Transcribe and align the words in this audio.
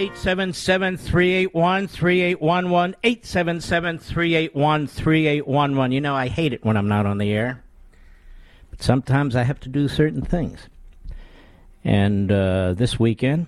877 0.00 0.96
381 0.96 1.86
3811. 1.86 2.96
877 3.04 3.98
381 3.98 4.86
3811. 4.86 5.92
You 5.92 6.00
know, 6.00 6.14
I 6.14 6.28
hate 6.28 6.54
it 6.54 6.64
when 6.64 6.78
I'm 6.78 6.88
not 6.88 7.04
on 7.04 7.18
the 7.18 7.30
air, 7.30 7.62
but 8.70 8.82
sometimes 8.82 9.36
I 9.36 9.42
have 9.42 9.60
to 9.60 9.68
do 9.68 9.88
certain 9.88 10.22
things. 10.22 10.70
And 11.84 12.32
uh, 12.32 12.72
this 12.72 12.98
weekend, 12.98 13.46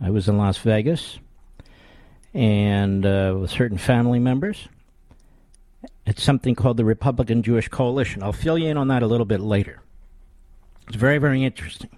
I 0.00 0.08
was 0.08 0.30
in 0.30 0.38
Las 0.38 0.56
Vegas 0.56 1.18
and 2.32 3.04
uh, 3.04 3.36
with 3.38 3.50
certain 3.50 3.76
family 3.76 4.18
members. 4.18 4.68
It's 6.06 6.22
something 6.22 6.54
called 6.54 6.78
the 6.78 6.86
Republican 6.86 7.42
Jewish 7.42 7.68
Coalition. 7.68 8.22
I'll 8.22 8.32
fill 8.32 8.56
you 8.56 8.68
in 8.68 8.78
on 8.78 8.88
that 8.88 9.02
a 9.02 9.06
little 9.06 9.26
bit 9.26 9.42
later. 9.42 9.82
It's 10.88 10.96
very, 10.96 11.18
very 11.18 11.44
interesting 11.44 11.90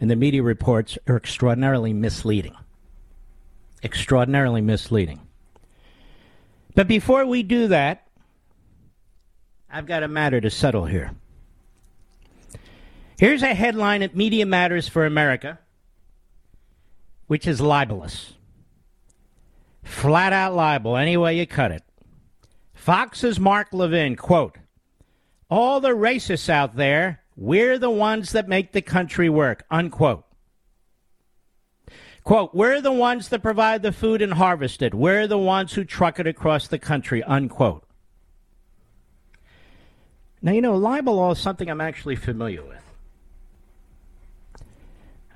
and 0.00 0.10
the 0.10 0.16
media 0.16 0.42
reports 0.42 0.98
are 1.06 1.16
extraordinarily 1.16 1.92
misleading. 1.92 2.54
Extraordinarily 3.82 4.60
misleading. 4.60 5.20
But 6.74 6.88
before 6.88 7.24
we 7.26 7.42
do 7.42 7.68
that, 7.68 8.06
I've 9.70 9.86
got 9.86 10.02
a 10.02 10.08
matter 10.08 10.40
to 10.40 10.50
settle 10.50 10.86
here. 10.86 11.12
Here's 13.18 13.42
a 13.42 13.54
headline 13.54 14.02
at 14.02 14.16
Media 14.16 14.44
Matters 14.44 14.88
for 14.88 15.06
America, 15.06 15.58
which 17.26 17.46
is 17.46 17.60
libelous. 17.60 18.34
Flat 19.84 20.32
out 20.32 20.54
libel, 20.54 20.96
any 20.96 21.16
way 21.16 21.38
you 21.38 21.46
cut 21.46 21.70
it. 21.70 21.82
Fox's 22.72 23.38
Mark 23.38 23.68
Levin, 23.72 24.16
quote, 24.16 24.58
All 25.48 25.80
the 25.80 25.90
racists 25.90 26.48
out 26.48 26.76
there 26.76 27.23
we're 27.36 27.78
the 27.78 27.90
ones 27.90 28.32
that 28.32 28.48
make 28.48 28.72
the 28.72 28.82
country 28.82 29.28
work, 29.28 29.64
unquote. 29.70 30.24
Quote, 32.22 32.54
we're 32.54 32.80
the 32.80 32.92
ones 32.92 33.28
that 33.28 33.42
provide 33.42 33.82
the 33.82 33.92
food 33.92 34.22
and 34.22 34.32
harvest 34.32 34.80
it. 34.80 34.94
We're 34.94 35.26
the 35.26 35.38
ones 35.38 35.74
who 35.74 35.84
truck 35.84 36.18
it 36.18 36.26
across 36.26 36.68
the 36.68 36.78
country, 36.78 37.22
unquote. 37.22 37.84
Now, 40.40 40.52
you 40.52 40.62
know, 40.62 40.74
libel 40.74 41.16
law 41.16 41.32
is 41.32 41.38
something 41.38 41.68
I'm 41.68 41.80
actually 41.80 42.16
familiar 42.16 42.62
with. 42.62 42.82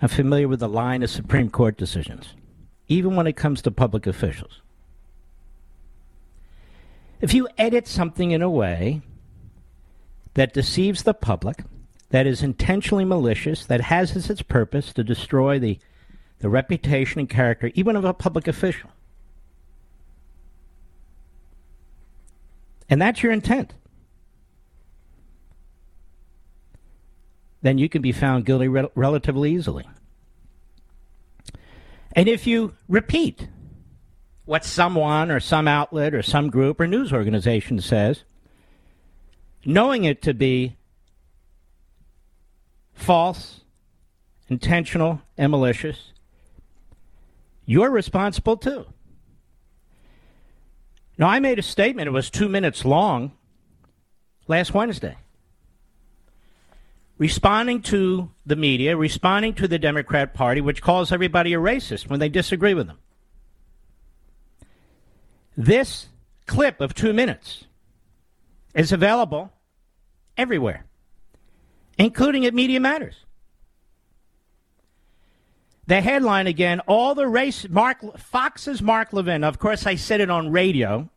I'm 0.00 0.08
familiar 0.08 0.48
with 0.48 0.60
the 0.60 0.68
line 0.68 1.02
of 1.02 1.10
Supreme 1.10 1.50
Court 1.50 1.76
decisions, 1.76 2.34
even 2.86 3.16
when 3.16 3.26
it 3.26 3.36
comes 3.36 3.60
to 3.62 3.70
public 3.70 4.06
officials. 4.06 4.62
If 7.20 7.34
you 7.34 7.48
edit 7.58 7.88
something 7.88 8.30
in 8.30 8.42
a 8.42 8.50
way 8.50 9.02
that 10.34 10.54
deceives 10.54 11.02
the 11.02 11.14
public, 11.14 11.64
that 12.10 12.26
is 12.26 12.42
intentionally 12.42 13.04
malicious, 13.04 13.66
that 13.66 13.82
has 13.82 14.16
as 14.16 14.30
its 14.30 14.42
purpose 14.42 14.92
to 14.94 15.04
destroy 15.04 15.58
the, 15.58 15.78
the 16.38 16.48
reputation 16.48 17.20
and 17.20 17.28
character, 17.28 17.70
even 17.74 17.96
of 17.96 18.04
a 18.04 18.14
public 18.14 18.48
official. 18.48 18.90
And 22.88 23.02
that's 23.02 23.22
your 23.22 23.32
intent. 23.32 23.74
Then 27.60 27.76
you 27.76 27.88
can 27.88 28.00
be 28.00 28.12
found 28.12 28.46
guilty 28.46 28.68
re- 28.68 28.88
relatively 28.94 29.52
easily. 29.52 29.86
And 32.12 32.28
if 32.28 32.46
you 32.46 32.74
repeat 32.88 33.48
what 34.46 34.64
someone 34.64 35.30
or 35.30 35.40
some 35.40 35.68
outlet 35.68 36.14
or 36.14 36.22
some 36.22 36.48
group 36.48 36.80
or 36.80 36.86
news 36.86 37.12
organization 37.12 37.82
says, 37.82 38.24
knowing 39.66 40.04
it 40.04 40.22
to 40.22 40.32
be 40.32 40.77
false, 42.98 43.60
intentional, 44.48 45.22
and 45.36 45.50
malicious, 45.50 46.12
you're 47.64 47.90
responsible 47.90 48.56
too. 48.56 48.86
Now, 51.16 51.28
I 51.28 51.40
made 51.40 51.58
a 51.58 51.62
statement, 51.62 52.08
it 52.08 52.12
was 52.12 52.30
two 52.30 52.48
minutes 52.48 52.84
long 52.84 53.32
last 54.46 54.74
Wednesday. 54.74 55.16
Responding 57.18 57.82
to 57.82 58.30
the 58.46 58.56
media, 58.56 58.96
responding 58.96 59.54
to 59.54 59.66
the 59.66 59.78
Democrat 59.78 60.34
Party, 60.34 60.60
which 60.60 60.82
calls 60.82 61.10
everybody 61.10 61.52
a 61.54 61.58
racist 61.58 62.08
when 62.08 62.20
they 62.20 62.28
disagree 62.28 62.74
with 62.74 62.86
them. 62.86 62.98
This 65.56 66.06
clip 66.46 66.80
of 66.80 66.94
two 66.94 67.12
minutes 67.12 67.64
is 68.74 68.92
available 68.92 69.52
everywhere 70.36 70.87
including 71.98 72.46
at 72.46 72.54
Media 72.54 72.80
Matters. 72.80 73.24
The 75.86 76.00
headline 76.00 76.46
again: 76.46 76.80
All 76.80 77.14
the 77.14 77.26
race. 77.26 77.68
Mark 77.68 78.18
Fox's 78.18 78.82
Mark 78.82 79.12
Levin. 79.12 79.42
Of 79.42 79.58
course, 79.58 79.86
I 79.86 79.94
said 79.94 80.20
it 80.20 80.30
on 80.30 80.52
radio, 80.52 81.08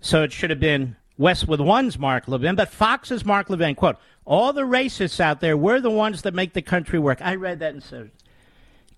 so 0.00 0.22
it 0.22 0.32
should 0.32 0.50
have 0.50 0.60
been 0.60 0.96
Westwood 1.18 1.60
One's 1.60 1.98
Mark 1.98 2.28
Levin, 2.28 2.56
but 2.56 2.70
Fox's 2.70 3.24
Mark 3.24 3.50
Levin. 3.50 3.74
Quote: 3.74 3.96
All 4.24 4.52
the 4.52 4.62
racists 4.62 5.20
out 5.20 5.40
there, 5.40 5.56
we're 5.56 5.80
the 5.80 5.90
ones 5.90 6.22
that 6.22 6.34
make 6.34 6.54
the 6.54 6.62
country 6.62 6.98
work. 6.98 7.18
I 7.20 7.34
read 7.34 7.58
that 7.60 7.74
and 7.74 7.82
said, 7.82 8.10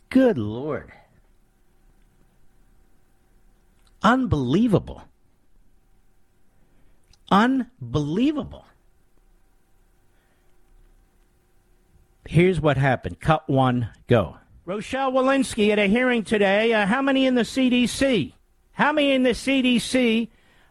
"Good 0.08 0.38
lord." 0.38 0.92
Unbelievable. 4.02 5.02
Unbelievable. 7.30 8.64
Here's 12.30 12.60
what 12.60 12.76
happened. 12.76 13.18
Cut 13.18 13.48
one, 13.48 13.88
go. 14.06 14.36
Rochelle 14.64 15.10
Walensky 15.10 15.70
at 15.72 15.80
a 15.80 15.86
hearing 15.86 16.22
today. 16.22 16.72
Uh, 16.72 16.86
how 16.86 17.02
many 17.02 17.26
in 17.26 17.34
the 17.34 17.42
CDC? 17.42 18.34
How 18.70 18.92
many 18.92 19.10
in 19.10 19.24
the 19.24 19.30
CDC 19.30 20.28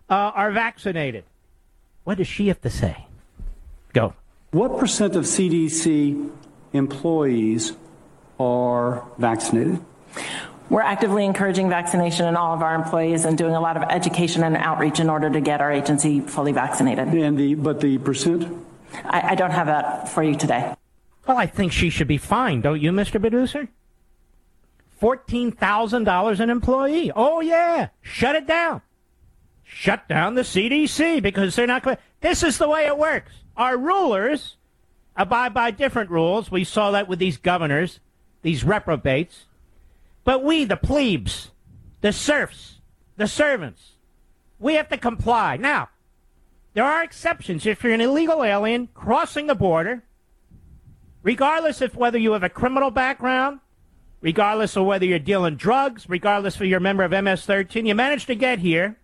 uh, 0.10 0.14
are 0.14 0.52
vaccinated? 0.52 1.26
What 2.06 2.18
does 2.18 2.28
she 2.28 2.48
have 2.48 2.62
to 2.62 2.70
say? 2.70 3.08
Go. 3.92 4.14
What 4.52 4.80
percent 4.80 5.18
of 5.18 5.26
CDC 5.26 6.32
employees 6.72 7.74
are 8.40 9.04
vaccinated? 9.18 9.84
We're 10.70 10.80
actively 10.80 11.26
encouraging 11.26 11.68
vaccination 11.68 12.26
in 12.26 12.38
all 12.38 12.54
of 12.54 12.62
our 12.62 12.74
employees 12.74 13.26
and 13.26 13.38
doing 13.38 13.54
a 13.54 13.60
lot 13.60 13.76
of 13.76 13.84
education 13.90 14.46
and 14.46 14.56
outreach 14.56 15.02
in 15.02 15.10
order 15.10 15.30
to 15.30 15.42
get 15.42 15.60
our 15.60 15.74
agency 15.74 16.22
fully 16.22 16.54
vaccinated. 16.54 17.10
And 17.10 17.38
the 17.38 17.56
but 17.56 17.82
the 17.82 17.98
percent? 17.98 18.48
I, 19.04 19.32
I 19.32 19.36
don't 19.36 19.52
have 19.52 19.68
that 19.68 20.08
for 20.08 20.24
you 20.24 20.36
today. 20.36 20.74
Well, 21.30 21.38
I 21.38 21.46
think 21.46 21.72
she 21.72 21.92
should 21.92 22.08
be 22.08 22.18
fined, 22.18 22.64
don't 22.64 22.82
you, 22.82 22.92
Mr. 22.92 23.22
Producer? 23.22 23.68
$14,000 25.00 26.40
an 26.40 26.50
employee. 26.50 27.12
Oh, 27.16 27.40
yeah. 27.40 27.90
Shut 28.02 28.36
it 28.36 28.48
down. 28.48 28.82
Shut 29.62 30.10
down 30.10 30.34
the 30.34 30.42
CDC 30.42 31.22
because 31.22 31.56
they're 31.56 31.68
not 31.68 31.86
This 32.22 32.42
is 32.42 32.58
the 32.58 32.68
way 32.68 32.88
it 32.88 32.98
works. 32.98 33.32
Our 33.56 33.78
rulers 33.78 34.56
abide 35.16 35.54
by 35.54 35.70
different 35.70 36.10
rules. 36.10 36.50
We 36.50 36.64
saw 36.64 36.90
that 36.90 37.08
with 37.08 37.20
these 37.20 37.38
governors, 37.38 38.00
these 38.42 38.64
reprobates. 38.64 39.46
But 40.24 40.44
we, 40.44 40.66
the 40.66 40.78
plebes, 40.78 41.52
the 42.02 42.12
serfs, 42.12 42.80
the 43.18 43.28
servants, 43.28 43.92
we 44.58 44.74
have 44.74 44.90
to 44.90 44.98
comply. 44.98 45.58
Now, 45.58 45.90
there 46.74 46.86
are 46.86 47.04
exceptions. 47.04 47.68
If 47.68 47.84
you're 47.84 47.94
an 47.94 48.02
illegal 48.02 48.44
alien 48.44 48.90
crossing 48.96 49.46
the 49.46 49.54
border, 49.54 50.02
regardless 51.24 51.82
of 51.82 51.96
whether 51.96 52.18
you 52.18 52.34
have 52.34 52.44
a 52.44 52.50
criminal 52.50 52.92
background, 52.92 53.60
regardless 54.22 54.76
of 54.76 54.86
whether 54.86 55.06
you're 55.06 55.20
dealing 55.20 55.56
drugs, 55.56 56.10
regardless 56.10 56.56
of 56.56 56.66
you're 56.66 56.78
a 56.78 56.82
member 56.82 57.04
of 57.04 57.12
MS 57.12 57.46
13, 57.46 57.86
you 57.86 57.96
manage 57.96 58.26
to 58.26 58.36
get 58.36 58.60
here, 58.60 58.98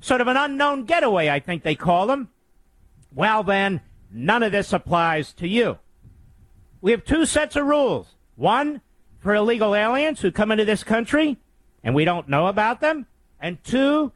sort 0.00 0.20
of 0.20 0.28
an 0.28 0.36
unknown 0.36 0.84
getaway, 0.84 1.28
I 1.28 1.40
think 1.40 1.62
they 1.62 1.74
call 1.74 2.06
them. 2.06 2.28
Well, 3.14 3.42
then, 3.42 3.80
none 4.10 4.42
of 4.42 4.52
this 4.52 4.72
applies 4.72 5.32
to 5.34 5.48
you. 5.48 5.78
We 6.80 6.92
have 6.92 7.04
two 7.04 7.26
sets 7.26 7.56
of 7.56 7.66
rules. 7.66 8.14
One, 8.36 8.82
for 9.18 9.34
illegal 9.34 9.74
aliens 9.74 10.20
who 10.20 10.30
come 10.30 10.52
into 10.52 10.64
this 10.64 10.84
country 10.84 11.38
and 11.82 11.94
we 11.94 12.04
don't 12.04 12.28
know 12.28 12.46
about 12.46 12.80
them. 12.80 13.06
And 13.40 13.62
two, 13.64 14.12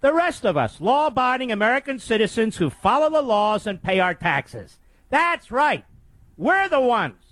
the 0.00 0.12
rest 0.12 0.44
of 0.44 0.56
us, 0.56 0.80
law 0.80 1.08
abiding 1.08 1.50
American 1.50 1.98
citizens 1.98 2.56
who 2.56 2.70
follow 2.70 3.10
the 3.10 3.22
laws 3.22 3.66
and 3.66 3.82
pay 3.82 4.00
our 4.00 4.14
taxes. 4.14 4.78
That's 5.10 5.50
right. 5.50 5.84
We're 6.36 6.68
the 6.68 6.80
ones. 6.80 7.22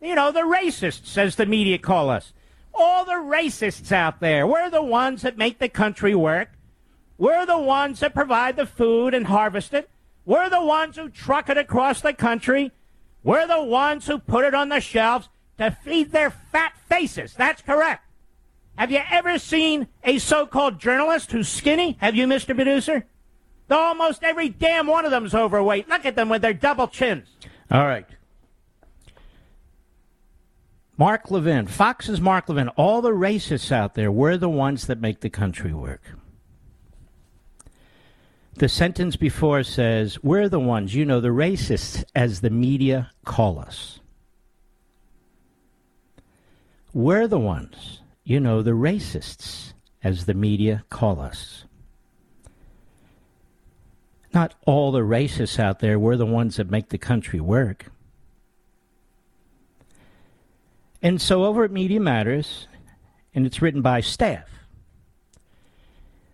You 0.00 0.14
know, 0.14 0.32
the 0.32 0.40
racists, 0.40 1.16
as 1.18 1.36
the 1.36 1.46
media 1.46 1.78
call 1.78 2.10
us. 2.10 2.32
All 2.72 3.04
the 3.04 3.12
racists 3.12 3.92
out 3.92 4.20
there. 4.20 4.46
We're 4.46 4.70
the 4.70 4.82
ones 4.82 5.22
that 5.22 5.36
make 5.36 5.58
the 5.58 5.68
country 5.68 6.14
work. 6.14 6.50
We're 7.18 7.44
the 7.44 7.58
ones 7.58 8.00
that 8.00 8.14
provide 8.14 8.56
the 8.56 8.66
food 8.66 9.12
and 9.12 9.26
harvest 9.26 9.74
it. 9.74 9.90
We're 10.24 10.48
the 10.48 10.64
ones 10.64 10.96
who 10.96 11.08
truck 11.08 11.50
it 11.50 11.58
across 11.58 12.00
the 12.00 12.14
country. 12.14 12.72
We're 13.22 13.46
the 13.46 13.62
ones 13.62 14.06
who 14.06 14.18
put 14.18 14.44
it 14.44 14.54
on 14.54 14.70
the 14.70 14.80
shelves 14.80 15.28
to 15.58 15.70
feed 15.70 16.12
their 16.12 16.30
fat 16.30 16.72
faces. 16.88 17.34
That's 17.34 17.60
correct. 17.60 18.04
Have 18.76 18.90
you 18.90 19.00
ever 19.10 19.38
seen 19.38 19.88
a 20.04 20.18
so 20.18 20.46
called 20.46 20.78
journalist 20.78 21.32
who's 21.32 21.48
skinny? 21.48 21.98
Have 22.00 22.14
you, 22.16 22.26
Mr. 22.26 22.54
Producer? 22.54 23.04
Almost 23.70 24.24
every 24.24 24.48
damn 24.48 24.86
one 24.86 25.04
of 25.04 25.10
them's 25.10 25.34
overweight. 25.34 25.88
Look 25.88 26.06
at 26.06 26.16
them 26.16 26.28
with 26.30 26.40
their 26.40 26.54
double 26.54 26.88
chins. 26.88 27.28
All 27.70 27.86
right. 27.86 28.06
Mark 31.00 31.30
Levin, 31.30 31.66
Fox's 31.66 32.20
Mark 32.20 32.50
Levin, 32.50 32.68
all 32.76 33.00
the 33.00 33.12
racists 33.12 33.72
out 33.72 33.94
there, 33.94 34.12
we're 34.12 34.36
the 34.36 34.50
ones 34.50 34.86
that 34.86 35.00
make 35.00 35.20
the 35.20 35.30
country 35.30 35.72
work. 35.72 36.02
The 38.56 38.68
sentence 38.68 39.16
before 39.16 39.62
says, 39.62 40.22
We're 40.22 40.50
the 40.50 40.60
ones, 40.60 40.94
you 40.94 41.06
know, 41.06 41.22
the 41.22 41.28
racists, 41.28 42.04
as 42.14 42.42
the 42.42 42.50
media 42.50 43.12
call 43.24 43.58
us. 43.58 44.00
We're 46.92 47.26
the 47.26 47.38
ones, 47.38 48.02
you 48.22 48.38
know, 48.38 48.60
the 48.60 48.72
racists, 48.72 49.72
as 50.04 50.26
the 50.26 50.34
media 50.34 50.84
call 50.90 51.18
us. 51.18 51.64
Not 54.34 54.54
all 54.66 54.92
the 54.92 55.00
racists 55.00 55.58
out 55.58 55.78
there, 55.78 55.98
we're 55.98 56.18
the 56.18 56.26
ones 56.26 56.56
that 56.56 56.70
make 56.70 56.90
the 56.90 56.98
country 56.98 57.40
work. 57.40 57.86
And 61.02 61.20
so 61.20 61.44
over 61.44 61.64
at 61.64 61.70
Media 61.70 62.00
Matters, 62.00 62.66
and 63.34 63.46
it's 63.46 63.62
written 63.62 63.82
by 63.82 64.00
staff, 64.00 64.48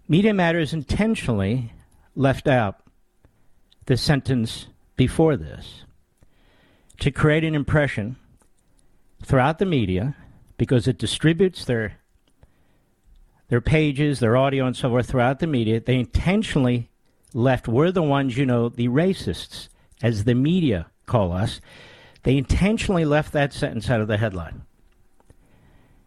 Media 0.08 0.34
Matters 0.34 0.72
intentionally 0.72 1.72
left 2.14 2.48
out 2.48 2.80
the 3.86 3.96
sentence 3.96 4.66
before 4.96 5.36
this 5.36 5.84
to 7.00 7.10
create 7.10 7.44
an 7.44 7.54
impression 7.54 8.16
throughout 9.22 9.58
the 9.58 9.66
media 9.66 10.16
because 10.56 10.88
it 10.88 10.98
distributes 10.98 11.64
their 11.64 11.98
their 13.48 13.60
pages, 13.60 14.18
their 14.18 14.36
audio, 14.36 14.66
and 14.66 14.76
so 14.76 14.88
forth 14.88 15.08
throughout 15.08 15.38
the 15.38 15.46
media. 15.46 15.78
They 15.78 16.00
intentionally 16.00 16.90
left. 17.32 17.68
We're 17.68 17.92
the 17.92 18.02
ones, 18.02 18.36
you 18.36 18.44
know, 18.44 18.68
the 18.68 18.88
racists, 18.88 19.68
as 20.02 20.24
the 20.24 20.34
media 20.34 20.86
call 21.06 21.32
us. 21.32 21.60
They 22.26 22.38
intentionally 22.38 23.04
left 23.04 23.32
that 23.34 23.52
sentence 23.52 23.88
out 23.88 24.00
of 24.00 24.08
the 24.08 24.16
headline. 24.16 24.62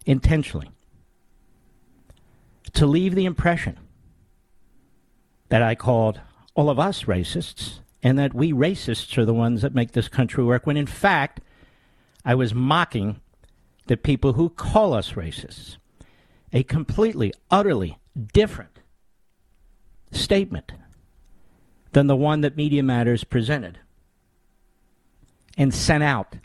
Intentionally. 0.06 0.70
To 2.74 2.86
leave 2.86 3.16
the 3.16 3.24
impression 3.24 3.80
that 5.48 5.62
I 5.62 5.76
called 5.76 6.20
all 6.56 6.70
of 6.70 6.78
us 6.78 7.04
racists 7.04 7.80
and 8.04 8.20
that 8.20 8.34
we 8.34 8.52
racists 8.52 9.18
are 9.18 9.24
the 9.24 9.34
ones 9.34 9.62
that 9.62 9.74
make 9.74 9.94
this 9.94 10.10
country 10.10 10.44
work, 10.44 10.68
when 10.68 10.76
in 10.76 10.88
fact, 10.88 11.40
I 12.26 12.36
was 12.36 12.54
mocking 12.54 13.22
the 13.88 13.96
people 13.96 14.34
who 14.34 14.50
call 14.50 14.94
us 14.94 15.14
racists. 15.14 15.78
A 16.52 16.64
completely, 16.64 17.32
utterly 17.50 17.98
different 18.34 18.82
statement 20.12 20.74
than 21.94 22.08
the 22.08 22.18
one 22.18 22.42
that 22.42 22.58
Media 22.58 22.84
Matters 22.84 23.24
presented 23.24 23.80
and 25.60 25.72
sent 25.72 26.02
out 26.04 26.38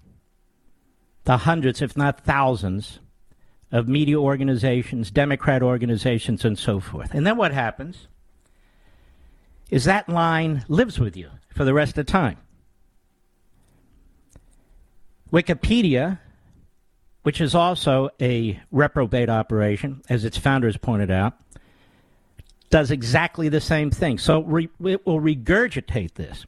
the 1.25 1.39
hundreds, 1.39 1.81
if 1.81 1.97
not 1.97 2.21
thousands, 2.21 2.99
of 3.73 3.89
media 3.89 4.19
organizations, 4.21 5.11
Democrat 5.11 5.63
organizations, 5.63 6.45
and 6.45 6.59
so 6.59 6.79
forth. 6.79 7.15
And 7.15 7.27
then 7.27 7.39
what 7.39 7.53
happens 7.53 8.07
is 9.71 9.85
that 9.85 10.09
line 10.09 10.65
lives 10.69 11.01
with 11.01 11.17
you 11.17 11.31
for 11.49 11.65
the 11.65 11.73
rest 11.73 11.97
of 11.97 12.05
time. 12.05 12.37
Wikipedia 15.33 16.19
which 17.25 17.41
is 17.41 17.55
also 17.55 18.11
a 18.21 18.61
reprobate 18.71 19.31
operation, 19.31 20.03
as 20.11 20.27
its 20.27 20.37
founders 20.37 20.77
pointed 20.77 21.11
out, 21.11 21.33
does 22.69 22.91
exactly 22.91 23.49
the 23.49 23.63
same 23.63 23.91
thing. 23.91 24.19
So 24.19 24.43
re- 24.43 24.69
it 24.85 25.07
will 25.07 25.21
regurgitate 25.21 26.15
this. 26.15 26.45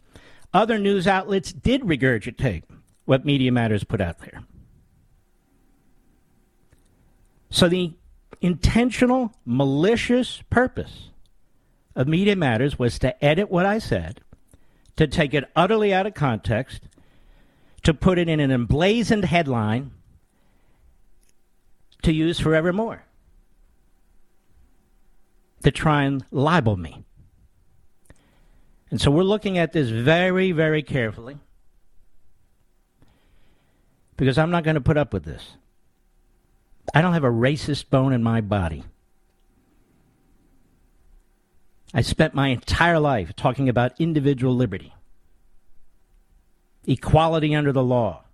Other 0.53 0.79
news 0.79 1.07
outlets 1.07 1.53
did 1.53 1.83
regurgitate 1.83 2.63
what 3.05 3.25
Media 3.25 3.53
Matters 3.53 3.85
put 3.85 4.01
out 4.01 4.19
there. 4.21 4.43
So 7.51 7.69
the 7.69 7.95
intentional, 8.41 9.33
malicious 9.45 10.43
purpose 10.51 11.11
of 11.95 12.09
Media 12.09 12.37
Matters 12.37 12.79
was 12.79 12.99
to 12.99 13.25
edit 13.25 13.51
what 13.51 13.67
I 13.67 13.79
said, 13.79 14.21
to 14.97 15.07
take 15.07 15.33
it 15.35 15.51
utterly 15.55 15.95
out 15.95 16.07
of 16.07 16.15
context, 16.15 16.83
to 17.83 17.95
put 17.95 18.19
it 18.19 18.29
in 18.29 18.41
an 18.41 18.51
emblazoned 18.51 19.25
headline 19.25 19.93
to 22.03 22.13
use 22.13 22.39
forevermore 22.39 23.07
to 25.67 25.71
try 25.73 26.05
and 26.05 26.25
libel 26.31 26.77
me. 26.77 27.06
And 28.91 29.01
so 29.01 29.11
we're 29.11 29.25
looking 29.25 29.59
at 29.59 29.73
this 29.73 29.89
very, 29.89 30.53
very 30.53 30.83
carefully 30.83 31.39
because 34.17 34.39
I'm 34.39 34.51
not 34.51 34.65
going 34.65 34.75
to 34.75 34.81
put 34.81 34.97
up 34.97 35.13
with 35.13 35.25
this. 35.25 35.57
I 36.95 37.03
don't 37.03 37.15
have 37.15 37.25
a 37.25 37.31
racist 37.31 37.91
bone 37.91 38.13
in 38.13 38.23
my 38.23 38.41
body. 38.41 38.85
I 41.93 42.03
spent 42.03 42.35
my 42.35 42.49
entire 42.49 43.01
life 43.01 43.35
talking 43.37 43.69
about 43.69 44.01
individual 44.01 44.55
liberty, 44.55 44.95
equality 46.87 47.55
under 47.55 47.73
the 47.73 47.83
law, 47.83 48.25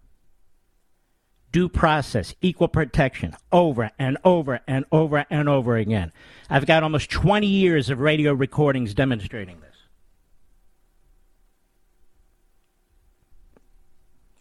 due 1.53 1.69
process, 1.69 2.35
equal 2.41 2.69
protection, 2.69 3.37
over 3.53 3.91
and 3.99 4.19
over 4.25 4.61
and 4.67 4.85
over 4.91 5.25
and 5.31 5.49
over 5.49 5.77
again. 5.77 6.13
I've 6.51 6.67
got 6.67 6.83
almost 6.83 7.11
20 7.11 7.47
years 7.47 7.89
of 7.89 8.01
radio 8.01 8.33
recordings 8.33 8.95
demonstrating 8.95 9.61
this. 9.61 9.72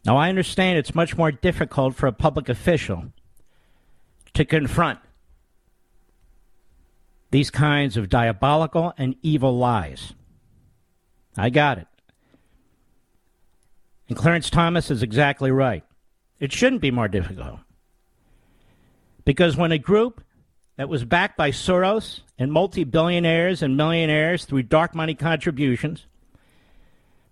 Now, 0.06 0.18
I 0.18 0.30
understand 0.30 0.78
it's 0.78 0.96
much 0.96 1.16
more 1.16 1.32
difficult 1.32 1.96
for 1.96 2.08
a 2.08 2.12
public 2.12 2.50
official 2.50 3.06
to 4.34 4.46
confront 4.46 5.00
these 7.30 7.50
kinds 7.50 7.98
of 7.98 8.10
diabolical 8.10 8.94
and 8.98 9.16
evil 9.22 9.58
lies. 9.58 10.14
I 11.38 11.50
got 11.50 11.78
it. 11.78 11.88
And 14.10 14.18
Clarence 14.18 14.50
Thomas 14.50 14.92
is 14.92 15.04
exactly 15.04 15.52
right. 15.52 15.84
It 16.40 16.52
shouldn't 16.52 16.82
be 16.82 16.92
more 16.92 17.08
difficult. 17.08 17.60
Because 19.24 19.56
when 19.56 19.72
a 19.72 19.78
group 19.78 20.24
that 20.76 20.90
was 20.90 21.06
backed 21.06 21.38
by 21.38 21.52
Soros 21.52 22.22
and 22.38 22.52
multi 22.52 22.84
billionaires 22.84 23.62
and 23.62 23.78
millionaires 23.78 24.46
through 24.46 24.64
dark 24.64 24.96
money 24.96 25.14
contributions 25.14 26.08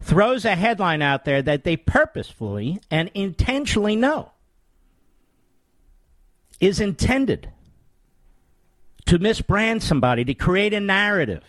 throws 0.02 0.46
a 0.46 0.56
headline 0.56 1.02
out 1.02 1.26
there 1.26 1.42
that 1.42 1.64
they 1.64 1.76
purposefully 1.78 2.80
and 2.90 3.12
intentionally 3.14 3.96
know 3.96 4.32
is 6.60 6.80
intended 6.80 7.50
to 9.06 9.18
misbrand 9.18 9.82
somebody, 9.82 10.24
to 10.26 10.34
create 10.34 10.74
a 10.74 10.80
narrative, 10.80 11.44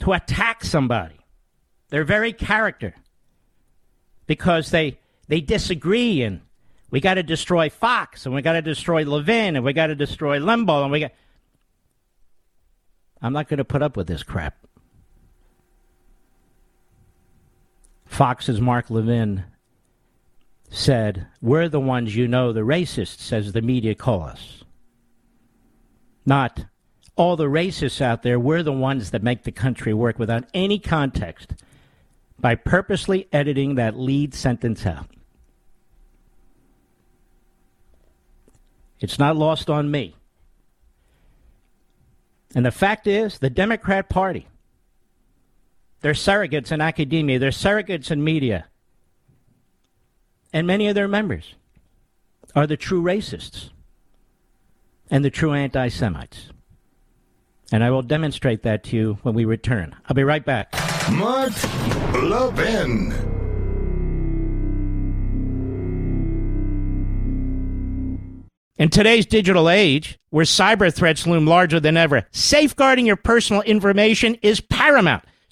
to 0.00 0.12
attack 0.12 0.62
somebody, 0.64 1.18
their 1.88 2.04
very 2.04 2.32
character, 2.32 2.94
because 4.26 4.70
they 4.70 4.98
they 5.26 5.40
disagree 5.40 6.22
and 6.22 6.40
we 6.90 7.00
got 7.00 7.14
to 7.14 7.22
destroy 7.22 7.70
Fox 7.70 8.26
and 8.26 8.34
we 8.34 8.42
got 8.42 8.52
to 8.52 8.62
destroy 8.62 9.04
Levin 9.04 9.56
and 9.56 9.64
we 9.64 9.72
got 9.72 9.86
to 9.86 9.94
destroy 9.94 10.38
Limbaugh 10.38 10.82
and 10.82 10.92
we 10.92 11.00
got. 11.00 11.12
I'm 13.22 13.32
not 13.32 13.48
going 13.48 13.58
to 13.58 13.64
put 13.64 13.82
up 13.82 13.96
with 13.96 14.06
this 14.06 14.22
crap. 14.22 14.54
Fox's 18.14 18.60
Mark 18.60 18.90
Levin 18.90 19.42
said, 20.70 21.26
We're 21.42 21.68
the 21.68 21.80
ones 21.80 22.14
you 22.14 22.28
know, 22.28 22.52
the 22.52 22.60
racists, 22.60 23.32
as 23.32 23.50
the 23.50 23.60
media 23.60 23.96
call 23.96 24.22
us. 24.22 24.62
Not 26.24 26.66
all 27.16 27.34
the 27.34 27.46
racists 27.46 28.00
out 28.00 28.22
there, 28.22 28.38
we're 28.38 28.62
the 28.62 28.70
ones 28.70 29.10
that 29.10 29.24
make 29.24 29.42
the 29.42 29.50
country 29.50 29.92
work 29.92 30.16
without 30.16 30.44
any 30.54 30.78
context 30.78 31.54
by 32.38 32.54
purposely 32.54 33.26
editing 33.32 33.74
that 33.74 33.98
lead 33.98 34.32
sentence 34.32 34.86
out. 34.86 35.10
It's 39.00 39.18
not 39.18 39.36
lost 39.36 39.68
on 39.68 39.90
me. 39.90 40.14
And 42.54 42.64
the 42.64 42.70
fact 42.70 43.08
is, 43.08 43.40
the 43.40 43.50
Democrat 43.50 44.08
Party, 44.08 44.46
they're 46.04 46.12
surrogates 46.12 46.70
in 46.70 46.82
academia, 46.82 47.38
they're 47.38 47.48
surrogates 47.48 48.10
in 48.10 48.22
media, 48.22 48.66
and 50.52 50.66
many 50.66 50.86
of 50.86 50.94
their 50.94 51.08
members 51.08 51.54
are 52.54 52.66
the 52.66 52.76
true 52.76 53.02
racists 53.02 53.70
and 55.10 55.24
the 55.24 55.30
true 55.30 55.54
anti 55.54 55.88
Semites. 55.88 56.50
And 57.72 57.82
I 57.82 57.90
will 57.90 58.02
demonstrate 58.02 58.64
that 58.64 58.84
to 58.84 58.96
you 58.96 59.18
when 59.22 59.34
we 59.34 59.46
return. 59.46 59.96
I'll 60.04 60.14
be 60.14 60.24
right 60.24 60.44
back. 60.44 60.74
Mark 61.10 61.54
Levin. 62.12 63.14
In 68.76 68.90
today's 68.90 69.24
digital 69.24 69.70
age, 69.70 70.18
where 70.28 70.44
cyber 70.44 70.92
threats 70.92 71.26
loom 71.26 71.46
larger 71.46 71.80
than 71.80 71.96
ever, 71.96 72.26
safeguarding 72.30 73.06
your 73.06 73.16
personal 73.16 73.62
information 73.62 74.34
is 74.42 74.60
paramount. 74.60 75.24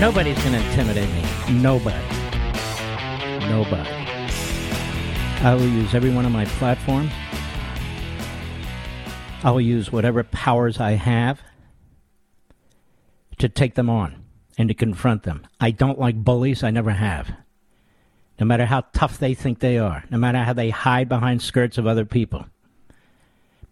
Nobody's 0.00 0.38
going 0.38 0.52
to 0.52 0.64
intimidate 0.64 1.10
me. 1.10 1.24
Nobody. 1.60 1.98
Nobody. 3.48 3.90
I 5.40 5.54
will 5.54 5.66
use 5.66 5.92
every 5.92 6.10
one 6.10 6.24
of 6.24 6.30
my 6.30 6.44
platforms. 6.44 7.10
I 9.42 9.50
will 9.50 9.60
use 9.60 9.90
whatever 9.90 10.22
powers 10.22 10.78
I 10.78 10.92
have 10.92 11.42
to 13.38 13.48
take 13.48 13.74
them 13.74 13.90
on 13.90 14.24
and 14.56 14.68
to 14.68 14.74
confront 14.74 15.24
them. 15.24 15.44
I 15.60 15.72
don't 15.72 15.98
like 15.98 16.22
bullies. 16.22 16.62
I 16.62 16.70
never 16.70 16.92
have. 16.92 17.32
No 18.38 18.46
matter 18.46 18.66
how 18.66 18.84
tough 18.92 19.18
they 19.18 19.34
think 19.34 19.58
they 19.58 19.78
are, 19.78 20.04
no 20.10 20.18
matter 20.18 20.44
how 20.44 20.52
they 20.52 20.70
hide 20.70 21.08
behind 21.08 21.42
skirts 21.42 21.76
of 21.76 21.88
other 21.88 22.04
people. 22.04 22.46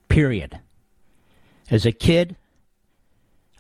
Period. 0.09 0.59
As 1.71 1.87
a 1.87 1.93
kid, 1.93 2.35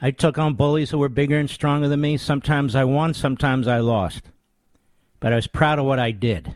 I 0.00 0.10
took 0.10 0.38
on 0.38 0.54
bullies 0.54 0.90
who 0.90 0.98
were 0.98 1.08
bigger 1.08 1.38
and 1.38 1.48
stronger 1.48 1.88
than 1.88 2.00
me. 2.00 2.16
Sometimes 2.16 2.74
I 2.74 2.84
won, 2.84 3.14
sometimes 3.14 3.66
I 3.66 3.78
lost. 3.78 4.22
But 5.20 5.32
I 5.32 5.36
was 5.36 5.46
proud 5.46 5.78
of 5.78 5.86
what 5.86 5.98
I 5.98 6.10
did. 6.10 6.54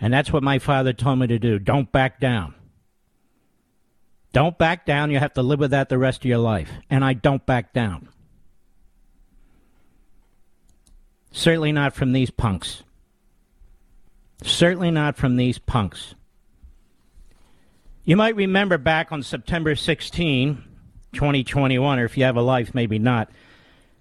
And 0.00 0.12
that's 0.12 0.32
what 0.32 0.42
my 0.42 0.58
father 0.58 0.92
told 0.92 1.18
me 1.18 1.26
to 1.26 1.38
do. 1.38 1.58
Don't 1.58 1.90
back 1.90 2.20
down. 2.20 2.54
Don't 4.32 4.58
back 4.58 4.84
down. 4.84 5.10
You 5.10 5.18
have 5.18 5.32
to 5.34 5.42
live 5.42 5.58
with 5.58 5.70
that 5.70 5.88
the 5.88 5.98
rest 5.98 6.20
of 6.20 6.26
your 6.26 6.38
life. 6.38 6.70
And 6.90 7.04
I 7.04 7.14
don't 7.14 7.44
back 7.44 7.72
down. 7.72 8.08
Certainly 11.32 11.72
not 11.72 11.94
from 11.94 12.12
these 12.12 12.30
punks. 12.30 12.82
Certainly 14.42 14.90
not 14.90 15.16
from 15.16 15.36
these 15.36 15.58
punks. 15.58 16.14
You 18.04 18.16
might 18.16 18.36
remember 18.36 18.78
back 18.78 19.12
on 19.12 19.22
September 19.22 19.74
16, 19.74 20.62
2021, 21.12 21.98
or 21.98 22.04
if 22.04 22.16
you 22.16 22.24
have 22.24 22.36
a 22.36 22.42
life, 22.42 22.74
maybe 22.74 22.98
not. 22.98 23.30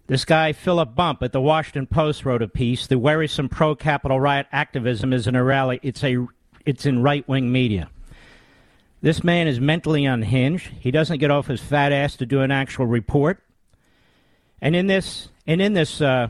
This 0.08 0.24
guy, 0.24 0.54
Philip 0.54 0.96
Bump, 0.96 1.22
at 1.22 1.34
the 1.34 1.42
Washington 1.42 1.86
Post, 1.86 2.26
wrote 2.26 2.42
a 2.42 2.48
piece. 2.48 2.88
The 2.88 2.98
worrisome 2.98 3.50
pro-capital 3.50 4.20
riot 4.20 4.48
activism 4.52 5.12
is 5.12 5.28
in 5.28 5.36
a 5.36 5.44
rally. 5.44 5.80
It's 5.84 6.04
a, 6.04 6.26
it's 6.66 6.86
in 6.86 7.04
right-wing 7.04 7.52
media. 7.52 7.90
This 9.02 9.24
man 9.24 9.48
is 9.48 9.60
mentally 9.60 10.06
unhinged. 10.06 10.68
He 10.80 10.92
doesn't 10.92 11.20
get 11.20 11.30
off 11.30 11.48
his 11.48 11.62
fat 11.62 11.92
ass 11.92 12.16
to 12.18 12.26
do 12.26 12.42
an 12.42 12.52
actual 12.52 12.86
report. 12.86 13.44
And 14.62 14.76
in 14.76 14.88
this, 14.88 15.30
and 15.46 15.62
in 15.62 15.74
this 15.74 16.02
uh, 16.02 16.30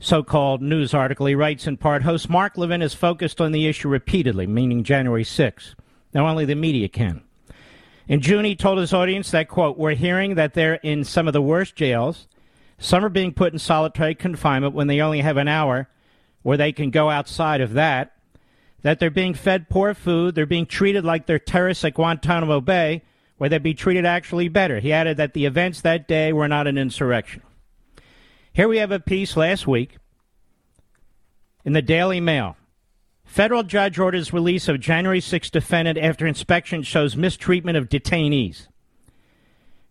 so-called 0.00 0.62
news 0.62 0.94
article, 0.94 1.26
he 1.26 1.34
writes 1.34 1.66
in 1.66 1.76
part, 1.76 2.02
host 2.02 2.28
Mark 2.28 2.56
Levin 2.56 2.80
has 2.80 2.94
focused 2.94 3.40
on 3.40 3.52
the 3.52 3.68
issue 3.68 3.88
repeatedly, 3.88 4.46
meaning 4.46 4.84
January 4.84 5.24
6th. 5.24 5.74
Now 6.12 6.26
only 6.26 6.44
the 6.44 6.54
media 6.54 6.88
can. 6.88 7.22
In 8.08 8.20
June, 8.20 8.44
he 8.44 8.56
told 8.56 8.78
his 8.78 8.92
audience 8.92 9.30
that, 9.30 9.48
quote, 9.48 9.78
we're 9.78 9.94
hearing 9.94 10.34
that 10.34 10.54
they're 10.54 10.74
in 10.74 11.04
some 11.04 11.26
of 11.26 11.32
the 11.32 11.42
worst 11.42 11.76
jails. 11.76 12.26
Some 12.78 13.04
are 13.04 13.08
being 13.08 13.32
put 13.32 13.52
in 13.52 13.58
solitary 13.58 14.14
confinement 14.14 14.74
when 14.74 14.88
they 14.88 15.00
only 15.00 15.20
have 15.20 15.36
an 15.36 15.48
hour 15.48 15.88
where 16.42 16.56
they 16.56 16.72
can 16.72 16.90
go 16.90 17.10
outside 17.10 17.60
of 17.60 17.74
that. 17.74 18.16
That 18.82 18.98
they're 18.98 19.10
being 19.10 19.34
fed 19.34 19.68
poor 19.68 19.94
food. 19.94 20.34
They're 20.34 20.46
being 20.46 20.66
treated 20.66 21.04
like 21.04 21.26
they're 21.26 21.38
terrorists 21.38 21.84
at 21.84 21.94
Guantanamo 21.94 22.60
Bay, 22.60 23.02
where 23.38 23.48
they'd 23.48 23.62
be 23.62 23.74
treated 23.74 24.04
actually 24.04 24.48
better. 24.48 24.80
He 24.80 24.92
added 24.92 25.16
that 25.18 25.34
the 25.34 25.46
events 25.46 25.80
that 25.82 26.08
day 26.08 26.32
were 26.32 26.48
not 26.48 26.66
an 26.66 26.78
insurrection. 26.78 27.42
Here 28.52 28.66
we 28.66 28.78
have 28.78 28.90
a 28.90 28.98
piece 28.98 29.36
last 29.36 29.68
week 29.68 29.98
in 31.64 31.72
the 31.72 31.82
Daily 31.82 32.20
Mail 32.20 32.56
Federal 33.32 33.62
judge 33.62 33.98
orders 33.98 34.34
release 34.34 34.68
of 34.68 34.78
January 34.78 35.18
6 35.18 35.48
defendant 35.48 35.96
after 35.96 36.26
inspection 36.26 36.82
shows 36.82 37.16
mistreatment 37.16 37.78
of 37.78 37.88
detainees. 37.88 38.66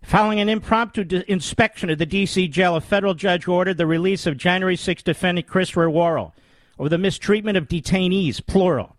Following 0.04 0.40
an 0.40 0.48
impromptu 0.48 1.04
de- 1.04 1.32
inspection 1.32 1.90
of 1.90 1.98
the 1.98 2.06
D.C. 2.06 2.48
jail, 2.50 2.76
a 2.76 2.82
federal 2.82 3.16
judge 3.16 3.48
ordered 3.48 3.78
the 3.78 3.88
release 3.88 4.28
of 4.28 4.38
January 4.38 4.76
6 4.76 5.02
defendant 5.02 5.48
Christopher 5.48 5.90
Worrell 5.90 6.36
over 6.78 6.88
the 6.88 7.00
mistreatment 7.00 7.58
of 7.58 7.68
detainees, 7.68 8.46
plural. 8.46 8.96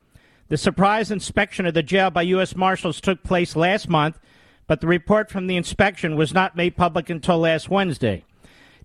The 0.49 0.57
surprise 0.57 1.13
inspection 1.13 1.65
of 1.65 1.75
the 1.75 1.85
jail 1.85 2.11
by 2.11 2.23
U.S. 2.23 2.57
Marshals 2.57 3.01
took 3.01 3.23
place 3.23 3.55
last 3.55 3.89
month, 3.89 4.19
but 4.67 4.81
the 4.81 4.89
report 4.89 5.31
from 5.31 5.47
the 5.47 5.57
inspection 5.57 6.17
was 6.17 6.35
not 6.35 6.57
made 6.57 6.77
public 6.77 7.09
until 7.09 7.39
last 7.39 7.71
Wednesday. 7.71 8.25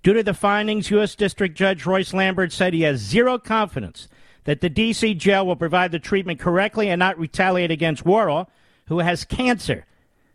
Due 0.03 0.13
to 0.13 0.21
the 0.21 0.35
findings, 0.35 0.91
U.S. 0.91 1.15
District 1.15 1.57
Judge 1.57 1.87
Royce 1.87 2.11
Lamberth 2.11 2.51
said 2.51 2.75
he 2.75 2.83
has 2.83 2.99
zero 2.99 3.39
confidence 3.39 4.07
that 4.47 4.61
the 4.61 4.69
D.C. 4.69 5.13
jail 5.15 5.45
will 5.45 5.57
provide 5.57 5.91
the 5.91 5.99
treatment 5.99 6.39
correctly 6.39 6.89
and 6.89 6.99
not 6.99 7.19
retaliate 7.19 7.69
against 7.69 8.05
Worrell, 8.05 8.49
who 8.85 8.99
has 8.99 9.25
cancer. 9.25 9.85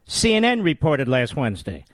CNN 0.06 0.62
reported 0.62 1.08
last 1.08 1.34
Wednesday. 1.34 1.86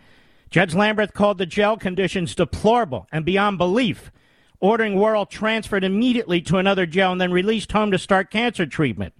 Judge 0.50 0.74
Lamberth 0.74 1.12
called 1.12 1.38
the 1.38 1.46
jail 1.46 1.76
conditions 1.76 2.34
deplorable 2.34 3.06
and 3.12 3.24
beyond 3.24 3.56
belief, 3.56 4.10
ordering 4.58 4.96
Worrell 4.96 5.26
transferred 5.26 5.84
immediately 5.84 6.40
to 6.40 6.58
another 6.58 6.86
jail 6.86 7.12
and 7.12 7.20
then 7.20 7.30
released 7.30 7.70
home 7.70 7.92
to 7.92 7.98
start 7.98 8.32
cancer 8.32 8.66
treatment. 8.66 9.14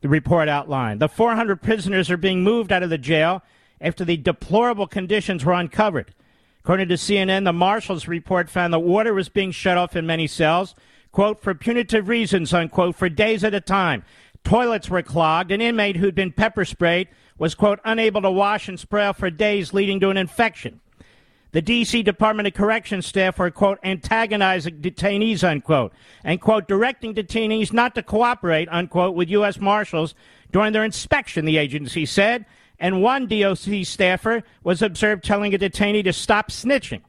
The 0.00 0.08
report 0.08 0.48
outlined 0.48 1.02
the 1.02 1.10
400 1.10 1.60
prisoners 1.60 2.10
are 2.10 2.16
being 2.16 2.42
moved 2.42 2.72
out 2.72 2.82
of 2.82 2.88
the 2.88 2.96
jail 2.96 3.42
after 3.82 4.02
the 4.02 4.16
deplorable 4.16 4.86
conditions 4.86 5.44
were 5.44 5.52
uncovered. 5.52 6.14
According 6.60 6.88
to 6.88 6.94
CNN, 6.94 7.44
the 7.44 7.52
marshal's 7.52 8.08
report 8.08 8.48
found 8.48 8.72
that 8.72 8.78
water 8.78 9.12
was 9.12 9.28
being 9.28 9.50
shut 9.50 9.76
off 9.76 9.94
in 9.94 10.06
many 10.06 10.26
cells, 10.26 10.74
quote, 11.14 11.40
for 11.40 11.54
punitive 11.54 12.08
reasons, 12.08 12.52
unquote, 12.52 12.96
for 12.96 13.08
days 13.08 13.44
at 13.44 13.54
a 13.54 13.60
time. 13.60 14.02
Toilets 14.42 14.90
were 14.90 15.00
clogged. 15.00 15.52
An 15.52 15.60
inmate 15.60 15.96
who'd 15.96 16.16
been 16.16 16.32
pepper 16.32 16.64
sprayed 16.64 17.08
was, 17.38 17.54
quote, 17.54 17.78
unable 17.84 18.20
to 18.20 18.30
wash 18.32 18.68
and 18.68 18.78
spray 18.78 19.12
for 19.12 19.30
days, 19.30 19.72
leading 19.72 20.00
to 20.00 20.10
an 20.10 20.16
infection. 20.16 20.80
The 21.52 21.62
D.C. 21.62 22.02
Department 22.02 22.48
of 22.48 22.54
Corrections 22.54 23.06
staff 23.06 23.38
were, 23.38 23.52
quote, 23.52 23.78
antagonizing 23.84 24.80
detainees, 24.80 25.44
unquote, 25.48 25.92
and, 26.24 26.40
quote, 26.40 26.66
directing 26.66 27.14
detainees 27.14 27.72
not 27.72 27.94
to 27.94 28.02
cooperate, 28.02 28.68
unquote, 28.72 29.14
with 29.14 29.30
U.S. 29.30 29.60
Marshals 29.60 30.16
during 30.50 30.72
their 30.72 30.84
inspection, 30.84 31.44
the 31.44 31.58
agency 31.58 32.06
said. 32.06 32.44
And 32.80 33.02
one 33.02 33.28
DOC 33.28 33.84
staffer 33.84 34.42
was 34.64 34.82
observed 34.82 35.22
telling 35.22 35.54
a 35.54 35.58
detainee 35.58 36.02
to 36.02 36.12
stop 36.12 36.50
snitching. 36.50 37.02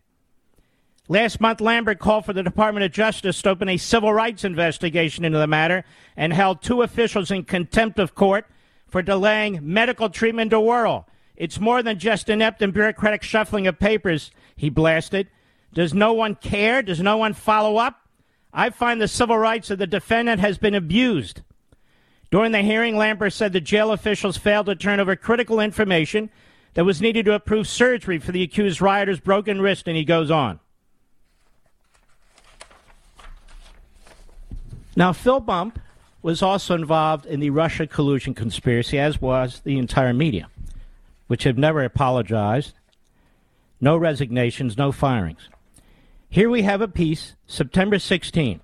Last 1.07 1.39
month, 1.39 1.59
Lamberth 1.59 1.99
called 1.99 2.25
for 2.25 2.33
the 2.33 2.41
Department 2.41 2.83
of 2.83 2.91
Justice 2.91 3.39
to 3.43 3.49
open 3.49 3.69
a 3.69 3.77
civil 3.77 4.11
rights 4.11 4.43
investigation 4.43 5.23
into 5.23 5.37
the 5.37 5.45
matter 5.45 5.85
and 6.17 6.33
held 6.33 6.63
two 6.63 6.81
officials 6.81 7.29
in 7.29 7.43
contempt 7.43 7.99
of 7.99 8.15
court 8.15 8.47
for 8.87 9.03
delaying 9.03 9.59
medical 9.61 10.09
treatment 10.09 10.49
to 10.49 10.59
Worrell. 10.59 11.07
It's 11.35 11.59
more 11.59 11.83
than 11.83 11.99
just 11.99 12.27
inept 12.27 12.63
and 12.63 12.73
bureaucratic 12.73 13.21
shuffling 13.21 13.67
of 13.67 13.77
papers, 13.77 14.31
he 14.55 14.69
blasted. 14.69 15.27
Does 15.73 15.93
no 15.93 16.11
one 16.13 16.35
care? 16.35 16.81
Does 16.81 17.01
no 17.01 17.17
one 17.17 17.33
follow 17.33 17.77
up? 17.77 18.07
I 18.51 18.71
find 18.71 18.99
the 18.99 19.07
civil 19.07 19.37
rights 19.37 19.69
of 19.69 19.77
the 19.77 19.85
defendant 19.85 20.39
has 20.39 20.57
been 20.57 20.73
abused. 20.73 21.41
During 22.31 22.51
the 22.51 22.61
hearing, 22.61 22.95
Lamberth 22.95 23.33
said 23.33 23.53
the 23.53 23.61
jail 23.61 23.91
officials 23.91 24.37
failed 24.37 24.65
to 24.65 24.75
turn 24.75 24.99
over 24.99 25.15
critical 25.15 25.59
information 25.59 26.31
that 26.73 26.85
was 26.85 27.01
needed 27.01 27.25
to 27.25 27.33
approve 27.33 27.67
surgery 27.67 28.17
for 28.17 28.31
the 28.31 28.41
accused 28.41 28.81
rioter's 28.81 29.19
broken 29.19 29.61
wrist, 29.61 29.87
and 29.87 29.95
he 29.95 30.03
goes 30.03 30.31
on. 30.31 30.59
Now, 34.95 35.11
Phil 35.11 35.39
Bump 35.39 35.79
was 36.21 36.41
also 36.41 36.73
involved 36.73 37.25
in 37.25 37.39
the 37.39 37.49
Russia 37.49 37.85
collusion 37.85 38.33
conspiracy, 38.33 38.97
as 38.97 39.21
was 39.21 39.61
the 39.61 39.77
entire 39.77 40.13
media, 40.13 40.47
which 41.27 41.43
have 41.43 41.57
never 41.57 41.83
apologized. 41.83 42.73
No 43.81 43.97
resignations, 43.97 44.77
no 44.77 44.91
firings. 44.91 45.49
Here 46.29 46.49
we 46.49 46.63
have 46.63 46.81
a 46.81 46.87
piece, 46.87 47.35
September 47.45 47.99
16. 47.99 48.61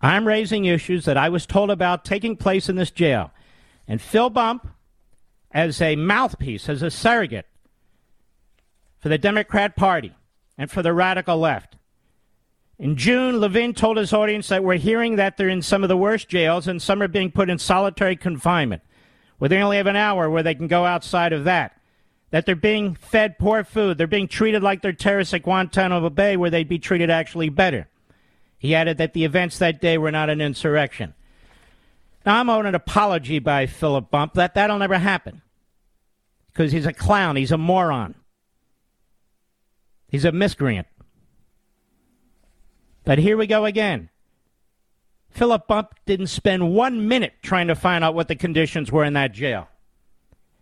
I'm 0.00 0.26
raising 0.26 0.64
issues 0.64 1.04
that 1.04 1.16
I 1.16 1.28
was 1.28 1.46
told 1.46 1.70
about 1.70 2.04
taking 2.04 2.36
place 2.36 2.68
in 2.68 2.76
this 2.76 2.90
jail. 2.90 3.30
And 3.86 4.00
Phil 4.00 4.30
Bump, 4.30 4.68
as 5.50 5.80
a 5.82 5.96
mouthpiece, 5.96 6.68
as 6.68 6.82
a 6.82 6.90
surrogate 6.90 7.46
for 9.00 9.08
the 9.08 9.18
Democrat 9.18 9.76
Party 9.76 10.14
and 10.56 10.70
for 10.70 10.82
the 10.82 10.92
radical 10.92 11.38
left, 11.38 11.76
in 12.82 12.96
June, 12.96 13.38
Levin 13.38 13.74
told 13.74 13.96
his 13.96 14.12
audience 14.12 14.48
that 14.48 14.64
we're 14.64 14.74
hearing 14.74 15.14
that 15.14 15.36
they're 15.36 15.48
in 15.48 15.62
some 15.62 15.84
of 15.84 15.88
the 15.88 15.96
worst 15.96 16.28
jails 16.28 16.66
and 16.66 16.82
some 16.82 17.00
are 17.00 17.06
being 17.06 17.30
put 17.30 17.48
in 17.48 17.56
solitary 17.56 18.16
confinement, 18.16 18.82
where 19.38 19.48
they 19.48 19.62
only 19.62 19.76
have 19.76 19.86
an 19.86 19.94
hour 19.94 20.28
where 20.28 20.42
they 20.42 20.56
can 20.56 20.66
go 20.66 20.84
outside 20.84 21.32
of 21.32 21.44
that. 21.44 21.80
That 22.32 22.44
they're 22.44 22.56
being 22.56 22.96
fed 22.96 23.38
poor 23.38 23.62
food. 23.62 23.98
They're 23.98 24.08
being 24.08 24.26
treated 24.26 24.64
like 24.64 24.82
they're 24.82 24.92
terrorists 24.92 25.32
at 25.32 25.44
Guantanamo 25.44 26.10
Bay, 26.10 26.36
where 26.36 26.50
they'd 26.50 26.68
be 26.68 26.80
treated 26.80 27.08
actually 27.08 27.50
better. 27.50 27.86
He 28.58 28.74
added 28.74 28.98
that 28.98 29.12
the 29.12 29.24
events 29.24 29.58
that 29.58 29.80
day 29.80 29.96
were 29.96 30.10
not 30.10 30.28
an 30.28 30.40
insurrection. 30.40 31.14
Now, 32.26 32.40
I'm 32.40 32.50
owed 32.50 32.66
an 32.66 32.74
apology 32.74 33.38
by 33.38 33.66
Philip 33.66 34.10
Bump 34.10 34.34
that 34.34 34.54
that'll 34.54 34.80
never 34.80 34.98
happen. 34.98 35.42
Because 36.52 36.72
he's 36.72 36.86
a 36.86 36.92
clown. 36.92 37.36
He's 37.36 37.52
a 37.52 37.58
moron. 37.58 38.16
He's 40.08 40.24
a 40.24 40.32
miscreant. 40.32 40.88
But 43.04 43.18
here 43.18 43.36
we 43.36 43.46
go 43.46 43.64
again. 43.64 44.08
Philip 45.30 45.66
Bump 45.66 45.94
didn't 46.04 46.26
spend 46.26 46.74
one 46.74 47.08
minute 47.08 47.34
trying 47.42 47.68
to 47.68 47.74
find 47.74 48.04
out 48.04 48.14
what 48.14 48.28
the 48.28 48.36
conditions 48.36 48.92
were 48.92 49.04
in 49.04 49.14
that 49.14 49.32
jail. 49.32 49.68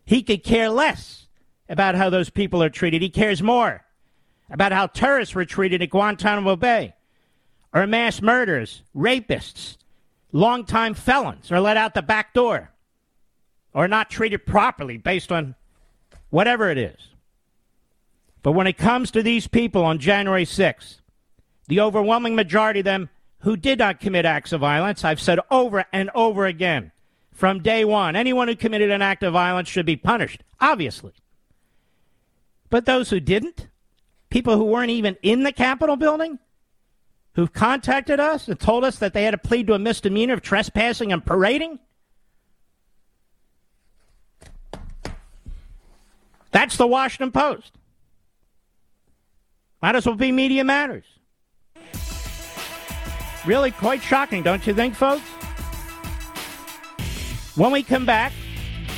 He 0.04 0.22
could 0.22 0.42
care 0.42 0.70
less 0.70 1.26
about 1.68 1.94
how 1.94 2.10
those 2.10 2.30
people 2.30 2.62
are 2.62 2.70
treated. 2.70 3.02
He 3.02 3.10
cares 3.10 3.42
more 3.42 3.84
about 4.50 4.72
how 4.72 4.86
terrorists 4.86 5.34
were 5.34 5.44
treated 5.44 5.82
at 5.82 5.90
Guantanamo 5.90 6.56
Bay, 6.56 6.94
or 7.72 7.86
mass 7.86 8.20
murderers, 8.20 8.82
rapists, 8.96 9.76
longtime 10.32 10.94
felons 10.94 11.52
are 11.52 11.60
let 11.60 11.76
out 11.76 11.94
the 11.94 12.02
back 12.02 12.32
door, 12.34 12.70
or 13.72 13.86
not 13.86 14.10
treated 14.10 14.46
properly 14.46 14.96
based 14.96 15.30
on 15.30 15.54
whatever 16.30 16.70
it 16.70 16.78
is. 16.78 17.08
But 18.42 18.52
when 18.52 18.66
it 18.66 18.78
comes 18.78 19.10
to 19.12 19.22
these 19.22 19.46
people 19.46 19.84
on 19.84 19.98
January 19.98 20.46
6th, 20.46 20.99
the 21.70 21.80
overwhelming 21.80 22.34
majority 22.34 22.80
of 22.80 22.84
them 22.84 23.08
who 23.38 23.56
did 23.56 23.78
not 23.78 24.00
commit 24.00 24.24
acts 24.24 24.52
of 24.52 24.60
violence, 24.60 25.04
I've 25.04 25.20
said 25.20 25.38
over 25.52 25.84
and 25.92 26.10
over 26.16 26.44
again 26.44 26.90
from 27.30 27.62
day 27.62 27.84
one, 27.84 28.16
anyone 28.16 28.48
who 28.48 28.56
committed 28.56 28.90
an 28.90 29.02
act 29.02 29.22
of 29.22 29.32
violence 29.32 29.68
should 29.68 29.86
be 29.86 29.94
punished, 29.94 30.42
obviously. 30.60 31.12
But 32.70 32.86
those 32.86 33.08
who 33.08 33.20
didn't, 33.20 33.68
people 34.30 34.56
who 34.56 34.64
weren't 34.64 34.90
even 34.90 35.16
in 35.22 35.44
the 35.44 35.52
Capitol 35.52 35.94
building, 35.94 36.40
who 37.34 37.46
contacted 37.46 38.18
us 38.18 38.48
and 38.48 38.58
told 38.58 38.82
us 38.82 38.98
that 38.98 39.14
they 39.14 39.22
had 39.22 39.30
to 39.30 39.38
plead 39.38 39.68
to 39.68 39.74
a 39.74 39.78
misdemeanor 39.78 40.34
of 40.34 40.42
trespassing 40.42 41.12
and 41.12 41.24
parading, 41.24 41.78
that's 46.50 46.76
the 46.76 46.86
Washington 46.88 47.30
Post. 47.30 47.74
Might 49.80 49.94
as 49.94 50.04
well 50.04 50.16
be 50.16 50.32
Media 50.32 50.64
Matters. 50.64 51.04
Really 53.46 53.70
quite 53.70 54.02
shocking, 54.02 54.42
don't 54.42 54.66
you 54.66 54.74
think, 54.74 54.94
folks? 54.94 55.22
When 57.56 57.72
we 57.72 57.82
come 57.82 58.06
back, 58.06 58.32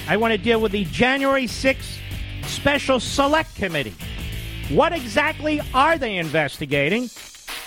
I 0.08 0.16
want 0.16 0.32
to 0.32 0.38
deal 0.38 0.60
with 0.60 0.72
the 0.72 0.84
January 0.84 1.44
6th 1.44 1.98
Special 2.44 3.00
Select 3.00 3.54
Committee. 3.54 3.94
What 4.68 4.92
exactly 4.92 5.60
are 5.74 5.96
they 5.96 6.16
investigating? 6.16 7.08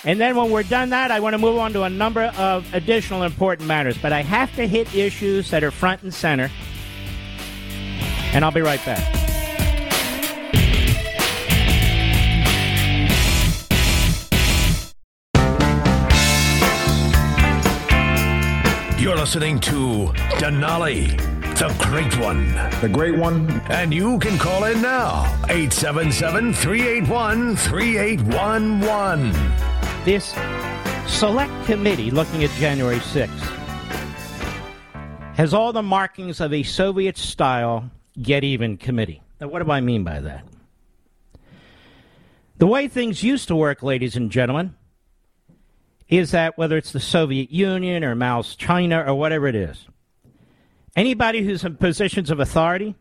And 0.03 0.19
then 0.19 0.35
when 0.35 0.51
we're 0.51 0.63
done 0.63 0.89
that, 0.89 1.11
I 1.11 1.19
want 1.19 1.33
to 1.33 1.37
move 1.37 1.57
on 1.57 1.73
to 1.73 1.83
a 1.83 1.89
number 1.89 2.23
of 2.37 2.71
additional 2.73 3.23
important 3.23 3.67
matters. 3.67 3.97
But 3.97 4.13
I 4.13 4.21
have 4.21 4.55
to 4.55 4.67
hit 4.67 4.93
issues 4.93 5.49
that 5.51 5.63
are 5.63 5.71
front 5.71 6.03
and 6.03 6.13
center. 6.13 6.51
And 8.33 8.45
I'll 8.45 8.51
be 8.51 8.61
right 8.61 8.83
back. 8.85 9.24
You're 19.05 19.15
listening 19.17 19.59
to 19.59 20.11
Denali, 20.39 21.15
the 21.59 21.69
great 21.85 22.17
one. 22.17 22.51
The 22.81 22.89
great 22.91 23.15
one. 23.15 23.61
And 23.69 23.93
you 23.93 24.17
can 24.17 24.39
call 24.39 24.63
in 24.63 24.81
now, 24.81 25.25
877 25.47 26.53
381 26.53 27.55
3811. 27.55 29.31
This 30.05 30.33
select 31.05 31.53
committee 31.67 32.09
looking 32.09 32.43
at 32.43 32.49
January 32.53 32.97
6th 32.97 33.29
has 35.35 35.53
all 35.53 35.71
the 35.71 35.83
markings 35.83 36.41
of 36.41 36.51
a 36.51 36.63
Soviet 36.63 37.15
style 37.15 37.91
get 38.19 38.43
even 38.43 38.75
committee. 38.75 39.21
Now, 39.39 39.49
what 39.49 39.63
do 39.63 39.71
I 39.71 39.81
mean 39.81 40.03
by 40.03 40.19
that? 40.21 40.47
The 42.57 42.65
way 42.65 42.87
things 42.87 43.21
used 43.21 43.49
to 43.49 43.55
work, 43.55 43.83
ladies 43.83 44.15
and 44.15 44.31
gentlemen, 44.31 44.73
is 46.07 46.31
that 46.31 46.57
whether 46.57 46.77
it's 46.77 46.91
the 46.91 46.99
Soviet 46.99 47.51
Union 47.51 48.03
or 48.03 48.15
Mao's 48.15 48.55
China 48.55 49.03
or 49.05 49.15
whatever 49.15 49.47
it 49.47 49.55
is, 49.55 49.87
anybody 50.95 51.41
who's 51.41 51.63
in 51.63 51.77
positions 51.77 52.29
of 52.29 52.39
authority, 52.39 52.95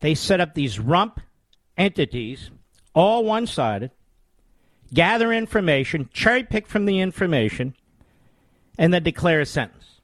they 0.00 0.14
set 0.14 0.40
up 0.40 0.54
these 0.54 0.78
rump 0.78 1.20
entities, 1.76 2.50
all 2.94 3.24
one 3.24 3.46
sided, 3.46 3.90
gather 4.92 5.32
information, 5.32 6.08
cherry 6.12 6.44
pick 6.44 6.66
from 6.66 6.84
the 6.84 7.00
information, 7.00 7.74
and 8.78 8.92
then 8.92 9.02
declare 9.02 9.40
a 9.40 9.46
sentence. 9.46 10.00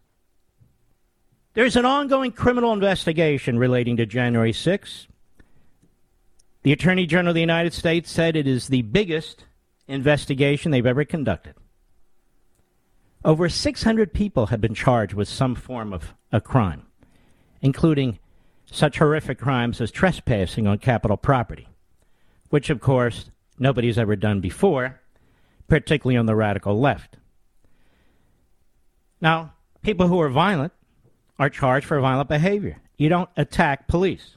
There's 1.55 1.77
an 1.77 1.85
ongoing 1.85 2.33
criminal 2.33 2.73
investigation 2.73 3.59
relating 3.59 3.97
to 3.99 4.07
January 4.07 4.53
6th. 4.53 5.07
The 6.63 6.73
Attorney 6.73 7.07
General 7.07 7.31
of 7.31 7.35
the 7.35 7.41
United 7.41 7.75
States 7.75 8.11
said 8.11 8.37
it 8.37 8.47
is 8.47 8.69
the 8.69 8.83
biggest 8.83 9.45
investigation 9.89 10.71
they've 10.71 10.87
ever 10.87 11.05
conducted. 11.05 11.55
Over 13.25 13.49
600 13.49 14.15
people 14.15 14.47
have 14.47 14.61
been 14.61 14.75
charged 14.75 15.13
with 15.13 15.29
some 15.29 15.55
form 15.55 15.93
of 15.93 16.15
a 16.33 16.41
crime, 16.41 16.87
including 17.61 18.19
such 18.71 18.99
horrific 18.99 19.39
crimes 19.39 19.81
as 19.81 19.91
trespassing 19.91 20.67
on 20.67 20.79
Capitol 20.79 21.17
property, 21.17 21.69
which, 22.49 22.71
of 22.71 22.81
course, 22.81 23.31
nobody's 23.59 23.99
ever 23.99 24.17
done 24.17 24.41
before, 24.41 25.01
particularly 25.69 26.17
on 26.17 26.27
the 26.27 26.35
radical 26.35 26.81
left. 26.81 27.17
Now, 29.21 29.53
people 29.83 30.09
who 30.09 30.21
are 30.21 30.31
violent 30.31 30.73
are 31.39 31.51
charged 31.51 31.87
for 31.87 32.01
violent 32.01 32.29
behavior. 32.29 32.79
You 32.97 33.09
don't 33.09 33.31
attack 33.37 33.87
police. 33.87 34.37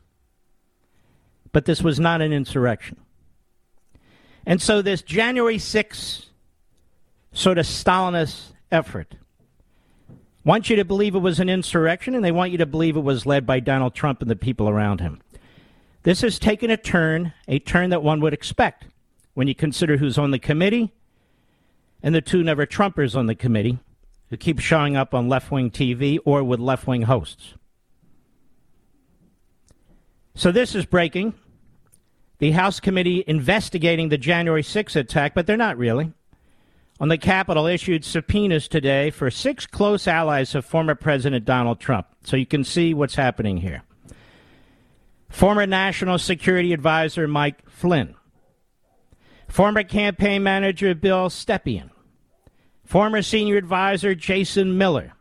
But 1.51 1.65
this 1.65 1.81
was 1.81 1.99
not 1.99 2.21
an 2.21 2.33
insurrection. 2.33 2.97
And 4.45 4.61
so, 4.61 4.81
this 4.81 5.01
January 5.01 5.57
6th 5.57 6.25
sort 7.31 7.57
of 7.57 7.65
Stalinist 7.65 8.52
effort 8.73 9.15
want 10.43 10.69
you 10.69 10.75
to 10.75 10.85
believe 10.85 11.15
it 11.15 11.19
was 11.19 11.39
an 11.39 11.49
insurrection, 11.49 12.15
and 12.15 12.23
they 12.23 12.31
want 12.31 12.51
you 12.51 12.57
to 12.57 12.65
believe 12.65 12.97
it 12.97 13.01
was 13.01 13.25
led 13.25 13.45
by 13.45 13.59
Donald 13.59 13.95
Trump 13.95 14.21
and 14.21 14.29
the 14.29 14.35
people 14.35 14.69
around 14.69 14.99
him. 14.99 15.21
This 16.03 16.21
has 16.21 16.37
taken 16.37 16.69
a 16.69 16.77
turn, 16.77 17.33
a 17.47 17.59
turn 17.59 17.89
that 17.91 18.03
one 18.03 18.19
would 18.19 18.33
expect 18.33 18.85
when 19.33 19.47
you 19.47 19.55
consider 19.55 19.97
who's 19.97 20.17
on 20.17 20.31
the 20.31 20.39
committee 20.39 20.91
and 22.01 22.13
the 22.13 22.21
two 22.21 22.43
never 22.43 22.65
Trumpers 22.65 23.15
on 23.15 23.27
the 23.27 23.35
committee 23.35 23.79
who 24.29 24.35
keep 24.35 24.59
showing 24.59 24.97
up 24.97 25.13
on 25.13 25.29
left 25.29 25.49
wing 25.49 25.71
TV 25.71 26.19
or 26.25 26.43
with 26.43 26.59
left 26.59 26.87
wing 26.87 27.03
hosts. 27.03 27.53
So 30.35 30.51
this 30.51 30.75
is 30.75 30.85
breaking. 30.85 31.35
The 32.39 32.51
House 32.51 32.81
committee 32.81 33.23
investigating 33.25 34.09
the 34.09 34.17
January 34.17 34.63
6th 34.63 34.97
attack, 34.97 35.33
but 35.33 35.47
they're 35.47 35.55
not 35.55 35.77
really. 35.77 36.11
On 37.03 37.09
the 37.09 37.17
Capitol 37.17 37.67
issued 37.67 38.05
subpoenas 38.05 38.69
today 38.69 39.09
for 39.09 39.29
six 39.29 39.67
close 39.67 40.07
allies 40.07 40.55
of 40.55 40.63
former 40.63 40.95
President 40.95 41.43
Donald 41.43 41.81
Trump. 41.81 42.07
So 42.23 42.37
you 42.37 42.45
can 42.45 42.63
see 42.63 42.93
what's 42.93 43.15
happening 43.15 43.57
here. 43.57 43.83
Former 45.27 45.67
National 45.67 46.17
Security 46.17 46.71
Advisor 46.71 47.27
Mike 47.27 47.69
Flynn. 47.69 48.15
Former 49.49 49.83
campaign 49.83 50.43
manager 50.43 50.95
Bill 50.95 51.27
Stepien. 51.27 51.89
Former 52.85 53.21
senior 53.21 53.57
advisor 53.57 54.15
Jason 54.15 54.77
Miller. 54.77 55.11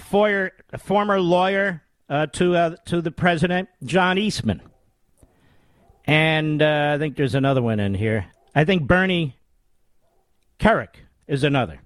For, 0.00 0.50
former 0.80 1.20
lawyer 1.20 1.84
uh, 2.08 2.26
to, 2.32 2.56
uh, 2.56 2.76
to 2.86 3.00
the 3.00 3.12
president, 3.12 3.68
John 3.84 4.18
Eastman. 4.18 4.62
And 6.06 6.60
uh, 6.60 6.94
I 6.96 6.98
think 6.98 7.14
there's 7.14 7.36
another 7.36 7.62
one 7.62 7.78
in 7.78 7.94
here. 7.94 8.26
I 8.52 8.64
think 8.64 8.88
Bernie 8.88 9.36
Kerik 10.58 10.96
is 11.26 11.44
another. 11.44 11.80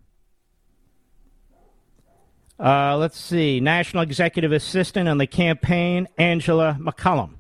Uh, 2.59 2.96
let's 2.96 3.18
see. 3.18 3.61
National 3.61 4.02
Executive 4.02 4.52
Assistant 4.52 5.09
on 5.09 5.18
the 5.18 5.26
campaign, 5.26 6.09
Angela 6.18 6.76
McCallum. 6.81 7.35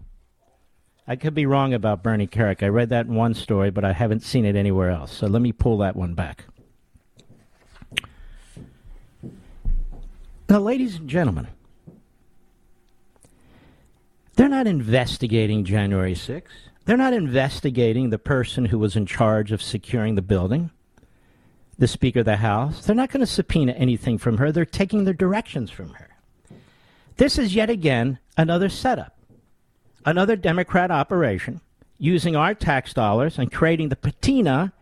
I 1.06 1.16
could 1.16 1.34
be 1.34 1.46
wrong 1.46 1.72
about 1.72 2.02
Bernie 2.02 2.26
Kerik. 2.26 2.62
I 2.62 2.68
read 2.68 2.90
that 2.90 3.06
in 3.06 3.14
one 3.14 3.34
story, 3.34 3.70
but 3.70 3.84
I 3.84 3.92
haven't 3.92 4.22
seen 4.22 4.44
it 4.44 4.54
anywhere 4.54 4.90
else. 4.90 5.12
So 5.12 5.26
let 5.26 5.42
me 5.42 5.52
pull 5.52 5.78
that 5.78 5.96
one 5.96 6.14
back. 6.14 6.44
Now, 10.50 10.60
ladies 10.60 10.96
and 10.96 11.08
gentlemen, 11.08 11.48
they're 14.36 14.48
not 14.48 14.66
investigating 14.66 15.64
January 15.64 16.14
6th. 16.14 16.44
They're 16.84 16.96
not 16.96 17.12
investigating 17.12 18.10
the 18.10 18.18
person 18.18 18.66
who 18.66 18.78
was 18.78 18.96
in 18.96 19.04
charge 19.04 19.50
of 19.50 19.60
securing 19.60 20.14
the 20.14 20.22
building, 20.22 20.70
the 21.78 21.88
Speaker 21.88 22.20
of 22.20 22.24
the 22.24 22.36
House. 22.36 22.84
They're 22.84 22.96
not 22.96 23.10
going 23.10 23.20
to 23.20 23.26
subpoena 23.26 23.72
anything 23.72 24.18
from 24.18 24.38
her. 24.38 24.50
They're 24.50 24.64
taking 24.64 25.04
their 25.04 25.14
directions 25.14 25.70
from 25.70 25.90
her. 25.90 26.08
This 27.16 27.38
is 27.38 27.54
yet 27.54 27.70
again 27.70 28.18
another 28.36 28.68
setup, 28.68 29.18
another 30.04 30.36
Democrat 30.36 30.90
operation 30.90 31.60
using 31.98 32.36
our 32.36 32.54
tax 32.54 32.94
dollars 32.94 33.38
and 33.38 33.52
creating 33.52 33.88
the 33.88 33.96
patina 33.96 34.72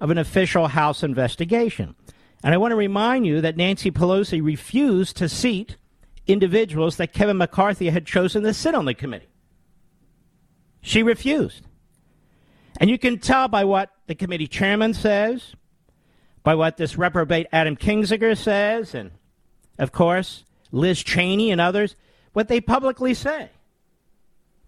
of 0.00 0.10
an 0.10 0.18
official 0.18 0.68
House 0.68 1.02
investigation. 1.02 1.94
And 2.42 2.54
I 2.54 2.58
want 2.58 2.72
to 2.72 2.76
remind 2.76 3.26
you 3.26 3.40
that 3.40 3.56
Nancy 3.56 3.90
Pelosi 3.90 4.42
refused 4.42 5.16
to 5.16 5.28
seat 5.28 5.76
individuals 6.26 6.96
that 6.96 7.12
Kevin 7.12 7.38
McCarthy 7.38 7.90
had 7.90 8.06
chosen 8.06 8.42
to 8.42 8.52
sit 8.52 8.74
on 8.74 8.84
the 8.84 8.94
committee. 8.94 9.28
She 10.82 11.02
refused. 11.02 11.66
And 12.78 12.90
you 12.90 12.98
can 12.98 13.18
tell 13.18 13.48
by 13.48 13.64
what 13.64 13.90
the 14.06 14.14
committee 14.14 14.46
chairman 14.46 14.94
says, 14.94 15.54
by 16.46 16.54
what 16.54 16.76
this 16.76 16.96
reprobate 16.96 17.48
Adam 17.52 17.74
Kinzinger 17.74 18.38
says, 18.38 18.94
and 18.94 19.10
of 19.80 19.90
course, 19.90 20.44
Liz 20.70 21.02
Cheney 21.02 21.50
and 21.50 21.60
others, 21.60 21.96
what 22.34 22.46
they 22.46 22.60
publicly 22.60 23.14
say. 23.14 23.50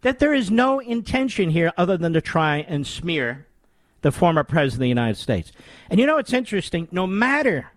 That 0.00 0.18
there 0.18 0.34
is 0.34 0.50
no 0.50 0.80
intention 0.80 1.50
here 1.50 1.72
other 1.76 1.96
than 1.96 2.14
to 2.14 2.20
try 2.20 2.66
and 2.66 2.84
smear 2.84 3.46
the 4.00 4.10
former 4.10 4.42
president 4.42 4.78
of 4.78 4.80
the 4.80 4.88
United 4.88 5.18
States. 5.18 5.52
And 5.88 6.00
you 6.00 6.06
know 6.06 6.16
what's 6.16 6.32
interesting? 6.32 6.88
No 6.90 7.06
matter 7.06 7.70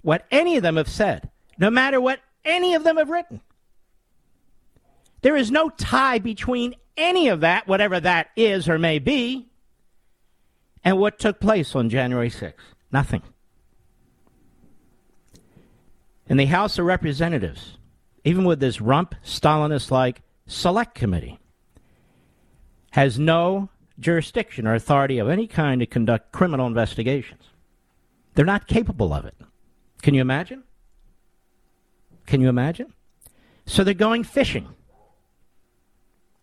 what 0.00 0.24
any 0.30 0.56
of 0.56 0.62
them 0.62 0.76
have 0.76 0.88
said, 0.88 1.28
no 1.58 1.68
matter 1.68 2.00
what 2.00 2.20
any 2.42 2.72
of 2.72 2.84
them 2.84 2.96
have 2.96 3.10
written. 3.10 3.42
There 5.20 5.36
is 5.36 5.50
no 5.50 5.68
tie 5.68 6.20
between 6.20 6.74
any 6.96 7.28
of 7.28 7.40
that, 7.40 7.68
whatever 7.68 8.00
that 8.00 8.28
is 8.34 8.66
or 8.66 8.78
may 8.78 8.98
be, 8.98 9.46
and 10.82 10.98
what 10.98 11.18
took 11.18 11.38
place 11.38 11.74
on 11.74 11.90
January 11.90 12.30
6th. 12.30 12.54
Nothing. 12.92 13.22
In 16.28 16.36
the 16.36 16.46
House 16.46 16.78
of 16.78 16.86
Representatives, 16.86 17.78
even 18.24 18.44
with 18.44 18.60
this 18.60 18.80
rump 18.80 19.14
Stalinist 19.24 19.90
like 19.90 20.22
select 20.46 20.94
committee, 20.94 21.38
has 22.90 23.18
no 23.18 23.68
jurisdiction 24.00 24.66
or 24.66 24.74
authority 24.74 25.18
of 25.18 25.28
any 25.28 25.46
kind 25.46 25.80
to 25.80 25.86
conduct 25.86 26.32
criminal 26.32 26.66
investigations. 26.66 27.42
They're 28.34 28.44
not 28.44 28.66
capable 28.66 29.12
of 29.12 29.24
it. 29.24 29.34
Can 30.02 30.14
you 30.14 30.20
imagine? 30.20 30.64
Can 32.26 32.40
you 32.40 32.48
imagine? 32.48 32.92
So 33.66 33.84
they're 33.84 33.94
going 33.94 34.24
fishing. 34.24 34.68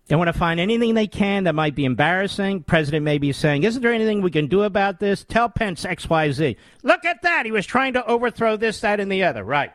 They 0.07 0.15
want 0.15 0.27
to 0.27 0.37
find 0.37 0.59
anything 0.59 0.93
they 0.93 1.07
can 1.07 1.45
that 1.45 1.55
might 1.55 1.75
be 1.75 1.85
embarrassing. 1.85 2.63
President 2.63 3.05
may 3.05 3.17
be 3.17 3.31
saying, 3.31 3.63
Isn't 3.63 3.81
there 3.81 3.93
anything 3.93 4.21
we 4.21 4.31
can 4.31 4.47
do 4.47 4.63
about 4.63 4.99
this? 4.99 5.23
Tell 5.23 5.49
Pence 5.49 5.85
XYZ. 5.85 6.57
Look 6.83 7.05
at 7.05 7.21
that. 7.21 7.45
He 7.45 7.51
was 7.51 7.65
trying 7.65 7.93
to 7.93 8.05
overthrow 8.05 8.57
this, 8.57 8.81
that, 8.81 8.99
and 8.99 9.11
the 9.11 9.23
other. 9.23 9.43
Right. 9.43 9.71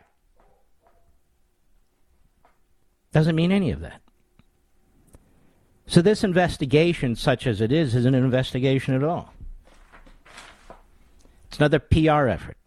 Doesn't 3.13 3.37
mean 3.37 3.53
any 3.53 3.71
of 3.71 3.81
that. 3.81 4.03
So 5.87 6.03
this 6.03 6.23
investigation, 6.23 7.17
such 7.17 7.47
as 7.47 7.63
it 7.63 7.73
is, 7.73 7.95
isn't 7.95 8.15
an 8.15 8.23
investigation 8.23 8.95
at 8.95 9.03
all. 9.03 9.33
It's 11.47 11.57
another 11.57 11.79
PR 11.79 12.29
effort. 12.29 12.59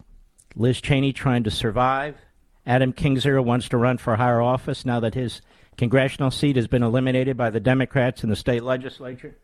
Liz 0.55 0.81
Cheney 0.81 1.13
trying 1.13 1.43
to 1.43 1.51
survive 1.51 2.17
Adam 2.65 2.93
Kinzinger 2.93 3.43
wants 3.43 3.69
to 3.69 3.77
run 3.77 3.97
for 3.97 4.15
higher 4.15 4.41
office 4.41 4.85
now 4.85 4.99
that 4.99 5.13
his 5.13 5.41
congressional 5.81 6.29
seat 6.29 6.57
has 6.57 6.67
been 6.67 6.83
eliminated 6.83 7.35
by 7.35 7.49
the 7.49 7.59
Democrats 7.59 8.23
in 8.23 8.29
the 8.29 8.35
state 8.35 8.61
legislature. 8.61 9.35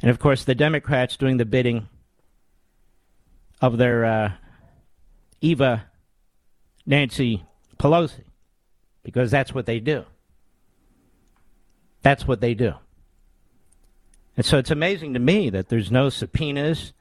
And 0.00 0.10
of 0.10 0.18
course, 0.18 0.44
the 0.44 0.54
Democrats 0.54 1.18
doing 1.18 1.36
the 1.36 1.44
bidding 1.44 1.90
of 3.60 3.76
their 3.76 4.06
uh, 4.06 4.32
Eva 5.42 5.84
Nancy 6.86 7.44
Pelosi, 7.78 8.24
because 9.02 9.30
that's 9.30 9.52
what 9.52 9.66
they 9.66 9.78
do. 9.78 10.04
That's 12.00 12.26
what 12.26 12.40
they 12.40 12.54
do. 12.54 12.72
And 14.38 14.46
so 14.46 14.56
it's 14.56 14.70
amazing 14.70 15.12
to 15.12 15.20
me 15.20 15.50
that 15.50 15.68
there's 15.68 15.90
no 15.90 16.08
subpoenas 16.08 16.94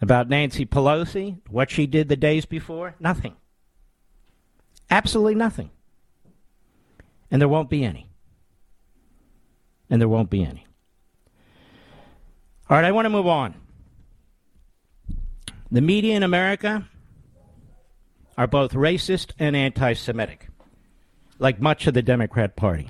about 0.00 0.30
Nancy 0.30 0.64
Pelosi, 0.64 1.36
what 1.50 1.70
she 1.70 1.86
did 1.86 2.08
the 2.08 2.16
days 2.16 2.46
before? 2.46 2.94
Nothing. 2.98 3.36
Absolutely 4.88 5.34
nothing. 5.34 5.70
And 7.30 7.40
there 7.40 7.48
won't 7.48 7.70
be 7.70 7.84
any. 7.84 8.08
And 9.88 10.00
there 10.00 10.08
won't 10.08 10.30
be 10.30 10.44
any. 10.44 10.66
All 12.68 12.76
right, 12.76 12.84
I 12.84 12.92
want 12.92 13.06
to 13.06 13.10
move 13.10 13.26
on. 13.26 13.54
The 15.72 15.80
media 15.80 16.14
in 16.16 16.22
America 16.22 16.88
are 18.36 18.46
both 18.46 18.72
racist 18.72 19.32
and 19.38 19.56
anti 19.56 19.92
Semitic, 19.92 20.48
like 21.38 21.60
much 21.60 21.86
of 21.86 21.94
the 21.94 22.02
Democrat 22.02 22.56
Party. 22.56 22.88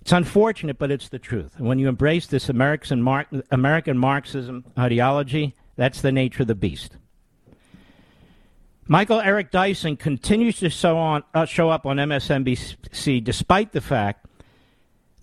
It's 0.00 0.12
unfortunate, 0.12 0.78
but 0.78 0.90
it's 0.90 1.08
the 1.08 1.18
truth. 1.18 1.54
And 1.56 1.66
when 1.66 1.78
you 1.78 1.88
embrace 1.88 2.26
this 2.26 2.48
American, 2.48 3.02
Mar- 3.02 3.26
American 3.50 3.96
Marxism 3.96 4.64
ideology, 4.78 5.54
that's 5.76 6.02
the 6.02 6.12
nature 6.12 6.42
of 6.42 6.48
the 6.48 6.54
beast. 6.54 6.96
Michael 8.86 9.20
Eric 9.20 9.50
Dyson 9.50 9.96
continues 9.96 10.58
to 10.58 10.68
show, 10.68 10.98
on, 10.98 11.22
uh, 11.32 11.46
show 11.46 11.70
up 11.70 11.86
on 11.86 11.96
MSNBC 11.96 13.24
despite 13.24 13.72
the 13.72 13.80
fact 13.80 14.26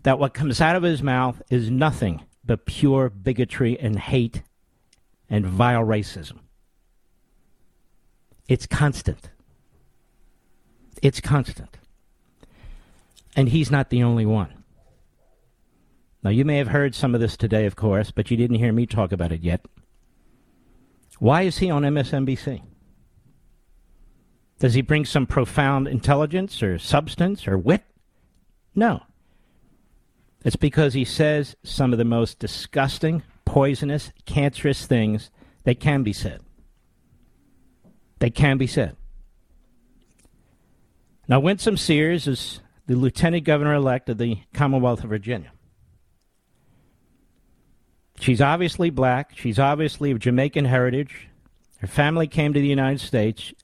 that 0.04 0.17
what 0.17 0.34
comes 0.34 0.60
out 0.60 0.76
of 0.76 0.82
his 0.82 1.04
mouth 1.04 1.41
is 1.52 1.69
nothing 1.69 2.24
but 2.43 2.65
pure 2.65 3.10
bigotry 3.10 3.80
and 3.80 4.00
hate 4.00 4.41
and 5.30 5.45
vile 5.45 5.84
racism. 5.84 6.39
It's 8.47 8.65
constant. 8.65 9.30
It's 11.04 11.21
constant. 11.21 11.78
And 13.36 13.50
he's 13.50 13.69
not 13.69 13.91
the 13.91 14.02
only 14.02 14.26
one. 14.26 14.63
Now, 16.24 16.32
you 16.32 16.45
may 16.45 16.58
have 16.58 16.67
heard 16.67 16.93
some 16.93 17.15
of 17.15 17.21
this 17.21 17.38
today, 17.38 17.65
of 17.65 17.76
course, 17.76 18.12
but 18.12 18.30
you 18.30 18.38
didn't 18.38 18.58
hear 18.58 18.74
me 18.74 18.86
talk 18.86 19.12
about 19.12 19.32
it 19.32 19.41
yet. 19.41 19.65
Why 21.19 21.43
is 21.43 21.60
he 21.60 21.69
on 21.69 21.84
MSNBC? 21.84 22.62
Does 24.62 24.76
he 24.76 24.82
bring 24.82 25.06
some 25.06 25.26
profound 25.26 25.88
intelligence 25.88 26.62
or 26.62 26.78
substance 26.78 27.47
or 27.47 27.58
wit? 27.58 27.82
No. 28.76 29.02
It's 30.45 30.56
because 30.56 30.93
he 30.93 31.04
says 31.04 31.56
some 31.63 31.93
of 31.93 31.97
the 31.97 32.06
most 32.06 32.38
disgusting, 32.38 33.24
poisonous, 33.43 34.12
cancerous 34.28 34.86
things 34.86 35.32
that 35.63 35.80
can 35.80 36.04
be 36.04 36.13
said. 36.13 36.41
They 38.19 38.30
can 38.30 38.60
be 38.60 38.67
said. 38.67 38.95
Now, 41.28 41.39
Winsome 41.39 41.78
Sears 41.78 42.28
is 42.28 42.60
the 42.86 42.93
lieutenant 42.93 43.45
governor 43.45 43.74
elect 43.74 44.10
of 44.10 44.19
the 44.19 44.41
Commonwealth 44.54 45.04
of 45.04 45.10
Virginia. 45.10 45.52
She's 48.19 48.41
obviously 48.41 48.91
black. 48.91 49.36
She's 49.36 49.58
obviously 49.58 50.12
of 50.12 50.19
Jamaican 50.19 50.65
heritage. 50.65 51.30
Her 51.80 51.88
family 51.88 52.28
came 52.28 52.54
to 52.54 52.60
the 52.60 52.67
United 52.67 53.00
States. 53.00 53.56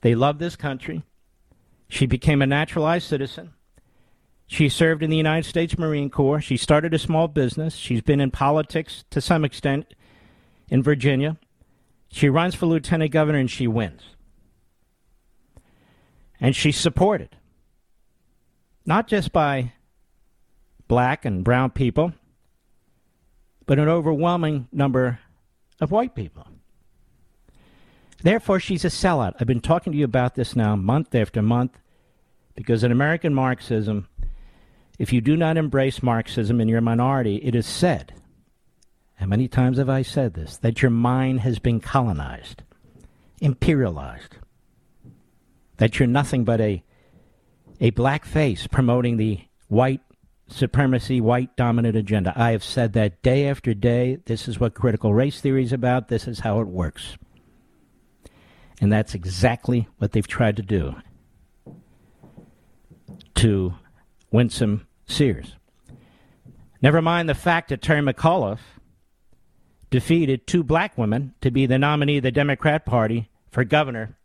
They 0.00 0.14
love 0.14 0.38
this 0.38 0.56
country. 0.56 1.02
She 1.88 2.06
became 2.06 2.42
a 2.42 2.46
naturalized 2.46 3.08
citizen. 3.08 3.52
She 4.46 4.68
served 4.68 5.02
in 5.02 5.10
the 5.10 5.16
United 5.16 5.48
States 5.48 5.78
Marine 5.78 6.10
Corps. 6.10 6.40
She 6.40 6.56
started 6.56 6.94
a 6.94 6.98
small 6.98 7.28
business. 7.28 7.74
She's 7.74 8.00
been 8.00 8.20
in 8.20 8.30
politics 8.30 9.04
to 9.10 9.20
some 9.20 9.44
extent 9.44 9.94
in 10.68 10.82
Virginia. 10.82 11.36
She 12.08 12.28
runs 12.28 12.54
for 12.54 12.66
lieutenant 12.66 13.10
governor 13.10 13.38
and 13.38 13.50
she 13.50 13.66
wins. 13.66 14.02
And 16.40 16.54
she's 16.54 16.76
supported 16.76 17.36
not 18.86 19.08
just 19.08 19.32
by 19.32 19.72
black 20.86 21.24
and 21.24 21.42
brown 21.42 21.70
people, 21.70 22.12
but 23.66 23.80
an 23.80 23.88
overwhelming 23.88 24.68
number 24.70 25.18
of 25.80 25.90
white 25.90 26.14
people. 26.14 26.46
Therefore, 28.22 28.60
she's 28.60 28.84
a 28.84 28.88
sellout. 28.88 29.34
I've 29.38 29.46
been 29.46 29.60
talking 29.60 29.92
to 29.92 29.98
you 29.98 30.04
about 30.04 30.34
this 30.34 30.56
now 30.56 30.74
month 30.76 31.14
after 31.14 31.42
month 31.42 31.78
because 32.54 32.82
in 32.82 32.90
American 32.90 33.34
Marxism, 33.34 34.08
if 34.98 35.12
you 35.12 35.20
do 35.20 35.36
not 35.36 35.56
embrace 35.56 36.02
Marxism 36.02 36.60
in 36.60 36.68
your 36.68 36.80
minority, 36.80 37.36
it 37.36 37.54
is 37.54 37.66
said, 37.66 38.14
how 39.16 39.26
many 39.26 39.48
times 39.48 39.78
have 39.78 39.90
I 39.90 40.02
said 40.02 40.34
this, 40.34 40.56
that 40.58 40.82
your 40.82 40.90
mind 40.90 41.40
has 41.40 41.58
been 41.58 41.80
colonized, 41.80 42.62
imperialized, 43.42 44.38
that 45.76 45.98
you're 45.98 46.06
nothing 46.06 46.44
but 46.44 46.60
a, 46.60 46.82
a 47.80 47.90
black 47.90 48.24
face 48.24 48.66
promoting 48.66 49.18
the 49.18 49.40
white 49.68 50.00
supremacy, 50.48 51.20
white 51.20 51.54
dominant 51.56 51.96
agenda. 51.96 52.32
I 52.36 52.52
have 52.52 52.64
said 52.64 52.92
that 52.94 53.22
day 53.22 53.48
after 53.48 53.74
day. 53.74 54.18
This 54.24 54.48
is 54.48 54.60
what 54.60 54.74
critical 54.74 55.12
race 55.12 55.40
theory 55.40 55.64
is 55.64 55.72
about. 55.72 56.08
This 56.08 56.26
is 56.26 56.40
how 56.40 56.60
it 56.60 56.68
works. 56.68 57.16
And 58.80 58.92
that's 58.92 59.14
exactly 59.14 59.88
what 59.98 60.12
they've 60.12 60.26
tried 60.26 60.56
to 60.56 60.62
do 60.62 60.96
to 63.36 63.74
Winsome 64.30 64.86
Sears. 65.06 65.54
Never 66.82 67.00
mind 67.00 67.28
the 67.28 67.34
fact 67.34 67.70
that 67.70 67.82
Terry 67.82 68.02
McAuliffe 68.02 68.60
defeated 69.90 70.46
two 70.46 70.62
black 70.62 70.98
women 70.98 71.34
to 71.40 71.50
be 71.50 71.66
the 71.66 71.78
nominee 71.78 72.18
of 72.18 72.22
the 72.22 72.30
Democrat 72.30 72.84
Party 72.84 73.30
for 73.50 73.64
governor 73.64 74.16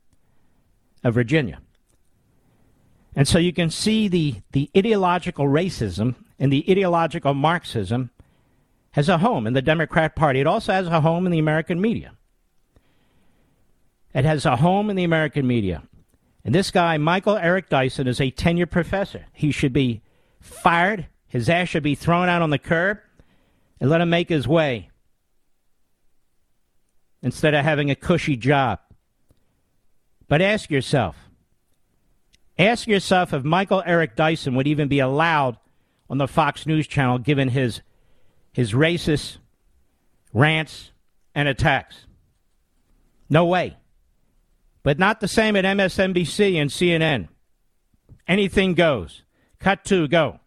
of 1.03 1.13
Virginia. 1.13 1.61
And 3.15 3.27
so 3.27 3.39
you 3.39 3.53
can 3.53 3.69
see 3.69 4.07
the, 4.07 4.41
the 4.51 4.69
ideological 4.75 5.45
racism 5.45 6.15
and 6.39 6.51
the 6.51 6.65
ideological 6.69 7.33
Marxism 7.33 8.09
has 8.91 9.09
a 9.09 9.19
home 9.19 9.47
in 9.47 9.53
the 9.53 9.61
Democrat 9.61 10.15
Party. 10.15 10.39
It 10.39 10.47
also 10.47 10.73
has 10.73 10.87
a 10.87 11.01
home 11.01 11.25
in 11.25 11.31
the 11.31 11.39
American 11.39 11.79
media. 11.79 12.13
It 14.13 14.26
has 14.26 14.45
a 14.45 14.58
home 14.58 14.89
in 14.89 14.95
the 14.95 15.04
American 15.04 15.47
media. 15.47 15.84
And 16.43 16.54
this 16.56 16.71
guy, 16.71 16.97
Michael 16.97 17.38
Eric 17.38 17.69
Dyson, 17.69 18.08
is 18.08 18.19
a 18.19 18.32
tenured 18.32 18.71
professor. 18.71 19.26
He 19.32 19.52
should 19.52 19.74
be 19.74 20.02
fired. 20.39 21.08
His 21.28 21.50
ass 21.50 21.69
should 21.69 21.84
be 21.84 21.95
thrown 21.95 22.28
out 22.28 22.41
on 22.41 22.50
the 22.50 22.58
curb 22.58 23.00
and 23.80 23.89
let 23.89 24.02
him 24.02 24.10
make 24.10 24.30
his 24.30 24.47
way 24.47 24.89
instead 27.21 27.54
of 27.54 27.63
having 27.63 27.89
a 27.89 27.95
cushy 27.95 28.36
job. 28.36 28.80
But 30.28 30.41
ask 30.41 30.69
yourself 30.69 31.15
ask 32.60 32.88
yourself 32.88 33.34
if 33.34 33.43
Michael 33.43 33.82
Eric 33.86 34.15
Dyson 34.15 34.56
would 34.56 34.67
even 34.67 34.88
be 34.88 35.00
allowed 35.00 35.58
on 36.10 36.17
the 36.19 36.28
Fox 36.28 36.67
News 36.67 36.86
channel 36.86 37.17
given 37.17 37.50
his, 37.50 37.82
his 38.52 38.74
racist 38.74 39.38
rants 40.32 40.91
and 41.34 41.47
attacks. 41.47 42.06
No 43.30 43.45
way 43.45 43.78
but 44.83 44.99
not 44.99 45.19
the 45.19 45.27
same 45.27 45.55
at 45.55 45.65
MSNBC 45.65 46.55
and 46.55 46.69
CNN. 46.69 47.27
Anything 48.27 48.73
goes. 48.73 49.23
Cut 49.59 49.83
to 49.85 50.07
go. 50.07 50.39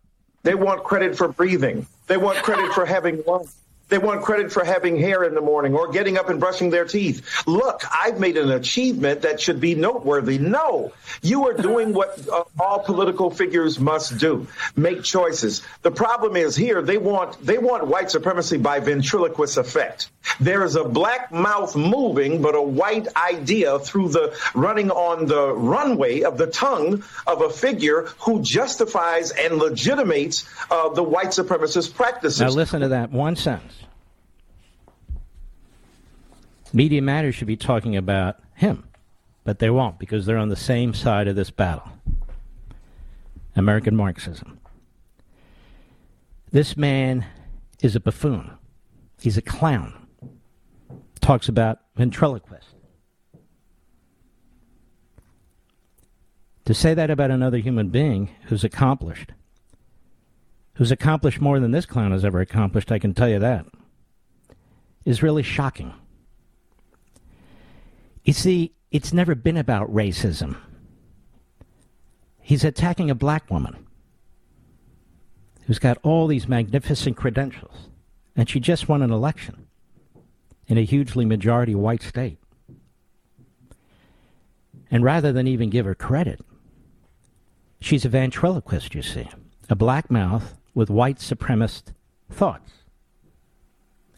They 0.43 0.55
want 0.55 0.85
credit 0.85 1.17
for 1.17 1.29
breathing. 1.29 1.87
They 2.07 2.17
want 2.17 2.39
credit 2.39 2.73
for 2.73 2.85
having 2.85 3.23
lungs. 3.27 3.55
They 3.95 3.99
want 3.99 4.23
credit 4.23 4.51
for 4.51 4.65
having 4.65 4.99
hair 4.99 5.23
in 5.23 5.35
the 5.37 5.41
morning 5.41 5.73
or 5.73 5.87
getting 5.87 6.19
up 6.19 6.29
and 6.29 6.41
brushing 6.41 6.71
their 6.71 6.85
teeth. 6.85 7.47
Look, 7.47 7.85
I've 7.93 8.19
made 8.19 8.37
an 8.37 8.51
achievement 8.51 9.23
that 9.23 9.41
should 9.41 9.61
be 9.61 9.77
noteworthy. 9.77 10.37
No, 10.37 10.93
you 11.23 11.47
are 11.47 11.53
doing 11.53 11.93
what 11.93 12.21
uh, 12.29 12.43
all 12.59 12.81
political 12.81 13.31
figures 13.31 13.79
must 13.79 14.19
do: 14.19 14.49
make 14.75 15.05
choices. 15.05 15.63
The 15.83 15.93
problem 15.93 16.35
is 16.35 16.57
here 16.57 16.83
they 16.83 16.99
want 16.99 17.41
they 17.47 17.57
want 17.59 17.87
white 17.87 18.11
supremacy 18.11 18.57
by 18.57 18.81
ventriloquist 18.81 19.59
effect. 19.59 20.11
There 20.41 20.65
is 20.65 20.75
a 20.75 20.83
black 20.83 21.31
mouth 21.31 21.77
moving, 21.77 22.43
but 22.43 22.57
a 22.57 22.63
white 22.63 23.07
idea 23.15 23.79
through 23.79 24.09
the 24.09 24.37
running 24.57 24.91
on 24.91 25.27
the 25.27 25.53
runway 25.53 26.23
of 26.23 26.37
the 26.37 26.49
tongue 26.49 27.05
of 27.29 27.43
a 27.43 27.51
figure 27.51 28.07
who 28.19 28.43
justifies 28.43 29.31
and 29.31 29.59
legitimates 29.59 30.49
uh, 30.69 30.89
the 30.89 31.05
white 31.05 31.29
supremacist 31.29 31.95
practices. 31.95 32.41
Now 32.41 32.49
listen 32.49 32.81
to 32.81 32.89
that 32.89 33.13
one 33.13 33.37
sentence. 33.37 33.84
Media 36.75 37.01
Matters 37.01 37.37
should 37.37 37.47
be 37.47 37.57
talking 37.57 37.97
about 37.97 38.41
him, 38.57 38.89
but 39.45 39.61
they 39.61 39.71
won't 39.71 39.97
because 40.01 40.27
they're 40.27 40.37
on 40.37 40.49
the 40.49 40.57
same 40.57 40.93
side 40.93 41.29
of 41.29 41.37
this 41.37 41.51
battle 41.51 41.89
American 43.55 43.95
Marxism. 43.95 44.59
This 46.51 46.77
man 46.77 47.27
is 47.81 47.95
a 47.95 48.01
buffoon, 48.01 48.51
he's 49.21 49.37
a 49.37 49.43
clown. 49.43 49.95
Talks 51.21 51.49
about 51.49 51.79
ventriloquist. 51.97 52.69
To 56.65 56.75
say 56.75 56.93
that 56.93 57.09
about 57.09 57.31
another 57.31 57.59
human 57.59 57.89
being 57.89 58.31
who's 58.47 58.65
accomplished, 58.65 59.33
who's 60.75 60.91
accomplished 60.91 61.41
more 61.41 61.61
than 61.61 61.71
this 61.71 61.87
clown 61.87 62.11
has 62.11 62.25
ever 62.25 62.41
accomplished, 62.41 62.91
I 62.91 62.99
can 62.99 63.15
tell 63.15 63.29
you 63.29 63.39
that, 63.39 63.65
is 65.05 65.23
really 65.23 65.43
shocking. 65.43 65.95
You 68.25 68.33
see, 68.33 68.73
it's 68.91 69.13
never 69.13 69.35
been 69.35 69.57
about 69.57 69.93
racism. 69.93 70.57
He's 72.41 72.65
attacking 72.65 73.11
a 73.11 73.15
black 73.15 73.51
woman 73.51 73.87
who's 75.67 75.79
got 75.79 75.99
all 76.03 76.27
these 76.27 76.49
magnificent 76.49 77.17
credentials, 77.17 77.89
and 78.37 78.49
she 78.49 78.61
just 78.61 78.89
won 78.89 79.03
an 79.03 79.11
election 79.11 79.67
in 80.67 80.79
a 80.79 80.83
hugely 80.83 81.25
majority 81.25 81.75
white 81.75 82.03
state. 82.03 82.39
And 84.91 85.03
rather 85.03 85.33
than 85.33 85.47
even 85.47 85.71
give 85.71 85.87
her 85.87 85.95
credit, 85.95 86.41
she's 87.81 88.05
a 88.05 88.09
ventriloquist, 88.09 88.95
you 88.95 89.03
see, 89.03 89.29
a 89.69 89.75
black 89.75 90.11
mouth 90.11 90.55
with 90.75 90.91
white 90.91 91.19
supremacist 91.19 91.93
thoughts 92.31 92.73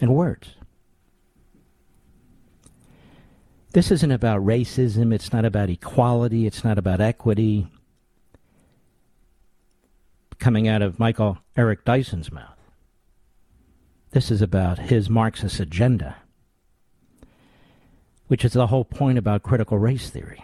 and 0.00 0.14
words. 0.14 0.55
This 3.76 3.90
isn't 3.90 4.10
about 4.10 4.42
racism. 4.42 5.12
It's 5.12 5.34
not 5.34 5.44
about 5.44 5.68
equality. 5.68 6.46
It's 6.46 6.64
not 6.64 6.78
about 6.78 7.02
equity. 7.02 7.66
Coming 10.38 10.66
out 10.66 10.80
of 10.80 10.98
Michael 10.98 11.40
Eric 11.58 11.84
Dyson's 11.84 12.32
mouth. 12.32 12.56
This 14.12 14.30
is 14.30 14.40
about 14.40 14.78
his 14.78 15.10
Marxist 15.10 15.60
agenda, 15.60 16.16
which 18.28 18.46
is 18.46 18.54
the 18.54 18.68
whole 18.68 18.86
point 18.86 19.18
about 19.18 19.42
critical 19.42 19.76
race 19.76 20.08
theory. 20.08 20.42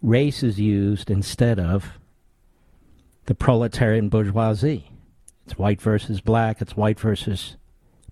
Race 0.00 0.42
is 0.42 0.58
used 0.58 1.10
instead 1.10 1.60
of 1.60 1.98
the 3.26 3.34
proletarian 3.34 4.08
bourgeoisie. 4.08 4.90
It's 5.44 5.58
white 5.58 5.82
versus 5.82 6.22
black, 6.22 6.62
it's 6.62 6.78
white 6.78 6.98
versus 6.98 7.58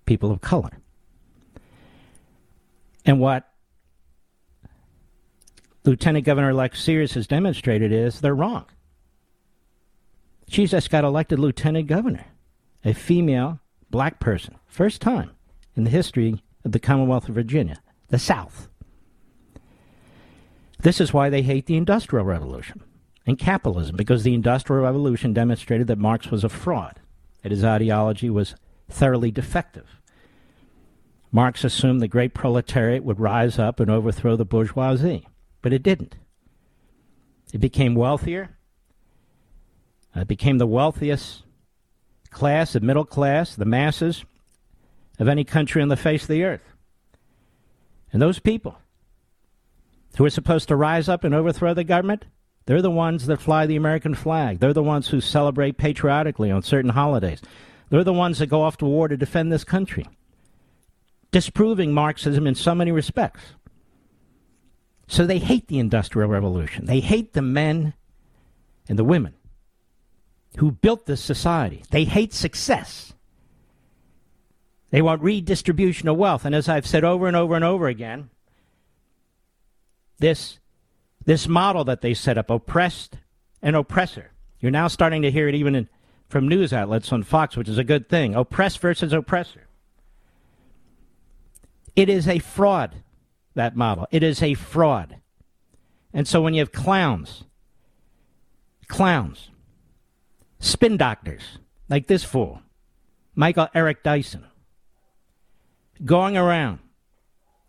people 0.05 0.31
of 0.31 0.41
color. 0.41 0.77
And 3.03 3.19
what 3.19 3.49
Lieutenant 5.85 6.25
Governor 6.25 6.51
elect 6.51 6.77
Sears 6.77 7.13
has 7.13 7.27
demonstrated 7.27 7.91
is 7.91 8.21
they're 8.21 8.33
wrong. 8.33 8.65
She 10.47 10.65
just 10.65 10.89
got 10.89 11.03
elected 11.03 11.39
lieutenant 11.39 11.87
governor. 11.87 12.25
a 12.85 12.93
female 12.93 13.59
black 13.89 14.19
person. 14.19 14.55
First 14.67 15.01
time 15.01 15.31
in 15.75 15.83
the 15.83 15.89
history 15.89 16.41
of 16.65 16.71
the 16.71 16.79
Commonwealth 16.79 17.29
of 17.29 17.35
Virginia, 17.35 17.81
the 18.09 18.19
South. 18.19 18.67
This 20.79 20.99
is 20.99 21.13
why 21.13 21.29
they 21.29 21.41
hate 21.41 21.65
the 21.65 21.77
Industrial 21.77 22.25
Revolution 22.25 22.83
and 23.25 23.39
capitalism, 23.39 23.95
because 23.95 24.23
the 24.23 24.33
Industrial 24.33 24.83
Revolution 24.83 25.33
demonstrated 25.33 25.87
that 25.87 25.97
Marx 25.97 26.29
was 26.29 26.43
a 26.43 26.49
fraud, 26.49 26.99
that 27.41 27.53
his 27.53 27.63
ideology 27.63 28.29
was 28.29 28.55
thoroughly 28.89 29.31
defective. 29.31 30.01
Marx 31.31 31.63
assumed 31.63 32.01
the 32.01 32.07
great 32.07 32.33
proletariat 32.33 33.03
would 33.03 33.19
rise 33.19 33.57
up 33.57 33.79
and 33.79 33.89
overthrow 33.89 34.35
the 34.35 34.45
bourgeoisie, 34.45 35.25
but 35.63 35.73
it 35.73 35.81
didn't. 35.81 36.15
It 37.51 37.57
became 37.57 37.95
wealthier. 37.95 38.51
Uh, 40.15 40.21
it 40.21 40.27
became 40.27 40.59
the 40.59 40.67
wealthiest 40.67 41.41
class, 42.29 42.73
the 42.73 42.79
middle 42.81 43.05
class, 43.05 43.55
the 43.55 43.65
masses 43.65 44.25
of 45.17 45.27
any 45.27 45.43
country 45.43 45.81
on 45.81 45.87
the 45.87 45.97
face 45.97 46.23
of 46.23 46.27
the 46.27 46.43
earth. 46.43 46.63
And 48.11 48.21
those 48.21 48.37
people 48.37 48.77
who 50.17 50.25
are 50.25 50.29
supposed 50.29 50.67
to 50.67 50.75
rise 50.75 51.09
up 51.09 51.23
and 51.23 51.33
overthrow 51.33 51.73
the 51.73 51.83
government, 51.83 52.25
they're 52.65 52.81
the 52.81 52.91
ones 52.91 53.25
that 53.25 53.41
fly 53.41 53.65
the 53.65 53.75
American 53.75 54.13
flag. 54.13 54.59
They're 54.59 54.73
the 54.73 54.83
ones 54.83 55.07
who 55.07 55.21
celebrate 55.21 55.77
patriotically 55.77 56.51
on 56.51 56.61
certain 56.61 56.91
holidays. 56.91 57.41
They're 57.89 58.03
the 58.03 58.13
ones 58.13 58.39
that 58.39 58.47
go 58.47 58.61
off 58.61 58.77
to 58.77 58.85
war 58.85 59.07
to 59.07 59.17
defend 59.17 59.51
this 59.51 59.63
country, 59.63 60.07
disproving 61.31 61.93
Marxism 61.93 62.47
in 62.47 62.55
so 62.55 62.75
many 62.75 62.91
respects. 62.91 63.41
So 65.13 65.27
they 65.27 65.37
hate 65.37 65.67
the 65.67 65.77
Industrial 65.77 66.27
Revolution. 66.27 66.87
They 66.87 66.99
hate 66.99 67.33
the 67.33 67.43
men 67.43 67.93
and 68.89 68.97
the 68.97 69.03
women 69.03 69.35
who 70.57 70.71
built 70.71 71.05
this 71.05 71.21
society. 71.21 71.83
They 71.91 72.03
hate 72.03 72.33
success. 72.33 73.13
They 74.89 75.03
want 75.03 75.21
redistribution 75.21 76.09
of 76.09 76.17
wealth. 76.17 76.45
And 76.45 76.55
as 76.55 76.67
I've 76.67 76.87
said 76.87 77.03
over 77.03 77.27
and 77.27 77.37
over 77.37 77.53
and 77.53 77.63
over 77.63 77.87
again, 77.87 78.31
this, 80.17 80.57
this 81.23 81.47
model 81.47 81.83
that 81.83 82.01
they 82.01 82.15
set 82.15 82.39
up, 82.39 82.49
oppressed 82.49 83.17
and 83.61 83.75
oppressor, 83.75 84.31
you're 84.61 84.71
now 84.71 84.87
starting 84.87 85.21
to 85.21 85.29
hear 85.29 85.47
it 85.47 85.53
even 85.53 85.75
in, 85.75 85.89
from 86.27 86.47
news 86.47 86.73
outlets 86.73 87.13
on 87.13 87.21
Fox, 87.21 87.55
which 87.55 87.69
is 87.69 87.77
a 87.77 87.83
good 87.83 88.09
thing. 88.09 88.33
Oppressed 88.33 88.79
versus 88.79 89.13
oppressor. 89.13 89.67
It 91.95 92.09
is 92.09 92.27
a 92.27 92.39
fraud, 92.39 92.95
that 93.55 93.75
model. 93.75 94.07
It 94.11 94.23
is 94.23 94.41
a 94.41 94.53
fraud. 94.53 95.17
And 96.13 96.27
so 96.27 96.41
when 96.41 96.53
you 96.53 96.59
have 96.59 96.71
clowns, 96.71 97.43
clowns, 98.87 99.49
spin 100.59 100.97
doctors 100.97 101.57
like 101.89 102.07
this 102.07 102.23
fool, 102.23 102.61
Michael 103.35 103.67
Eric 103.73 104.03
Dyson, 104.03 104.45
going 106.05 106.37
around 106.37 106.79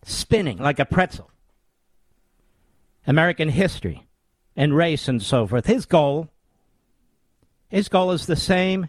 spinning 0.03 0.59
like 0.59 0.79
a 0.79 0.85
pretzel, 0.85 1.31
American 3.07 3.49
history 3.49 4.07
and 4.57 4.77
race 4.77 5.09
and 5.09 5.23
so 5.23 5.47
forth. 5.47 5.67
His 5.67 5.87
goal, 5.87 6.29
his 7.69 7.89
goal 7.89 8.13
is 8.13 8.27
the 8.27 8.37
same 8.37 8.89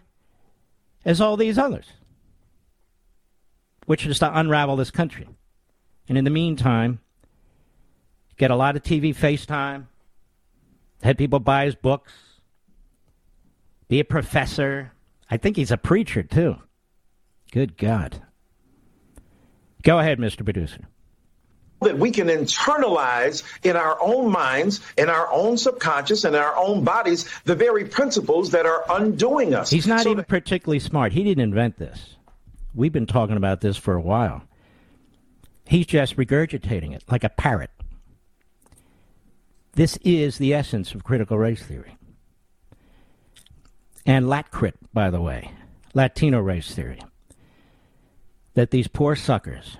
as 1.04 1.20
all 1.20 1.36
these 1.36 1.58
others, 1.58 1.86
which 3.86 4.06
is 4.06 4.18
to 4.18 4.38
unravel 4.38 4.76
this 4.76 4.90
country. 4.90 5.26
And 6.08 6.16
in 6.16 6.24
the 6.24 6.30
meantime, 6.30 7.00
get 8.36 8.50
a 8.50 8.56
lot 8.56 8.76
of 8.76 8.82
TV 8.82 9.14
FaceTime, 9.14 9.86
have 11.02 11.16
people 11.16 11.40
buy 11.40 11.64
his 11.64 11.74
books, 11.74 12.12
be 13.88 14.00
a 14.00 14.04
professor. 14.04 14.92
I 15.30 15.36
think 15.36 15.56
he's 15.56 15.70
a 15.70 15.76
preacher, 15.76 16.22
too. 16.22 16.56
Good 17.52 17.76
God. 17.76 18.22
Go 19.82 19.98
ahead, 19.98 20.18
Mr. 20.18 20.44
Producer 20.44 20.88
that 21.82 21.98
we 21.98 22.10
can 22.10 22.28
internalize 22.28 23.42
in 23.62 23.76
our 23.76 23.98
own 24.00 24.30
minds, 24.30 24.80
in 24.96 25.08
our 25.08 25.30
own 25.32 25.58
subconscious, 25.58 26.24
in 26.24 26.34
our 26.34 26.56
own 26.56 26.84
bodies, 26.84 27.28
the 27.44 27.54
very 27.54 27.84
principles 27.84 28.50
that 28.50 28.66
are 28.66 28.84
undoing 28.90 29.54
us. 29.54 29.70
He's 29.70 29.86
not 29.86 30.00
so 30.00 30.10
even 30.10 30.18
that- 30.18 30.28
particularly 30.28 30.78
smart. 30.78 31.12
He 31.12 31.22
didn't 31.22 31.42
invent 31.42 31.78
this. 31.78 32.16
We've 32.74 32.92
been 32.92 33.06
talking 33.06 33.36
about 33.36 33.60
this 33.60 33.76
for 33.76 33.94
a 33.94 34.00
while. 34.00 34.42
He's 35.68 35.86
just 35.86 36.16
regurgitating 36.16 36.94
it 36.94 37.04
like 37.08 37.24
a 37.24 37.28
parrot. 37.28 37.70
This 39.74 39.98
is 39.98 40.38
the 40.38 40.54
essence 40.54 40.94
of 40.94 41.04
critical 41.04 41.38
race 41.38 41.62
theory. 41.62 41.96
And 44.06 44.26
LatCrit, 44.26 44.74
by 44.94 45.10
the 45.10 45.20
way, 45.20 45.50
Latino 45.92 46.40
race 46.40 46.74
theory. 46.74 47.00
That 48.54 48.70
these 48.70 48.88
poor 48.88 49.16
suckers 49.16 49.76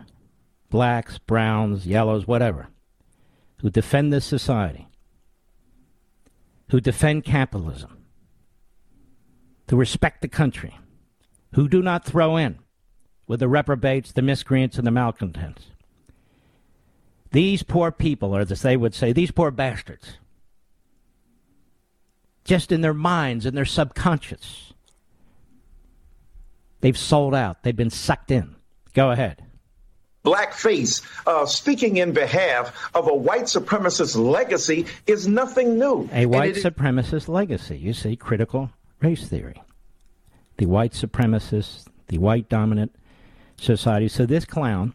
blacks, 0.68 1.18
browns, 1.18 1.86
yellows, 1.86 2.26
whatever, 2.26 2.68
who 3.60 3.70
defend 3.70 4.12
this 4.12 4.24
society, 4.24 4.88
who 6.70 6.80
defend 6.80 7.24
capitalism, 7.24 8.04
who 9.70 9.76
respect 9.76 10.20
the 10.20 10.28
country, 10.28 10.76
who 11.54 11.68
do 11.68 11.80
not 11.80 12.04
throw 12.04 12.36
in 12.36 12.58
with 13.26 13.40
the 13.40 13.48
reprobates, 13.48 14.12
the 14.12 14.22
miscreants, 14.22 14.76
and 14.76 14.86
the 14.86 14.90
malcontents. 14.90 15.68
These 17.36 17.64
poor 17.64 17.92
people, 17.92 18.34
or 18.34 18.40
as 18.40 18.62
they 18.62 18.78
would 18.78 18.94
say, 18.94 19.12
these 19.12 19.30
poor 19.30 19.50
bastards, 19.50 20.16
just 22.44 22.72
in 22.72 22.80
their 22.80 22.94
minds, 22.94 23.44
in 23.44 23.54
their 23.54 23.66
subconscious, 23.66 24.72
they've 26.80 26.96
sold 26.96 27.34
out. 27.34 27.62
They've 27.62 27.76
been 27.76 27.90
sucked 27.90 28.30
in. 28.30 28.56
Go 28.94 29.10
ahead 29.10 29.42
blackface, 30.24 31.02
uh, 31.26 31.46
speaking 31.46 31.98
in 31.98 32.12
behalf 32.12 32.90
of 32.96 33.06
a 33.06 33.14
white 33.14 33.44
supremacist 33.44 34.16
legacy 34.16 34.86
is 35.06 35.28
nothing 35.28 35.78
new. 35.78 36.08
A 36.12 36.26
white 36.26 36.56
supremacist 36.56 37.28
legacy. 37.28 37.78
You 37.78 37.92
see, 37.92 38.16
critical 38.16 38.70
race 39.00 39.28
theory. 39.28 39.62
The 40.56 40.66
white 40.66 40.94
supremacist, 40.94 41.86
the 42.08 42.18
white 42.18 42.48
dominant 42.48 42.96
society. 43.56 44.08
So 44.08 44.26
this 44.26 44.44
clown 44.44 44.94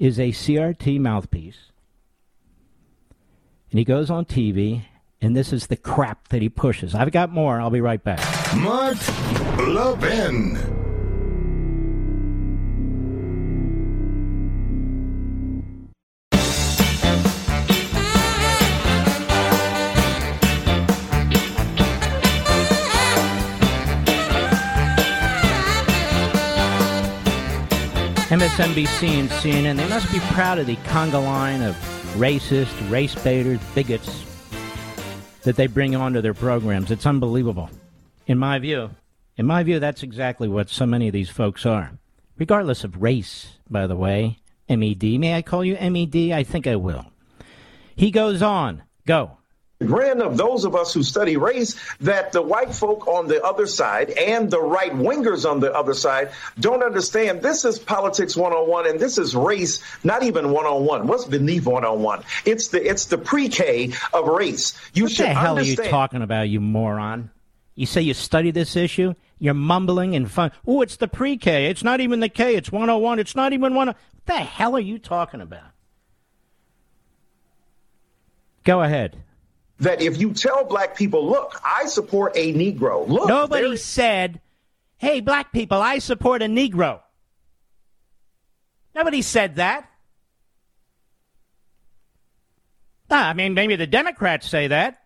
is 0.00 0.18
a 0.18 0.32
CRT 0.32 0.98
mouthpiece. 0.98 1.70
And 3.70 3.78
he 3.78 3.84
goes 3.84 4.10
on 4.10 4.24
TV, 4.24 4.86
and 5.20 5.36
this 5.36 5.52
is 5.52 5.68
the 5.68 5.76
crap 5.76 6.28
that 6.28 6.42
he 6.42 6.48
pushes. 6.48 6.94
I've 6.94 7.12
got 7.12 7.30
more. 7.30 7.60
I'll 7.60 7.70
be 7.70 7.82
right 7.82 8.02
back. 8.02 8.18
Mark 8.56 8.96
Levin. 9.58 10.79
MSNBC 28.30 29.08
and 29.08 29.28
CNN, 29.28 29.76
they 29.76 29.88
must 29.88 30.12
be 30.12 30.20
proud 30.20 30.60
of 30.60 30.66
the 30.68 30.76
conga 30.76 31.20
line 31.20 31.62
of 31.62 31.74
racist, 32.14 32.88
race 32.88 33.16
baiters, 33.16 33.58
bigots 33.74 34.24
that 35.42 35.56
they 35.56 35.66
bring 35.66 35.96
onto 35.96 36.20
their 36.20 36.32
programs. 36.32 36.92
It's 36.92 37.06
unbelievable. 37.06 37.68
In 38.28 38.38
my 38.38 38.60
view, 38.60 38.90
in 39.36 39.46
my 39.46 39.64
view, 39.64 39.80
that's 39.80 40.04
exactly 40.04 40.46
what 40.46 40.70
so 40.70 40.86
many 40.86 41.08
of 41.08 41.12
these 41.12 41.28
folks 41.28 41.66
are. 41.66 41.90
Regardless 42.38 42.84
of 42.84 43.02
race, 43.02 43.58
by 43.68 43.88
the 43.88 43.96
way. 43.96 44.38
MED. 44.68 45.02
May 45.18 45.34
I 45.34 45.42
call 45.42 45.64
you 45.64 45.74
MED? 45.74 46.30
I 46.30 46.44
think 46.44 46.68
I 46.68 46.76
will. 46.76 47.06
He 47.96 48.12
goes 48.12 48.42
on. 48.42 48.84
Go 49.06 49.39
grin 49.84 50.20
of 50.20 50.36
those 50.36 50.64
of 50.64 50.76
us 50.76 50.92
who 50.92 51.02
study 51.02 51.36
race 51.38 51.74
that 52.00 52.32
the 52.32 52.42
white 52.42 52.74
folk 52.74 53.06
on 53.06 53.26
the 53.26 53.42
other 53.42 53.66
side 53.66 54.10
and 54.10 54.50
the 54.50 54.60
right 54.60 54.92
wingers 54.92 55.50
on 55.50 55.58
the 55.60 55.72
other 55.72 55.94
side 55.94 56.30
don't 56.58 56.82
understand 56.82 57.40
this 57.40 57.64
is 57.64 57.78
politics 57.78 58.36
101 58.36 58.86
and 58.86 59.00
this 59.00 59.16
is 59.16 59.34
race 59.34 59.82
not 60.04 60.22
even 60.22 60.50
101 60.50 61.06
what's 61.06 61.24
beneath 61.24 61.64
101 61.64 62.22
it's 62.44 62.68
the 62.68 62.86
it's 62.86 63.06
the 63.06 63.16
pre-k 63.16 63.92
of 64.12 64.26
race. 64.26 64.78
You 64.92 65.04
what 65.04 65.12
should 65.12 65.26
the 65.26 65.34
hell 65.34 65.56
understand. 65.56 65.78
are 65.78 65.84
you 65.84 65.90
talking 65.90 66.22
about 66.22 66.48
you 66.48 66.60
moron? 66.60 67.30
You 67.74 67.86
say 67.86 68.02
you 68.02 68.14
study 68.14 68.50
this 68.50 68.76
issue 68.76 69.14
you're 69.38 69.54
mumbling 69.54 70.14
and 70.14 70.30
fun. 70.30 70.52
Oh 70.66 70.82
it's 70.82 70.96
the 70.96 71.08
pre-k. 71.08 71.66
It's 71.66 71.82
not 71.82 72.00
even 72.00 72.20
the 72.20 72.28
k 72.28 72.54
it's 72.54 72.70
101 72.70 73.18
it's 73.18 73.34
not 73.34 73.54
even 73.54 73.74
one 73.74 73.88
what 73.88 73.96
the 74.26 74.34
hell 74.34 74.76
are 74.76 74.80
you 74.80 74.98
talking 74.98 75.40
about? 75.40 75.62
Go 78.64 78.82
ahead 78.82 79.16
that 79.80 80.00
if 80.00 80.20
you 80.20 80.32
tell 80.32 80.64
black 80.64 80.96
people, 80.96 81.28
look, 81.28 81.60
I 81.64 81.86
support 81.86 82.32
a 82.36 82.52
Negro. 82.54 83.08
Look, 83.08 83.28
nobody 83.28 83.76
said, 83.76 84.40
hey, 84.98 85.20
black 85.20 85.52
people, 85.52 85.80
I 85.80 85.98
support 85.98 86.42
a 86.42 86.46
Negro. 86.46 87.00
Nobody 88.94 89.22
said 89.22 89.56
that. 89.56 89.86
I 93.10 93.32
mean, 93.32 93.54
maybe 93.54 93.76
the 93.76 93.86
Democrats 93.86 94.48
say 94.48 94.68
that. 94.68 95.02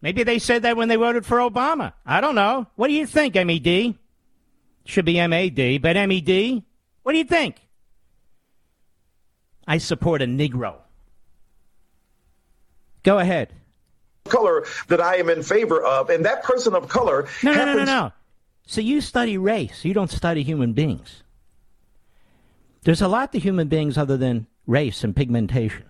Maybe 0.00 0.22
they 0.22 0.38
said 0.38 0.62
that 0.62 0.76
when 0.76 0.88
they 0.88 0.96
voted 0.96 1.26
for 1.26 1.38
Obama. 1.38 1.92
I 2.06 2.20
don't 2.22 2.34
know. 2.34 2.66
What 2.76 2.88
do 2.88 2.94
you 2.94 3.06
think, 3.06 3.34
MED? 3.34 3.94
Should 4.86 5.04
be 5.04 5.26
MAD, 5.26 5.82
but 5.82 5.96
MED? 5.96 6.62
What 7.02 7.12
do 7.12 7.18
you 7.18 7.24
think? 7.24 7.56
I 9.66 9.78
support 9.78 10.22
a 10.22 10.24
Negro. 10.24 10.76
Go 13.02 13.18
ahead. 13.18 13.52
Color 14.30 14.64
that 14.88 15.00
I 15.00 15.16
am 15.16 15.28
in 15.28 15.42
favor 15.42 15.82
of, 15.82 16.08
and 16.08 16.24
that 16.24 16.42
person 16.42 16.74
of 16.74 16.88
color. 16.88 17.28
No, 17.42 17.52
no, 17.52 17.58
happens- 17.58 17.76
no, 17.76 17.84
no, 17.84 18.06
no. 18.06 18.12
So 18.66 18.80
you 18.80 19.00
study 19.00 19.36
race. 19.36 19.84
You 19.84 19.92
don't 19.92 20.10
study 20.10 20.42
human 20.44 20.72
beings. 20.72 21.22
There's 22.82 23.02
a 23.02 23.08
lot 23.08 23.32
to 23.32 23.38
human 23.38 23.68
beings 23.68 23.98
other 23.98 24.16
than 24.16 24.46
race 24.66 25.04
and 25.04 25.14
pigmentation 25.14 25.84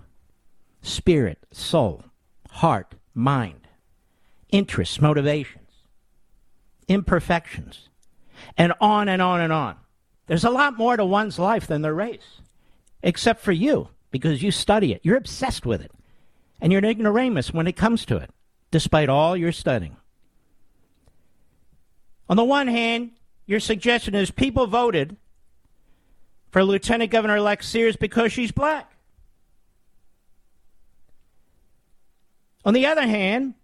spirit, 0.83 1.39
soul, 1.53 2.03
heart, 2.49 2.95
mind, 3.15 3.69
interests, 4.49 5.01
motivations, 5.01 5.69
imperfections, 6.89 7.91
and 8.57 8.73
on 8.81 9.09
and 9.09 9.21
on 9.21 9.41
and 9.41 9.53
on. 9.53 9.77
There's 10.27 10.45
a 10.45 10.51
lot 10.51 10.79
more 10.79 10.97
to 10.97 11.05
one's 11.05 11.39
life 11.39 11.67
than 11.67 11.83
their 11.83 11.95
race, 11.95 12.41
except 13.03 13.43
for 13.43 13.53
you, 13.53 13.89
because 14.11 14.43
you 14.43 14.51
study 14.51 14.93
it. 14.93 15.01
You're 15.05 15.17
obsessed 15.17 15.67
with 15.67 15.83
it. 15.83 15.93
And 16.61 16.73
you're 16.73 16.81
an 16.81 16.85
ignoramus 16.85 17.53
when 17.53 17.67
it 17.67 17.77
comes 17.77 18.05
to 18.07 18.17
it, 18.17 18.31
despite 18.71 19.09
all 19.09 19.37
your 19.37 19.53
studying. 19.53 19.97
On 22.29 22.37
the 22.37 22.45
one 22.45 22.69
hand, 22.69 23.13
your 23.47 23.61
suggestion 23.61 24.15
is 24.15 24.31
people 24.31 24.67
voted 24.67 25.17
for 26.51 26.63
Lieutenant 26.63 27.11
Governor 27.11 27.37
elect 27.37 27.65
Sears 27.65 27.97
because 27.97 28.33
she's 28.33 28.53
black. 28.53 28.93
On 32.65 32.75
the 32.75 32.87
other 32.87 33.07
hand, 33.07 33.55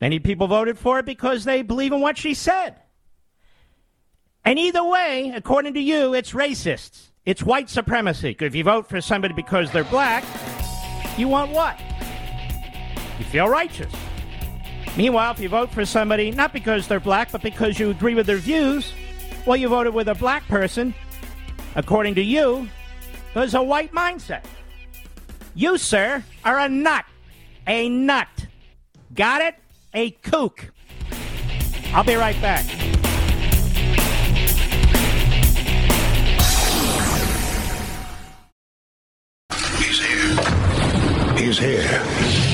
many 0.00 0.18
people 0.18 0.46
voted 0.46 0.78
for 0.78 1.00
it 1.00 1.06
because 1.06 1.44
they 1.44 1.62
believe 1.62 1.92
in 1.92 2.00
what 2.00 2.16
she 2.16 2.32
said. 2.32 2.76
And 4.44 4.58
either 4.58 4.84
way, 4.84 5.32
according 5.34 5.74
to 5.74 5.80
you, 5.80 6.14
it's 6.14 6.32
racist. 6.32 7.08
It's 7.24 7.42
white 7.42 7.70
supremacy. 7.70 8.36
If 8.38 8.54
you 8.54 8.62
vote 8.62 8.88
for 8.88 9.00
somebody 9.00 9.34
because 9.34 9.70
they're 9.72 9.84
black, 9.84 10.24
you 11.16 11.28
want 11.28 11.50
what? 11.52 11.80
You 13.18 13.24
feel 13.24 13.48
righteous. 13.48 13.92
Meanwhile, 14.96 15.32
if 15.32 15.40
you 15.40 15.48
vote 15.48 15.70
for 15.70 15.84
somebody 15.84 16.30
not 16.30 16.52
because 16.52 16.86
they're 16.86 17.00
black, 17.00 17.32
but 17.32 17.42
because 17.42 17.78
you 17.78 17.90
agree 17.90 18.14
with 18.14 18.26
their 18.26 18.36
views, 18.36 18.92
well, 19.46 19.56
you 19.56 19.68
voted 19.68 19.92
with 19.92 20.08
a 20.08 20.14
black 20.14 20.46
person, 20.46 20.94
according 21.74 22.14
to 22.14 22.22
you, 22.22 22.68
there's 23.34 23.54
a 23.54 23.62
white 23.62 23.92
mindset. 23.92 24.44
You, 25.54 25.78
sir, 25.78 26.24
are 26.44 26.58
a 26.58 26.68
nut. 26.68 27.04
A 27.66 27.88
nut. 27.88 28.28
Got 29.14 29.42
it? 29.42 29.54
A 29.92 30.10
kook. 30.10 30.70
I'll 31.92 32.04
be 32.04 32.14
right 32.14 32.40
back. 32.40 32.64
He's 39.78 40.00
here. 40.00 41.36
He's 41.36 41.58
here. 41.58 42.53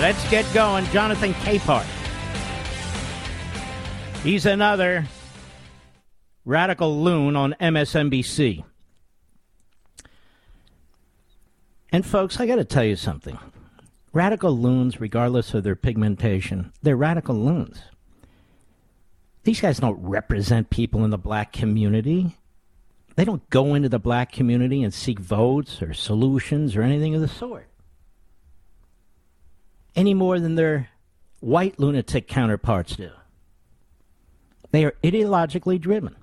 Let's 0.00 0.30
get 0.30 0.46
going. 0.54 0.84
Jonathan 0.86 1.34
Capehart. 1.34 1.86
He's 4.22 4.46
another 4.46 5.06
radical 6.44 7.02
loon 7.02 7.34
on 7.34 7.56
MSNBC. 7.60 8.64
And 11.90 12.06
folks, 12.06 12.38
I 12.38 12.46
got 12.46 12.56
to 12.56 12.64
tell 12.64 12.84
you 12.84 12.96
something. 12.96 13.38
Radical 14.12 14.56
loons, 14.56 15.00
regardless 15.00 15.52
of 15.54 15.64
their 15.64 15.76
pigmentation, 15.76 16.72
they're 16.82 16.96
radical 16.96 17.34
loons. 17.34 17.80
These 19.44 19.60
guys 19.60 19.78
don't 19.78 20.00
represent 20.00 20.70
people 20.70 21.04
in 21.04 21.10
the 21.10 21.18
black 21.18 21.52
community. 21.52 22.36
They 23.16 23.24
don't 23.24 23.48
go 23.50 23.74
into 23.74 23.88
the 23.88 23.98
black 23.98 24.30
community 24.30 24.82
and 24.82 24.92
seek 24.92 25.18
votes 25.18 25.82
or 25.82 25.92
solutions 25.92 26.76
or 26.76 26.82
anything 26.82 27.14
of 27.14 27.20
the 27.20 27.28
sort. 27.28 27.67
Any 29.96 30.14
more 30.14 30.38
than 30.38 30.54
their 30.54 30.90
white 31.40 31.78
lunatic 31.78 32.28
counterparts 32.28 32.96
do. 32.96 33.10
They 34.70 34.84
are 34.84 34.94
ideologically 35.02 35.80
driven. 35.80 36.14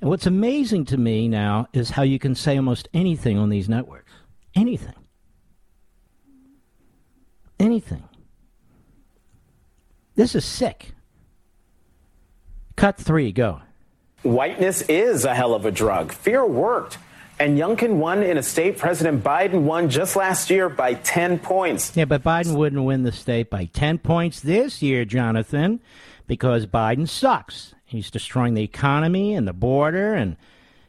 And 0.00 0.08
what's 0.08 0.26
amazing 0.26 0.84
to 0.86 0.96
me 0.96 1.28
now 1.28 1.66
is 1.72 1.90
how 1.90 2.02
you 2.02 2.18
can 2.18 2.34
say 2.34 2.56
almost 2.56 2.88
anything 2.94 3.36
on 3.36 3.48
these 3.48 3.68
networks. 3.68 4.12
Anything. 4.54 4.94
Anything. 7.58 8.04
This 10.14 10.34
is 10.34 10.44
sick. 10.44 10.92
Cut 12.76 12.96
three, 12.96 13.32
go. 13.32 13.60
Whiteness 14.22 14.82
is 14.82 15.24
a 15.24 15.34
hell 15.34 15.54
of 15.54 15.66
a 15.66 15.70
drug. 15.70 16.12
Fear 16.12 16.46
worked. 16.46 16.98
And 17.40 17.56
Youngkin 17.56 17.98
won 17.98 18.22
in 18.22 18.36
a 18.36 18.42
state 18.42 18.78
President 18.78 19.22
Biden 19.22 19.62
won 19.62 19.88
just 19.88 20.16
last 20.16 20.50
year 20.50 20.68
by 20.68 20.94
10 20.94 21.38
points. 21.38 21.96
Yeah, 21.96 22.04
but 22.04 22.24
Biden 22.24 22.56
wouldn't 22.56 22.84
win 22.84 23.04
the 23.04 23.12
state 23.12 23.48
by 23.48 23.66
10 23.66 23.98
points 23.98 24.40
this 24.40 24.82
year, 24.82 25.04
Jonathan, 25.04 25.80
because 26.26 26.66
Biden 26.66 27.08
sucks. 27.08 27.74
He's 27.84 28.10
destroying 28.10 28.54
the 28.54 28.64
economy 28.64 29.34
and 29.34 29.46
the 29.46 29.52
border 29.52 30.14
and, 30.14 30.36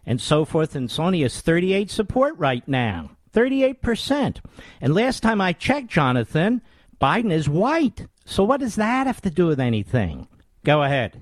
and 0.06 0.20
so 0.20 0.44
forth 0.44 0.76
and 0.76 0.90
so 0.90 1.04
on. 1.04 1.14
He 1.14 1.22
has 1.22 1.40
38 1.40 1.92
support 1.92 2.34
right 2.38 2.68
now. 2.68 3.12
38%. 3.34 4.38
And 4.82 4.96
last 4.96 5.22
time 5.22 5.40
I 5.40 5.54
checked, 5.54 5.88
Jonathan, 5.88 6.62
Biden 7.00 7.32
is 7.32 7.48
white. 7.48 8.08
So 8.26 8.44
what 8.44 8.60
does 8.60 8.76
that 8.76 9.06
have 9.08 9.22
to 9.22 9.30
do 9.30 9.46
with 9.46 9.60
anything? 9.60 10.28
Go 10.64 10.82
ahead. 10.82 11.22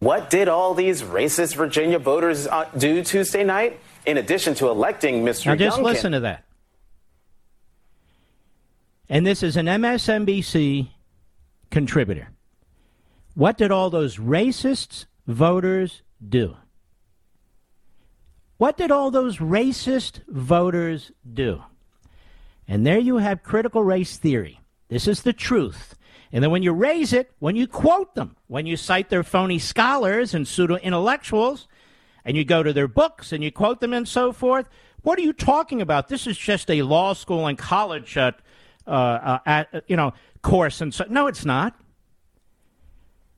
What 0.00 0.28
did 0.28 0.48
all 0.48 0.74
these 0.74 1.02
racist 1.02 1.54
Virginia 1.54 1.98
voters 1.98 2.46
uh, 2.46 2.68
do 2.76 3.02
Tuesday 3.02 3.44
night? 3.44 3.80
In 4.06 4.18
addition 4.18 4.54
to 4.54 4.68
electing 4.68 5.24
Mr. 5.24 5.46
Now 5.46 5.56
just 5.56 5.78
Youngkin, 5.78 5.82
listen 5.82 6.12
to 6.12 6.20
that. 6.20 6.44
And 9.08 9.26
this 9.26 9.42
is 9.42 9.56
an 9.56 9.66
MSNBC 9.66 10.88
contributor. 11.70 12.28
What 13.34 13.58
did 13.58 13.70
all 13.70 13.90
those 13.90 14.16
racist 14.16 15.06
voters 15.26 16.02
do? 16.26 16.56
What 18.58 18.76
did 18.76 18.90
all 18.90 19.10
those 19.10 19.38
racist 19.38 20.26
voters 20.28 21.12
do? 21.30 21.62
And 22.66 22.86
there 22.86 22.98
you 22.98 23.18
have 23.18 23.42
critical 23.42 23.84
race 23.84 24.16
theory. 24.16 24.60
This 24.88 25.06
is 25.06 25.22
the 25.22 25.32
truth. 25.32 25.94
And 26.32 26.42
then 26.42 26.50
when 26.50 26.62
you 26.62 26.72
raise 26.72 27.12
it, 27.12 27.30
when 27.38 27.54
you 27.54 27.66
quote 27.66 28.14
them, 28.14 28.36
when 28.46 28.66
you 28.66 28.76
cite 28.76 29.10
their 29.10 29.22
phony 29.22 29.58
scholars 29.58 30.34
and 30.34 30.48
pseudo 30.48 30.76
intellectuals, 30.76 31.68
and 32.26 32.36
you 32.36 32.44
go 32.44 32.62
to 32.62 32.72
their 32.72 32.88
books 32.88 33.32
and 33.32 33.42
you 33.42 33.52
quote 33.52 33.80
them 33.80 33.94
and 33.94 34.06
so 34.06 34.32
forth, 34.32 34.68
what 35.02 35.18
are 35.18 35.22
you 35.22 35.32
talking 35.32 35.80
about? 35.80 36.08
This 36.08 36.26
is 36.26 36.36
just 36.36 36.68
a 36.68 36.82
law 36.82 37.12
school 37.12 37.46
and 37.46 37.56
college, 37.56 38.16
uh, 38.18 38.32
uh, 38.84 39.38
uh, 39.46 39.64
you 39.86 39.96
know, 39.96 40.12
course. 40.42 40.80
And 40.80 40.92
so, 40.92 41.06
no, 41.08 41.28
it's 41.28 41.44
not. 41.44 41.80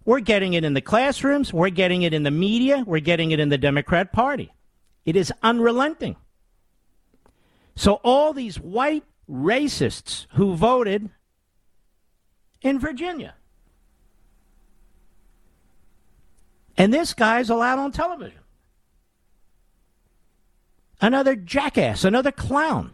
We're 0.06 0.20
getting 0.20 0.54
it 0.54 0.64
in 0.64 0.72
the 0.72 0.80
classrooms. 0.80 1.52
We're 1.52 1.68
getting 1.68 2.00
it 2.00 2.14
in 2.14 2.22
the 2.22 2.30
media. 2.30 2.82
We're 2.86 3.00
getting 3.00 3.30
it 3.30 3.38
in 3.38 3.50
the 3.50 3.58
Democrat 3.58 4.10
Party. 4.10 4.54
It 5.04 5.16
is 5.16 5.30
unrelenting. 5.42 6.16
So 7.76 8.00
all 8.02 8.32
these 8.32 8.58
white 8.58 9.04
racists 9.30 10.26
who 10.32 10.54
voted 10.54 11.10
in 12.62 12.78
Virginia. 12.78 13.34
And 16.78 16.94
this 16.94 17.12
guy's 17.12 17.50
allowed 17.50 17.78
on 17.78 17.92
television. 17.92 18.37
Another 21.00 21.36
jackass, 21.36 22.04
another 22.04 22.32
clown. 22.32 22.92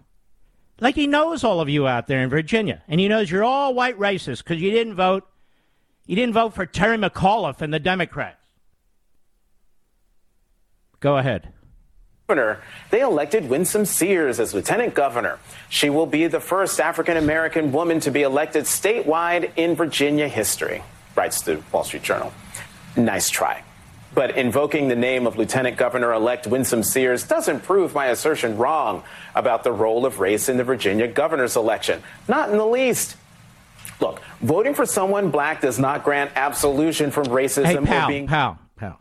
Like 0.80 0.94
he 0.94 1.06
knows 1.06 1.44
all 1.44 1.60
of 1.60 1.68
you 1.68 1.86
out 1.86 2.06
there 2.06 2.22
in 2.22 2.28
Virginia. 2.28 2.82
And 2.88 3.00
he 3.00 3.08
knows 3.08 3.30
you're 3.30 3.44
all 3.44 3.74
white 3.74 3.98
racists 3.98 4.38
because 4.38 4.60
you 4.60 4.70
didn't 4.70 4.94
vote. 4.94 5.26
You 6.06 6.16
didn't 6.16 6.34
vote 6.34 6.54
for 6.54 6.66
Terry 6.66 6.98
McAuliffe 6.98 7.62
and 7.62 7.72
the 7.72 7.78
Democrats. 7.78 8.38
Go 11.00 11.16
ahead. 11.16 11.52
governor, 12.26 12.60
they 12.90 13.00
elected 13.00 13.48
Winsome 13.48 13.84
Sears 13.84 14.40
as 14.40 14.54
lieutenant 14.54 14.94
governor. 14.94 15.38
She 15.68 15.90
will 15.90 16.06
be 16.06 16.26
the 16.26 16.40
first 16.40 16.80
African 16.80 17.18
American 17.18 17.72
woman 17.72 18.00
to 18.00 18.10
be 18.10 18.22
elected 18.22 18.64
statewide 18.64 19.50
in 19.56 19.76
Virginia 19.76 20.28
history, 20.28 20.82
writes 21.14 21.42
the 21.42 21.62
Wall 21.70 21.84
Street 21.84 22.02
Journal. 22.02 22.32
Nice 22.96 23.28
try. 23.28 23.62
But 24.14 24.36
invoking 24.36 24.88
the 24.88 24.96
name 24.96 25.26
of 25.26 25.36
Lieutenant 25.36 25.76
Governor 25.76 26.12
elect 26.12 26.46
Winsome 26.46 26.84
Sears 26.84 27.26
doesn't 27.26 27.64
prove 27.64 27.94
my 27.94 28.06
assertion 28.06 28.56
wrong 28.56 29.02
about 29.34 29.64
the 29.64 29.72
role 29.72 30.06
of 30.06 30.20
race 30.20 30.48
in 30.48 30.56
the 30.56 30.64
Virginia 30.64 31.08
governor's 31.08 31.56
election. 31.56 32.02
Not 32.28 32.50
in 32.50 32.56
the 32.56 32.66
least. 32.66 33.16
Look, 34.00 34.20
voting 34.40 34.74
for 34.74 34.86
someone 34.86 35.30
black 35.30 35.60
does 35.60 35.78
not 35.78 36.04
grant 36.04 36.30
absolution 36.36 37.10
from 37.10 37.26
racism 37.26 37.64
hey, 37.64 37.76
or 37.76 37.82
pal, 37.82 38.08
being. 38.08 38.26
pal, 38.26 38.58
pal. 38.76 39.00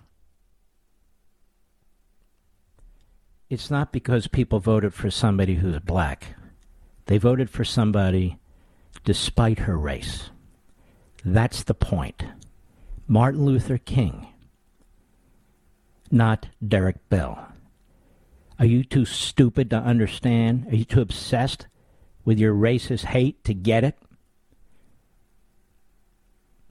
It's 3.49 3.69
not 3.69 3.91
because 3.91 4.27
people 4.27 4.59
voted 4.59 4.93
for 4.93 5.11
somebody 5.11 5.55
who's 5.55 5.79
black. 5.79 6.35
They 7.05 7.17
voted 7.17 7.49
for 7.49 7.63
somebody 7.63 8.37
despite 9.03 9.59
her 9.59 9.77
race. 9.77 10.29
That's 11.25 11.63
the 11.63 11.73
point. 11.73 12.23
Martin 13.07 13.45
Luther 13.45 13.77
King, 13.77 14.27
not 16.13 16.47
Derek 16.65 17.09
Bell. 17.09 17.47
Are 18.59 18.65
you 18.65 18.83
too 18.83 19.03
stupid 19.05 19.69
to 19.71 19.77
understand? 19.77 20.67
Are 20.67 20.75
you 20.75 20.85
too 20.85 21.01
obsessed 21.01 21.67
with 22.23 22.39
your 22.39 22.53
racist 22.53 23.05
hate 23.05 23.43
to 23.43 23.53
get 23.53 23.83
it? 23.83 23.97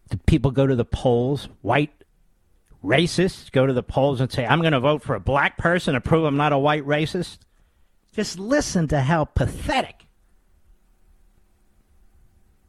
Do 0.08 0.18
people 0.26 0.50
go 0.50 0.66
to 0.66 0.76
the 0.76 0.84
polls, 0.84 1.48
white 1.60 1.92
racists 2.84 3.50
go 3.50 3.66
to 3.66 3.72
the 3.72 3.82
polls 3.82 4.20
and 4.20 4.30
say, 4.30 4.46
I'm 4.46 4.60
going 4.60 4.72
to 4.72 4.80
vote 4.80 5.02
for 5.02 5.14
a 5.14 5.20
black 5.20 5.58
person 5.58 5.94
to 5.94 6.00
prove 6.00 6.24
I'm 6.24 6.36
not 6.36 6.52
a 6.52 6.58
white 6.58 6.86
racist? 6.86 7.38
Just 8.14 8.38
listen 8.38 8.88
to 8.88 9.00
how 9.00 9.24
pathetic 9.24 10.06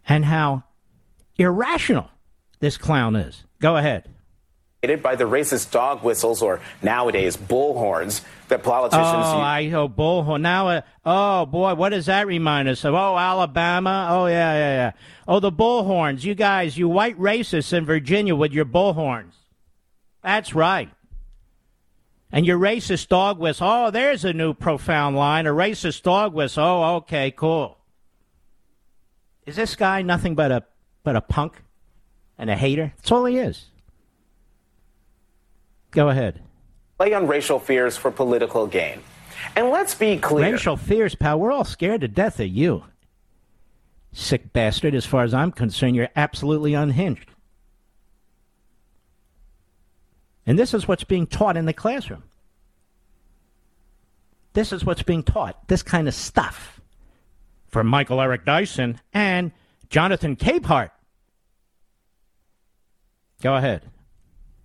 and 0.08 0.26
how 0.26 0.64
irrational 1.38 2.10
this 2.60 2.78
clown 2.78 3.16
is. 3.16 3.44
Go 3.60 3.78
ahead. 3.78 4.13
By 4.84 5.16
the 5.16 5.24
racist 5.24 5.72
dog 5.72 6.04
whistles 6.04 6.42
or 6.42 6.60
nowadays 6.82 7.38
bullhorns 7.38 8.20
that 8.50 8.64
politicians 8.64 9.08
Oh, 9.08 9.38
use. 9.38 9.42
I 9.42 9.72
oh 9.74 9.88
bullhorn. 9.88 10.42
Now, 10.42 10.68
uh, 10.68 10.82
oh 11.06 11.46
boy, 11.46 11.74
what 11.76 11.90
does 11.90 12.08
that 12.08 12.28
remind 12.28 12.68
us 12.68 12.84
of? 12.84 12.94
Oh, 12.94 13.18
Alabama. 13.18 14.10
Oh 14.12 14.26
yeah, 14.26 14.54
yeah, 14.54 14.76
yeah. 14.76 14.92
Oh, 15.26 15.40
the 15.40 15.54
bullhorns. 15.54 16.26
You 16.26 16.36
guys, 16.36 16.78
you 16.78 16.90
white 16.90 17.18
racists 17.18 17.72
in 17.72 17.86
Virginia 17.86 18.36
with 18.36 18.52
your 18.52 18.66
bullhorns. 18.66 19.32
That's 20.22 20.54
right. 20.54 20.90
And 22.30 22.46
your 22.46 22.60
racist 22.60 23.08
dog 23.08 23.40
whistle. 23.40 23.66
Oh, 23.70 23.90
there's 23.90 24.26
a 24.26 24.34
new 24.34 24.54
profound 24.54 25.16
line. 25.16 25.48
A 25.48 25.52
racist 25.52 26.04
dog 26.04 26.34
whistle. 26.34 26.62
Oh, 26.62 26.96
okay, 26.98 27.32
cool. 27.32 27.78
Is 29.46 29.56
this 29.56 29.78
guy 29.78 30.02
nothing 30.02 30.36
but 30.36 30.52
a 30.52 30.66
but 31.04 31.16
a 31.16 31.22
punk 31.22 31.62
and 32.38 32.50
a 32.50 32.58
hater? 32.58 32.92
That's 32.98 33.14
all 33.14 33.24
he 33.24 33.38
is. 33.38 33.68
Go 35.94 36.10
ahead. 36.10 36.42
play 36.98 37.14
on 37.14 37.28
racial 37.28 37.60
fears 37.60 37.96
for 37.96 38.12
political 38.12 38.68
gain. 38.68 39.02
And 39.56 39.70
let's 39.70 39.94
be 39.94 40.18
clear. 40.18 40.52
Racial 40.52 40.78
fears, 40.78 41.16
pal. 41.16 41.40
We're 41.40 41.52
all 41.52 41.66
scared 41.66 42.02
to 42.02 42.08
death 42.08 42.40
of 42.40 42.48
you. 42.48 42.84
Sick 44.12 44.54
bastard. 44.54 44.96
As 44.96 45.06
far 45.06 45.24
as 45.24 45.34
I'm 45.34 45.52
concerned, 45.52 45.96
you're 45.96 46.10
absolutely 46.16 46.74
unhinged. 46.74 47.30
And 50.46 50.58
this 50.58 50.74
is 50.74 50.88
what's 50.88 51.04
being 51.04 51.28
taught 51.28 51.58
in 51.58 51.66
the 51.66 51.74
classroom. 51.74 52.24
This 54.54 54.72
is 54.72 54.86
what's 54.86 55.04
being 55.04 55.24
taught. 55.24 55.68
This 55.68 55.84
kind 55.84 56.08
of 56.08 56.14
stuff. 56.14 56.82
From 57.70 57.88
Michael 57.88 58.22
Eric 58.22 58.46
Dyson 58.46 59.00
and 59.14 59.52
Jonathan 59.90 60.36
Capehart. 60.36 60.92
Go 63.42 63.56
ahead. 63.56 63.84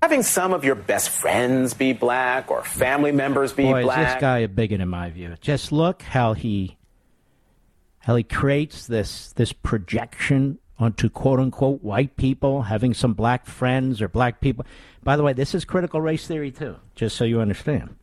Having 0.02 0.22
some 0.22 0.52
of 0.52 0.64
your 0.64 0.76
best 0.76 1.10
friends 1.10 1.74
be 1.74 1.92
black 1.92 2.50
or 2.50 2.62
family 2.62 3.10
members 3.10 3.52
be 3.52 3.64
Boy, 3.64 3.82
black. 3.82 3.98
is 3.98 4.14
this 4.14 4.20
guy 4.20 4.38
a 4.38 4.48
bigot 4.48 4.80
in 4.80 4.88
my 4.88 5.10
view. 5.10 5.34
Just 5.40 5.72
look 5.72 6.02
how 6.02 6.34
he 6.34 6.78
how 7.98 8.14
he 8.14 8.22
creates 8.22 8.86
this 8.86 9.32
this 9.32 9.52
projection 9.52 10.58
onto 10.78 11.08
quote 11.10 11.40
unquote 11.40 11.82
white 11.82 12.16
people 12.16 12.62
having 12.62 12.94
some 12.94 13.12
black 13.12 13.44
friends 13.44 14.00
or 14.00 14.08
black 14.08 14.40
people. 14.40 14.64
By 15.02 15.16
the 15.16 15.24
way, 15.24 15.32
this 15.32 15.54
is 15.54 15.64
critical 15.64 16.00
race 16.00 16.26
theory 16.26 16.52
too, 16.52 16.76
just 16.94 17.16
so 17.16 17.24
you 17.24 17.40
understand. 17.40 17.96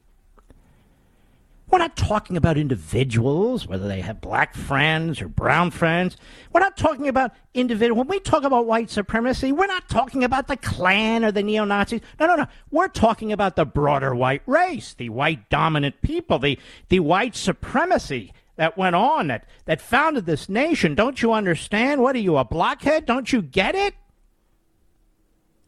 We're 1.71 1.79
not 1.79 1.97
talking 1.97 2.37
about 2.37 2.57
individuals, 2.57 3.67
whether 3.67 3.87
they 3.87 4.01
have 4.01 4.21
black 4.21 4.55
friends 4.55 5.21
or 5.21 5.27
brown 5.27 5.71
friends. 5.71 6.15
We're 6.53 6.59
not 6.59 6.77
talking 6.77 7.07
about 7.07 7.31
individual. 7.53 7.97
When 7.97 8.07
we 8.07 8.19
talk 8.19 8.43
about 8.43 8.67
white 8.67 8.91
supremacy, 8.91 9.51
we're 9.51 9.65
not 9.65 9.89
talking 9.89 10.23
about 10.23 10.47
the 10.47 10.57
Klan 10.57 11.25
or 11.25 11.31
the 11.31 11.41
neo 11.41 11.65
Nazis. 11.65 12.01
No, 12.19 12.27
no, 12.27 12.35
no. 12.35 12.45
We're 12.69 12.87
talking 12.87 13.31
about 13.31 13.55
the 13.55 13.65
broader 13.65 14.13
white 14.13 14.43
race, 14.45 14.93
the 14.93 15.09
white 15.09 15.49
dominant 15.49 16.01
people, 16.03 16.37
the, 16.37 16.59
the 16.89 16.99
white 16.99 17.35
supremacy 17.35 18.31
that 18.57 18.77
went 18.77 18.95
on, 18.95 19.27
that, 19.27 19.45
that 19.65 19.81
founded 19.81 20.27
this 20.27 20.47
nation. 20.47 20.93
Don't 20.93 21.21
you 21.21 21.33
understand? 21.33 22.01
What 22.01 22.15
are 22.15 22.19
you, 22.19 22.37
a 22.37 22.45
blockhead? 22.45 23.05
Don't 23.05 23.33
you 23.33 23.41
get 23.41 23.75
it? 23.75 23.95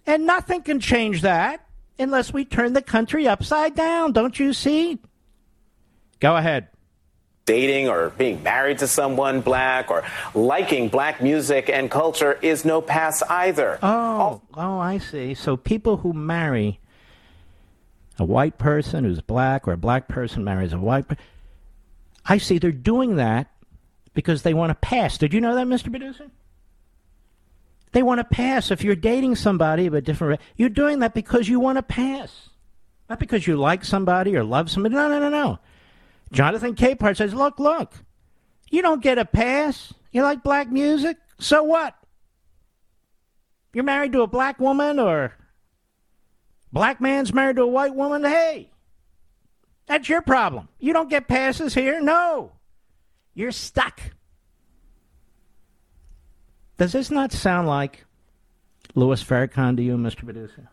And 0.05 0.25
nothing 0.25 0.61
can 0.61 0.79
change 0.79 1.21
that 1.23 1.65
unless 1.99 2.31
we 2.31 2.45
turn 2.45 2.73
the 2.73 2.81
country 2.81 3.27
upside 3.27 3.75
down. 3.75 4.13
Don't 4.13 4.39
you 4.39 4.53
see? 4.53 4.99
Go 6.19 6.35
ahead. 6.35 6.67
dating 7.45 7.87
or 7.87 8.09
being 8.11 8.43
married 8.43 8.77
to 8.79 8.87
someone 8.87 9.39
black 9.41 9.89
or 9.89 10.03
liking 10.35 10.89
black 10.89 11.21
music 11.21 11.69
and 11.69 11.89
culture 11.89 12.33
is 12.41 12.65
no 12.65 12.81
pass 12.81 13.21
either. 13.23 13.79
Oh, 13.81 14.41
oh, 14.53 14.79
I 14.79 14.97
see. 14.97 15.33
So 15.33 15.55
people 15.55 15.97
who 15.97 16.11
marry 16.11 16.79
a 18.19 18.25
white 18.25 18.57
person 18.57 19.05
who's 19.05 19.21
black 19.21 19.65
or 19.67 19.71
a 19.71 19.77
black 19.77 20.07
person 20.09 20.43
marries 20.43 20.73
a 20.73 20.77
white 20.77 21.07
person, 21.07 21.23
I 22.25 22.37
see 22.37 22.57
they're 22.57 22.71
doing 22.71 23.15
that 23.15 23.47
because 24.13 24.41
they 24.41 24.53
want 24.53 24.71
to 24.71 24.75
pass. 24.75 25.17
Did 25.17 25.33
you 25.33 25.39
know 25.39 25.55
that, 25.55 25.67
Mr. 25.67 25.89
Producer? 25.89 26.29
They 27.93 28.03
want 28.03 28.19
to 28.19 28.25
pass. 28.25 28.71
If 28.71 28.83
you're 28.83 28.95
dating 28.95 29.35
somebody 29.37 29.85
of 29.85 29.93
a 29.93 30.01
different 30.01 30.31
race, 30.31 30.47
you're 30.57 30.67
doing 30.69 30.99
that 30.99 31.13
because 31.13 31.47
you 31.47 31.61
want 31.61 31.77
to 31.77 31.83
pass. 31.83 32.49
Not 33.09 33.19
because 33.19 33.47
you 33.47 33.55
like 33.55 33.85
somebody 33.85 34.35
or 34.35 34.43
love 34.43 34.69
somebody. 34.69 34.95
No, 34.95 35.07
no, 35.07 35.19
no, 35.19 35.29
no. 35.29 35.59
Jonathan 36.31 36.75
Capehart 36.75 37.17
says, 37.17 37.33
look, 37.33 37.59
look, 37.59 37.93
you 38.69 38.81
don't 38.81 39.01
get 39.01 39.17
a 39.17 39.25
pass. 39.25 39.93
You 40.11 40.23
like 40.23 40.43
black 40.43 40.69
music? 40.69 41.17
So 41.39 41.63
what? 41.63 41.95
You're 43.73 43.83
married 43.83 44.11
to 44.13 44.21
a 44.21 44.27
black 44.27 44.59
woman 44.59 44.99
or 44.99 45.33
black 46.71 46.99
man's 46.99 47.33
married 47.33 47.57
to 47.57 47.63
a 47.63 47.67
white 47.67 47.95
woman? 47.95 48.23
Hey, 48.23 48.71
that's 49.85 50.09
your 50.09 50.21
problem. 50.21 50.67
You 50.79 50.93
don't 50.93 51.09
get 51.09 51.27
passes 51.27 51.73
here? 51.73 52.01
No. 52.01 52.53
You're 53.33 53.51
stuck. 53.51 54.01
Does 56.77 56.91
this 56.91 57.09
not 57.09 57.31
sound 57.31 57.67
like 57.67 58.05
Louis 58.95 59.23
Farrakhan 59.23 59.77
to 59.77 59.83
you, 59.83 59.97
Mr. 59.97 60.25
Producer? 60.25 60.69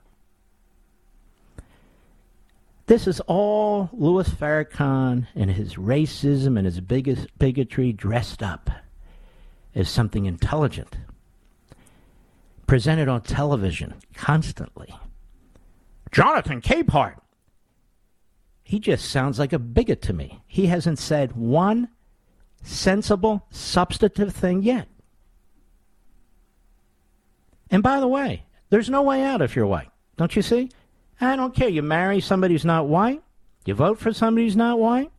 This 2.86 3.06
is 3.06 3.20
all 3.20 3.88
Louis 3.92 4.28
Farrakhan 4.28 5.26
and 5.34 5.50
his 5.50 5.76
racism 5.76 6.58
and 6.58 6.66
his 6.66 6.80
biggest 6.80 7.38
bigotry 7.38 7.92
dressed 7.92 8.42
up 8.42 8.70
as 9.74 9.88
something 9.88 10.26
intelligent, 10.26 10.98
presented 12.66 13.08
on 13.08 13.22
television 13.22 13.94
constantly. 14.14 14.94
Jonathan 16.12 16.60
Capehart. 16.60 17.16
He 18.62 18.78
just 18.78 19.10
sounds 19.10 19.38
like 19.38 19.52
a 19.52 19.58
bigot 19.58 20.00
to 20.02 20.12
me. 20.12 20.42
He 20.46 20.66
hasn't 20.66 20.98
said 20.98 21.32
one 21.32 21.88
sensible, 22.62 23.46
substantive 23.50 24.34
thing 24.34 24.62
yet. 24.62 24.88
And 27.70 27.82
by 27.82 27.98
the 27.98 28.08
way, 28.08 28.44
there's 28.70 28.88
no 28.88 29.02
way 29.02 29.22
out 29.22 29.42
if 29.42 29.56
you're 29.56 29.66
white. 29.66 29.90
Don't 30.16 30.36
you 30.36 30.42
see? 30.42 30.70
I 31.20 31.36
don't 31.36 31.54
care. 31.54 31.68
You 31.68 31.82
marry 31.82 32.20
somebody 32.20 32.54
who's 32.54 32.64
not 32.64 32.86
white. 32.86 33.22
You 33.64 33.74
vote 33.74 33.98
for 33.98 34.12
somebody 34.12 34.46
who's 34.46 34.56
not 34.56 34.78
white. 34.78 35.10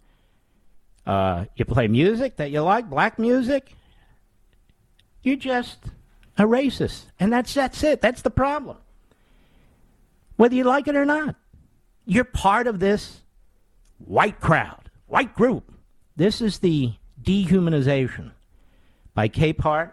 Uh, 1.06 1.46
you 1.56 1.66
play 1.66 1.88
music 1.88 2.38
that 2.38 2.52
you 2.52 2.62
like, 2.62 2.90
black 2.90 3.20
music. 3.20 3.76
You're 5.22 5.36
just 5.36 5.78
a 6.38 6.44
racist, 6.44 7.06
and 7.20 7.32
that's 7.32 7.54
that's 7.54 7.84
it. 7.84 8.02
That's 8.02 8.22
the 8.22 8.30
problem. 8.30 8.78
Whether 10.36 10.56
you 10.56 10.64
like 10.64 10.88
it 10.88 10.96
or 10.96 11.06
not, 11.06 11.36
you're 12.06 12.24
part 12.24 12.68
of 12.68 12.80
this 12.80 13.22
white 14.00 14.40
crowd, 14.40 14.90
white 15.08 15.34
group. 15.36 15.72
This 16.16 16.42
is 16.42 16.60
the 16.60 16.94
dehumanization 17.22 18.32
by 19.14 19.30
Capehart, 19.30 19.92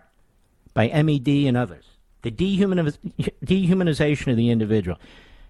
by 0.74 0.88
MED, 1.02 1.28
and 1.28 1.56
others. 1.56 1.84
The 2.22 2.30
dehumaniz- 2.30 2.98
dehumanization 3.44 4.30
of 4.30 4.36
the 4.36 4.50
individual. 4.50 4.98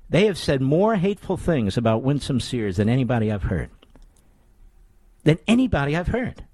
They 0.08 0.26
have 0.26 0.38
said 0.38 0.60
more 0.60 0.96
hateful 0.96 1.36
things 1.36 1.76
about 1.76 2.02
Winsome 2.02 2.40
Sears 2.40 2.76
than 2.76 2.88
anybody 2.88 3.32
I've 3.32 3.44
heard. 3.44 3.70
Than 5.24 5.38
anybody 5.46 5.96
I've 5.96 6.08
heard. 6.08 6.44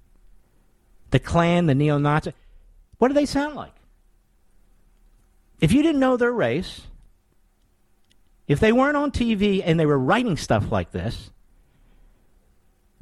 The 1.11 1.19
Klan, 1.19 1.67
the 1.67 1.75
neo 1.75 1.99
Nazi. 1.99 2.33
What 2.99 3.09
do 3.09 3.15
they 3.15 3.27
sound 3.27 3.57
like? 3.57 3.75
If 5.61 5.73
you 5.73 5.83
didn't 5.83 6.01
know 6.01 6.17
their 6.17 6.33
race, 6.33 6.83
if 8.47 8.61
they 8.61 8.73
weren't 8.73 8.97
on 8.97 9.11
TV 9.11 9.63
and 9.65 9.79
they 9.79 9.87
were 9.87 9.99
writing 9.99 10.37
stuff 10.37 10.71
like 10.71 10.93
this, 10.93 11.31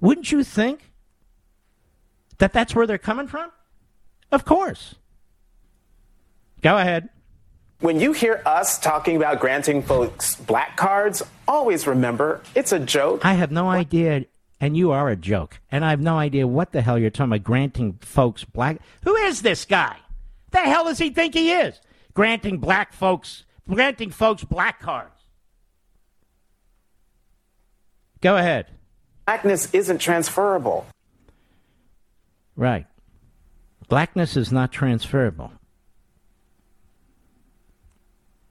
wouldn't 0.01 0.33
you 0.33 0.43
think 0.43 0.91
that 2.39 2.53
that's 2.53 2.75
where 2.75 2.87
they're 2.87 2.99
coming 2.99 3.29
from? 3.29 3.51
Of 4.33 4.45
course. 4.45 4.97
Go 6.63 6.77
ahead. 6.77 7.09
When 7.81 8.01
you 8.01 8.13
hear 8.13 8.43
us 8.47 8.79
talking 8.79 9.17
about 9.17 9.39
granting 9.39 9.83
folks 9.83 10.37
black 10.37 10.77
cards, 10.77 11.23
always 11.47 11.87
remember 11.87 12.41
it's 12.55 12.73
a 12.73 12.79
joke. 12.79 13.25
I 13.25 13.35
have 13.35 13.51
no 13.51 13.69
idea, 13.69 14.25
and 14.61 14.75
you 14.75 14.93
are 14.93 15.11
a 15.11 15.17
joke. 15.17 15.61
And 15.71 15.85
I 15.85 15.91
have 15.91 16.01
no 16.01 16.17
idea 16.19 16.47
what 16.47 16.73
the 16.73 16.81
hell 16.81 16.99
you're 16.99 17.11
talking 17.11 17.33
about 17.33 17.45
granting 17.45 17.99
folks 18.01 18.45
black. 18.45 18.79
Who 19.05 19.15
is 19.17 19.43
this 19.43 19.67
guy? 19.67 19.97
The 20.53 20.61
hell 20.61 20.85
does 20.85 20.99
he 20.99 21.11
think 21.11 21.35
he 21.35 21.53
is? 21.53 21.79
Granting 22.15 22.59
black 22.59 22.95
folks, 22.95 23.45
granting 23.69 24.11
folks 24.11 24.43
black 24.43 24.81
cards. 24.81 25.13
Go 28.23 28.39
ahead. 28.39 28.69
Blackness 29.27 29.69
isn't 29.75 29.99
transferable. 29.99 30.87
Right. 32.57 32.87
Blackness 33.89 34.35
is 34.35 34.51
not 34.51 34.73
transferable. 34.73 35.53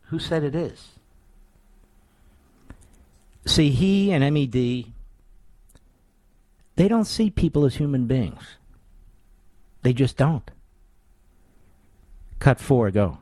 Who 0.08 0.20
said 0.20 0.44
it 0.44 0.56
is? 0.56 0.92
See, 3.46 3.70
he 3.70 4.12
and 4.12 4.24
MED, 4.34 4.86
they 6.76 6.88
don't 6.88 7.06
see 7.06 7.30
people 7.30 7.66
as 7.66 7.76
human 7.76 8.06
beings. 8.06 8.58
They 9.84 9.94
just 9.94 10.18
don't. 10.18 10.50
Cut 12.40 12.60
four, 12.60 12.92
go. 12.92 13.20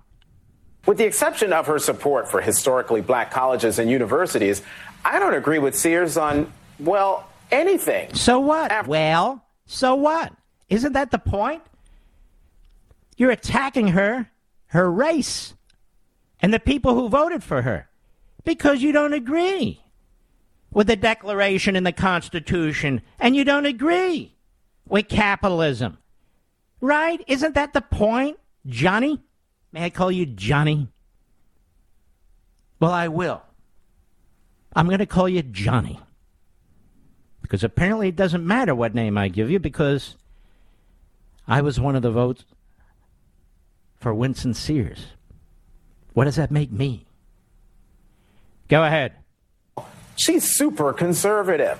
With 0.86 0.98
the 0.98 1.06
exception 1.06 1.54
of 1.54 1.68
her 1.68 1.80
support 1.80 2.28
for 2.30 2.42
historically 2.42 3.02
black 3.02 3.32
colleges 3.32 3.80
and 3.80 3.90
universities, 3.90 4.62
I 5.06 5.20
don't 5.20 5.34
agree 5.34 5.60
with 5.60 5.76
Sears 5.76 6.18
on, 6.18 6.52
well, 6.80 7.30
anything. 7.52 8.14
So 8.14 8.40
what? 8.40 8.88
well, 8.88 9.46
so 9.66 9.96
what? 9.96 10.34
Isn't 10.70 10.94
that 10.94 11.12
the 11.12 11.20
point? 11.20 11.62
You're 13.18 13.32
attacking 13.32 13.90
her, 13.90 14.30
her 14.68 14.92
race, 14.92 15.54
and 16.44 16.54
the 16.54 16.60
people 16.60 16.94
who 16.94 17.08
voted 17.08 17.41
for 17.41 17.62
her 17.62 17.88
because 18.44 18.84
you 18.84 18.91
don't 18.91 19.14
agree 19.14 19.82
with 20.70 20.88
the 20.88 20.98
Declaration 20.98 21.78
and 21.78 21.88
the 21.88 21.94
Constitution 21.94 23.02
and 23.18 23.34
you 23.34 23.46
don't 23.46 23.66
agree 23.66 24.36
with 24.86 25.08
capitalism. 25.08 25.98
Right? 26.82 27.24
Isn't 27.28 27.56
that 27.56 27.72
the 27.72 27.80
point, 27.82 28.38
Johnny? 28.66 29.22
May 29.72 29.86
I 29.86 29.89
call 29.89 30.12
you 30.12 30.26
Johnny? 30.26 30.89
Well, 32.82 32.91
I 32.91 33.08
will. 33.08 33.41
I'm 34.76 34.88
going 34.88 35.00
to 35.00 35.06
call 35.06 35.30
you 35.30 35.44
Johnny. 35.44 35.98
Because 37.41 37.64
apparently 37.64 38.10
it 38.10 38.18
doesn't 38.18 38.46
matter 38.46 38.76
what 38.76 38.94
name 38.94 39.18
I 39.18 39.30
give 39.30 39.50
you 39.50 39.60
because 39.60 40.18
I 41.48 41.62
was 41.62 41.80
one 41.80 41.96
of 41.96 42.02
the 42.02 42.12
votes 42.12 42.44
for 43.96 44.14
Winsome 44.14 44.54
Sears. 44.54 45.08
What 46.14 46.26
does 46.26 46.36
that 46.36 46.51
make 46.51 46.72
me? 46.72 47.05
Go 48.68 48.84
ahead. 48.84 49.14
She's 50.16 50.43
super 50.43 50.93
conservative 50.93 51.80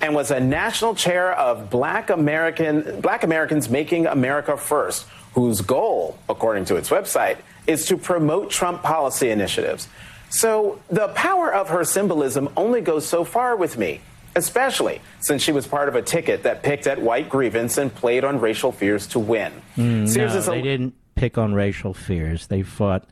and 0.00 0.14
was 0.14 0.30
a 0.30 0.40
national 0.40 0.94
chair 0.94 1.32
of 1.32 1.70
Black 1.70 2.10
American 2.10 3.00
Black 3.00 3.22
Americans 3.22 3.68
Making 3.68 4.06
America 4.06 4.56
First, 4.56 5.06
whose 5.34 5.60
goal, 5.60 6.18
according 6.28 6.64
to 6.66 6.76
its 6.76 6.88
website, 6.90 7.38
is 7.66 7.86
to 7.86 7.96
promote 7.96 8.50
Trump 8.50 8.82
policy 8.82 9.30
initiatives. 9.30 9.88
So 10.30 10.80
the 10.88 11.08
power 11.08 11.52
of 11.52 11.68
her 11.68 11.84
symbolism 11.84 12.48
only 12.56 12.80
goes 12.80 13.06
so 13.06 13.24
far 13.24 13.56
with 13.56 13.76
me, 13.76 14.00
especially 14.36 15.00
since 15.20 15.42
she 15.42 15.52
was 15.52 15.66
part 15.66 15.88
of 15.88 15.96
a 15.96 16.02
ticket 16.02 16.44
that 16.44 16.62
picked 16.62 16.86
at 16.86 17.00
white 17.00 17.28
grievance 17.28 17.78
and 17.78 17.94
played 17.94 18.24
on 18.24 18.40
racial 18.40 18.72
fears 18.72 19.06
to 19.08 19.18
win. 19.18 19.52
Mm, 19.76 20.16
no, 20.16 20.40
they 20.40 20.62
didn't 20.62 20.94
pick 21.14 21.36
on 21.36 21.52
racial 21.52 21.94
fears. 21.94 22.46
They 22.46 22.62
fought 22.62 23.04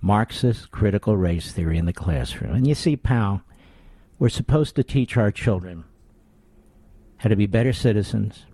Marxist 0.00 0.70
critical 0.70 1.16
race 1.16 1.52
theory 1.52 1.78
in 1.78 1.86
the 1.86 1.92
classroom. 1.92 2.54
And 2.54 2.66
you 2.66 2.74
see, 2.74 2.96
pal, 2.96 3.42
we're 4.18 4.28
supposed 4.28 4.76
to 4.76 4.84
teach 4.84 5.16
our 5.16 5.30
children 5.30 5.84
how 7.18 7.28
to 7.28 7.36
be 7.36 7.46
better 7.46 7.72
citizens, 7.72 8.46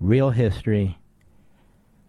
real 0.00 0.30
history, 0.30 0.98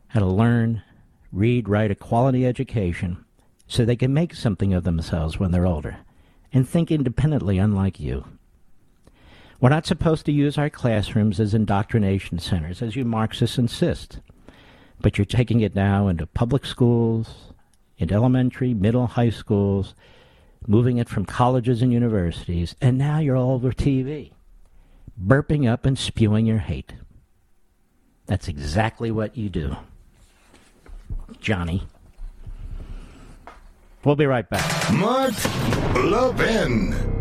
how 0.10 0.20
to 0.20 0.26
learn, 0.26 0.84
read, 1.32 1.68
write 1.68 1.92
a 1.92 1.96
quality 1.96 2.46
education 2.46 3.26
so 3.68 3.84
they 3.84 3.96
can 3.96 4.14
make 4.14 4.34
something 4.34 4.74
of 4.74 4.84
themselves 4.84 5.40
when 5.40 5.52
they're 5.52 5.66
older 5.66 5.98
and 6.54 6.68
think 6.68 6.92
independently, 6.92 7.58
unlike 7.58 8.00
you. 8.00 8.26
We're 9.60 9.70
not 9.70 9.86
supposed 9.86 10.26
to 10.26 10.32
use 10.32 10.58
our 10.58 10.70
classrooms 10.70 11.40
as 11.40 11.54
indoctrination 11.54 12.40
centers, 12.40 12.82
as 12.82 12.96
you 12.96 13.04
Marxists 13.04 13.58
insist. 13.58 14.20
But 15.02 15.18
you're 15.18 15.26
taking 15.26 15.62
it 15.62 15.76
now 15.76 16.08
into 16.08 16.26
public 16.28 16.66
schools, 16.66 17.54
into 17.98 18.14
elementary, 18.14 18.74
middle, 18.74 19.08
high 19.08 19.30
schools, 19.30 19.96
moving 20.68 20.98
it 20.98 21.10
from 21.10 21.26
colleges 21.26 21.82
and 21.82 21.93
universities, 21.93 22.76
and 22.82 22.98
now 22.98 23.20
you're 23.20 23.38
all 23.38 23.52
over 23.54 23.72
TV, 23.72 24.32
burping 25.22 25.70
up 25.70 25.86
and 25.86 25.98
spewing 25.98 26.46
your 26.46 26.60
hate. 26.60 26.93
That's 28.26 28.48
exactly 28.48 29.12
what 29.12 29.38
you 29.38 29.50
do, 29.50 29.78
Johnny. 31.39 31.84
We'll 34.04 34.16
be 34.16 34.26
right 34.26 34.48
back. 34.48 34.93
Mark 34.93 35.34
Levin. 35.96 37.14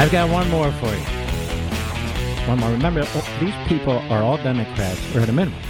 I've 0.00 0.10
got 0.10 0.30
one 0.30 0.48
more 0.48 0.72
for 0.72 0.86
you. 0.86 1.04
One 2.48 2.58
more. 2.58 2.70
Remember, 2.70 3.02
oh, 3.04 3.38
these 3.38 3.54
people 3.68 3.92
are 3.92 4.22
all 4.22 4.38
Democrats, 4.38 4.98
or 5.14 5.20
at 5.20 5.28
a 5.28 5.32
minimum, 5.32 5.60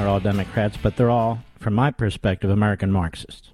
are 0.00 0.08
all 0.08 0.18
Democrats, 0.18 0.76
but 0.76 0.96
they're 0.96 1.08
all, 1.08 1.44
from 1.60 1.74
my 1.74 1.92
perspective, 1.92 2.50
American 2.50 2.90
Marxists. 2.90 3.52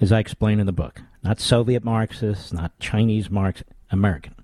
As 0.00 0.10
I 0.10 0.18
explain 0.18 0.58
in 0.58 0.66
the 0.66 0.72
book. 0.72 1.02
Not 1.22 1.38
Soviet 1.38 1.84
Marxists, 1.84 2.52
not 2.52 2.76
Chinese 2.80 3.30
Marxists, 3.30 3.72
American. 3.92 4.34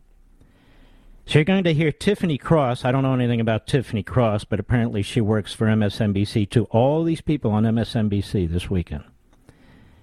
So 1.26 1.41
you're 1.41 1.45
going 1.45 1.64
to 1.64 1.74
hear 1.74 1.91
Tiffany 1.91 2.39
Cross. 2.39 2.85
I 2.85 2.93
don't 2.93 3.03
know 3.03 3.14
anything 3.14 3.41
about 3.41 3.66
Tiffany 3.66 4.05
Cross, 4.05 4.45
but 4.45 4.61
apparently 4.61 5.03
she 5.03 5.20
works 5.20 5.53
for 5.53 5.66
MSNBC 5.66 6.49
too. 6.49 6.66
All 6.70 7.03
these 7.03 7.20
people 7.20 7.51
on 7.51 7.64
MSNBC 7.64 8.49
this 8.49 8.70
weekend. 8.70 9.03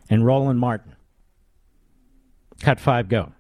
And 0.10 0.26
Roland 0.26 0.60
Martin. 0.60 0.98
Cut 2.60 2.82
five, 2.82 3.08
go. 3.08 3.32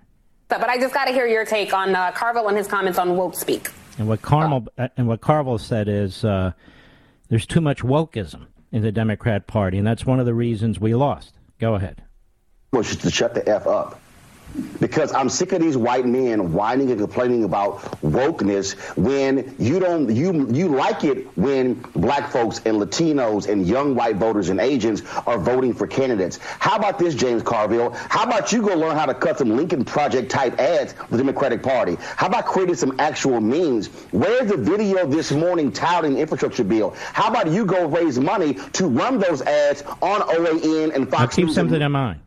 But 0.50 0.68
I 0.68 0.80
just 0.80 0.93
got 0.93 1.06
to 1.06 1.12
hear 1.12 1.28
your 1.28 1.45
take 1.45 1.74
on 1.74 1.95
uh, 1.95 2.12
Carville 2.12 2.47
and 2.47 2.58
his 2.58 2.68
comments 2.68 2.97
on 2.97 3.16
woke 3.16 3.36
speak. 3.36 3.70
And 3.97 4.08
what 4.08 4.22
Carmel 4.22 4.68
uh, 4.78 4.88
and 4.97 5.08
what 5.08 5.22
Carville 5.22 5.60
said 5.60 5.88
is 5.88 6.26
uh, 6.26 6.54
there's 7.30 7.45
too 7.45 7.62
much 7.62 7.84
wokeism 7.84 8.47
in 8.72 8.82
the 8.82 8.91
Democrat 8.91 9.45
Party, 9.45 9.78
and 9.78 9.86
that's 9.86 10.06
one 10.06 10.20
of 10.20 10.26
the 10.26 10.34
reasons 10.34 10.80
we 10.80 10.95
lost. 10.95 11.36
Go 11.60 11.76
ahead. 11.76 12.04
Bush 12.72 12.95
to 12.95 13.12
shut 13.12 13.34
the 13.34 13.47
f 13.47 13.68
up 13.68 14.00
because 14.80 15.14
I'm 15.14 15.30
sick 15.30 15.52
of 15.52 15.62
these 15.62 15.78
white 15.78 16.06
men 16.06 16.54
whining 16.54 16.89
and 16.91 17.00
complaining 17.00 17.43
about 17.43 17.80
wokeness 18.02 18.74
when 18.97 19.56
you 19.60 19.80
don't 19.80 20.14
you 20.16 20.47
you 20.52 20.70
like 20.70 21.04
it 21.04 21.26
when 21.38 21.76
black 21.95 22.32
folks 22.32 22.62
and 22.66 22.78
Latinos 22.78 23.47
and 23.47 23.68
young 23.68 23.95
white 23.95 24.16
voters 24.16 24.50
and 24.50 24.60
Asians 24.60 25.04
are 25.28 25.38
voting 25.38 25.74
for 25.74 25.88
candidates. 25.88 26.38
How 26.38 26.78
about 26.78 27.00
this, 27.00 27.16
James 27.16 27.43
Carville? 27.43 27.91
How 27.91 28.24
about 28.24 28.52
you 28.52 28.62
go 28.62 28.76
learn 28.76 28.95
how 28.95 29.06
to 29.06 29.14
cut 29.14 29.38
some 29.38 29.56
Lincoln 29.56 29.86
Project 29.86 30.32
type 30.32 30.60
ads 30.60 30.93
for 30.93 31.12
the 31.12 31.18
Democratic 31.18 31.62
Party? 31.64 31.97
How 32.00 32.28
about 32.28 32.45
creating 32.45 32.76
some 32.76 33.00
actual 33.00 33.39
means? 33.41 33.88
Where's 34.12 34.50
the 34.50 34.58
video 34.58 35.06
this 35.06 35.32
morning 35.32 35.72
touting 35.72 36.18
infrastructure 36.18 36.64
bill? 36.64 36.91
How 37.14 37.30
about 37.30 37.47
you 37.47 37.66
go 37.66 37.88
raise 37.88 38.20
money 38.20 38.56
to 38.74 38.88
run 38.88 39.20
those 39.20 39.41
ads 39.41 39.84
on 40.02 40.22
OAN 40.22 40.95
and 40.95 41.10
Fox 41.10 41.22
Now 41.22 41.28
keep 41.36 41.45
News? 41.45 41.56
something 41.56 41.82
in 41.82 41.91
mind. 41.91 42.20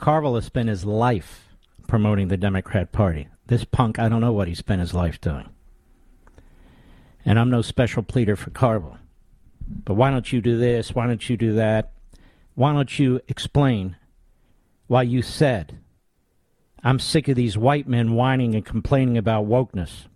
Carville 0.00 0.36
has 0.36 0.46
spent 0.46 0.70
his 0.70 0.86
life 0.86 1.50
promoting 1.86 2.28
the 2.28 2.38
Democrat 2.38 2.90
Party. 2.90 3.28
This 3.48 3.66
punk, 3.66 3.98
I 3.98 4.08
don't 4.08 4.22
know 4.22 4.32
what 4.32 4.48
he 4.48 4.54
spent 4.54 4.80
his 4.80 4.94
life 4.94 5.20
doing. 5.20 5.50
And 7.26 7.38
I'm 7.38 7.50
no 7.50 7.60
special 7.60 8.02
pleader 8.02 8.34
for 8.34 8.48
Carville. 8.48 8.96
But 9.68 9.94
why 9.94 10.10
don't 10.10 10.32
you 10.32 10.40
do 10.40 10.56
this? 10.56 10.94
Why 10.94 11.06
don't 11.06 11.28
you 11.28 11.36
do 11.36 11.52
that? 11.52 11.92
Why 12.54 12.72
don't 12.72 12.98
you 12.98 13.20
explain 13.28 13.96
why 14.86 15.02
you 15.02 15.20
said, 15.20 15.78
I'm 16.82 16.98
sick 16.98 17.28
of 17.28 17.36
these 17.36 17.58
white 17.58 17.86
men 17.86 18.14
whining 18.14 18.54
and 18.54 18.64
complaining 18.64 19.18
about 19.18 19.48
wokeness? 19.48 20.06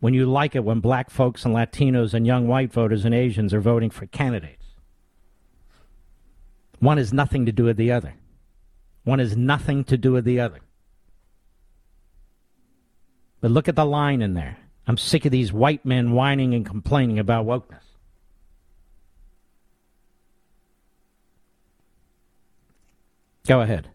When 0.00 0.12
you 0.12 0.26
like 0.26 0.56
it 0.56 0.64
when 0.64 0.80
black 0.80 1.08
folks 1.08 1.44
and 1.44 1.54
Latinos 1.54 2.14
and 2.14 2.26
young 2.26 2.48
white 2.48 2.72
voters 2.72 3.04
and 3.04 3.14
Asians 3.14 3.54
are 3.54 3.60
voting 3.60 3.90
for 3.90 4.06
candidates. 4.06 4.66
One 6.80 6.98
has 6.98 7.12
nothing 7.12 7.46
to 7.46 7.52
do 7.52 7.62
with 7.62 7.76
the 7.76 7.92
other. 7.92 8.14
One 9.06 9.20
has 9.20 9.36
nothing 9.36 9.84
to 9.84 9.96
do 9.96 10.10
with 10.10 10.24
the 10.24 10.40
other. 10.40 10.58
But 13.40 13.52
look 13.52 13.68
at 13.68 13.76
the 13.76 13.86
line 13.86 14.20
in 14.20 14.34
there. 14.34 14.58
I'm 14.84 14.98
sick 14.98 15.24
of 15.24 15.30
these 15.30 15.52
white 15.52 15.86
men 15.86 16.10
whining 16.10 16.54
and 16.54 16.66
complaining 16.66 17.20
about 17.20 17.46
wokeness. 17.46 17.84
Go 23.46 23.60
ahead 23.60 23.88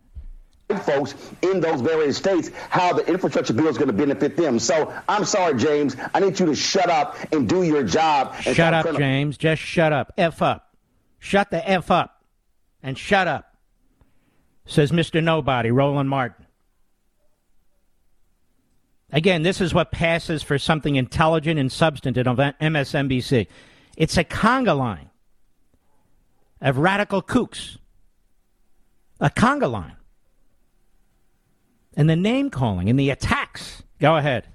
folks 0.80 1.14
in 1.42 1.60
those 1.60 1.82
various 1.82 2.16
states 2.18 2.50
how 2.70 2.94
the 2.94 3.06
infrastructure 3.06 3.52
bill 3.52 3.68
is 3.68 3.78
going 3.78 3.88
to 3.88 3.94
benefit 3.94 4.38
them. 4.38 4.60
So 4.60 4.94
I'm 5.10 5.26
sorry, 5.26 5.58
James. 5.58 5.98
I 6.14 6.22
need 6.22 6.40
you 6.40 6.46
to 6.46 6.56
shut 6.56 6.90
up 6.90 7.18
and 7.34 7.50
do 7.50 7.64
your 7.64 7.84
job. 7.84 8.34
Shut 8.42 8.74
up, 8.74 8.96
James. 8.96 9.38
Just 9.38 9.62
shut 9.62 9.92
up. 9.92 10.14
F 10.18 10.42
up. 10.42 10.74
Shut 11.20 11.52
the 11.52 11.70
F 11.70 11.92
up. 11.92 12.24
And 12.82 12.98
shut 12.98 13.28
up. 13.28 13.51
Says 14.66 14.92
Mr. 14.92 15.24
Nobody, 15.24 15.72
Roland 15.72 16.10
Martin. 16.10 16.46
Again, 19.12 19.44
this 19.44 19.60
is 19.60 19.74
what 19.74 19.92
passes 19.92 20.42
for 20.42 20.58
something 20.58 20.96
intelligent 20.96 21.60
and 21.60 21.72
substantive 21.72 22.28
on 22.28 22.38
MSNBC. 22.38 23.48
It's 23.98 24.18
a 24.18 24.24
conga 24.24 24.78
line 24.78 25.10
of 26.62 26.78
radical 26.78 27.22
kooks. 27.22 27.78
A 29.20 29.30
conga 29.30 29.70
line. 29.70 29.98
And 31.98 32.10
the 32.10 32.16
name 32.16 32.50
calling 32.50 32.90
and 32.90 32.98
the 32.98 33.10
attacks. 33.10 33.84
Go 34.00 34.16
ahead. 34.16 34.46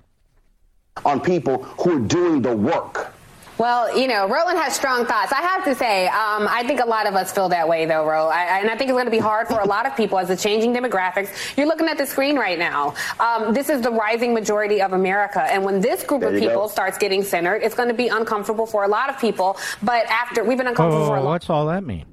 On 1.04 1.20
people 1.20 1.62
who 1.62 1.98
are 1.98 2.08
doing 2.08 2.40
the 2.40 2.56
work. 2.56 3.12
Well, 3.58 3.98
you 3.98 4.06
know, 4.06 4.28
Roland 4.28 4.58
has 4.58 4.74
strong 4.74 5.06
thoughts. 5.06 5.32
I 5.32 5.40
have 5.40 5.64
to 5.64 5.74
say, 5.74 6.08
um, 6.08 6.46
I 6.48 6.62
think 6.66 6.80
a 6.80 6.84
lot 6.84 7.06
of 7.06 7.14
us 7.14 7.32
feel 7.32 7.48
that 7.48 7.66
way, 7.66 7.86
though, 7.86 8.04
Ro. 8.06 8.28
I, 8.28 8.58
and 8.60 8.70
I 8.70 8.76
think 8.76 8.90
it's 8.90 8.92
going 8.92 9.06
to 9.06 9.10
be 9.10 9.18
hard 9.18 9.48
for 9.48 9.60
a 9.60 9.66
lot 9.66 9.86
of 9.86 9.96
people 9.96 10.18
as 10.18 10.28
the 10.28 10.36
changing 10.36 10.74
demographics. 10.74 11.56
You're 11.56 11.66
looking 11.66 11.88
at 11.88 11.96
the 11.96 12.04
screen 12.04 12.36
right 12.36 12.58
now. 12.58 12.94
Um, 13.18 13.54
this 13.54 13.70
is 13.70 13.80
the 13.80 13.90
rising 13.90 14.34
majority 14.34 14.82
of 14.82 14.92
America, 14.92 15.40
and 15.42 15.64
when 15.64 15.80
this 15.80 16.02
group 16.04 16.22
of 16.22 16.34
people 16.34 16.62
go. 16.62 16.68
starts 16.68 16.98
getting 16.98 17.22
centered, 17.22 17.62
it's 17.62 17.74
going 17.74 17.88
to 17.88 17.94
be 17.94 18.08
uncomfortable 18.08 18.66
for 18.66 18.84
a 18.84 18.88
lot 18.88 19.08
of 19.08 19.18
people. 19.18 19.56
But 19.82 20.06
after 20.10 20.44
we've 20.44 20.58
been 20.58 20.66
uncomfortable 20.66 21.04
oh, 21.04 21.08
for 21.08 21.16
a 21.16 21.20
long. 21.20 21.32
What's 21.32 21.48
all 21.48 21.66
that 21.66 21.82
mean? 21.82 22.04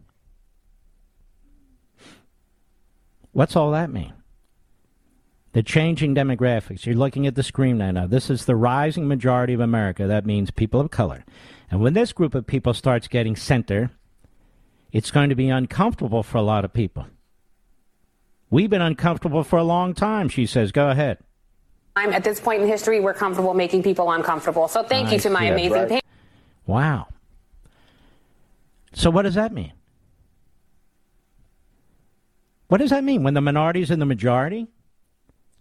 What's 3.34 3.56
all 3.56 3.72
that 3.72 3.89
mean? 3.89 4.14
The 5.54 5.64
changing 5.64 6.16
demographics. 6.16 6.86
You're 6.86 6.95
looking 6.95 7.26
at 7.28 7.36
the 7.36 7.43
screen 7.43 7.80
right 7.80 7.91
now. 7.91 8.08
This 8.08 8.30
is 8.30 8.45
the 8.45 8.56
rising 8.56 9.08
majority 9.08 9.54
of 9.54 9.60
America. 9.60 10.08
That 10.08 10.26
means 10.26 10.51
people 10.51 10.80
of 10.80 10.91
color. 10.91 11.24
And 11.70 11.80
when 11.80 11.93
this 11.93 12.12
group 12.12 12.36
of 12.36 12.45
people 12.45 12.74
starts 12.74 13.08
getting 13.08 13.36
center, 13.36 13.91
it's 14.91 15.12
going 15.12 15.30
to 15.30 15.36
be 15.36 15.49
uncomfortable 15.49 16.24
for 16.24 16.38
a 16.38 16.41
lot 16.41 16.66
of 16.66 16.74
people. 16.74 17.06
We've 18.49 18.70
been 18.70 18.82
uncomfortable 18.82 19.43
for 19.43 19.58
a 19.58 19.64
long 19.64 19.93
time, 19.93 20.28
she 20.28 20.45
says. 20.45 20.72
Go 20.72 20.89
ahead. 20.89 21.20
I'm 21.95 22.14
at 22.14 22.24
this 22.24 22.39
point 22.39 22.64
in 22.64 22.68
history, 22.68 22.99
we're 22.99 23.14
comfortable 23.14 23.54
making 23.54 23.84
people 23.84 24.12
uncomfortable. 24.12 24.68
So 24.68 24.84
thank 24.84 25.12
you 25.12 25.20
to 25.20 25.30
my 25.30 25.45
amazing 25.45 25.89
right. 25.89 26.04
Wow. 26.66 27.08
So 28.93 29.12
what 29.12 29.24
does 29.24 29.36
that 29.36 29.51
mean? 29.51 29.74
What 32.68 32.80
does 32.80 32.89
that 32.89 33.04
mean? 33.04 33.22
When 33.22 33.36
the 33.36 33.41
minority 33.41 33.82
is 33.82 33.91
in 33.91 33.99
the 33.99 34.06
majority? 34.06 34.68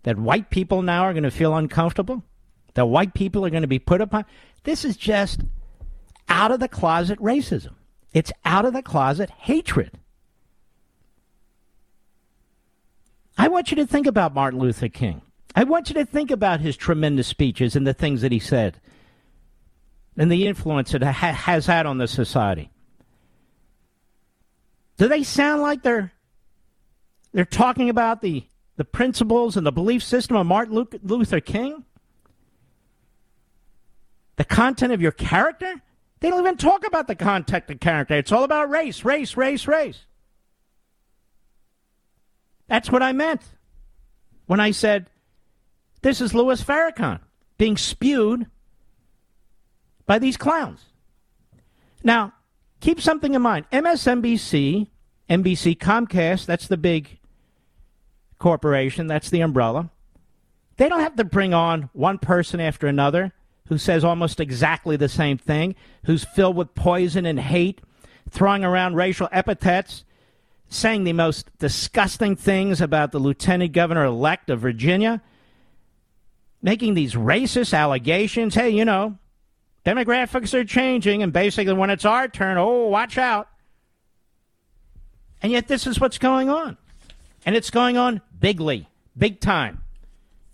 That 0.02 0.18
white 0.18 0.50
people 0.50 0.82
now 0.82 1.02
are 1.02 1.12
going 1.12 1.22
to 1.22 1.30
feel 1.30 1.56
uncomfortable, 1.56 2.22
that 2.74 2.86
white 2.86 3.14
people 3.14 3.44
are 3.44 3.50
going 3.50 3.62
to 3.62 3.68
be 3.68 3.78
put 3.78 4.00
upon. 4.00 4.24
This 4.64 4.84
is 4.84 4.96
just 4.96 5.40
out 6.28 6.50
of 6.50 6.60
the 6.60 6.68
closet 6.68 7.18
racism. 7.18 7.74
It's 8.12 8.32
out 8.44 8.64
of 8.64 8.72
the 8.72 8.82
closet 8.82 9.30
hatred. 9.30 9.98
I 13.38 13.48
want 13.48 13.70
you 13.70 13.76
to 13.76 13.86
think 13.86 14.06
about 14.06 14.34
Martin 14.34 14.60
Luther 14.60 14.88
King. 14.88 15.22
I 15.54 15.64
want 15.64 15.88
you 15.88 15.94
to 15.94 16.04
think 16.04 16.30
about 16.30 16.60
his 16.60 16.76
tremendous 16.76 17.26
speeches 17.26 17.76
and 17.76 17.86
the 17.86 17.94
things 17.94 18.22
that 18.22 18.32
he 18.32 18.38
said 18.38 18.80
and 20.16 20.30
the 20.30 20.46
influence 20.46 20.94
it 20.94 21.02
ha- 21.02 21.12
has 21.12 21.66
had 21.66 21.86
on 21.86 21.98
the 21.98 22.08
society. 22.08 22.70
Do 24.98 25.08
they 25.08 25.22
sound 25.22 25.62
like 25.62 25.82
they're 25.82 26.12
they're 27.32 27.44
talking 27.44 27.88
about 27.88 28.20
the 28.20 28.44
the 28.76 28.84
principles 28.84 29.56
and 29.56 29.66
the 29.66 29.72
belief 29.72 30.02
system 30.02 30.36
of 30.36 30.46
Martin 30.46 30.86
Luther 31.02 31.40
King? 31.40 31.84
The 34.36 34.44
content 34.44 34.92
of 34.92 35.00
your 35.00 35.12
character? 35.12 35.82
They 36.20 36.30
don't 36.30 36.40
even 36.40 36.56
talk 36.56 36.86
about 36.86 37.08
the 37.08 37.14
content 37.14 37.64
of 37.68 37.80
character. 37.80 38.14
It's 38.14 38.32
all 38.32 38.44
about 38.44 38.70
race, 38.70 39.04
race, 39.04 39.36
race, 39.36 39.66
race. 39.66 40.06
That's 42.68 42.90
what 42.90 43.02
I 43.02 43.12
meant 43.12 43.42
when 44.46 44.60
I 44.60 44.70
said 44.70 45.10
this 46.02 46.20
is 46.20 46.34
Louis 46.34 46.62
Farrakhan 46.62 47.20
being 47.58 47.76
spewed 47.76 48.46
by 50.06 50.18
these 50.18 50.36
clowns. 50.36 50.84
Now, 52.02 52.32
keep 52.80 53.00
something 53.00 53.34
in 53.34 53.42
mind. 53.42 53.66
MSNBC, 53.72 54.88
NBC, 55.30 55.78
Comcast, 55.78 56.46
that's 56.46 56.66
the 56.66 56.76
big 56.76 57.18
corporation, 58.42 59.06
that's 59.06 59.30
the 59.30 59.40
umbrella. 59.40 59.88
They 60.76 60.88
don't 60.88 61.00
have 61.00 61.14
to 61.16 61.24
bring 61.24 61.54
on 61.54 61.88
one 61.92 62.18
person 62.18 62.60
after 62.60 62.88
another 62.88 63.32
who 63.68 63.78
says 63.78 64.04
almost 64.04 64.40
exactly 64.40 64.96
the 64.96 65.08
same 65.08 65.38
thing, 65.38 65.76
who's 66.04 66.24
filled 66.24 66.56
with 66.56 66.74
poison 66.74 67.24
and 67.24 67.38
hate, 67.38 67.80
throwing 68.28 68.64
around 68.64 68.96
racial 68.96 69.28
epithets, 69.30 70.04
saying 70.68 71.04
the 71.04 71.12
most 71.12 71.56
disgusting 71.58 72.34
things 72.34 72.80
about 72.80 73.12
the 73.12 73.20
lieutenant 73.20 73.72
governor 73.72 74.04
elect 74.04 74.50
of 74.50 74.58
Virginia, 74.58 75.22
making 76.60 76.94
these 76.94 77.14
racist 77.14 77.72
allegations. 77.72 78.56
Hey, 78.56 78.70
you 78.70 78.84
know, 78.84 79.16
demographics 79.86 80.52
are 80.52 80.64
changing, 80.64 81.22
and 81.22 81.32
basically 81.32 81.74
when 81.74 81.90
it's 81.90 82.04
our 82.04 82.26
turn, 82.26 82.58
oh, 82.58 82.88
watch 82.88 83.18
out. 83.18 83.48
And 85.42 85.52
yet, 85.52 85.68
this 85.68 85.86
is 85.86 86.00
what's 86.00 86.18
going 86.18 86.50
on. 86.50 86.76
And 87.46 87.56
it's 87.56 87.70
going 87.70 87.96
on 87.96 88.20
bigly, 88.42 88.88
big 89.16 89.40
time. 89.40 89.82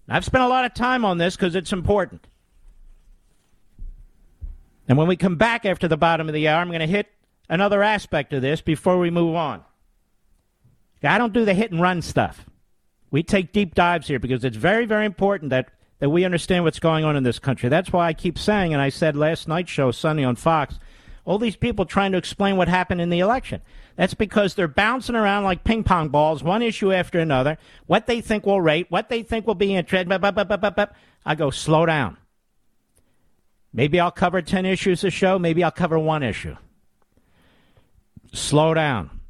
I've 0.08 0.24
spent 0.24 0.44
a 0.44 0.48
lot 0.48 0.64
of 0.64 0.74
time 0.74 1.04
on 1.04 1.18
this 1.18 1.34
because 1.34 1.56
it's 1.56 1.72
important. 1.72 2.26
And 4.86 4.96
when 4.96 5.08
we 5.08 5.16
come 5.16 5.36
back 5.36 5.66
after 5.66 5.88
the 5.88 5.96
bottom 5.96 6.28
of 6.28 6.34
the 6.34 6.48
hour, 6.48 6.60
I'm 6.60 6.68
going 6.68 6.80
to 6.80 6.86
hit 6.86 7.08
another 7.48 7.82
aspect 7.82 8.32
of 8.32 8.42
this 8.42 8.60
before 8.60 8.98
we 8.98 9.10
move 9.10 9.34
on. 9.34 9.62
I 11.02 11.18
don't 11.18 11.32
do 11.32 11.44
the 11.44 11.54
hit 11.54 11.72
and 11.72 11.80
run 11.80 12.02
stuff. 12.02 12.46
We 13.10 13.22
take 13.22 13.52
deep 13.52 13.74
dives 13.74 14.08
here 14.08 14.18
because 14.18 14.44
it's 14.44 14.56
very, 14.56 14.86
very 14.86 15.06
important 15.06 15.50
that, 15.50 15.70
that 15.98 16.10
we 16.10 16.24
understand 16.24 16.64
what's 16.64 16.80
going 16.80 17.04
on 17.04 17.16
in 17.16 17.22
this 17.22 17.38
country. 17.38 17.68
That's 17.68 17.92
why 17.92 18.06
I 18.06 18.12
keep 18.12 18.38
saying, 18.38 18.72
and 18.72 18.82
I 18.82 18.88
said 18.88 19.16
last 19.16 19.48
night's 19.48 19.70
show, 19.70 19.90
Sunday 19.90 20.24
on 20.24 20.36
Fox, 20.36 20.78
all 21.24 21.38
these 21.38 21.56
people 21.56 21.84
trying 21.84 22.12
to 22.12 22.18
explain 22.18 22.56
what 22.56 22.68
happened 22.68 23.00
in 23.00 23.10
the 23.10 23.20
election. 23.20 23.60
That's 23.98 24.14
because 24.14 24.54
they're 24.54 24.68
bouncing 24.68 25.16
around 25.16 25.42
like 25.42 25.64
ping 25.64 25.82
pong 25.82 26.08
balls, 26.08 26.44
one 26.44 26.62
issue 26.62 26.92
after 26.92 27.18
another, 27.18 27.58
what 27.86 28.06
they 28.06 28.20
think 28.20 28.46
will 28.46 28.60
rate, 28.60 28.86
what 28.90 29.08
they 29.08 29.24
think 29.24 29.44
will 29.44 29.56
be 29.56 29.74
in 29.74 29.78
interesting. 29.78 30.12
I 31.26 31.34
go, 31.34 31.50
slow 31.50 31.84
down. 31.84 32.16
Maybe 33.72 33.98
I'll 33.98 34.12
cover 34.12 34.40
10 34.40 34.66
issues 34.66 35.02
a 35.02 35.10
show, 35.10 35.36
maybe 35.36 35.64
I'll 35.64 35.72
cover 35.72 35.98
one 35.98 36.22
issue. 36.22 36.54
Slow 38.32 38.72
down. 38.72 39.20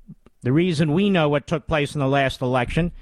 The 0.42 0.52
reason 0.52 0.92
we 0.92 1.08
know 1.08 1.30
what 1.30 1.46
took 1.46 1.66
place 1.66 1.94
in 1.94 2.00
the 2.00 2.06
last 2.06 2.42
election 2.42 2.92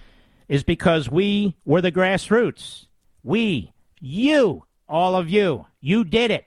is 0.48 0.62
because 0.62 1.10
we 1.10 1.56
were 1.64 1.80
the 1.80 1.90
grassroots. 1.90 2.86
We, 3.24 3.72
you, 3.98 4.66
all 4.88 5.16
of 5.16 5.28
you, 5.28 5.66
you 5.80 6.04
did 6.04 6.30
it 6.30 6.46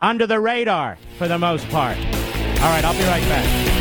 under 0.00 0.28
the 0.28 0.38
radar 0.38 0.96
for 1.18 1.26
the 1.26 1.38
most 1.38 1.68
part. 1.70 1.96
All 1.96 2.70
right, 2.70 2.84
I'll 2.84 2.96
be 2.96 3.04
right 3.04 3.22
back. 3.22 3.75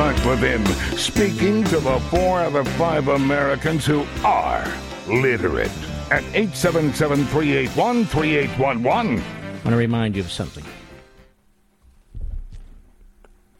Mark 0.00 0.24
Levin 0.24 0.64
speaking 0.96 1.62
to 1.64 1.78
the 1.78 2.00
four 2.08 2.40
out 2.40 2.56
of 2.56 2.66
five 2.68 3.08
Americans 3.08 3.84
who 3.84 4.06
are 4.24 4.66
literate 5.06 5.70
at 6.10 6.22
877 6.32 7.26
381 7.26 8.06
3811. 8.06 9.18
I 9.18 9.22
want 9.56 9.62
to 9.64 9.76
remind 9.76 10.16
you 10.16 10.22
of 10.22 10.32
something. 10.32 10.64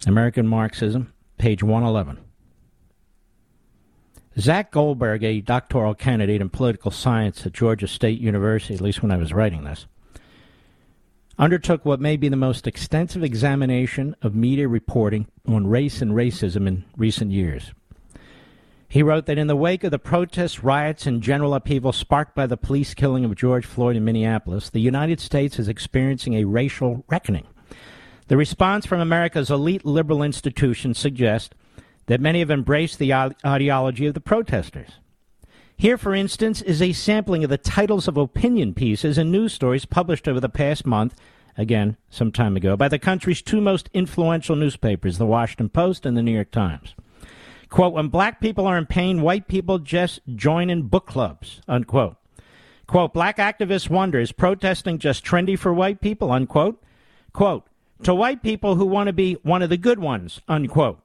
American 0.07 0.49
Marxism 0.49 1.13
page 1.37 1.63
111. 1.63 2.19
Zach 4.39 4.71
Goldberg, 4.71 5.23
a 5.23 5.43
doctoral 5.43 5.95
candidate 5.95 6.41
in 6.41 6.49
political 6.49 6.91
science 6.91 7.45
at 7.45 7.53
Georgia 7.53 7.87
State 7.87 8.19
University, 8.19 8.73
at 8.73 8.81
least 8.81 9.03
when 9.03 9.13
I 9.13 9.19
was 9.19 9.35
writing 9.35 9.65
this, 9.65 9.85
undertook 11.39 11.85
what 11.85 12.01
may 12.01 12.17
be 12.17 12.29
the 12.29 12.37
most 12.37 12.67
extensive 12.67 13.23
examination 13.23 14.15
of 14.23 14.35
media 14.35 14.69
reporting 14.69 15.27
on 15.47 15.67
race 15.67 16.03
and 16.03 16.13
racism 16.13 16.67
in 16.67 16.85
recent 16.97 17.31
years. 17.31 17.73
He 18.89 19.05
wrote 19.05 19.27
that 19.27 19.39
in 19.39 19.47
the 19.47 19.55
wake 19.55 19.85
of 19.85 19.93
the 19.93 20.01
protests, 20.01 20.65
riots, 20.65 21.07
and 21.07 21.23
general 21.23 21.55
upheaval 21.55 21.93
sparked 21.93 22.35
by 22.35 22.47
the 22.47 22.57
police 22.57 22.93
killing 22.93 23.25
of 23.25 23.37
George 23.37 23.65
Floyd 23.65 23.95
in 23.95 24.05
Minneapolis, 24.05 24.69
the 24.69 24.81
United 24.81 25.21
States 25.21 25.61
is 25.61 25.69
experiencing 25.69 26.35
a 26.35 26.45
racial 26.45 27.05
reckoning. 27.09 27.47
The 28.27 28.37
response 28.37 28.87
from 28.87 29.01
America's 29.01 29.51
elite 29.51 29.85
liberal 29.85 30.23
institutions 30.23 30.99
suggests 30.99 31.55
that 32.07 32.21
many 32.21 32.41
have 32.41 32.51
embraced 32.51 32.99
the 32.99 33.15
ideology 33.15 34.07
of 34.07 34.15
the 34.15 34.21
protesters. 34.21 34.91
Here, 35.81 35.97
for 35.97 36.15
instance, 36.15 36.61
is 36.61 36.83
a 36.83 36.93
sampling 36.93 37.43
of 37.43 37.49
the 37.49 37.57
titles 37.57 38.07
of 38.07 38.19
opinion 38.19 38.75
pieces 38.75 39.17
and 39.17 39.33
news 39.33 39.55
stories 39.55 39.87
published 39.87 40.29
over 40.29 40.39
the 40.39 40.51
past 40.51 40.85
month, 40.85 41.15
again, 41.57 41.97
some 42.11 42.33
time 42.33 42.55
ago, 42.55 42.77
by 42.77 42.89
the 42.89 42.99
country's 42.99 43.41
two 43.41 43.63
most 43.63 43.89
influential 43.95 44.57
newspapers, 44.57 45.17
the 45.17 45.25
Washington 45.25 45.71
Post 45.71 46.05
and 46.05 46.19
the 46.19 46.23
New 46.23 46.35
York 46.35 46.51
Times. 46.51 46.95
Quote, 47.71 47.95
when 47.95 48.09
black 48.09 48.43
people 48.43 48.67
are 48.67 48.77
in 48.77 48.85
pain, 48.85 49.23
white 49.23 49.49
people 49.49 49.79
just 49.79 50.21
join 50.37 50.69
in 50.69 50.83
book 50.83 51.07
clubs, 51.07 51.63
unquote. 51.67 52.17
Quote, 52.87 53.15
black 53.15 53.39
activists 53.39 53.89
wonder, 53.89 54.21
is 54.21 54.33
protesting 54.33 54.99
just 54.99 55.25
trendy 55.25 55.59
for 55.59 55.73
white 55.73 56.03
people, 56.03 56.31
unquote? 56.31 56.79
Quote, 57.33 57.67
to 58.03 58.15
white 58.15 58.43
people 58.43 58.75
who 58.75 58.85
want 58.85 59.07
to 59.07 59.15
be 59.15 59.39
one 59.45 59.63
of 59.63 59.71
the 59.71 59.79
good 59.79 59.99
ones, 59.99 60.43
unquote. 60.47 61.01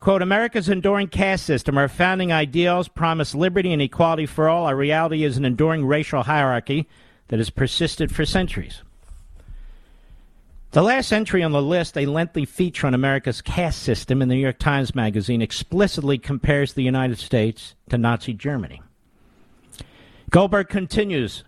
Quote, 0.00 0.22
America's 0.22 0.70
enduring 0.70 1.08
caste 1.08 1.44
system, 1.44 1.76
our 1.76 1.86
founding 1.86 2.32
ideals 2.32 2.88
promise 2.88 3.34
liberty 3.34 3.70
and 3.70 3.82
equality 3.82 4.24
for 4.24 4.48
all. 4.48 4.64
Our 4.64 4.74
reality 4.74 5.24
is 5.24 5.36
an 5.36 5.44
enduring 5.44 5.84
racial 5.84 6.22
hierarchy 6.22 6.88
that 7.28 7.38
has 7.38 7.50
persisted 7.50 8.10
for 8.10 8.24
centuries. 8.24 8.82
The 10.70 10.82
last 10.82 11.12
entry 11.12 11.42
on 11.42 11.52
the 11.52 11.60
list, 11.60 11.98
a 11.98 12.06
lengthy 12.06 12.46
feature 12.46 12.86
on 12.86 12.94
America's 12.94 13.42
caste 13.42 13.82
system 13.82 14.22
in 14.22 14.28
the 14.28 14.36
New 14.36 14.40
York 14.40 14.58
Times 14.58 14.94
Magazine, 14.94 15.42
explicitly 15.42 16.16
compares 16.16 16.72
the 16.72 16.82
United 16.82 17.18
States 17.18 17.74
to 17.90 17.98
Nazi 17.98 18.32
Germany. 18.32 18.80
Goldberg 20.30 20.68
continues 20.70 21.44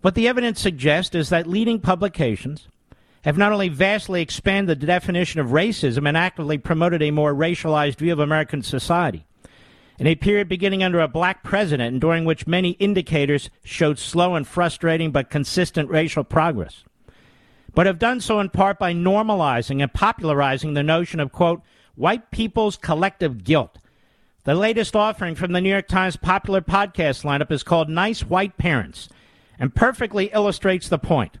What 0.00 0.14
the 0.14 0.26
evidence 0.26 0.58
suggests 0.58 1.14
is 1.14 1.28
that 1.28 1.46
leading 1.46 1.80
publications 1.80 2.68
have 3.22 3.36
not 3.36 3.52
only 3.52 3.68
vastly 3.68 4.22
expanded 4.22 4.80
the 4.80 4.86
definition 4.86 5.40
of 5.40 5.48
racism 5.48 6.08
and 6.08 6.16
actively 6.16 6.58
promoted 6.58 7.02
a 7.02 7.10
more 7.10 7.34
racialized 7.34 7.96
view 7.96 8.12
of 8.12 8.18
American 8.18 8.62
society. 8.62 9.26
In 9.98 10.06
a 10.06 10.14
period 10.14 10.48
beginning 10.48 10.82
under 10.82 11.00
a 11.00 11.08
black 11.08 11.42
president 11.42 11.92
and 11.92 12.00
during 12.00 12.24
which 12.24 12.46
many 12.46 12.70
indicators 12.72 13.50
showed 13.62 13.98
slow 13.98 14.34
and 14.34 14.46
frustrating 14.46 15.10
but 15.10 15.28
consistent 15.28 15.90
racial 15.90 16.24
progress, 16.24 16.84
but 17.74 17.84
have 17.86 17.98
done 17.98 18.20
so 18.20 18.40
in 18.40 18.48
part 18.48 18.78
by 18.78 18.94
normalizing 18.94 19.82
and 19.82 19.92
popularizing 19.92 20.72
the 20.72 20.82
notion 20.82 21.20
of, 21.20 21.32
quote, 21.32 21.60
white 21.96 22.30
people's 22.30 22.78
collective 22.78 23.44
guilt. 23.44 23.76
The 24.44 24.54
latest 24.54 24.96
offering 24.96 25.34
from 25.34 25.52
the 25.52 25.60
New 25.60 25.68
York 25.68 25.86
Times 25.86 26.16
popular 26.16 26.62
podcast 26.62 27.22
lineup 27.24 27.52
is 27.52 27.62
called 27.62 27.90
Nice 27.90 28.22
White 28.22 28.56
Parents 28.56 29.10
and 29.58 29.74
perfectly 29.74 30.30
illustrates 30.32 30.88
the 30.88 30.98
point. 30.98 31.36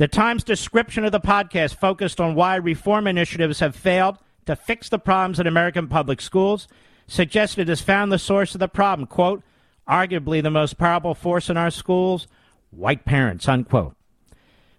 The 0.00 0.08
Times 0.08 0.42
description 0.42 1.04
of 1.04 1.12
the 1.12 1.20
podcast 1.20 1.74
focused 1.74 2.20
on 2.22 2.34
why 2.34 2.56
reform 2.56 3.06
initiatives 3.06 3.60
have 3.60 3.76
failed 3.76 4.16
to 4.46 4.56
fix 4.56 4.88
the 4.88 4.98
problems 4.98 5.38
in 5.38 5.46
American 5.46 5.88
public 5.88 6.22
schools, 6.22 6.68
suggested 7.06 7.60
it 7.60 7.68
has 7.68 7.82
found 7.82 8.10
the 8.10 8.18
source 8.18 8.54
of 8.54 8.60
the 8.60 8.68
problem, 8.68 9.06
quote, 9.06 9.42
arguably 9.86 10.42
the 10.42 10.50
most 10.50 10.78
powerful 10.78 11.14
force 11.14 11.50
in 11.50 11.58
our 11.58 11.70
schools, 11.70 12.26
white 12.70 13.04
parents, 13.04 13.46
unquote. 13.46 13.94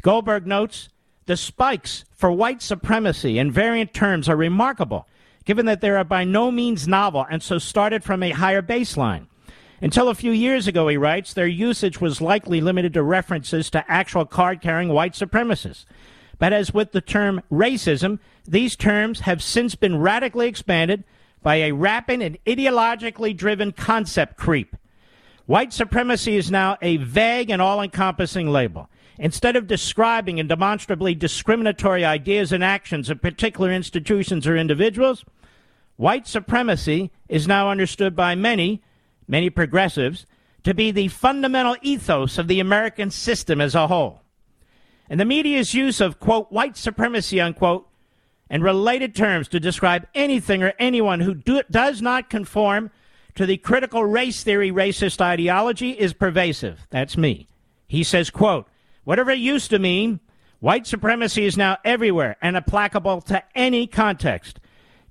Goldberg 0.00 0.46
notes 0.46 0.88
the 1.26 1.36
spikes 1.36 2.06
for 2.16 2.32
white 2.32 2.62
supremacy 2.62 3.38
in 3.38 3.50
variant 3.52 3.92
terms 3.92 4.30
are 4.30 4.36
remarkable, 4.36 5.06
given 5.44 5.66
that 5.66 5.82
they 5.82 5.90
are 5.90 6.04
by 6.04 6.24
no 6.24 6.50
means 6.50 6.88
novel 6.88 7.26
and 7.30 7.42
so 7.42 7.58
started 7.58 8.02
from 8.02 8.22
a 8.22 8.30
higher 8.30 8.62
baseline. 8.62 9.26
Until 9.82 10.08
a 10.08 10.14
few 10.14 10.32
years 10.32 10.66
ago, 10.66 10.88
he 10.88 10.96
writes, 10.96 11.34
their 11.34 11.46
usage 11.46 12.00
was 12.00 12.22
likely 12.22 12.62
limited 12.62 12.94
to 12.94 13.02
references 13.02 13.68
to 13.68 13.84
actual 13.92 14.24
card 14.24 14.62
carrying 14.62 14.88
white 14.88 15.12
supremacists. 15.12 15.84
But 16.38 16.54
as 16.54 16.72
with 16.72 16.92
the 16.92 17.02
term 17.02 17.42
racism, 17.52 18.20
these 18.48 18.74
terms 18.74 19.20
have 19.20 19.42
since 19.42 19.74
been 19.74 20.00
radically 20.00 20.48
expanded 20.48 21.04
by 21.44 21.56
a 21.56 21.72
rapid 21.72 22.20
and 22.20 22.42
ideologically 22.46 23.36
driven 23.36 23.70
concept 23.70 24.36
creep. 24.36 24.74
White 25.46 25.72
supremacy 25.72 26.36
is 26.36 26.50
now 26.50 26.78
a 26.80 26.96
vague 26.96 27.50
and 27.50 27.60
all 27.60 27.82
encompassing 27.82 28.48
label. 28.48 28.88
Instead 29.18 29.54
of 29.54 29.68
describing 29.68 30.40
and 30.40 30.48
demonstrably 30.48 31.14
discriminatory 31.14 32.04
ideas 32.04 32.50
and 32.50 32.64
actions 32.64 33.10
of 33.10 33.22
particular 33.22 33.70
institutions 33.70 34.46
or 34.46 34.56
individuals, 34.56 35.24
white 35.96 36.26
supremacy 36.26 37.12
is 37.28 37.46
now 37.46 37.70
understood 37.70 38.16
by 38.16 38.34
many, 38.34 38.82
many 39.28 39.50
progressives, 39.50 40.26
to 40.64 40.72
be 40.72 40.90
the 40.90 41.08
fundamental 41.08 41.76
ethos 41.82 42.38
of 42.38 42.48
the 42.48 42.58
American 42.58 43.10
system 43.10 43.60
as 43.60 43.74
a 43.74 43.86
whole. 43.86 44.22
And 45.10 45.20
the 45.20 45.26
media's 45.26 45.74
use 45.74 46.00
of, 46.00 46.18
quote, 46.18 46.50
white 46.50 46.78
supremacy, 46.78 47.38
unquote, 47.38 47.86
and 48.54 48.62
related 48.62 49.16
terms 49.16 49.48
to 49.48 49.58
describe 49.58 50.06
anything 50.14 50.62
or 50.62 50.72
anyone 50.78 51.18
who 51.18 51.34
do, 51.34 51.60
does 51.72 52.00
not 52.00 52.30
conform 52.30 52.88
to 53.34 53.46
the 53.46 53.56
critical 53.56 54.04
race 54.04 54.44
theory 54.44 54.70
racist 54.70 55.20
ideology 55.20 55.90
is 55.90 56.12
pervasive. 56.12 56.86
That's 56.90 57.16
me. 57.16 57.48
He 57.88 58.04
says, 58.04 58.30
quote, 58.30 58.68
whatever 59.02 59.32
it 59.32 59.40
used 59.40 59.70
to 59.70 59.80
mean, 59.80 60.20
white 60.60 60.86
supremacy 60.86 61.46
is 61.46 61.56
now 61.56 61.78
everywhere 61.84 62.36
and 62.40 62.56
applicable 62.56 63.22
to 63.22 63.42
any 63.56 63.88
context. 63.88 64.60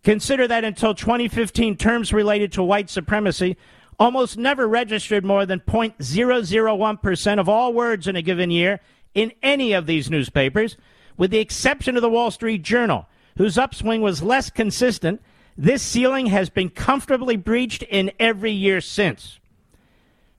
Consider 0.06 0.48
that 0.48 0.64
until 0.64 0.94
2015, 0.94 1.76
terms 1.76 2.14
related 2.14 2.54
to 2.54 2.64
white 2.64 2.90
supremacy 2.90 3.58
almost 4.00 4.38
never 4.38 4.70
registered 4.70 5.26
more 5.26 5.46
than 5.46 5.60
0.001% 5.60 7.40
of 7.42 7.50
all 7.50 7.74
words 7.74 8.08
in 8.08 8.16
a 8.16 8.22
given 8.22 8.52
year 8.52 8.80
in 9.14 9.34
any 9.44 9.74
of 9.74 9.86
these 9.86 10.10
newspapers, 10.10 10.78
with 11.18 11.30
the 11.30 11.40
exception 11.40 11.98
of 11.98 12.02
the 12.02 12.10
Wall 12.10 12.32
Street 12.32 12.62
Journal, 12.62 13.06
whose 13.38 13.58
upswing 13.58 14.02
was 14.02 14.24
less 14.24 14.50
consistent, 14.50 15.22
this 15.58 15.82
ceiling 15.82 16.28
has 16.28 16.50
been 16.50 16.70
comfortably 16.70 17.36
breached 17.36 17.84
in 17.84 18.12
every 18.20 18.52
year 18.52 18.82
since. 18.82 19.40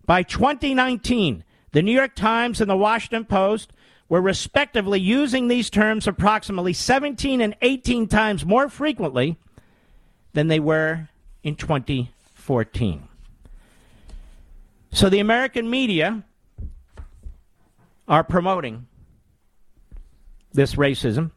By 0.07 0.22
2019, 0.22 1.45
the 1.72 1.82
New 1.82 1.92
York 1.92 2.14
Times 2.14 2.61
and 2.61 2.70
the 2.70 2.76
Washington 2.76 3.24
Post 3.24 3.72
were 4.09 4.20
respectively 4.20 5.01
using 5.01 5.49
these 5.49 5.70
terms 5.70 6.07
approximately 6.07 6.72
17 6.72 7.40
and 7.40 7.57
18 7.62 8.07
times 8.07 8.45
more 8.45 8.68
frequently 8.68 9.38
than 10.34 10.49
they 10.49 10.61
were 10.61 11.09
in 11.42 11.57
2014. 11.57 13.09
So 14.92 15.09
the 15.09 15.20
American 15.20 15.68
media 15.70 16.22
are 18.07 18.22
promoting 18.22 18.86
this 20.53 20.74
racism 20.74 21.30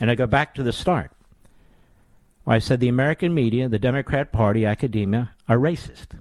and 0.00 0.10
I 0.10 0.14
go 0.14 0.26
back 0.26 0.54
to 0.54 0.62
the 0.62 0.72
start. 0.72 1.12
I 2.46 2.58
said 2.58 2.80
the 2.80 2.88
American 2.88 3.32
media, 3.32 3.68
the 3.68 3.78
Democrat 3.78 4.32
Party, 4.32 4.66
academia 4.66 5.30
are 5.48 5.58
racist. 5.58 6.12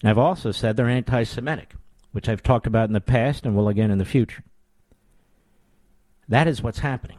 And 0.00 0.10
I've 0.10 0.16
also 0.18 0.52
said 0.52 0.76
they're 0.76 0.88
anti 0.88 1.24
Semitic, 1.24 1.74
which 2.12 2.28
I've 2.28 2.42
talked 2.42 2.66
about 2.66 2.88
in 2.88 2.94
the 2.94 3.00
past 3.00 3.44
and 3.44 3.56
will 3.56 3.68
again 3.68 3.90
in 3.90 3.98
the 3.98 4.04
future. 4.04 4.44
That 6.28 6.46
is 6.46 6.62
what's 6.62 6.78
happening. 6.78 7.18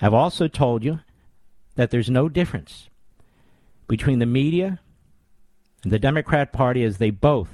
I've 0.00 0.12
also 0.12 0.48
told 0.48 0.84
you 0.84 1.00
that 1.76 1.90
there's 1.90 2.10
no 2.10 2.28
difference 2.28 2.88
between 3.88 4.18
the 4.18 4.26
media 4.26 4.80
and 5.82 5.92
the 5.92 5.98
Democrat 5.98 6.52
Party 6.52 6.82
as 6.82 6.98
they 6.98 7.10
both 7.10 7.48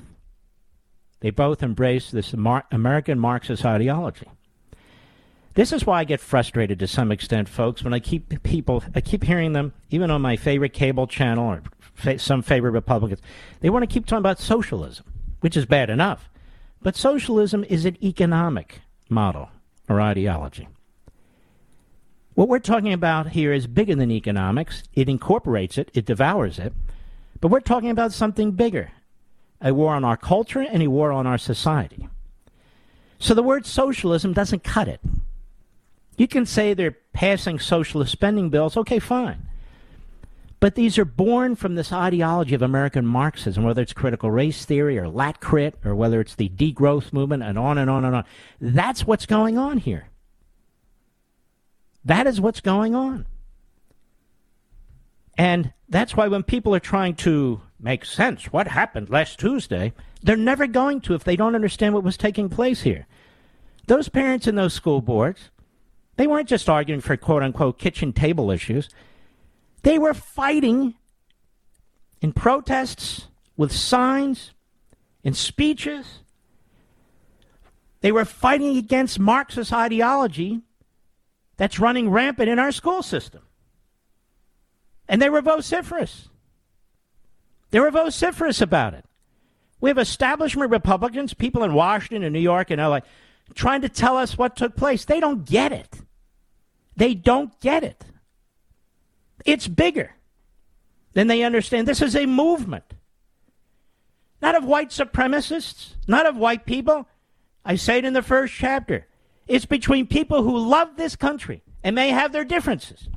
they 1.21 1.31
both 1.31 1.63
embrace 1.63 2.11
this 2.11 2.33
American 2.33 3.19
Marxist 3.19 3.65
ideology. 3.65 4.27
This 5.55 5.73
is 5.73 5.85
why 5.85 6.01
I 6.01 6.05
get 6.05 6.21
frustrated 6.21 6.79
to 6.79 6.87
some 6.87 7.11
extent, 7.11 7.49
folks, 7.49 7.83
when 7.83 7.93
I 7.93 7.99
keep 7.99 8.43
people, 8.43 8.85
I 8.95 9.01
keep 9.01 9.25
hearing 9.25 9.53
them, 9.53 9.73
even 9.91 10.11
on 10.11 10.23
my 10.23 10.37
favorite 10.37 10.73
cable 10.73 11.07
channel 11.07 11.49
or 11.49 11.63
fa- 11.95 12.19
some 12.19 12.43
favorite 12.43 12.71
Republicans. 12.71 13.21
They 13.61 13.71
want 13.71 13.83
to 13.83 13.93
keep 13.93 14.07
talking 14.07 14.19
about 14.19 14.39
socialism, 14.39 15.07
which 15.41 15.57
is 15.57 15.67
bad 15.67 15.91
enough. 15.91 16.29
But 16.83 16.97
socialism 16.97 17.65
is 17.69 17.85
an 17.85 18.03
economic 18.03 18.81
model 19.09 19.51
or 19.89 20.01
ideology. 20.01 20.69
What 22.35 22.49
we're 22.49 22.61
talking 22.61 22.93
about 22.93 23.31
here 23.31 23.53
is 23.53 23.67
bigger 23.67 23.97
than 23.97 24.11
economics. 24.11 24.85
It 24.95 25.09
incorporates 25.09 25.77
it, 25.77 25.91
it 25.93 26.07
devours 26.07 26.59
it. 26.59 26.73
But 27.41 27.49
we're 27.49 27.61
talking 27.61 27.91
about 27.91 28.13
something 28.13 28.53
bigger 28.53 28.93
a 29.63 29.75
war 29.75 29.95
on 29.95 30.05
our 30.05 30.17
culture 30.17 30.63
and 30.63 30.83
a 30.83 30.89
war 30.89 31.13
on 31.13 31.27
our 31.27 31.37
society. 31.37 32.09
So 33.19 33.35
the 33.35 33.43
word 33.43 33.67
socialism 33.67 34.33
doesn't 34.33 34.65
cut 34.65 34.89
it. 34.89 35.01
You 36.21 36.29
can 36.29 36.45
say 36.45 36.75
they're 36.75 36.99
passing 37.15 37.59
socialist 37.59 38.13
spending 38.13 38.51
bills, 38.51 38.77
okay, 38.77 38.99
fine. 38.99 39.49
But 40.61 40.75
these 40.75 40.99
are 40.99 41.07
born 41.07 41.57
from 41.57 41.77
this 41.77 41.95
ideology 41.95 42.55
of 42.55 42.61
American 42.61 43.07
Marxism, 43.07 43.65
whether 43.65 43.81
it's 43.81 43.95
critical 43.95 44.31
race 44.31 44.67
theory 44.67 44.99
or 44.99 45.07
LatCrit 45.07 45.83
or 45.83 45.95
whether 45.95 46.21
it's 46.21 46.35
the 46.35 46.51
degrowth 46.51 47.15
movement 47.15 47.43
and 47.43 47.59
on 47.59 47.79
and 47.79 47.89
on 47.89 48.05
and 48.05 48.15
on. 48.15 48.25
That's 48.61 49.07
what's 49.07 49.25
going 49.25 49.57
on 49.57 49.79
here. 49.79 50.11
That 52.05 52.27
is 52.27 52.39
what's 52.39 52.61
going 52.61 52.95
on. 52.95 53.25
And 55.39 55.73
that's 55.89 56.19
why 56.19 56.29
when 56.29 56.43
people 56.43 56.75
are 56.75 56.81
trying 56.81 57.15
to 57.15 57.63
make 57.81 58.05
sense 58.05 58.53
what 58.53 58.69
happened 58.69 59.09
last 59.09 59.41
Tuesday, 59.41 59.95
they're 60.23 60.37
never 60.37 60.67
going 60.67 61.01
to 61.01 61.15
if 61.15 61.25
they 61.25 61.37
don't 61.37 61.55
understand 61.55 61.95
what 61.95 62.05
was 62.05 62.19
taking 62.19 62.51
place 62.51 62.83
here. 62.83 63.07
Those 63.87 64.11
parents 64.11 64.47
in 64.47 64.57
those 64.57 64.75
school 64.75 65.01
boards, 65.01 65.49
they 66.21 66.27
weren't 66.27 66.51
just 66.51 66.69
arguing 66.69 67.01
for 67.01 67.17
quote 67.17 67.43
unquote 67.43 67.79
kitchen 67.79 68.13
table 68.13 68.51
issues. 68.51 68.91
They 69.85 69.99
were 69.99 70.13
fighting 70.13 70.97
in 72.21 72.35
protests 72.35 73.29
with 73.57 73.73
signs, 73.73 74.53
in 75.25 75.33
speeches. 75.33 76.19
They 78.03 78.13
were 78.13 78.27
fighting 78.27 78.77
against 78.77 79.19
Marxist 79.19 79.73
ideology 79.73 80.61
that's 81.57 81.79
running 81.79 82.11
rampant 82.11 82.51
in 82.51 82.59
our 82.59 82.71
school 82.71 83.03
system. 83.03 83.41
And 85.09 85.23
they 85.23 85.31
were 85.31 85.41
vociferous. 85.41 86.29
They 87.71 87.81
were 87.81 87.91
vociferous 87.91 88.61
about 88.61 88.93
it. 88.93 89.07
We 89.81 89.89
have 89.89 89.97
establishment 89.97 90.71
Republicans, 90.71 91.33
people 91.33 91.65
in 91.65 91.73
Washington 91.73 92.25
and 92.25 92.35
New 92.35 92.41
York 92.41 92.71
and 92.71 92.79
LA, 92.79 93.01
trying 93.55 93.81
to 93.81 93.89
tell 93.89 94.19
us 94.19 94.37
what 94.37 94.55
took 94.55 94.77
place. 94.77 95.07
They 95.07 95.19
don't 95.19 95.47
get 95.47 95.73
it. 95.73 96.03
They 97.01 97.15
don't 97.15 97.59
get 97.61 97.83
it. 97.83 98.05
It's 99.47 99.67
bigger 99.67 100.17
than 101.15 101.29
they 101.29 101.43
understand. 101.43 101.89
This 101.89 102.03
is 102.03 102.15
a 102.15 102.27
movement, 102.27 102.85
not 104.43 104.55
of 104.55 104.67
white 104.67 104.91
supremacists, 104.91 105.95
not 106.07 106.27
of 106.27 106.37
white 106.37 106.67
people. 106.67 107.09
I 107.65 107.77
say 107.77 107.97
it 107.97 108.05
in 108.05 108.13
the 108.13 108.21
first 108.21 108.53
chapter. 108.53 109.07
It's 109.49 109.65
between 109.65 110.09
people 110.09 110.43
who 110.43 110.59
love 110.59 110.97
this 110.97 111.17
country 111.17 111.63
and 111.83 111.97
may 111.97 112.11
have 112.11 112.33
their 112.33 112.45
differences, 112.45 113.09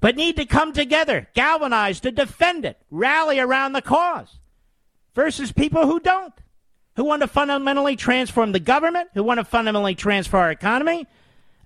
but 0.00 0.14
need 0.14 0.36
to 0.36 0.46
come 0.46 0.72
together, 0.72 1.26
galvanize 1.34 1.98
to 2.02 2.12
defend 2.12 2.64
it, 2.64 2.80
rally 2.88 3.40
around 3.40 3.72
the 3.72 3.82
cause, 3.82 4.38
versus 5.12 5.50
people 5.50 5.88
who 5.88 5.98
don't, 5.98 6.34
who 6.94 7.02
want 7.02 7.22
to 7.22 7.26
fundamentally 7.26 7.96
transform 7.96 8.52
the 8.52 8.60
government, 8.60 9.08
who 9.14 9.24
want 9.24 9.38
to 9.38 9.44
fundamentally 9.44 9.96
transform 9.96 10.44
our 10.44 10.50
economy, 10.52 11.08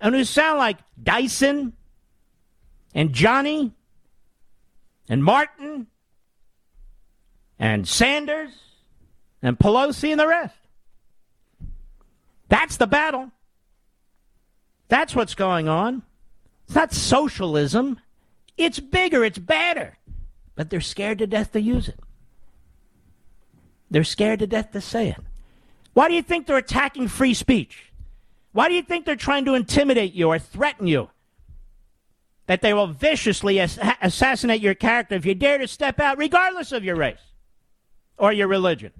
and 0.00 0.14
who 0.14 0.24
sound 0.24 0.58
like 0.58 0.78
Dyson 1.02 1.72
and 2.94 3.12
Johnny 3.12 3.72
and 5.08 5.24
Martin 5.24 5.86
and 7.58 7.86
Sanders 7.86 8.52
and 9.42 9.58
Pelosi 9.58 10.10
and 10.10 10.20
the 10.20 10.26
rest. 10.26 10.54
That's 12.48 12.76
the 12.76 12.86
battle. 12.86 13.30
That's 14.88 15.14
what's 15.14 15.34
going 15.34 15.68
on. 15.68 16.02
It's 16.66 16.74
not 16.74 16.92
socialism. 16.92 18.00
It's 18.56 18.80
bigger, 18.80 19.24
it's 19.24 19.38
badder. 19.38 19.96
But 20.54 20.70
they're 20.70 20.80
scared 20.80 21.18
to 21.18 21.26
death 21.26 21.52
to 21.52 21.60
use 21.60 21.88
it. 21.88 22.00
They're 23.90 24.04
scared 24.04 24.40
to 24.40 24.46
death 24.46 24.72
to 24.72 24.80
say 24.80 25.08
it. 25.08 25.20
Why 25.94 26.08
do 26.08 26.14
you 26.14 26.22
think 26.22 26.46
they're 26.46 26.56
attacking 26.56 27.08
free 27.08 27.34
speech? 27.34 27.87
Why 28.52 28.68
do 28.68 28.74
you 28.74 28.82
think 28.82 29.04
they're 29.06 29.16
trying 29.16 29.44
to 29.44 29.54
intimidate 29.54 30.14
you 30.14 30.28
or 30.28 30.38
threaten 30.38 30.86
you? 30.86 31.10
That 32.46 32.62
they 32.62 32.72
will 32.72 32.86
viciously 32.86 33.60
ass- 33.60 33.78
assassinate 34.00 34.60
your 34.60 34.74
character 34.74 35.14
if 35.14 35.26
you 35.26 35.34
dare 35.34 35.58
to 35.58 35.68
step 35.68 36.00
out, 36.00 36.18
regardless 36.18 36.72
of 36.72 36.82
your 36.84 36.96
race 36.96 37.18
or 38.16 38.32
your 38.32 38.48
religion 38.48 38.92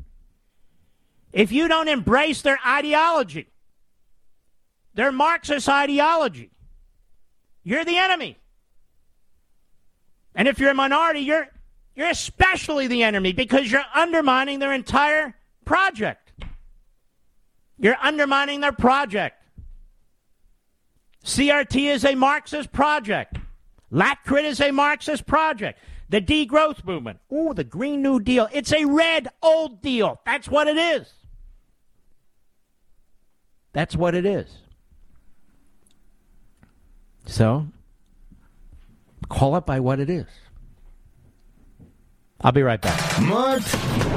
if 1.32 1.52
you 1.52 1.68
don't 1.68 1.88
embrace 1.88 2.42
their 2.42 2.58
ideology, 2.66 3.48
their 4.94 5.12
Marxist 5.12 5.68
ideology, 5.68 6.50
you're 7.62 7.84
the 7.84 7.96
enemy. 7.96 8.38
And 10.34 10.48
if 10.48 10.58
you're 10.58 10.70
a 10.70 10.74
minority, 10.74 11.20
you're, 11.20 11.48
you're 11.94 12.08
especially 12.08 12.86
the 12.86 13.02
enemy 13.02 13.32
because 13.32 13.70
you're 13.70 13.84
undermining 13.94 14.58
their 14.58 14.72
entire 14.72 15.34
project. 15.64 16.32
You're 17.78 17.98
undermining 18.00 18.60
their 18.60 18.72
project. 18.72 19.37
CRT 21.28 21.92
is 21.92 22.06
a 22.06 22.14
Marxist 22.14 22.72
project. 22.72 23.36
LatCrit 23.92 24.44
is 24.44 24.62
a 24.62 24.70
Marxist 24.70 25.26
project. 25.26 25.78
The 26.08 26.22
degrowth 26.22 26.86
movement. 26.86 27.18
Oh, 27.30 27.52
the 27.52 27.64
Green 27.64 28.00
New 28.00 28.18
Deal. 28.18 28.48
It's 28.50 28.72
a 28.72 28.86
red 28.86 29.28
old 29.42 29.82
deal. 29.82 30.22
That's 30.24 30.48
what 30.48 30.68
it 30.68 30.78
is. 30.78 31.06
That's 33.74 33.94
what 33.94 34.14
it 34.14 34.24
is. 34.24 34.46
So, 37.26 37.66
call 39.28 39.54
it 39.56 39.66
by 39.66 39.80
what 39.80 40.00
it 40.00 40.08
is. 40.08 40.24
I'll 42.40 42.52
be 42.52 42.62
right 42.62 42.80
back. 42.80 43.20
Mark 43.20 43.62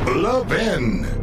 Levin. 0.06 1.21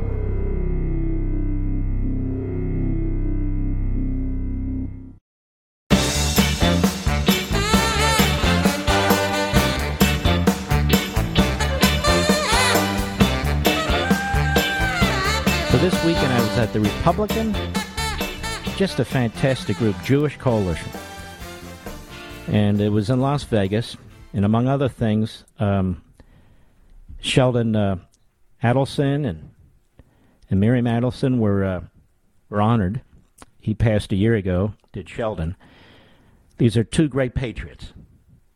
This 15.90 16.04
weekend 16.04 16.30
I 16.30 16.40
was 16.40 16.58
at 16.58 16.72
the 16.74 16.80
Republican, 16.80 17.56
just 18.76 19.00
a 19.00 19.06
fantastic 19.06 19.78
group, 19.78 19.96
Jewish 20.04 20.36
Coalition. 20.36 20.90
And 22.46 22.78
it 22.78 22.90
was 22.90 23.08
in 23.08 23.20
Las 23.20 23.44
Vegas. 23.44 23.96
And 24.34 24.44
among 24.44 24.68
other 24.68 24.90
things, 24.90 25.44
um, 25.58 26.02
Sheldon 27.20 27.74
uh, 27.74 27.96
Adelson 28.62 29.26
and, 29.26 29.50
and 30.50 30.60
Miriam 30.60 30.84
Adelson 30.84 31.38
were, 31.38 31.64
uh, 31.64 31.80
were 32.50 32.60
honored. 32.60 33.00
He 33.58 33.72
passed 33.72 34.12
a 34.12 34.16
year 34.16 34.34
ago, 34.34 34.74
did 34.92 35.08
Sheldon. 35.08 35.56
These 36.58 36.76
are 36.76 36.84
two 36.84 37.08
great 37.08 37.34
patriots 37.34 37.94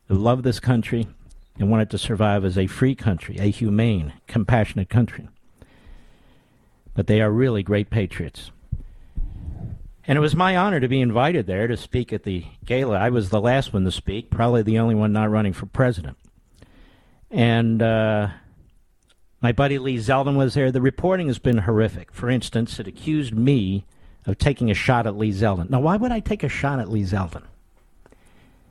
who 0.08 0.16
love 0.16 0.42
this 0.42 0.60
country 0.60 1.08
and 1.58 1.70
want 1.70 1.82
it 1.82 1.90
to 1.90 1.98
survive 1.98 2.44
as 2.44 2.58
a 2.58 2.66
free 2.66 2.94
country, 2.94 3.38
a 3.38 3.50
humane, 3.50 4.12
compassionate 4.26 4.90
country 4.90 5.28
but 6.94 7.06
they 7.06 7.20
are 7.20 7.30
really 7.30 7.62
great 7.62 7.90
patriots. 7.90 8.50
And 10.06 10.18
it 10.18 10.20
was 10.20 10.34
my 10.34 10.56
honor 10.56 10.80
to 10.80 10.88
be 10.88 11.00
invited 11.00 11.46
there 11.46 11.68
to 11.68 11.76
speak 11.76 12.12
at 12.12 12.24
the 12.24 12.44
gala. 12.64 12.98
I 12.98 13.10
was 13.10 13.30
the 13.30 13.40
last 13.40 13.72
one 13.72 13.84
to 13.84 13.92
speak, 13.92 14.30
probably 14.30 14.62
the 14.62 14.78
only 14.78 14.94
one 14.94 15.12
not 15.12 15.30
running 15.30 15.52
for 15.52 15.66
president. 15.66 16.16
And 17.30 17.80
uh, 17.80 18.28
my 19.40 19.52
buddy 19.52 19.78
Lee 19.78 19.96
Zeldin 19.96 20.36
was 20.36 20.54
there. 20.54 20.72
The 20.72 20.80
reporting 20.80 21.28
has 21.28 21.38
been 21.38 21.58
horrific. 21.58 22.12
For 22.12 22.28
instance, 22.28 22.78
it 22.80 22.88
accused 22.88 23.34
me 23.34 23.84
of 24.26 24.38
taking 24.38 24.70
a 24.70 24.74
shot 24.74 25.06
at 25.06 25.16
Lee 25.16 25.32
Zeldin. 25.32 25.70
Now, 25.70 25.80
why 25.80 25.96
would 25.96 26.12
I 26.12 26.20
take 26.20 26.42
a 26.42 26.48
shot 26.48 26.78
at 26.78 26.90
Lee 26.90 27.02
Zeldin? 27.02 27.44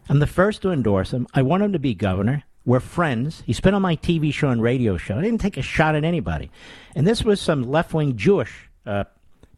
I'm 0.10 0.20
the 0.20 0.28
first 0.28 0.62
to 0.62 0.72
endorse 0.72 1.12
him. 1.12 1.28
I 1.34 1.42
want 1.42 1.64
him 1.64 1.74
to 1.74 1.80
be 1.80 1.94
governor. 1.94 2.44
We're 2.66 2.80
friends. 2.80 3.44
He's 3.46 3.60
been 3.60 3.74
on 3.74 3.82
my 3.82 3.96
TV 3.96 4.34
show 4.34 4.50
and 4.50 4.62
radio 4.62 4.98
show. 4.98 5.18
I 5.18 5.22
didn't 5.22 5.42
take 5.42 5.58
a 5.58 5.62
shot 5.62 5.96
at 5.96 6.04
anybody. 6.04 6.52
And 6.96 7.08
this 7.08 7.24
was 7.24 7.40
some 7.40 7.64
left 7.64 7.94
wing 7.94 8.18
Jewish 8.18 8.70
uh, 8.86 9.06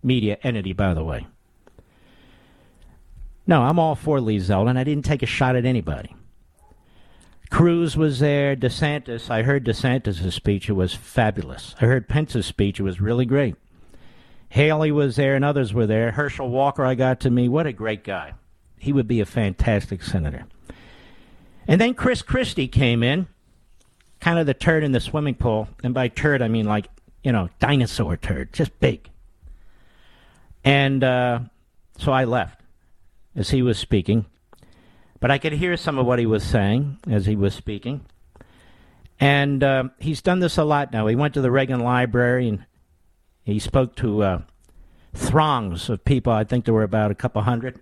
media 0.04 0.38
entity, 0.44 0.74
by 0.74 0.94
the 0.94 1.04
way. 1.04 1.28
No, 3.46 3.64
I'm 3.64 3.80
all 3.80 3.96
for 3.96 4.22
Lee 4.22 4.38
Zeldin. 4.38 4.78
I 4.78 4.84
didn't 4.84 5.06
take 5.06 5.24
a 5.24 5.28
shot 5.28 5.56
at 5.56 5.66
anybody. 5.66 6.16
Cruz 7.50 7.98
was 7.98 8.20
there. 8.20 8.56
DeSantis. 8.56 9.30
I 9.30 9.44
heard 9.44 9.66
DeSantis' 9.66 10.32
speech. 10.32 10.70
It 10.70 10.74
was 10.74 10.94
fabulous. 10.94 11.76
I 11.80 11.86
heard 11.86 12.10
Pence's 12.10 12.46
speech. 12.46 12.80
It 12.80 12.84
was 12.84 13.02
really 13.02 13.26
great. 13.26 13.56
Haley 14.50 14.92
was 14.92 15.16
there 15.16 15.36
and 15.36 15.44
others 15.44 15.74
were 15.74 15.88
there. 15.88 16.12
Herschel 16.12 16.50
Walker, 16.50 16.86
I 16.86 16.96
got 16.96 17.20
to 17.22 17.30
meet. 17.30 17.50
What 17.50 17.68
a 17.68 17.74
great 17.74 18.04
guy. 18.04 18.34
He 18.80 18.94
would 18.94 19.08
be 19.08 19.20
a 19.20 19.26
fantastic 19.26 20.04
senator. 20.04 20.46
And 21.68 21.80
then 21.80 21.94
Chris 21.94 22.22
Christie 22.22 22.68
came 22.68 23.04
in, 23.04 23.28
kind 24.20 24.38
of 24.38 24.46
the 24.46 24.54
turd 24.54 24.84
in 24.84 24.92
the 24.92 25.00
swimming 25.00 25.36
pool. 25.36 25.70
And 25.84 25.94
by 25.94 26.08
turd, 26.08 26.42
I 26.42 26.48
mean 26.48 26.66
like, 26.66 26.88
you 27.24 27.32
know, 27.32 27.50
dinosaur 27.60 28.18
turd, 28.18 28.54
just 28.54 28.78
big. 28.80 29.10
And 30.64 31.04
uh, 31.04 31.40
so 31.98 32.12
I 32.12 32.26
left 32.26 32.62
as 33.36 33.50
he 33.50 33.62
was 33.62 33.78
speaking. 33.78 34.26
But 35.20 35.32
I 35.32 35.38
could 35.38 35.54
hear 35.54 35.78
some 35.78 35.98
of 35.98 36.06
what 36.06 36.20
he 36.20 36.26
was 36.26 36.44
saying 36.44 37.00
as 37.10 37.26
he 37.26 37.36
was 37.36 37.54
speaking. 37.54 38.06
And 39.20 39.64
uh, 39.64 39.86
he's 40.00 40.22
done 40.22 40.40
this 40.40 40.58
a 40.58 40.64
lot 40.64 40.92
now. 40.92 41.08
He 41.08 41.16
went 41.16 41.34
to 41.36 41.42
the 41.42 41.52
Reagan 41.52 41.80
Library 41.80 42.50
and 42.50 42.66
he 43.44 43.60
spoke 43.60 43.96
to 43.98 44.24
uh, 44.24 44.42
throngs 45.14 45.90
of 45.90 46.04
people. 46.04 46.34
I 46.34 46.44
think 46.44 46.66
there 46.66 46.74
were 46.74 46.84
about 46.84 47.12
a 47.12 47.16
couple 47.16 47.42
hundred. 47.42 47.80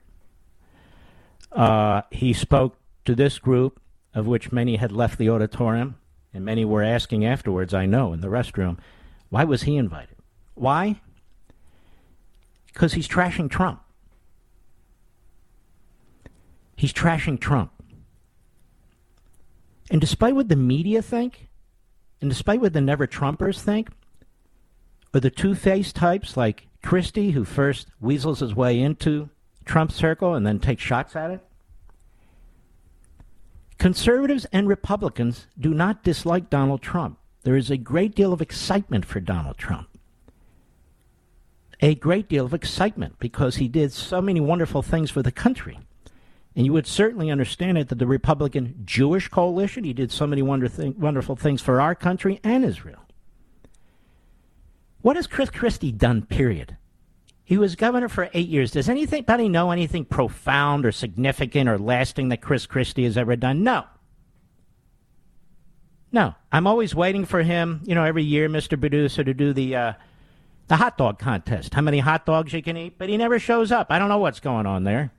Uh, 1.52 2.04
he 2.12 2.34
spoke 2.34 2.78
to 3.06 3.16
this 3.16 3.39
group, 3.39 3.80
of 4.14 4.28
which 4.28 4.52
many 4.52 4.76
had 4.76 4.92
left 4.92 5.18
the 5.18 5.30
auditorium, 5.30 5.98
and 6.34 6.46
many 6.46 6.64
were 6.64 6.84
asking 6.84 7.26
afterwards, 7.26 7.74
I 7.74 7.86
know, 7.86 8.14
in 8.14 8.22
the 8.22 8.28
restroom, 8.28 8.78
why 9.32 9.46
was 9.46 9.64
he 9.64 9.78
invited? 9.78 10.18
Why? 10.56 11.02
Because 12.68 12.94
he's 12.94 13.08
trashing 13.08 13.50
Trump. 13.50 13.82
He's 16.76 16.92
trashing 16.92 17.40
Trump. 17.40 17.72
And 19.90 20.02
despite 20.02 20.36
what 20.36 20.50
the 20.50 20.58
media 20.58 21.02
think, 21.02 21.48
and 22.20 22.30
despite 22.30 22.60
what 22.60 22.74
the 22.74 22.82
never 22.82 23.08
Trumpers 23.08 23.62
think, 23.62 23.90
or 25.14 25.22
the 25.22 25.30
two 25.30 25.56
faced 25.56 25.96
types 25.96 26.36
like 26.36 26.68
Christie, 26.84 27.32
who 27.32 27.46
first 27.46 27.88
weasels 28.02 28.42
his 28.42 28.54
way 28.54 28.82
into 28.82 29.30
Trump's 29.64 29.96
circle 29.96 30.34
and 30.34 30.46
then 30.46 30.60
takes 30.60 30.84
shots 30.84 31.16
at 31.16 31.32
it, 31.32 31.40
conservatives 33.78 34.46
and 34.52 34.68
Republicans 34.68 35.48
do 35.58 35.74
not 35.74 36.04
dislike 36.04 36.50
Donald 36.50 36.82
Trump. 36.82 37.18
There 37.44 37.56
is 37.56 37.72
a 37.72 37.78
great 37.78 38.16
deal 38.16 38.34
of 38.34 38.42
excitement 38.42 39.06
for 39.06 39.20
Donald 39.20 39.58
Trump. 39.58 39.88
A 41.80 41.96
great 41.96 42.30
deal 42.30 42.46
of 42.46 42.54
excitement 42.54 43.18
because 43.20 43.56
he 43.56 43.68
did 43.68 43.92
so 43.92 44.22
many 44.22 44.39
wonderful 44.39 44.84
things 44.84 45.10
for 45.10 45.24
the 45.24 45.32
country. 45.32 45.80
And 46.56 46.66
you 46.66 46.74
would 46.74 46.86
certainly 46.86 47.32
understand 47.32 47.78
it 47.78 47.89
that 47.89 47.98
the 47.98 48.06
Republican 48.06 48.84
Jewish 48.86 49.30
coalition, 49.30 49.84
he 49.84 49.94
did 49.94 50.12
so 50.12 50.28
many 50.28 50.42
wonder 50.42 50.68
th- 50.68 50.96
wonderful 50.96 51.36
things 51.36 51.62
for 51.62 51.82
our 51.82 51.96
country 51.96 52.39
and 52.44 52.64
Israel. 52.64 53.00
What 55.02 55.16
has 55.16 55.26
Chris 55.26 55.50
Christie 55.50 55.92
done, 55.92 56.24
period? 56.24 56.78
He 57.44 57.58
was 57.58 57.76
governor 57.76 58.08
for 58.08 58.30
eight 58.34 58.48
years. 58.48 58.72
Does 58.72 58.88
anybody 58.88 59.50
know 59.50 59.72
anything 59.72 60.06
profound 60.06 60.86
or 60.86 60.92
significant 60.92 61.68
or 61.68 61.80
lasting 61.80 62.30
that 62.30 62.42
Chris 62.42 62.68
Christie 62.68 63.06
has 63.06 63.18
ever 63.18 63.36
done? 63.36 63.64
No. 63.64 63.86
No. 66.12 66.36
I'm 66.51 66.68
always 66.68 66.93
waiting 66.93 67.26
for 67.26 67.41
him, 67.41 67.82
you 67.86 67.95
know, 67.95 68.03
every 68.03 68.24
year, 68.24 68.49
Mr. 68.49 68.80
Producer, 68.80 69.24
to 69.24 69.34
do 69.34 69.53
the, 69.53 69.76
uh, 69.76 69.93
the 70.68 70.76
hot 70.76 70.97
dog 70.97 71.20
contest. 71.20 71.74
How 71.74 71.82
many 71.82 71.99
hot 71.99 72.26
dogs 72.26 72.53
you 72.53 72.62
can 72.62 72.78
eat? 72.78 72.97
But 72.97 73.09
he 73.09 73.18
never 73.18 73.39
shows 73.39 73.72
up. 73.72 73.88
I 73.89 73.99
don't 73.99 74.09
know 74.09 74.18
what's 74.18 74.39
going 74.39 74.66
on 74.66 74.84
there. 74.84 75.12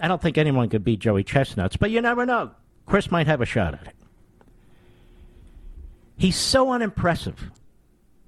I 0.00 0.08
don't 0.08 0.20
think 0.20 0.36
anyone 0.36 0.68
could 0.68 0.84
beat 0.84 1.00
Joey 1.00 1.24
Chestnuts, 1.24 1.76
but 1.76 1.90
you 1.90 2.00
never 2.00 2.26
know. 2.26 2.50
Chris 2.84 3.10
might 3.10 3.26
have 3.26 3.40
a 3.40 3.46
shot 3.46 3.74
at 3.74 3.86
it. 3.86 3.94
He's 6.18 6.36
so 6.36 6.70
unimpressive, 6.70 7.50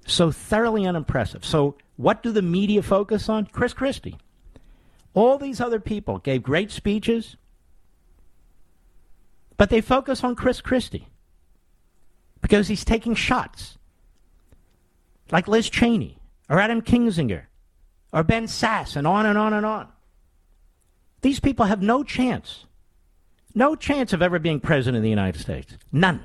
so 0.07 0.31
thoroughly 0.31 0.87
unimpressive. 0.87 1.45
So, 1.45 1.77
what 1.97 2.23
do 2.23 2.33
the 2.33 2.43
media 2.43 2.83
focus 2.83 3.29
on? 3.29 3.47
Chris 3.47 3.73
Christie. 3.73 4.19
All 5.15 5.39
these 5.39 5.61
other 5.61 5.81
people 5.81 6.19
gave 6.19 6.43
great 6.43 6.71
speeches, 6.71 7.37
but 9.59 9.69
they 9.69 9.83
focus 9.83 10.25
on 10.25 10.35
Chris 10.35 10.63
Christie 10.63 11.09
because 12.41 12.69
he's 12.69 12.85
taking 12.85 13.15
shots, 13.15 13.77
like 15.31 15.49
Liz 15.49 15.69
Cheney 15.69 16.17
or 16.49 16.61
Adam 16.61 16.81
Kinzinger 16.81 17.43
or 18.13 18.23
Ben 18.23 18.45
Sasse, 18.45 18.97
and 18.97 19.07
on 19.07 19.27
and 19.27 19.37
on 19.37 19.53
and 19.53 19.67
on. 19.67 19.89
These 21.21 21.41
people 21.41 21.67
have 21.67 21.83
no 21.83 22.03
chance, 22.05 22.65
no 23.55 23.75
chance 23.75 24.15
of 24.15 24.23
ever 24.23 24.39
being 24.39 24.61
president 24.61 24.99
of 24.99 25.03
the 25.03 25.11
United 25.11 25.41
States. 25.41 25.77
None. 25.93 26.25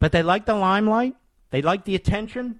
But 0.00 0.10
they 0.10 0.22
like 0.22 0.46
the 0.46 0.54
limelight, 0.54 1.14
they 1.50 1.62
like 1.62 1.84
the 1.84 1.94
attention. 1.94 2.58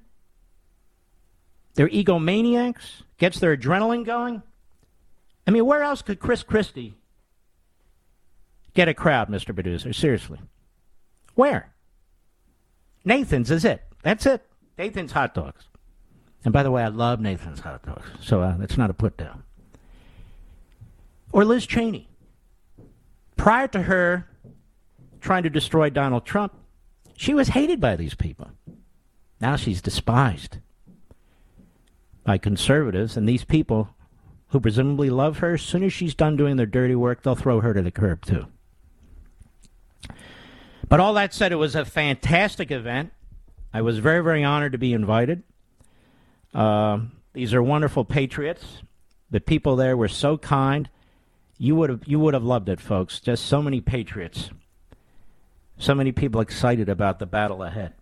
They're 1.75 1.89
egomaniacs, 1.89 3.03
gets 3.17 3.41
their 3.41 3.57
adrenaline 3.57 4.05
going. 4.05 4.43
I 5.47 5.51
mean, 5.51 5.65
where 5.65 5.83
else 5.83 6.03
could 6.03 6.21
Chris 6.21 6.43
Christie 6.43 6.95
get 8.75 8.89
a 8.89 8.95
crowd, 8.95 9.29
Mr. 9.29 9.55
Producer? 9.55 9.93
Seriously. 9.93 10.39
Where? 11.35 11.73
Nathan's 13.05 13.51
is 13.51 13.65
it. 13.65 13.83
That's 14.03 14.27
it. 14.27 14.47
Nathan's 14.79 15.13
hot 15.13 15.35
dogs. 15.35 15.69
And 16.45 16.53
by 16.53 16.63
the 16.63 16.71
way, 16.71 16.83
I 16.83 16.89
love 16.89 17.21
Nathan's 17.21 17.61
hot 17.61 17.85
dogs, 17.85 18.07
so 18.21 18.41
uh, 18.41 18.57
that's 18.57 18.79
not 18.79 18.91
a 18.91 18.95
put 18.95 19.17
down 19.17 19.43
or 21.33 21.45
Liz 21.45 21.67
Cheney. 21.67 22.09
Prior 23.37 23.69
to 23.69 23.83
her 23.83 24.27
trying 25.21 25.43
to 25.43 25.51
destroy 25.51 25.91
Donald 25.91 26.25
Trump, 26.25 26.55
she 27.17 27.35
was 27.35 27.49
hated 27.49 27.81
by 27.81 27.97
these 27.97 28.15
people. 28.15 28.51
Now 29.41 29.57
she's 29.57 29.83
despised 29.83 30.59
by 32.25 32.39
conservatives, 32.39 33.17
and 33.17 33.29
these 33.29 33.45
people 33.45 33.95
who 34.49 34.61
presumably 34.61 35.11
love 35.11 35.39
her, 35.39 35.55
as 35.55 35.63
soon 35.63 35.83
as 35.85 35.93
she's 35.93 36.15
done 36.15 36.37
doing 36.37 36.57
their 36.57 36.67
dirty 36.67 36.95
work, 36.95 37.23
they'll 37.23 37.35
throw 37.35 37.61
her 37.61 37.73
to 37.73 37.83
the 37.83 37.91
curb 37.91 38.25
too. 38.25 38.47
But 40.91 40.99
all 40.99 41.15
that 41.15 41.33
said, 41.33 41.53
it 41.53 41.57
was 41.57 41.77
a 41.77 41.85
fantastic 41.85 42.73
event. 42.73 43.13
I 43.73 43.81
was 43.81 44.01
very, 44.01 44.23
very 44.23 44.43
honored 44.43 44.73
to 44.73 44.79
be 44.79 44.93
invited. 44.93 45.45
Uh, 46.53 47.03
these 47.33 47.55
are 47.55 47.63
wonderful 47.63 48.05
patriots. 48.05 48.83
The 49.31 49.41
people 49.41 49.77
there 49.77 49.97
were 49.97 50.09
so 50.09 50.37
kind. 50.37 50.91
You 51.59 51.77
would 51.77 51.91
have 51.91 52.01
you 52.07 52.19
would 52.19 52.35
have 52.35 52.43
loved 52.43 52.69
it, 52.69 52.81
folks. 52.81 53.21
Just 53.21 53.47
so 53.47 53.63
many 53.63 53.81
patriots. 53.81 54.51
So 55.79 55.95
many 55.95 56.11
people 56.11 56.41
excited 56.41 56.89
about 56.89 57.21
the 57.21 57.27
battle 57.27 57.63
ahead. 57.63 57.95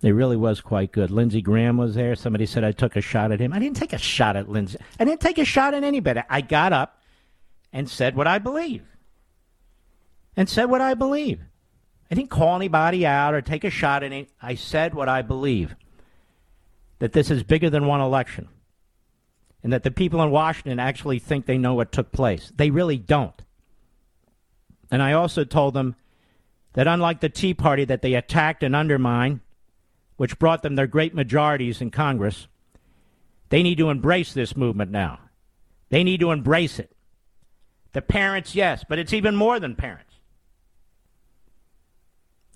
It 0.00 0.12
really 0.12 0.36
was 0.36 0.62
quite 0.62 0.90
good. 0.90 1.10
Lindsey 1.10 1.42
Graham 1.42 1.76
was 1.76 1.96
there. 1.96 2.14
Somebody 2.14 2.46
said 2.46 2.64
I 2.64 2.72
took 2.72 2.96
a 2.96 3.02
shot 3.02 3.30
at 3.30 3.40
him. 3.40 3.52
I 3.52 3.58
didn't 3.58 3.76
take 3.76 3.92
a 3.92 3.98
shot 3.98 4.36
at 4.36 4.48
Lindsey. 4.48 4.78
I 4.98 5.04
didn't 5.04 5.20
take 5.20 5.36
a 5.36 5.44
shot 5.44 5.74
at 5.74 5.84
anybody. 5.84 6.22
I 6.30 6.40
got 6.40 6.72
up 6.72 7.02
and 7.74 7.90
said 7.90 8.16
what 8.16 8.26
I 8.26 8.38
believe. 8.38 8.84
And 10.34 10.48
said 10.48 10.66
what 10.66 10.80
I 10.80 10.94
believe. 10.94 11.40
I 12.10 12.14
didn't 12.14 12.30
call 12.30 12.56
anybody 12.56 13.06
out 13.06 13.34
or 13.34 13.42
take 13.42 13.64
a 13.64 13.70
shot 13.70 14.02
at 14.02 14.12
any. 14.12 14.28
I 14.40 14.54
said 14.54 14.94
what 14.94 15.08
I 15.08 15.22
believe. 15.22 15.76
That 17.00 17.12
this 17.12 17.30
is 17.30 17.42
bigger 17.42 17.70
than 17.70 17.86
one 17.86 18.00
election 18.00 18.48
and 19.62 19.72
that 19.72 19.82
the 19.82 19.90
people 19.90 20.22
in 20.22 20.30
Washington 20.30 20.78
actually 20.78 21.18
think 21.18 21.46
they 21.46 21.58
know 21.58 21.74
what 21.74 21.92
took 21.92 22.12
place. 22.12 22.52
They 22.56 22.70
really 22.70 22.96
don't. 22.96 23.42
And 24.90 25.02
I 25.02 25.12
also 25.12 25.44
told 25.44 25.74
them 25.74 25.96
that 26.74 26.86
unlike 26.86 27.20
the 27.20 27.28
Tea 27.28 27.54
Party 27.54 27.84
that 27.84 28.02
they 28.02 28.14
attacked 28.14 28.62
and 28.62 28.74
undermined, 28.74 29.40
which 30.16 30.38
brought 30.38 30.62
them 30.62 30.76
their 30.76 30.86
great 30.86 31.14
majorities 31.14 31.80
in 31.80 31.90
Congress, 31.90 32.46
they 33.50 33.62
need 33.62 33.78
to 33.78 33.90
embrace 33.90 34.32
this 34.32 34.56
movement 34.56 34.90
now. 34.90 35.18
They 35.90 36.04
need 36.04 36.20
to 36.20 36.30
embrace 36.30 36.78
it. 36.78 36.92
The 37.92 38.02
parents, 38.02 38.54
yes, 38.54 38.84
but 38.88 38.98
it's 38.98 39.12
even 39.12 39.34
more 39.34 39.58
than 39.58 39.74
parents. 39.74 40.07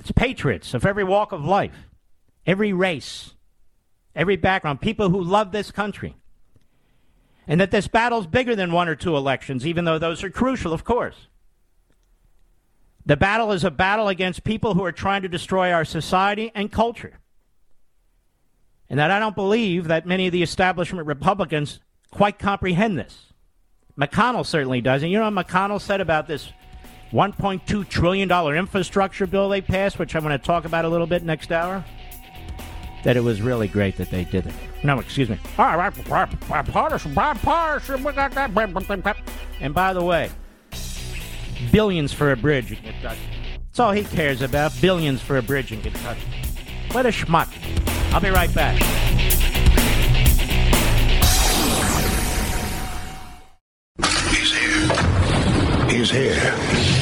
It's 0.03 0.11
patriots 0.11 0.75
of 0.75 0.85
every 0.85 1.05
walk 1.05 1.31
of 1.31 1.45
life, 1.45 1.89
every 2.45 2.73
race, 2.73 3.35
every 4.17 4.35
background, 4.35 4.81
people 4.81 5.11
who 5.11 5.23
love 5.23 5.53
this 5.53 5.71
country 5.71 6.17
and 7.47 7.61
that 7.61 7.71
this 7.71 7.87
battle's 7.87 8.27
bigger 8.27 8.57
than 8.57 8.73
one 8.73 8.89
or 8.89 8.97
two 8.97 9.17
elections, 9.17 9.65
even 9.65 9.85
though 9.85 10.01
those 10.01 10.25
are 10.25 10.31
crucial, 10.31 10.73
of 10.73 10.83
course. 10.83 11.29
The 13.07 13.17
battle 13.17 13.53
is 13.53 13.63
a 13.63 13.71
battle 13.71 14.09
against 14.09 14.43
people 14.43 14.75
who 14.75 14.85
are 14.85 14.91
trying 14.91 15.23
to 15.23 15.29
destroy 15.29 15.71
our 15.71 15.85
society 15.85 16.51
and 16.53 16.73
culture. 16.73 17.21
And 18.91 18.99
that 18.99 19.13
I 19.13 19.21
don't 19.21 19.37
believe 19.37 19.87
that 19.87 20.05
many 20.05 20.27
of 20.27 20.33
the 20.33 20.43
establishment 20.43 21.07
Republicans 21.07 21.79
quite 22.11 22.41
comprehend 22.41 22.99
this. 22.99 23.33
McConnell 23.97 24.45
certainly 24.45 24.81
doesn't. 24.81 25.09
You 25.09 25.21
know 25.21 25.31
what 25.31 25.47
McConnell 25.47 25.81
said 25.81 26.01
about 26.01 26.27
this 26.27 26.49
$1.2 27.13 27.89
trillion 27.89 28.31
infrastructure 28.57 29.27
bill 29.27 29.49
they 29.49 29.61
passed, 29.61 29.99
which 29.99 30.17
I'm 30.17 30.23
going 30.23 30.39
to 30.39 30.45
talk 30.45 30.65
about 30.65 30.85
a 30.85 30.89
little 30.89 31.07
bit 31.07 31.23
next 31.23 31.53
hour? 31.53 31.85
That 33.05 33.17
it 33.17 33.23
was 33.23 33.43
really 33.43 33.69
great 33.69 33.97
that 33.97 34.11
they 34.11 34.25
did 34.25 34.47
it. 34.47 34.55
No, 34.83 34.99
excuse 34.99 35.29
me. 35.29 35.39
Bipartisan, 35.57 37.15
bipartisan, 37.15 38.03
we 38.05 38.13
got 38.13 38.33
that. 38.33 38.51
And 39.61 39.75
by 39.75 39.93
the 39.93 40.03
way, 40.03 40.31
billions 41.71 42.13
for 42.13 42.33
a 42.33 42.37
bridge 42.37 42.73
in 42.73 42.79
Kentucky. 42.79 43.21
That's 43.57 43.81
all 43.81 43.93
he 43.93 44.05
cares 44.05 44.41
about. 44.43 44.73
Billions 44.81 45.21
for 45.21 45.37
a 45.39 45.43
bridge 45.43 45.73
in 45.73 45.83
Kentucky. 45.83 46.21
What 46.93 47.07
a 47.07 47.11
schmuck. 47.11 47.49
I'll 48.13 48.21
be 48.21 48.31
right 48.31 48.55
back. 48.55 48.81
He's 54.31 54.53
here. 54.53 55.89
He's 55.89 56.11
here. 56.11 57.02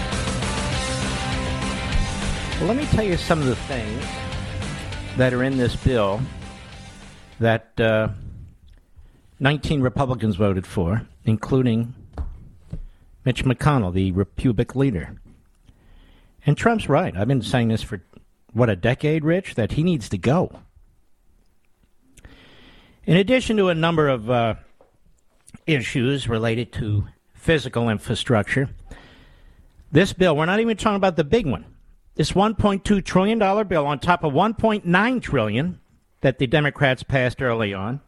Well, 2.61 2.67
let 2.67 2.77
me 2.77 2.85
tell 2.85 3.03
you 3.03 3.17
some 3.17 3.39
of 3.39 3.47
the 3.47 3.55
things 3.55 4.05
that 5.17 5.33
are 5.33 5.41
in 5.41 5.57
this 5.57 5.75
bill 5.75 6.21
that 7.39 7.71
uh, 7.79 8.09
19 9.39 9.81
Republicans 9.81 10.35
voted 10.35 10.67
for, 10.67 11.07
including 11.25 11.95
Mitch 13.25 13.43
McConnell, 13.45 13.91
the 13.91 14.11
Republic 14.11 14.75
leader. 14.75 15.19
And 16.45 16.55
Trump's 16.55 16.87
right. 16.87 17.17
I've 17.17 17.27
been 17.27 17.41
saying 17.41 17.69
this 17.69 17.81
for, 17.81 18.03
what, 18.53 18.69
a 18.69 18.75
decade, 18.75 19.25
Rich, 19.25 19.55
that 19.55 19.71
he 19.71 19.81
needs 19.81 20.07
to 20.09 20.19
go. 20.19 20.59
In 23.05 23.17
addition 23.17 23.57
to 23.57 23.69
a 23.69 23.75
number 23.75 24.07
of 24.07 24.29
uh, 24.29 24.53
issues 25.65 26.29
related 26.29 26.71
to 26.73 27.07
physical 27.33 27.89
infrastructure, 27.89 28.69
this 29.91 30.13
bill, 30.13 30.37
we're 30.37 30.45
not 30.45 30.59
even 30.59 30.77
talking 30.77 30.97
about 30.97 31.15
the 31.15 31.23
big 31.23 31.47
one. 31.47 31.65
This 32.15 32.33
$1.2 32.33 33.03
trillion 33.05 33.67
bill 33.67 33.87
on 33.87 33.99
top 33.99 34.23
of 34.23 34.33
1.9 34.33 35.21
trillion 35.21 35.79
that 36.21 36.37
the 36.37 36.47
Democrats 36.47 37.03
passed 37.03 37.41
early 37.41 37.73
on, 37.73 38.01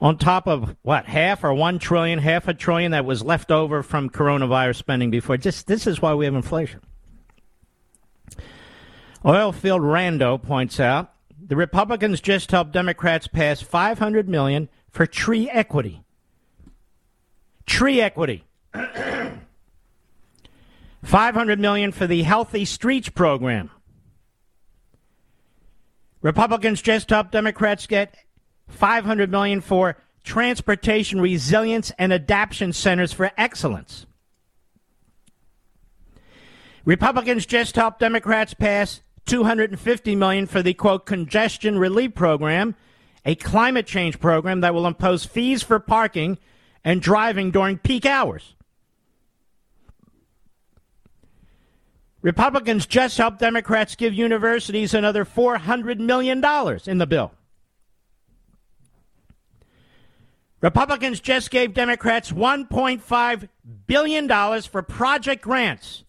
on 0.00 0.16
top 0.16 0.46
of 0.46 0.76
what, 0.82 1.06
half 1.06 1.44
or 1.44 1.52
1 1.52 1.78
trillion, 1.78 2.18
half 2.18 2.48
a 2.48 2.54
trillion 2.54 2.92
that 2.92 3.04
was 3.04 3.22
left 3.22 3.50
over 3.50 3.82
from 3.82 4.10
coronavirus 4.10 4.76
spending 4.76 5.10
before. 5.10 5.36
Just, 5.36 5.66
this 5.66 5.86
is 5.86 6.00
why 6.00 6.14
we 6.14 6.24
have 6.24 6.34
inflation. 6.34 6.80
Oilfield 9.24 9.80
Rando 9.80 10.40
points 10.40 10.78
out 10.78 11.12
the 11.40 11.56
Republicans 11.56 12.20
just 12.20 12.50
helped 12.50 12.72
Democrats 12.72 13.26
pass 13.26 13.60
500 13.60 14.28
million 14.28 14.68
for 14.90 15.06
tree 15.06 15.50
equity. 15.50 16.02
Tree 17.66 18.00
equity. 18.00 18.44
500 21.02 21.60
million 21.60 21.92
for 21.92 22.06
the 22.06 22.22
Healthy 22.22 22.64
Streets 22.64 23.08
program. 23.08 23.70
Republicans 26.20 26.82
just 26.82 27.10
helped 27.10 27.32
Democrats 27.32 27.86
get 27.86 28.16
500 28.68 29.30
million 29.30 29.60
for 29.60 29.96
transportation 30.24 31.20
resilience 31.20 31.92
and 31.98 32.12
adaptation 32.12 32.72
centers 32.72 33.12
for 33.12 33.30
excellence. 33.38 34.06
Republicans 36.84 37.46
just 37.46 37.76
helped 37.76 38.00
Democrats 38.00 38.54
pass 38.54 39.00
250 39.26 40.16
million 40.16 40.46
for 40.46 40.62
the 40.62 40.74
quote 40.74 41.06
congestion 41.06 41.78
relief 41.78 42.14
program, 42.14 42.74
a 43.24 43.34
climate 43.34 43.86
change 43.86 44.18
program 44.18 44.62
that 44.62 44.74
will 44.74 44.86
impose 44.86 45.24
fees 45.24 45.62
for 45.62 45.78
parking 45.78 46.38
and 46.84 47.02
driving 47.02 47.50
during 47.50 47.78
peak 47.78 48.06
hours. 48.06 48.54
Republicans 52.20 52.86
just 52.86 53.16
helped 53.16 53.38
Democrats 53.38 53.94
give 53.94 54.12
universities 54.12 54.92
another 54.92 55.24
$400 55.24 55.98
million 55.98 56.42
in 56.86 56.98
the 56.98 57.06
bill. 57.06 57.32
Republicans 60.60 61.20
just 61.20 61.50
gave 61.50 61.72
Democrats 61.72 62.32
$1.5 62.32 63.48
billion 63.86 64.62
for 64.62 64.82
project 64.82 65.42
grants, 65.42 66.02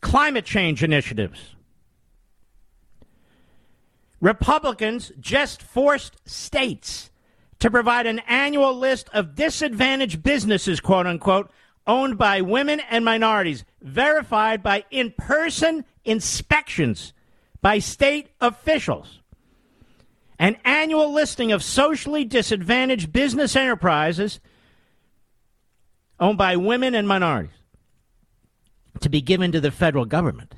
climate 0.00 0.44
change 0.44 0.84
initiatives. 0.84 1.56
Republicans 4.20 5.10
just 5.18 5.60
forced 5.60 6.16
states 6.24 7.10
to 7.58 7.70
provide 7.70 8.06
an 8.06 8.20
annual 8.28 8.74
list 8.74 9.08
of 9.12 9.34
disadvantaged 9.34 10.22
businesses, 10.22 10.78
quote 10.80 11.06
unquote, 11.06 11.50
owned 11.86 12.18
by 12.18 12.40
women 12.40 12.80
and 12.90 13.04
minorities, 13.04 13.64
verified 13.80 14.62
by 14.62 14.84
in 14.90 15.12
person 15.16 15.84
inspections 16.04 17.12
by 17.62 17.78
state 17.78 18.28
officials. 18.40 19.20
An 20.38 20.56
annual 20.64 21.12
listing 21.12 21.52
of 21.52 21.62
socially 21.62 22.24
disadvantaged 22.24 23.12
business 23.12 23.56
enterprises 23.56 24.40
owned 26.20 26.38
by 26.38 26.56
women 26.56 26.94
and 26.94 27.08
minorities 27.08 27.50
to 29.00 29.08
be 29.08 29.20
given 29.20 29.52
to 29.52 29.60
the 29.60 29.70
federal 29.70 30.04
government. 30.04 30.54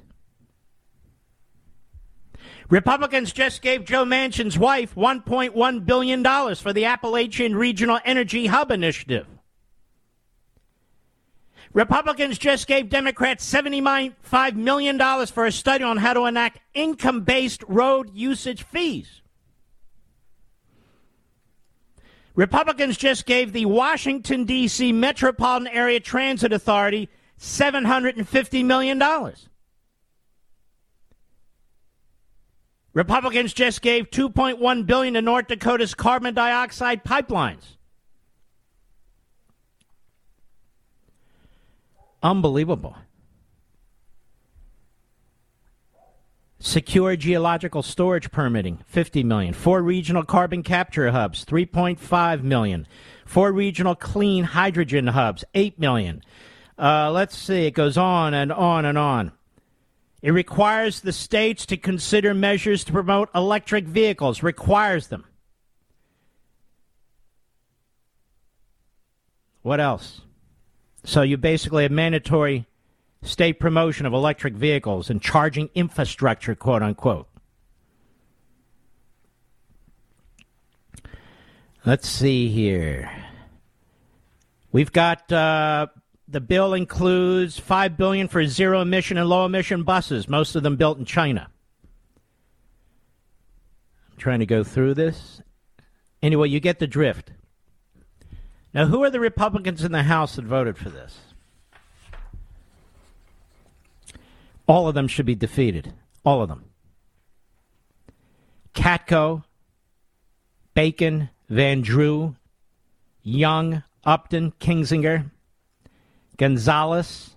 Republicans 2.71 3.33
just 3.33 3.63
gave 3.63 3.85
Joe 3.87 4.05
Manchin's 4.05 4.59
wife 4.59 4.95
$1.1 4.95 5.87
billion 5.87 6.55
for 6.55 6.73
the 6.73 6.85
Appalachian 6.85 7.57
Regional 7.57 7.99
Energy 8.05 8.47
Hub 8.47 8.71
Initiative. 8.71 9.27
Republicans 11.79 12.39
just 12.39 12.67
gave 12.67 12.89
Democrats 12.89 13.49
$75 13.49 14.57
million 14.57 15.27
for 15.29 15.47
a 15.47 15.53
study 15.53 15.85
on 15.85 15.97
how 15.97 16.13
to 16.13 16.25
enact 16.25 16.59
income 16.75 17.21
based 17.21 17.63
road 17.69 18.11
usage 18.13 18.65
fees. 18.65 19.23
Republicans 22.35 22.97
just 22.97 23.27
gave 23.27 23.53
the 23.53 23.67
Washington, 23.67 24.43
D.C. 24.43 24.91
Metropolitan 24.91 25.69
Area 25.69 26.01
Transit 26.01 26.53
Authority 26.53 27.09
$750 27.39 28.65
million. 28.65 29.01
Republicans 32.93 33.53
just 33.53 33.83
gave 33.83 34.11
2.1 34.11 34.85
billion 34.85 35.15
to 35.15 35.23
North 35.23 35.47
Dakota's 35.47 35.95
carbon 35.95 36.35
dioxide 36.35 37.05
pipelines. 37.05 37.78
Unbelievable. 42.23 42.97
Secure 46.61 47.15
geological 47.15 47.83
storage 47.83 48.33
permitting, 48.33 48.79
50 48.87 49.23
million. 49.23 49.55
Four 49.55 49.81
regional 49.81 50.25
carbon 50.25 50.65
capture 50.65 51.11
hubs, 51.13 51.45
3.5 51.45 52.43
million. 52.43 52.87
Four 53.25 53.53
regional 53.53 53.95
clean 53.95 54.43
hydrogen 54.43 55.07
hubs, 55.07 55.45
8 55.55 55.79
million. 55.79 56.23
Uh, 56.77 57.13
let's 57.13 57.39
see, 57.39 57.67
it 57.67 57.73
goes 57.73 57.97
on 57.97 58.35
and 58.35 58.51
on 58.51 58.85
and 58.85 58.99
on. 58.99 59.33
It 60.21 60.33
requires 60.33 61.01
the 61.01 61.13
states 61.13 61.65
to 61.67 61.77
consider 61.77 62.35
measures 62.35 62.83
to 62.85 62.93
promote 62.93 63.29
electric 63.37 63.85
vehicles, 63.85 64.43
requires 64.43 65.09
them. 65.09 65.25
What 69.63 69.79
else? 69.79 70.23
So 71.05 71.23
you 71.23 71.37
basically 71.37 71.85
have 71.85 71.93
mandatory 71.93 72.67
state 73.23 73.59
promotion 73.61 74.07
of 74.07 74.13
electric 74.13 74.55
vehicles 74.55 75.11
and 75.11 75.21
charging 75.21 75.71
infrastructure, 75.75 76.55
quote 76.55 76.83
unquote. 76.83 77.29
Let's 81.87 82.09
see 82.09 82.49
here. 82.49 83.11
We've 84.73 84.93
got 84.93 85.33
uh, 85.33 85.87
the 86.29 86.41
bill 86.41 86.75
includes 86.75 87.59
five 87.59 87.97
billion 87.97 88.29
for 88.29 88.45
zero 88.47 88.83
emission 88.83 89.17
and 89.17 89.29
low 89.29 89.47
emission 89.47 89.83
buses, 89.83 90.29
most 90.29 90.55
of 90.55 90.63
them 90.63 90.77
built 90.77 90.99
in 90.99 91.07
China. 91.07 91.49
I'm 94.11 94.19
trying 94.19 94.41
to 94.41 94.47
go 94.47 94.63
through 94.63 94.95
this. 94.95 95.41
Anyway, 96.23 96.49
you 96.51 96.61
get 96.61 96.79
the 96.79 96.87
drift. 96.87 97.33
Now, 98.79 98.87
who 98.87 99.03
are 99.03 99.11
the 99.11 99.19
Republicans 99.19 99.83
in 99.83 99.91
the 99.91 100.05
House 100.05 100.37
that 100.37 100.45
voted 100.45 100.79
for 100.79 100.89
this? 100.89 101.19
All 104.69 104.87
of 104.87 104.95
them 104.95 105.09
should 105.09 105.27
be 105.27 105.35
defeated. 105.35 105.93
All 106.25 106.43
of 106.43 106.49
them. 106.49 106.67
Katko, 108.75 109.43
Bacon, 110.75 111.29
Van 111.49 111.81
Drew, 111.81 112.37
Young, 113.25 113.83
Upton, 114.05 114.53
Kinzinger. 114.61 115.29
Gonzalez, 116.37 117.35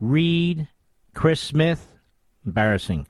Reed, 0.00 0.66
Chris 1.14 1.40
Smith, 1.40 1.86
embarrassing. 2.44 3.06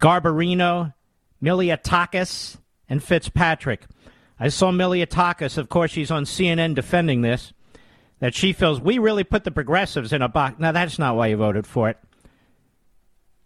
Garbarino, 0.00 0.94
Malliotakis, 1.42 2.56
and 2.88 3.02
Fitzpatrick. 3.02 3.84
I 4.40 4.48
saw 4.48 4.70
Malliotakis. 4.70 5.58
Of 5.58 5.68
course, 5.68 5.90
she's 5.90 6.10
on 6.10 6.24
CNN 6.24 6.74
defending 6.74 7.22
this. 7.22 7.52
that 8.20 8.34
she 8.34 8.52
feels 8.52 8.80
we 8.80 8.98
really 8.98 9.24
put 9.24 9.44
the 9.44 9.50
progressives 9.50 10.12
in 10.12 10.22
a 10.22 10.28
box. 10.28 10.58
Now, 10.58 10.72
that's 10.72 10.98
not 10.98 11.16
why 11.16 11.28
you 11.28 11.36
voted 11.36 11.66
for 11.66 11.88
it. 11.88 11.98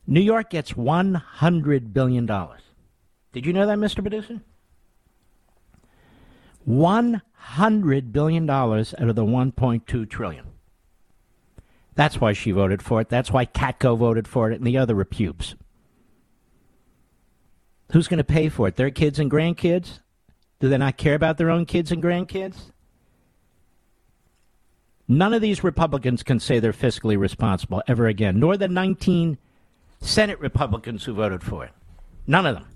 New 0.07 0.21
York 0.21 0.51
gets 0.51 0.73
$100 0.73 1.93
billion. 1.93 2.27
Did 2.27 3.47
you 3.47 3.53
know 3.53 3.67
that, 3.67 3.79
Mr. 3.79 4.01
Producer? 4.01 4.41
$100 6.69 8.13
billion 8.13 8.49
out 8.49 8.93
of 8.93 9.17
the 9.17 9.25
1.2 9.25 10.11
trillion. 10.11 10.47
That's 11.95 12.21
why 12.21 12.33
she 12.33 12.51
voted 12.53 12.83
for 12.83 13.01
it. 13.01 13.11
That's 13.11 13.31
why 13.31 13.45
Katko 13.45 13.99
voted 13.99 14.27
for 14.27 14.51
it 14.51 14.57
and 14.57 14.67
the 14.67 14.79
other 14.79 14.95
repubes. 14.95 15.55
Who's 17.93 18.09
going 18.09 18.19
to 18.19 18.25
pay 18.25 18.49
for 18.49 18.69
it? 18.69 18.77
Their 18.77 18.91
kids 18.91 19.19
and 19.19 19.31
grandkids? 19.31 20.01
Do 20.63 20.69
they 20.69 20.79
not 20.79 20.97
care 20.97 21.17
about 21.17 21.39
their 21.39 21.51
own 21.51 21.67
kids 21.67 21.91
and 21.91 22.01
grandkids? 22.01 22.71
None 25.09 25.35
of 25.35 25.43
these 25.43 25.65
Republicans 25.65 26.23
can 26.23 26.39
say 26.39 26.61
they're 26.61 26.73
fiscally 26.73 27.19
responsible 27.19 27.83
ever 27.89 28.07
again, 28.07 28.39
nor 28.39 28.57
the 28.57 28.69
19 28.69 29.39
Senate 30.01 30.39
Republicans 30.39 31.05
who 31.05 31.15
voted 31.15 31.43
for 31.43 31.65
it. 31.65 31.73
None 32.29 32.47
of 32.47 32.55
them. 32.55 32.69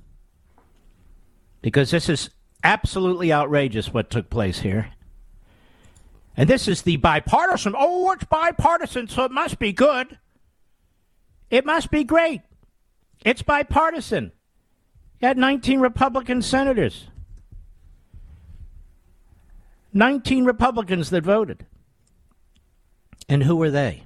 Because 1.62 1.92
this 1.92 2.08
is 2.08 2.30
absolutely 2.64 3.32
outrageous 3.32 3.94
what 3.94 4.10
took 4.10 4.30
place 4.30 4.58
here. 4.58 4.90
And 6.36 6.50
this 6.50 6.66
is 6.66 6.82
the 6.82 6.96
bipartisan. 6.96 7.76
Oh, 7.78 8.10
it's 8.10 8.24
bipartisan, 8.24 9.06
so 9.06 9.26
it 9.26 9.30
must 9.30 9.60
be 9.60 9.72
good. 9.72 10.18
It 11.50 11.64
must 11.64 11.92
be 11.92 12.02
great. 12.02 12.40
It's 13.24 13.42
bipartisan. 13.42 14.32
You 15.20 15.28
had 15.28 15.38
19 15.38 15.78
Republican 15.78 16.42
senators. 16.42 17.06
19 19.96 20.44
Republicans 20.44 21.08
that 21.08 21.24
voted. 21.24 21.64
And 23.30 23.42
who 23.42 23.56
were 23.56 23.70
they? 23.70 24.04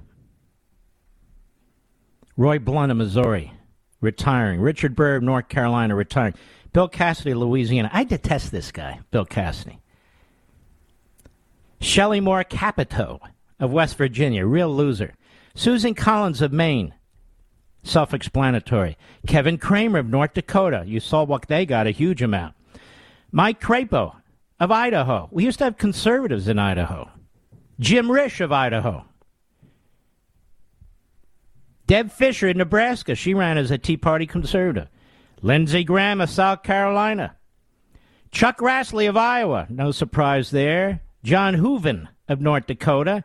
Roy 2.37 2.59
Blunt 2.59 2.91
of 2.91 2.97
Missouri, 2.97 3.51
retiring. 3.99 4.61
Richard 4.61 4.95
Burr 4.95 5.17
of 5.17 5.23
North 5.23 5.49
Carolina, 5.49 5.93
retiring. 5.93 6.33
Bill 6.71 6.87
Cassidy, 6.87 7.31
of 7.31 7.39
Louisiana. 7.39 7.89
I 7.91 8.05
detest 8.05 8.51
this 8.51 8.71
guy, 8.71 9.01
Bill 9.11 9.25
Cassidy. 9.25 9.81
Shelley 11.81 12.21
Moore 12.21 12.45
Capito 12.45 13.19
of 13.59 13.73
West 13.73 13.97
Virginia, 13.97 14.45
real 14.45 14.73
loser. 14.73 15.13
Susan 15.55 15.93
Collins 15.93 16.41
of 16.41 16.53
Maine, 16.53 16.93
self 17.83 18.13
explanatory. 18.13 18.97
Kevin 19.27 19.57
Cramer 19.57 19.99
of 19.99 20.07
North 20.07 20.35
Dakota, 20.35 20.83
you 20.87 21.01
saw 21.01 21.25
what 21.25 21.47
they 21.49 21.65
got, 21.65 21.85
a 21.85 21.91
huge 21.91 22.21
amount. 22.21 22.55
Mike 23.33 23.59
Crapo 23.59 24.20
of 24.61 24.71
Idaho. 24.71 25.27
We 25.31 25.43
used 25.43 25.57
to 25.57 25.63
have 25.63 25.79
conservatives 25.79 26.47
in 26.47 26.59
Idaho. 26.59 27.09
Jim 27.79 28.07
Risch 28.07 28.39
of 28.41 28.51
Idaho. 28.51 29.03
Deb 31.87 32.11
Fischer 32.11 32.47
in 32.47 32.59
Nebraska. 32.59 33.15
She 33.15 33.33
ran 33.33 33.57
as 33.57 33.71
a 33.71 33.79
Tea 33.79 33.97
Party 33.97 34.27
conservative. 34.27 34.87
Lindsey 35.41 35.83
Graham 35.83 36.21
of 36.21 36.29
South 36.29 36.61
Carolina. 36.61 37.35
Chuck 38.29 38.59
Grassley 38.59 39.09
of 39.09 39.17
Iowa. 39.17 39.65
No 39.67 39.91
surprise 39.91 40.51
there. 40.51 41.01
John 41.23 41.55
Hoeven 41.55 42.07
of 42.29 42.39
North 42.39 42.67
Dakota. 42.67 43.23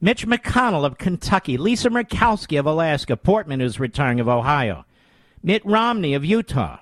Mitch 0.00 0.26
McConnell 0.26 0.86
of 0.86 0.96
Kentucky. 0.96 1.58
Lisa 1.58 1.90
Murkowski 1.90 2.58
of 2.58 2.64
Alaska. 2.64 3.18
Portman, 3.18 3.60
who's 3.60 3.78
retiring 3.78 4.20
of 4.20 4.28
Ohio. 4.28 4.86
Mitt 5.42 5.64
Romney 5.66 6.14
of 6.14 6.24
Utah. 6.24 6.78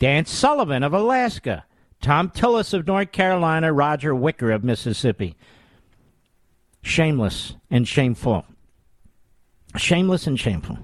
Dan 0.00 0.26
Sullivan 0.26 0.82
of 0.82 0.92
Alaska. 0.92 1.64
Thom 2.02 2.30
Tillis 2.30 2.74
of 2.74 2.86
North 2.86 3.12
Carolina. 3.12 3.72
Roger 3.72 4.14
Wicker 4.14 4.50
of 4.50 4.64
Mississippi. 4.64 5.36
Shameless 6.82 7.54
and 7.70 7.86
shameful. 7.86 8.44
Shameless 9.76 10.26
and 10.26 10.38
shameful. 10.38 10.78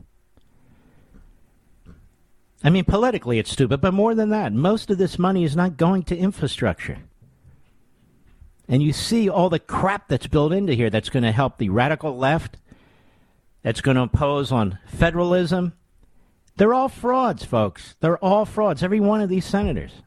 I 2.62 2.70
mean, 2.70 2.84
politically 2.84 3.38
it's 3.38 3.52
stupid, 3.52 3.80
but 3.80 3.94
more 3.94 4.14
than 4.14 4.30
that, 4.30 4.52
most 4.52 4.90
of 4.90 4.98
this 4.98 5.18
money 5.18 5.44
is 5.44 5.56
not 5.56 5.76
going 5.76 6.04
to 6.04 6.16
infrastructure. 6.16 6.98
And 8.68 8.82
you 8.82 8.92
see 8.92 9.28
all 9.28 9.48
the 9.48 9.58
crap 9.58 10.08
that's 10.08 10.26
built 10.26 10.52
into 10.52 10.74
here 10.74 10.90
that's 10.90 11.08
going 11.08 11.22
to 11.22 11.32
help 11.32 11.58
the 11.58 11.70
radical 11.70 12.16
left, 12.16 12.58
that's 13.62 13.80
going 13.80 13.96
to 13.96 14.02
impose 14.02 14.52
on 14.52 14.78
federalism. 14.86 15.72
They're 16.56 16.74
all 16.74 16.88
frauds, 16.88 17.44
folks. 17.44 17.96
They're 18.00 18.18
all 18.18 18.44
frauds, 18.44 18.82
every 18.82 19.00
one 19.00 19.20
of 19.20 19.28
these 19.28 19.44
senators. 19.44 20.02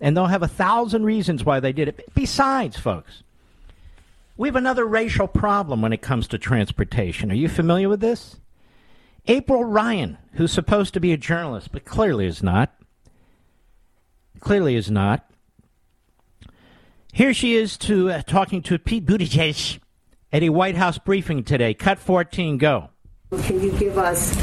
And 0.00 0.16
they'll 0.16 0.26
have 0.26 0.42
a 0.42 0.48
thousand 0.48 1.04
reasons 1.04 1.44
why 1.44 1.60
they 1.60 1.72
did 1.72 1.88
it. 1.88 2.08
Besides, 2.14 2.78
folks, 2.78 3.22
we 4.36 4.48
have 4.48 4.56
another 4.56 4.86
racial 4.86 5.28
problem 5.28 5.82
when 5.82 5.92
it 5.92 6.00
comes 6.00 6.26
to 6.28 6.38
transportation. 6.38 7.30
Are 7.30 7.34
you 7.34 7.48
familiar 7.48 7.88
with 7.88 8.00
this? 8.00 8.36
April 9.26 9.64
Ryan, 9.64 10.16
who's 10.34 10.52
supposed 10.52 10.94
to 10.94 11.00
be 11.00 11.12
a 11.12 11.18
journalist, 11.18 11.70
but 11.72 11.84
clearly 11.84 12.26
is 12.26 12.42
not. 12.42 12.74
Clearly 14.40 14.76
is 14.76 14.90
not. 14.90 15.30
Here 17.12 17.34
she 17.34 17.54
is 17.54 17.76
to 17.78 18.10
uh, 18.10 18.22
talking 18.22 18.62
to 18.62 18.78
Pete 18.78 19.04
Buttigieg 19.04 19.80
at 20.32 20.42
a 20.42 20.48
White 20.48 20.76
House 20.76 20.96
briefing 20.96 21.44
today. 21.44 21.74
Cut 21.74 21.98
14, 21.98 22.56
go. 22.56 22.90
Can 23.42 23.60
you 23.60 23.72
give 23.78 23.98
us 23.98 24.34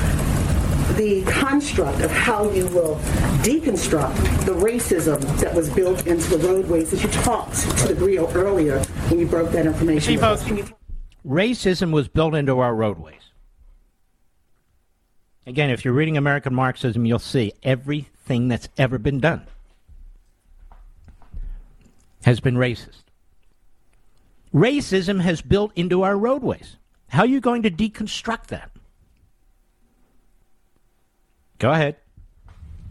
the 0.95 1.23
construct 1.23 2.01
of 2.01 2.11
how 2.11 2.49
you 2.51 2.65
will 2.67 2.95
deconstruct 3.43 4.15
the 4.45 4.53
racism 4.53 5.21
that 5.39 5.53
was 5.53 5.69
built 5.69 6.07
into 6.07 6.37
the 6.37 6.47
roadways 6.47 6.91
that 6.91 7.03
you 7.03 7.09
talked 7.09 7.55
to 7.79 7.87
the 7.87 7.93
Grio 7.93 8.31
earlier 8.33 8.79
when 9.09 9.19
you 9.19 9.27
broke 9.27 9.51
that 9.51 9.65
information. 9.65 10.17
Racism 11.25 11.91
was 11.91 12.07
built 12.07 12.35
into 12.35 12.59
our 12.59 12.73
roadways. 12.73 13.21
Again, 15.45 15.69
if 15.69 15.85
you're 15.85 15.93
reading 15.93 16.17
American 16.17 16.53
Marxism, 16.53 17.05
you'll 17.05 17.19
see 17.19 17.53
everything 17.63 18.47
that's 18.47 18.69
ever 18.77 18.97
been 18.97 19.19
done 19.19 19.45
has 22.23 22.41
been 22.41 22.55
racist. 22.55 23.03
Racism 24.53 25.21
has 25.21 25.41
built 25.41 25.71
into 25.75 26.03
our 26.03 26.17
roadways. 26.17 26.75
How 27.09 27.21
are 27.21 27.27
you 27.27 27.39
going 27.39 27.63
to 27.63 27.71
deconstruct 27.71 28.47
that? 28.47 28.69
Go 31.59 31.71
ahead. 31.71 31.97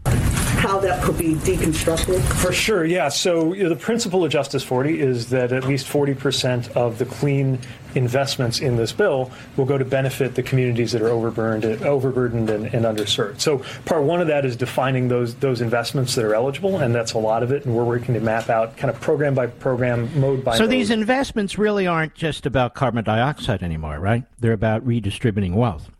How 0.05 0.79
that 0.79 1.03
could 1.03 1.19
be 1.19 1.35
deconstructed? 1.35 2.19
For 2.41 2.51
sure, 2.51 2.83
yeah. 2.83 3.09
So 3.09 3.53
you 3.53 3.63
know, 3.63 3.69
the 3.69 3.75
principle 3.75 4.25
of 4.25 4.31
Justice 4.31 4.63
40 4.63 4.99
is 4.99 5.29
that 5.29 5.53
at 5.53 5.65
least 5.65 5.87
40% 5.87 6.75
of 6.75 6.97
the 6.97 7.05
clean 7.05 7.59
investments 7.93 8.59
in 8.59 8.75
this 8.75 8.91
bill 8.91 9.31
will 9.55 9.65
go 9.65 9.77
to 9.77 9.85
benefit 9.85 10.33
the 10.35 10.41
communities 10.41 10.91
that 10.93 11.01
are 11.01 11.09
overburdened, 11.09 11.83
overburdened 11.83 12.49
and, 12.49 12.65
and, 12.73 12.85
underserved. 12.85 13.39
So 13.39 13.63
part 13.85 14.03
one 14.03 14.19
of 14.19 14.27
that 14.27 14.45
is 14.45 14.55
defining 14.55 15.07
those 15.07 15.35
those 15.35 15.61
investments 15.61 16.15
that 16.15 16.25
are 16.25 16.33
eligible, 16.33 16.79
and 16.79 16.93
that's 16.93 17.13
a 17.13 17.19
lot 17.19 17.43
of 17.43 17.51
it. 17.51 17.65
And 17.65 17.75
we're 17.75 17.85
working 17.85 18.15
to 18.15 18.19
map 18.19 18.49
out 18.49 18.77
kind 18.77 18.89
of 18.89 18.99
program 18.99 19.35
by 19.35 19.47
program, 19.47 20.19
mode 20.19 20.43
by 20.43 20.57
so 20.57 20.63
mode. 20.63 20.71
these 20.71 20.89
investments 20.89 21.57
really 21.57 21.85
aren't 21.85 22.15
just 22.15 22.47
about 22.47 22.73
carbon 22.73 23.03
dioxide 23.03 23.61
anymore, 23.61 23.99
right? 23.99 24.23
They're 24.39 24.53
about 24.53 24.85
redistributing 24.85 25.55
wealth 25.55 25.91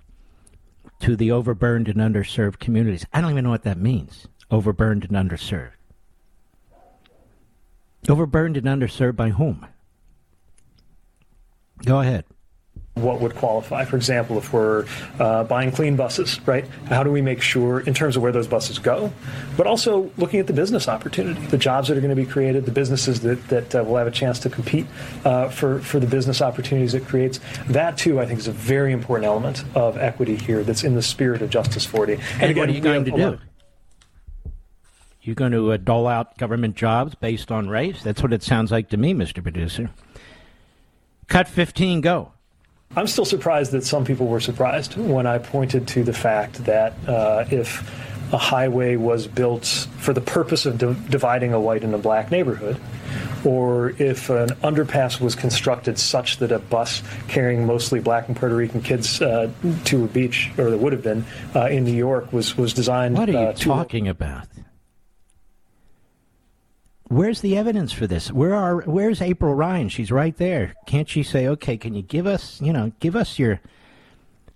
to 1.00 1.16
the 1.16 1.32
overburdened 1.32 1.88
and 1.88 2.00
underserved 2.00 2.60
communities. 2.60 3.06
I 3.14 3.22
don't 3.22 3.32
even 3.32 3.44
know 3.44 3.50
what 3.50 3.64
that 3.64 3.78
means. 3.78 4.28
Overburdened 4.50 5.10
and 5.10 5.30
underserved. 5.30 5.72
Overburdened 8.08 8.58
and 8.58 8.68
underserved 8.68 9.16
by 9.16 9.30
whom? 9.30 9.66
Go 11.86 12.00
ahead. 12.00 12.26
What 13.02 13.22
would 13.22 13.36
qualify? 13.36 13.86
For 13.86 13.96
example, 13.96 14.38
if 14.38 14.54
we're 14.54 14.86
uh, 15.20 15.44
buying 15.44 15.72
clean 15.72 15.96
buses, 15.96 16.40
right? 16.46 16.66
How 16.88 17.04
do 17.04 17.12
we 17.12 17.22
make 17.22 17.42
sure, 17.42 17.82
in 17.82 17.94
terms 17.94 18.16
of 18.16 18.22
where 18.22 18.32
those 18.32 18.48
buses 18.48 18.80
go, 18.80 19.12
but 19.56 19.68
also 19.68 20.12
looking 20.18 20.40
at 20.40 20.48
the 20.48 20.54
business 20.54 20.88
opportunity, 20.88 21.40
the 21.48 21.58
jobs 21.58 21.88
that 21.88 21.98
are 21.98 22.02
going 22.02 22.16
to 22.16 22.22
be 22.22 22.26
created, 22.26 22.66
the 22.66 22.72
businesses 22.72 23.22
that, 23.22 23.48
that 23.48 23.76
uh, 23.76 23.84
will 23.84 23.98
have 23.98 24.08
a 24.08 24.12
chance 24.12 24.40
to 24.40 24.50
compete 24.50 24.86
uh, 25.26 25.50
for, 25.50 25.80
for 25.80 26.00
the 26.00 26.08
business 26.08 26.42
opportunities 26.42 26.94
it 26.94 27.06
creates? 27.06 27.40
That, 27.68 27.98
too, 27.98 28.20
I 28.20 28.26
think, 28.26 28.40
is 28.40 28.48
a 28.48 28.52
very 28.52 28.92
important 28.92 29.28
element 29.28 29.64
of 29.76 29.98
equity 29.98 30.36
here 30.36 30.64
that's 30.64 30.84
in 30.84 30.96
the 30.96 31.02
spirit 31.02 31.42
of 31.42 31.50
Justice 31.50 31.86
40. 31.86 32.14
And, 32.14 32.22
and 32.22 32.52
again, 32.52 32.58
what 32.58 32.70
are 32.70 32.74
you 32.74 32.82
going 32.82 33.06
to 33.06 33.12
do? 33.12 33.40
You're 35.22 35.36
going 35.36 35.52
to 35.52 35.74
uh, 35.74 35.78
dole 35.78 36.08
out 36.08 36.38
government 36.38 36.78
jobs 36.78 37.14
based 37.16 37.52
on 37.52 37.68
race? 37.68 38.02
That's 38.02 38.24
what 38.24 38.32
it 38.32 38.44
sounds 38.44 38.72
like 38.72 38.90
to 38.92 38.98
me, 38.98 39.14
Mr. 39.14 39.44
Producer. 39.44 39.90
Cut 41.28 41.50
15, 41.50 42.00
go. 42.00 42.32
I'm 42.96 43.08
still 43.08 43.26
surprised 43.26 43.72
that 43.74 43.86
some 43.86 44.06
people 44.06 44.28
were 44.28 44.40
surprised 44.40 44.98
when 44.98 45.28
I 45.28 45.38
pointed 45.38 45.88
to 45.90 46.04
the 46.04 46.14
fact 46.14 46.66
that 46.66 46.94
uh, 47.08 47.46
if 47.52 47.88
a 48.34 48.38
highway 48.38 48.96
was 48.96 49.28
built 49.28 49.66
for 50.00 50.14
the 50.14 50.22
purpose 50.22 50.66
of 50.66 50.78
di- 50.78 50.96
dividing 51.10 51.54
a 51.54 51.60
white 51.60 51.84
and 51.84 51.94
a 51.94 51.98
black 51.98 52.32
neighborhood, 52.32 52.78
or 53.46 53.90
if 54.00 54.30
an 54.30 54.50
underpass 54.64 55.22
was 55.22 55.36
constructed 55.36 55.98
such 56.00 56.38
that 56.38 56.52
a 56.52 56.60
bus 56.60 57.04
carrying 57.28 57.66
mostly 57.66 58.00
black 58.00 58.28
and 58.28 58.36
Puerto 58.36 58.56
Rican 58.56 58.82
kids 58.82 59.22
uh, 59.22 59.50
to 59.86 60.04
a 60.04 60.08
beach, 60.08 60.52
or 60.58 60.72
that 60.72 60.78
would 60.78 60.92
have 60.92 61.04
been 61.04 61.24
uh, 61.56 61.68
in 61.68 61.86
New 61.86 61.96
York, 61.96 62.34
was 62.34 62.58
was 62.58 62.74
designed. 62.74 63.18
What 63.18 63.30
are 63.30 63.34
you 63.34 63.38
uh, 63.38 63.54
talking 63.54 64.08
about? 64.08 64.48
Where's 67.10 67.40
the 67.42 67.58
evidence 67.58 67.94
for 67.94 68.06
this? 68.06 68.32
Where 68.32 68.54
are 68.54 68.82
Where's 68.82 69.22
April 69.22 69.54
Ryan? 69.54 69.88
She's 69.90 70.12
right 70.12 70.36
there. 70.36 70.76
Can't 70.86 71.08
she 71.08 71.24
say, 71.24 71.48
"Okay, 71.48 71.78
can 71.78 71.94
you 71.94 72.02
give 72.02 72.28
us, 72.28 72.60
you 72.62 72.74
know, 72.74 72.92
give 73.00 73.16
us 73.16 73.40
your 73.40 73.62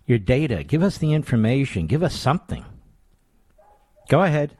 your 0.05 0.17
data, 0.17 0.63
give 0.63 0.83
us 0.83 0.97
the 0.97 1.13
information, 1.13 1.87
give 1.87 2.03
us 2.03 2.13
something." 2.13 2.65
Go 4.09 4.21
ahead. 4.23 4.57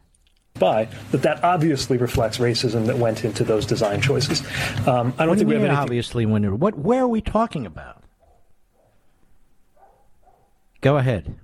By 0.59 0.87
that, 1.11 1.21
that 1.23 1.43
obviously 1.43 1.97
reflects 1.97 2.37
racism 2.37 2.85
that 2.85 2.97
went 2.97 3.25
into 3.25 3.43
those 3.43 3.65
design 3.65 3.99
choices. 4.01 4.41
Um, 4.87 5.13
I 5.17 5.25
don't 5.25 5.29
what 5.29 5.37
think 5.37 5.39
do 5.39 5.47
we 5.47 5.53
have 5.55 5.63
anything. 5.63 5.77
obviously 5.77 6.25
when 6.25 6.59
what 6.59 6.77
where 6.77 7.01
are 7.01 7.07
we 7.07 7.21
talking 7.21 7.65
about? 7.65 8.03
Go 10.79 10.97
ahead. 10.97 11.35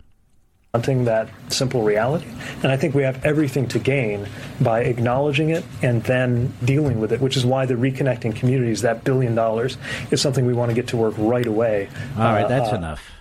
Confronting 0.78 1.06
that 1.06 1.30
simple 1.52 1.82
reality. 1.82 2.28
And 2.62 2.72
I 2.72 2.78
think 2.78 2.94
we 2.94 3.04
have 3.04 3.24
everything 3.26 3.68
to 3.70 3.80
gain 3.80 4.28
by 4.62 4.82
acknowledging 4.82 5.50
it 5.50 5.64
and 5.82 6.04
then 6.04 6.54
dealing 6.64 7.00
with 7.00 7.12
it, 7.12 7.20
which 7.20 7.36
is 7.36 7.46
why 7.46 7.66
the 7.66 7.74
reconnecting 7.74 8.36
communities, 8.36 8.82
that 8.82 9.04
billion 9.04 9.34
dollars, 9.34 9.78
is 10.12 10.22
something 10.22 10.46
we 10.46 10.54
want 10.54 10.70
to 10.70 10.76
get 10.76 10.88
to 10.90 10.98
work 10.98 11.16
right 11.18 11.48
away. 11.48 11.90
All 12.16 12.26
right, 12.26 12.46
Uh, 12.46 12.48
that's 12.48 12.72
uh, 12.72 12.76
enough. 12.76 13.12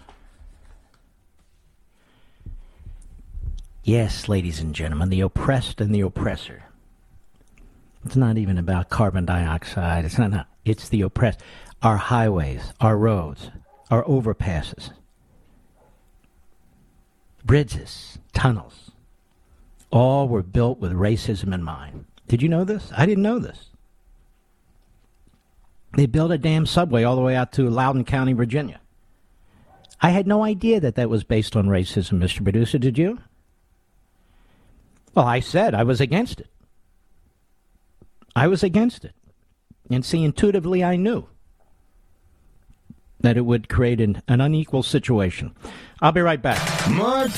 Yes, 3.83 4.29
ladies 4.29 4.61
and 4.61 4.75
gentlemen, 4.75 5.09
the 5.11 5.21
oppressed 5.21 5.81
and 5.81 5.95
the 5.95 6.01
oppressor. 6.01 6.65
It's 8.05 8.17
not 8.17 8.37
even 8.37 8.59
about 8.59 8.91
carbon 8.91 9.25
dioxide. 9.25 10.05
It's 10.05 10.19
not. 10.19 10.31
not 10.31 10.49
it's 10.65 10.89
the 10.89 11.03
oppressed. 11.03 11.41
Our 11.83 11.97
highways, 11.97 12.73
our 12.81 12.97
roads, 12.97 13.51
our 13.91 14.03
overpasses, 14.05 14.91
bridges, 17.47 18.19
tunnels, 18.33 18.91
all 19.91 20.29
were 20.29 20.43
built 20.43 20.79
with 20.79 20.93
racism 20.93 21.55
in 21.55 21.63
mind. 21.63 22.05
Did 22.29 22.43
you 22.43 22.49
know 22.49 22.65
this? 22.65 22.91
I 22.97 23.07
didn't 23.07 23.23
know 23.23 23.39
this. 23.39 23.71
They 25.97 26.07
built 26.07 26.33
a 26.33 26.39
damn 26.39 26.67
subway 26.67 27.05
all 27.05 27.17
the 27.17 27.23
way 27.23 27.37
out 27.37 27.53
to 27.53 27.71
Loudoun 27.71 28.05
County, 28.05 28.33
Virginia. 28.33 28.81
I 30.03 30.11
had 30.11 30.27
no 30.27 30.45
idea 30.45 30.81
that 30.81 30.97
that 30.97 31.09
was 31.09 31.25
based 31.25 31.57
on 31.57 31.69
racism, 31.69 32.19
Mr. 32.19 32.43
Producer. 32.43 32.79
Did 32.79 32.99
you? 32.99 33.21
Well, 35.15 35.27
I 35.27 35.41
said 35.41 35.75
I 35.75 35.85
was 35.85 36.01
against 36.01 36.41
it. 36.41 36.49
I 38.35 38.49
was 38.49 38.63
against 38.63 39.05
it. 39.05 39.15
And 39.91 40.05
see, 40.05 40.23
intuitively, 40.23 40.85
I 40.85 40.97
knew 40.97 41.27
that 43.21 43.37
it 43.37 43.43
would 43.43 43.69
create 43.69 44.01
an, 44.01 44.23
an 44.29 44.41
unequal 44.41 44.83
situation. 44.83 45.55
I'll 46.01 46.13
be 46.13 46.21
right 46.21 46.41
back. 46.41 46.91
Mark 46.91 47.31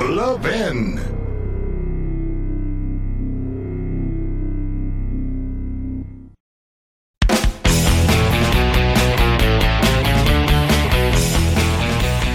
Levin. 0.00 0.98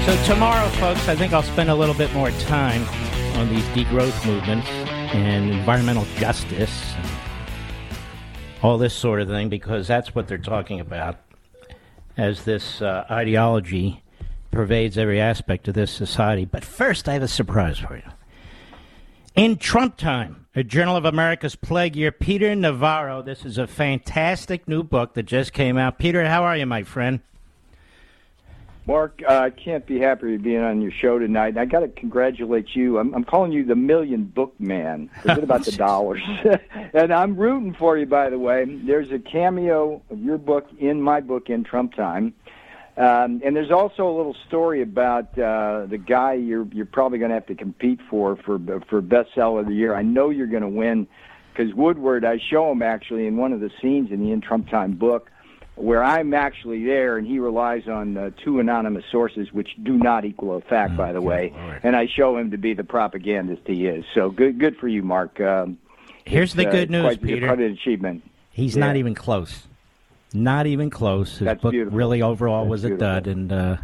So 0.05 0.23
tomorrow, 0.25 0.67
folks, 0.69 1.07
I 1.07 1.15
think 1.15 1.33
I'll 1.33 1.43
spend 1.43 1.69
a 1.69 1.75
little 1.75 1.93
bit 1.93 2.11
more 2.13 2.31
time 2.31 2.83
on 3.37 3.47
these 3.49 3.63
degrowth 3.65 4.25
movements 4.25 4.67
and 4.67 5.51
environmental 5.51 6.05
justice, 6.17 6.95
and 6.95 7.09
all 8.63 8.79
this 8.79 8.95
sort 8.95 9.21
of 9.21 9.27
thing, 9.27 9.49
because 9.49 9.87
that's 9.87 10.15
what 10.15 10.27
they're 10.27 10.39
talking 10.39 10.79
about 10.79 11.19
as 12.19 12.43
this 12.43 12.81
uh, 12.81 13.05
ideology 13.09 14.03
pervades 14.51 14.97
every 14.97 15.21
aspect 15.21 15.67
of 15.69 15.73
this 15.73 15.89
society. 15.89 16.43
But 16.43 16.65
first, 16.65 17.07
I 17.07 17.13
have 17.13 17.23
a 17.23 17.27
surprise 17.27 17.79
for 17.79 17.95
you. 17.95 18.03
In 19.35 19.55
Trump 19.55 19.95
Time, 19.95 20.47
a 20.53 20.63
Journal 20.63 20.97
of 20.97 21.05
America's 21.05 21.55
Plague 21.55 21.95
Year, 21.95 22.11
Peter 22.11 22.53
Navarro. 22.55 23.21
This 23.21 23.45
is 23.45 23.57
a 23.57 23.67
fantastic 23.67 24.67
new 24.67 24.83
book 24.83 25.13
that 25.13 25.23
just 25.23 25.53
came 25.53 25.77
out. 25.77 25.97
Peter, 25.97 26.27
how 26.27 26.43
are 26.43 26.57
you, 26.57 26.65
my 26.65 26.83
friend? 26.83 27.21
Mark, 28.89 29.21
uh, 29.29 29.33
I 29.33 29.51
can't 29.51 29.85
be 29.85 29.99
happier 29.99 30.39
being 30.39 30.61
on 30.61 30.81
your 30.81 30.91
show 30.91 31.19
tonight. 31.19 31.59
I 31.59 31.65
got 31.65 31.81
to 31.81 31.89
congratulate 31.89 32.75
you. 32.75 32.97
I'm, 32.97 33.13
I'm 33.13 33.23
calling 33.23 33.51
you 33.51 33.63
the 33.63 33.75
Million 33.75 34.23
Book 34.23 34.59
Man. 34.59 35.11
Forget 35.21 35.43
about 35.43 35.63
the 35.63 35.71
dollars. 35.77 36.23
and 36.95 37.13
I'm 37.13 37.37
rooting 37.37 37.75
for 37.75 37.99
you, 37.99 38.07
by 38.07 38.31
the 38.31 38.39
way. 38.39 38.65
There's 38.65 39.11
a 39.11 39.19
cameo 39.19 40.01
of 40.09 40.17
your 40.17 40.39
book 40.39 40.65
in 40.79 41.03
my 41.03 41.21
book 41.21 41.51
in 41.51 41.63
Trump 41.63 41.93
Time. 41.93 42.33
Um, 42.97 43.43
and 43.45 43.55
there's 43.55 43.69
also 43.69 44.09
a 44.09 44.15
little 44.17 44.35
story 44.47 44.81
about 44.81 45.37
uh, 45.37 45.85
the 45.85 45.99
guy 45.99 46.33
you're 46.33 46.67
you're 46.73 46.87
probably 46.87 47.19
going 47.19 47.29
to 47.29 47.35
have 47.35 47.45
to 47.45 47.55
compete 47.55 47.99
for 48.09 48.37
for 48.37 48.57
for 48.89 49.03
bestseller 49.03 49.59
of 49.59 49.67
the 49.67 49.75
year. 49.75 49.93
I 49.93 50.01
know 50.01 50.31
you're 50.31 50.47
going 50.47 50.63
to 50.63 50.67
win 50.67 51.07
because 51.53 51.75
Woodward. 51.75 52.25
I 52.25 52.39
show 52.39 52.71
him 52.71 52.81
actually 52.81 53.27
in 53.27 53.37
one 53.37 53.53
of 53.53 53.59
the 53.59 53.69
scenes 53.79 54.11
in 54.11 54.19
the 54.19 54.31
In 54.31 54.41
Trump 54.41 54.67
Time 54.67 54.93
book 54.93 55.29
where 55.79 56.03
I'm 56.03 56.33
actually 56.33 56.83
there, 56.85 57.17
and 57.17 57.25
he 57.25 57.39
relies 57.39 57.87
on 57.87 58.17
uh, 58.17 58.31
two 58.43 58.59
anonymous 58.59 59.05
sources, 59.11 59.51
which 59.53 59.69
do 59.81 59.93
not 59.93 60.25
equal 60.25 60.57
a 60.57 60.61
fact, 60.61 60.97
by 60.97 61.13
the 61.13 61.21
way. 61.21 61.53
And 61.83 61.95
I 61.95 62.07
show 62.07 62.37
him 62.37 62.51
to 62.51 62.57
be 62.57 62.73
the 62.73 62.83
propagandist 62.83 63.61
he 63.65 63.87
is. 63.87 64.03
So 64.13 64.29
good, 64.29 64.59
good 64.59 64.75
for 64.77 64.87
you, 64.87 65.01
Mark. 65.03 65.39
Um, 65.39 65.77
Here's 66.25 66.53
the 66.53 66.67
uh, 66.67 66.71
good 66.71 66.91
news, 66.91 67.03
quite, 67.03 67.21
Peter. 67.21 67.47
Quite 67.47 67.59
an 67.59 67.71
achievement. 67.71 68.23
He's 68.51 68.75
Yeah. 68.75 68.85
not 68.87 68.95
even 68.97 69.15
close. 69.15 69.67
Not 70.33 70.67
even 70.67 70.89
close. 70.89 71.37
His 71.37 71.45
That's 71.45 71.61
book 71.61 71.71
beautiful. 71.71 71.97
really 71.97 72.21
overall 72.21 72.65
That's 72.65 72.69
was 72.71 72.83
a 72.83 72.97
dud, 72.97 73.25
and 73.25 73.51
uh, 73.51 73.77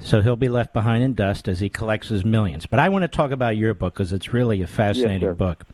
so 0.00 0.22
he'll 0.22 0.36
be 0.36 0.48
left 0.48 0.72
behind 0.72 1.04
in 1.04 1.14
dust 1.14 1.48
as 1.48 1.60
he 1.60 1.68
collects 1.68 2.08
his 2.08 2.24
millions. 2.24 2.66
But 2.66 2.80
I 2.80 2.88
want 2.88 3.02
to 3.02 3.08
talk 3.08 3.30
about 3.30 3.56
your 3.56 3.74
book 3.74 3.94
because 3.94 4.12
it's 4.12 4.32
really 4.32 4.62
a 4.62 4.66
fascinating 4.66 5.28
sir. 5.28 5.34
book. 5.34 5.64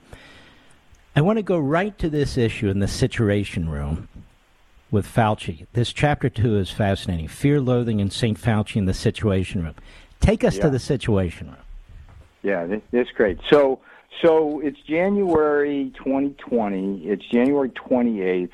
I 1.17 1.23
want 1.23 1.39
to 1.39 1.43
go 1.43 1.59
right 1.59 1.97
to 1.99 2.11
this 2.11 2.37
issue 2.37 2.69
in 2.69 2.81
the 2.81 2.89
Situation 2.89 3.69
Room 3.69 4.09
with 4.91 5.07
Fauci. 5.07 5.67
This 5.73 5.93
chapter 5.93 6.29
two 6.29 6.57
is 6.59 6.71
fascinating. 6.71 7.29
Fear, 7.29 7.61
loathing, 7.61 8.01
and 8.01 8.13
St. 8.13 8.39
Fauci 8.39 8.77
in 8.77 8.87
the 8.87 8.95
Situation 8.95 9.63
Room. 9.63 9.75
Take 10.21 10.45
us 10.45 10.57
Yeah. 10.57 10.65
to 10.65 10.71
the 10.71 10.79
Situation 10.79 11.49
Room. 11.49 11.57
Yeah, 12.43 12.67
that- 12.67 12.83
that's 12.91 13.11
great. 13.11 13.39
So, 13.49 13.81
so 14.23 14.61
it's 14.61 14.81
January 14.81 15.91
2020. 15.95 17.07
It's 17.09 17.25
January 17.27 17.71
28th. 17.71 18.53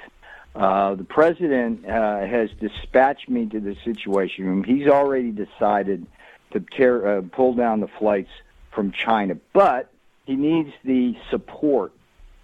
Uh, 0.55 0.95
the 0.95 1.05
president 1.05 1.85
uh, 1.87 2.21
has 2.27 2.51
dispatched 2.61 3.29
me 3.29 3.47
to 3.47 3.61
the 3.61 3.77
Situation 3.85 4.47
Room. 4.47 4.65
He's 4.65 4.89
already 4.89 5.31
decided 5.31 6.07
to 6.53 6.61
tear, 6.61 7.19
uh, 7.19 7.23
pull 7.33 7.55
down 7.55 7.81
the 7.81 7.89
flights 7.89 8.31
from 8.73 8.93
China, 8.93 9.37
but 9.53 9.91
he 10.25 10.35
needs 10.37 10.71
the 10.85 11.17
support 11.31 11.93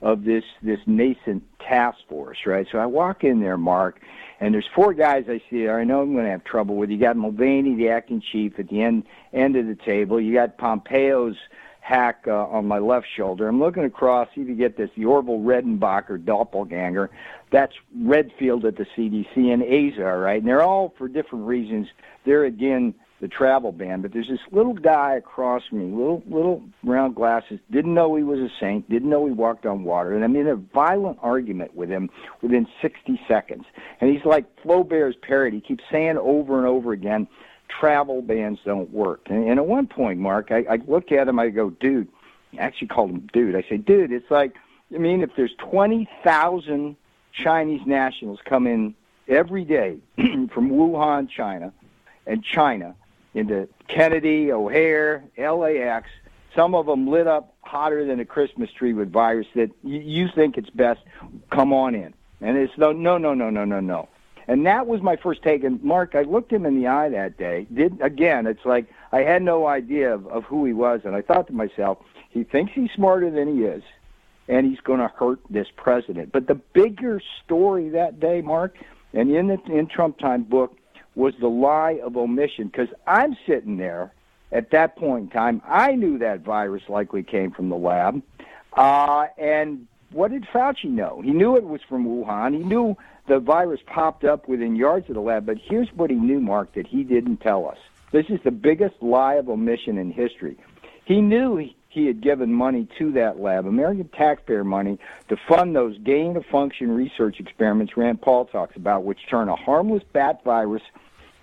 of 0.03 0.25
this 0.25 0.45
this 0.63 0.81
nascent 0.87 1.45
task 1.61 1.99
force, 2.09 2.39
right? 2.45 2.67
So 2.71 2.79
I 2.79 2.87
walk 2.87 3.25
in 3.25 3.41
there, 3.41 3.57
Mark, 3.57 4.01
and 4.41 4.53
there's 4.53 4.69
four 4.75 4.93
guys 4.93 5.25
I 5.29 5.41
see 5.49 5.63
there. 5.63 5.79
I 5.79 5.85
know 5.85 6.03
I'm 6.03 6.13
going 6.13 6.25
to 6.25 6.31
have 6.31 6.45
trouble 6.45 6.77
with. 6.77 6.91
You 6.91 6.99
got 6.99 7.17
Mulvaney, 7.17 7.77
the 7.77 7.89
acting 7.89 8.21
chief, 8.21 8.59
at 8.59 8.69
the 8.69 8.83
end 8.83 9.05
end 9.33 9.57
of 9.57 9.67
the 9.67 9.77
table. 9.77 10.21
You 10.21 10.35
got 10.35 10.59
Pompeo's 10.59 11.37
hack 11.81 12.25
uh, 12.29 12.47
on 12.47 12.67
my 12.67 12.79
left 12.79 13.07
shoulder. 13.17 13.49
I'm 13.49 13.59
looking 13.59 13.85
across, 13.85 14.29
see 14.35 14.43
if 14.43 14.49
you 14.49 14.55
get 14.55 14.77
this, 14.77 14.91
the 14.97 15.05
Orville 15.05 15.41
Redenbacher 15.41 16.25
doppelganger. 16.25 17.11
That's 17.51 17.75
Redfield 18.01 18.65
at 18.65 18.77
the 18.77 18.87
CDC 18.97 19.37
and 19.37 19.63
Azar, 19.63 20.21
right? 20.21 20.41
And 20.41 20.49
they're 20.49 20.63
all 20.63 20.95
for 20.97 21.09
different 21.09 21.47
reasons. 21.47 21.89
They're 22.25 22.45
again 22.45 22.95
the 23.23 23.29
travel 23.29 23.71
ban, 23.71 24.03
but 24.03 24.13
there's 24.13 24.29
this 24.29 24.41
little 24.51 24.75
guy 24.75 25.15
across 25.15 25.63
from 25.69 25.79
me, 25.79 25.97
little 25.97 26.25
little 26.27 26.61
round 26.83 27.15
glasses, 27.15 27.61
didn't 27.71 27.95
know 27.95 28.17
he 28.17 28.25
was 28.25 28.41
a 28.41 28.49
saint, 28.59 28.91
didn't 28.91 29.09
know 29.09 29.25
he 29.27 29.33
walked 29.33 29.65
on 29.65 29.85
water, 29.85 30.13
and 30.13 30.25
I'm 30.25 30.35
in 30.35 30.49
a 30.49 30.57
violent 30.57 31.19
argument 31.23 31.77
with 31.77 31.89
him 31.89 32.11
within 32.43 32.67
60 32.83 33.21
seconds. 33.29 33.65
And 34.01 34.11
he's 34.11 34.25
like 34.25 34.45
Flaubert's 34.65 35.17
parrot. 35.23 35.55
He 35.55 35.61
keeps 35.61 35.85
saying 35.89 36.19
over 36.19 36.59
and 36.59 36.67
over 36.67 36.91
again, 36.93 37.29
travel 37.69 38.23
bans 38.23 38.59
don't 38.65 38.91
work. 38.91 39.21
And, 39.27 39.49
and 39.49 39.61
at 39.61 39.67
one 39.67 39.87
point, 39.87 40.19
Mark, 40.19 40.51
I, 40.51 40.65
I 40.69 40.79
look 40.89 41.13
at 41.13 41.29
him, 41.29 41.39
I 41.39 41.51
go, 41.51 41.71
dude, 41.71 42.09
I 42.55 42.57
actually 42.57 42.89
called 42.89 43.11
him 43.11 43.29
dude. 43.33 43.55
I 43.55 43.63
say, 43.69 43.77
dude, 43.77 44.11
it's 44.11 44.33
like, 44.33 44.57
I 44.93 44.99
mean, 44.99 45.23
if 45.23 45.31
there's 45.37 45.55
20,000 45.59 46.97
Chinese 47.33 47.87
nationals 47.87 48.41
come 48.45 48.67
in 48.67 48.97
every 49.29 49.65
day 49.65 49.99
from 50.17 50.71
Wuhan, 50.71 51.31
China, 51.31 51.73
and 52.27 52.43
China 52.43 52.97
into 53.35 53.69
Kennedy, 53.89 54.53
O'Hare, 54.53 55.25
LAX, 55.39 56.09
some 56.55 56.75
of 56.75 56.87
them 56.87 57.09
lit 57.09 57.27
up 57.27 57.55
hotter 57.63 58.05
than 58.05 58.21
a 58.21 58.25
Christmas 58.25 58.71
tree 58.71 58.93
with 58.93 59.11
virus 59.11 59.47
that 59.55 59.71
you, 59.83 60.01
you 60.01 60.29
think 60.29 60.59
it's 60.59 60.71
best, 60.71 61.01
come 61.51 61.73
on 61.73 61.95
in. 61.95 62.15
And 62.41 62.57
it's 62.59 62.77
no, 62.77 62.93
no, 62.93 63.19
no, 63.19 63.35
no, 63.35 63.51
no, 63.51 63.65
no, 63.65 63.81
no. 63.81 64.09
And 64.49 64.67
that 64.67 64.87
was 64.87 65.01
my 65.01 65.17
first 65.17 65.43
take. 65.43 65.63
And 65.65 65.83
Mark, 65.83 66.15
I 66.15 66.23
looked 66.23 66.53
him 66.53 66.67
in 66.67 66.77
the 66.79 66.89
eye 66.89 67.09
that 67.11 67.39
day. 67.39 67.67
Did 67.73 68.01
again? 68.01 68.47
It's 68.47 68.65
like 68.65 68.87
I 69.13 69.21
had 69.21 69.43
no 69.43 69.67
idea 69.67 70.13
of, 70.13 70.27
of 70.27 70.45
who 70.45 70.65
he 70.65 70.73
was, 70.73 71.03
and 71.05 71.15
I 71.15 71.23
thought 71.23 71.47
to 71.47 71.53
myself, 71.53 71.99
he 72.29 72.45
thinks 72.45 72.73
he's 72.75 72.91
smarter 72.91 73.31
than 73.31 73.57
he 73.57 73.65
is, 73.65 73.83
and 74.49 74.67
he's 74.67 74.81
going 74.81 74.99
to 74.99 75.09
hurt 75.09 75.41
this 75.49 75.69
president. 75.77 76.33
But 76.33 76.49
the 76.49 76.57
bigger 76.57 77.23
story 77.45 77.91
that 77.91 78.19
day, 78.19 78.41
Mark, 78.41 78.77
and 79.13 79.31
in 79.31 79.47
the 79.47 79.63
in 79.67 79.87
Trump 79.87 80.19
time 80.19 80.43
book 80.43 80.77
was 81.15 81.35
the 81.41 81.49
lie 81.49 82.01
of 82.03 82.17
omission. 82.17 82.67
Because 82.67 82.89
I'm 83.07 83.37
sitting 83.47 83.77
there 83.77 84.13
at 84.51 84.71
that 84.71 84.97
point 84.97 85.25
in 85.25 85.31
time, 85.31 85.63
I 85.67 85.95
knew 85.95 86.19
that 86.19 86.41
virus 86.41 86.83
likely 86.89 87.23
came 87.23 87.51
from 87.51 87.69
the 87.69 87.77
lab, 87.77 88.23
uh, 88.75 89.27
and 89.39 89.87
what 90.13 90.31
did 90.31 90.45
Fauci 90.45 90.85
know? 90.85 91.21
He 91.25 91.31
knew 91.31 91.57
it 91.57 91.65
was 91.65 91.81
from 91.89 92.05
Wuhan. 92.07 92.55
He 92.55 92.63
knew 92.63 92.97
the 93.29 93.39
virus 93.39 93.81
popped 93.87 94.25
up 94.25 94.49
within 94.49 94.77
yards 94.77 95.09
of 95.09 95.15
the 95.15 95.21
lab. 95.21 95.47
But 95.47 95.59
here's 95.59 95.89
what 95.95 96.11
he 96.11 96.17
knew, 96.17 96.41
Mark, 96.41 96.75
that 96.75 96.87
he 96.87 97.03
didn't 97.03 97.39
tell 97.39 97.69
us. 97.69 97.79
This 98.11 98.27
is 98.29 98.41
the 98.45 98.51
biggest 98.51 98.97
lie 99.01 99.35
of 99.35 99.49
omission 99.49 99.97
in 99.97 100.11
history. 100.11 100.59
He 101.05 101.21
knew 101.21 101.57
he, 101.57 101.77
he 101.93 102.07
had 102.07 102.23
given 102.23 102.51
money 102.51 102.89
to 102.99 103.13
that 103.13 103.39
lab, 103.39 103.67
American 103.67 104.09
taxpayer 104.09 104.65
money, 104.65 104.99
to 105.29 105.37
fund 105.47 105.77
those 105.77 105.99
gain 105.99 106.37
of 106.37 106.47
function 106.47 106.91
research 106.91 107.39
experiments 107.39 107.99
Rand 107.99 108.23
Paul 108.23 108.47
talks 108.47 108.77
about, 108.77 109.05
which 109.05 109.19
turn 109.29 109.51
a 109.51 109.57
harmless 109.57 110.03
bat 110.15 110.43
virus 110.43 110.83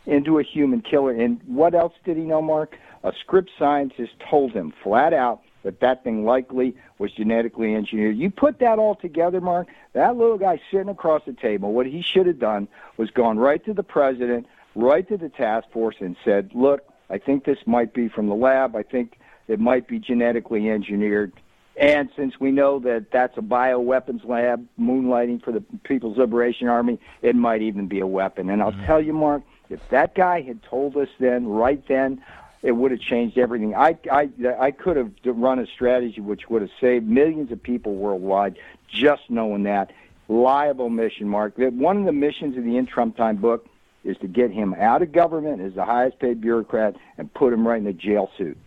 into 0.08 0.40
a 0.40 0.44
human 0.44 0.82
killer. 0.82 1.12
And 1.12 1.40
what 1.46 1.76
else 1.76 1.94
did 2.04 2.18
he 2.18 2.24
know, 2.24 2.42
Mark? 2.42 2.76
A 3.04 3.14
Scripps 3.20 3.52
scientist 3.60 4.14
told 4.28 4.52
him 4.54 4.74
flat 4.84 5.14
out 5.14 5.42
that 5.62 5.82
that 5.82 6.04
thing 6.04 6.26
likely 6.26 6.76
was 6.98 7.12
genetically 7.12 7.76
engineered. 7.76 8.18
You 8.18 8.32
put 8.32 8.58
that 8.60 8.80
all 8.80 8.96
together, 8.96 9.40
Mark, 9.40 9.68
that 9.94 10.18
little 10.18 10.40
guy 10.40 10.60
sitting 10.72 10.90
across 10.90 11.22
the 11.28 11.34
table, 11.34 11.74
what 11.74 11.86
he 11.86 12.02
should 12.02 12.26
have 12.26 12.40
done 12.40 12.68
was 12.98 13.12
gone 13.12 13.38
right 13.38 13.64
to 13.66 13.74
the 13.74 13.84
president, 13.84 14.48
right 14.74 15.08
to 15.10 15.18
the 15.18 15.30
task 15.30 15.68
force, 15.72 15.98
and 16.00 16.16
said, 16.26 16.50
look, 16.56 16.82
I 17.12 17.20
think 17.20 17.46
this 17.46 17.60
might 17.68 17.94
be 17.94 18.08
from 18.08 18.30
the 18.30 18.36
lab. 18.36 18.76
I 18.76 18.84
think 18.84 19.19
it 19.50 19.60
might 19.60 19.88
be 19.88 20.00
genetically 20.00 20.70
engineered. 20.70 21.34
And 21.76 22.10
since 22.16 22.40
we 22.40 22.52
know 22.52 22.80
that 22.80 23.12
that's 23.12 23.38
a 23.38 23.42
bioweapons 23.42 24.26
lab 24.26 24.66
moonlighting 24.80 25.44
for 25.44 25.52
the 25.52 25.62
People's 25.84 26.18
Liberation 26.18 26.68
Army, 26.68 27.00
it 27.22 27.36
might 27.36 27.62
even 27.62 27.88
be 27.88 28.00
a 28.00 28.08
weapon. 28.08 28.50
And 28.50 28.62
I'll 28.62 28.72
mm-hmm. 28.72 28.86
tell 28.86 29.02
you, 29.02 29.14
Mark, 29.14 29.44
if 29.70 29.80
that 29.90 30.14
guy 30.14 30.42
had 30.42 30.62
told 30.64 30.96
us 30.98 31.10
then, 31.20 31.48
right 31.48 31.86
then, 31.88 32.22
it 32.62 32.74
would 32.74 32.92
have 32.92 33.00
changed 33.00 33.38
everything. 33.38 33.74
I, 33.76 33.98
I, 34.12 34.30
I 34.60 34.72
could 34.72 34.98
have 34.98 35.12
run 35.24 35.60
a 35.60 35.66
strategy 35.66 36.20
which 36.20 36.50
would 36.50 36.62
have 36.62 36.72
saved 36.82 37.08
millions 37.08 37.52
of 37.52 37.64
people 37.64 37.96
worldwide 37.96 38.58
just 38.88 39.30
knowing 39.30 39.64
that. 39.64 39.92
Liable 40.28 40.90
mission, 40.90 41.28
Mark. 41.28 41.54
One 41.58 41.98
of 41.98 42.06
the 42.06 42.12
missions 42.12 42.58
of 42.58 42.64
the 42.66 42.78
In 42.78 42.86
Trump 42.86 43.16
Time 43.16 43.38
book 43.38 43.68
is 44.04 44.18
to 44.18 44.28
get 44.28 44.52
him 44.52 44.76
out 44.78 45.02
of 45.02 45.12
government 45.12 45.62
as 45.62 45.74
the 45.74 45.86
highest 45.86 46.20
paid 46.20 46.42
bureaucrat 46.42 46.96
and 47.18 47.34
put 47.34 47.54
him 47.54 47.68
right 47.68 47.82
in 47.82 47.88
a 47.88 47.94
jail 47.94 48.30
suit. 48.38 48.58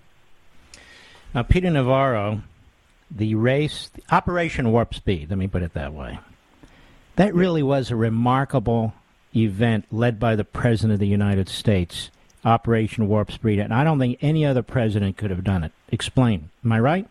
Now, 1.34 1.42
Peter 1.42 1.70
Navarro, 1.70 2.42
the 3.10 3.34
race, 3.34 3.90
Operation 4.10 4.70
Warp 4.70 4.94
Speed, 4.94 5.30
let 5.30 5.38
me 5.38 5.48
put 5.48 5.62
it 5.62 5.72
that 5.74 5.94
way. 5.94 6.18
That 7.16 7.34
really 7.34 7.62
was 7.62 7.90
a 7.90 7.96
remarkable 7.96 8.92
event 9.34 9.86
led 9.90 10.20
by 10.20 10.36
the 10.36 10.44
President 10.44 10.94
of 10.94 11.00
the 11.00 11.06
United 11.06 11.48
States 11.48 12.10
Operation 12.44 13.08
Warp 13.08 13.32
Speed, 13.32 13.60
and 13.60 13.72
I 13.72 13.84
don't 13.84 13.98
think 13.98 14.18
any 14.20 14.44
other 14.44 14.62
president 14.62 15.16
could 15.16 15.30
have 15.30 15.44
done 15.44 15.64
it. 15.64 15.72
Explain. 15.88 16.50
Am 16.64 16.72
I 16.72 16.80
right? 16.80 17.08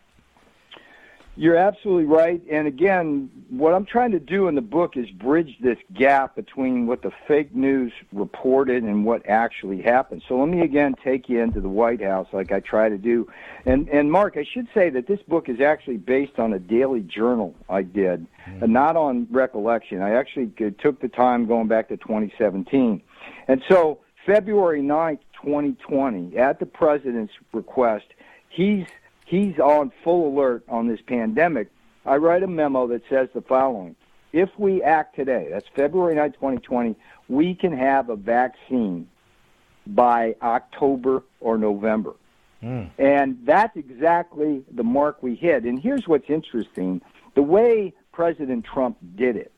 You're 1.34 1.56
absolutely 1.56 2.04
right. 2.04 2.42
And 2.50 2.66
again, 2.66 3.30
what 3.48 3.72
I'm 3.72 3.86
trying 3.86 4.10
to 4.10 4.20
do 4.20 4.48
in 4.48 4.54
the 4.54 4.60
book 4.60 4.98
is 4.98 5.08
bridge 5.10 5.56
this 5.62 5.78
gap 5.94 6.36
between 6.36 6.86
what 6.86 7.00
the 7.00 7.10
fake 7.26 7.54
news 7.54 7.90
reported 8.12 8.82
and 8.82 9.06
what 9.06 9.26
actually 9.26 9.80
happened. 9.80 10.22
So 10.28 10.38
let 10.38 10.48
me 10.48 10.60
again 10.60 10.94
take 11.02 11.30
you 11.30 11.40
into 11.40 11.62
the 11.62 11.70
White 11.70 12.02
House 12.02 12.28
like 12.32 12.52
I 12.52 12.60
try 12.60 12.90
to 12.90 12.98
do. 12.98 13.30
And 13.64 13.88
and 13.88 14.12
Mark, 14.12 14.36
I 14.36 14.44
should 14.44 14.68
say 14.74 14.90
that 14.90 15.06
this 15.06 15.20
book 15.22 15.48
is 15.48 15.58
actually 15.58 15.96
based 15.96 16.38
on 16.38 16.52
a 16.52 16.58
daily 16.58 17.00
journal 17.00 17.54
I 17.66 17.82
did, 17.82 18.26
mm-hmm. 18.46 18.64
and 18.64 18.72
not 18.72 18.96
on 18.96 19.26
recollection. 19.30 20.02
I 20.02 20.10
actually 20.10 20.52
took 20.82 21.00
the 21.00 21.08
time 21.08 21.46
going 21.46 21.66
back 21.66 21.88
to 21.88 21.96
2017. 21.96 23.00
And 23.48 23.62
so 23.70 24.00
February 24.26 24.82
9th, 24.82 25.20
2020, 25.42 26.36
at 26.36 26.60
the 26.60 26.66
president's 26.66 27.32
request, 27.52 28.04
he's 28.50 28.86
he's 29.24 29.58
on 29.58 29.92
full 30.02 30.28
alert 30.28 30.64
on 30.68 30.88
this 30.88 31.00
pandemic. 31.06 31.68
I 32.04 32.16
write 32.16 32.42
a 32.42 32.46
memo 32.46 32.86
that 32.88 33.02
says 33.08 33.28
the 33.34 33.42
following. 33.42 33.96
If 34.32 34.50
we 34.58 34.82
act 34.82 35.14
today, 35.14 35.48
that's 35.50 35.66
February 35.76 36.14
9, 36.14 36.32
2020, 36.32 36.96
we 37.28 37.54
can 37.54 37.76
have 37.76 38.08
a 38.08 38.16
vaccine 38.16 39.08
by 39.86 40.36
October 40.42 41.22
or 41.40 41.58
November. 41.58 42.14
Mm. 42.62 42.90
And 42.98 43.38
that's 43.44 43.76
exactly 43.76 44.64
the 44.72 44.84
mark 44.84 45.22
we 45.22 45.34
hit. 45.34 45.64
And 45.64 45.80
here's 45.80 46.06
what's 46.06 46.30
interesting. 46.30 47.02
The 47.34 47.42
way 47.42 47.92
President 48.12 48.64
Trump 48.64 48.96
did 49.16 49.36
it 49.36 49.52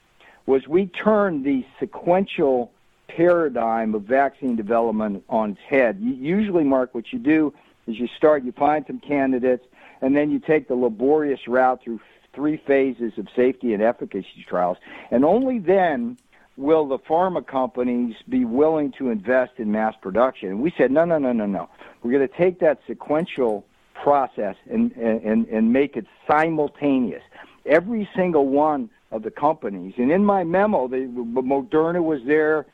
was 0.47 0.67
we 0.67 0.87
turned 0.87 1.45
the 1.45 1.65
sequential 1.79 2.73
paradigm 3.09 3.95
of 3.95 4.03
vaccine 4.03 4.57
development 4.57 5.25
on 5.29 5.53
its 5.53 5.61
head. 5.69 5.99
Usually, 6.01 6.65
Mark, 6.65 6.95
what 6.95 7.13
you 7.13 7.19
do 7.19 7.55
is 7.87 7.99
you 7.99 8.09
start, 8.17 8.45
you 8.45 8.53
find 8.53 8.85
some 8.87 9.01
candidates, 9.01 9.65
and 10.01 10.17
then 10.17 10.31
you 10.31 10.39
take 10.39 10.69
the 10.69 10.75
laborious 10.75 11.41
route 11.47 11.81
through 11.83 12.01
three 12.35 12.61
phases 12.67 13.13
of 13.17 13.29
safety 13.35 13.73
and 13.75 13.83
efficacy 13.83 14.45
trials. 14.49 14.77
And 15.11 15.25
only 15.25 15.59
then 15.59 16.19
will 16.57 16.87
the 16.87 16.99
pharma 16.99 17.47
companies 17.47 18.15
be 18.29 18.45
willing 18.45 18.93
to 18.99 19.11
invest 19.11 19.53
in 19.59 19.73
mass 19.73 19.95
production. 20.01 20.49
And 20.51 20.61
we 20.61 20.73
said, 20.77 20.91
no, 20.91 21.05
no, 21.05 21.19
no, 21.19 21.33
no, 21.33 21.47
no. 21.47 21.69
We're 22.03 22.13
going 22.13 22.29
to 22.29 22.37
take 22.37 22.61
that 22.61 22.81
sequential 22.87 23.65
process 24.03 24.57
and, 24.71 24.93
and, 24.93 25.47
and 25.47 25.73
make 25.73 25.97
it 25.97 26.07
simultaneous. 26.29 27.23
Every 27.67 28.09
single 28.15 28.47
one 28.49 28.91
of 29.11 29.23
the 29.23 29.31
companies, 29.31 29.95
and 29.97 30.11
in 30.11 30.25
my 30.25 30.45
memo, 30.45 30.89
the, 30.89 30.97
Moderna 30.97 32.03
was 32.03 32.21
there, 32.27 32.67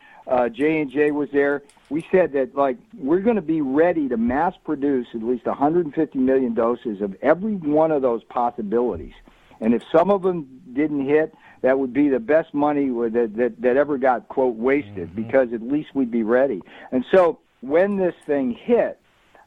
J 0.49 0.81
and 0.81 0.91
J 0.91 1.11
was 1.11 1.29
there. 1.33 1.63
We 1.89 2.07
said 2.13 2.33
that 2.33 2.55
like 2.55 2.79
we're 2.97 3.21
going 3.21 3.37
to 3.37 3.43
be 3.43 3.61
ready 3.61 4.09
to 4.09 4.17
mass 4.17 4.55
produce 4.65 5.09
at 5.15 5.23
least 5.23 5.47
150 5.47 6.19
million 6.19 6.55
doses 6.55 7.01
of 7.01 7.17
every 7.21 7.55
one 7.55 7.91
of 7.91 8.03
those 8.03 8.23
possibilities. 8.25 9.15
And 9.61 9.75
if 9.75 9.83
some 9.93 10.11
of 10.11 10.23
them 10.23 10.63
didn't 10.73 11.07
hit, 11.07 11.35
that 11.63 11.79
would 11.79 11.93
be 11.93 12.09
the 12.09 12.21
best 12.21 12.55
money 12.55 12.89
that 12.89 13.33
that, 13.37 13.61
that 13.61 13.77
ever 13.77 13.99
got 13.99 14.29
quote 14.29 14.57
wasted 14.57 15.11
mm-hmm. 15.11 15.23
because 15.23 15.53
at 15.53 15.63
least 15.63 15.95
we'd 15.95 16.11
be 16.11 16.23
ready. 16.23 16.63
And 16.93 17.05
so 17.13 17.41
when 17.61 17.97
this 17.97 18.15
thing 18.25 18.53
hit, 18.53 19.01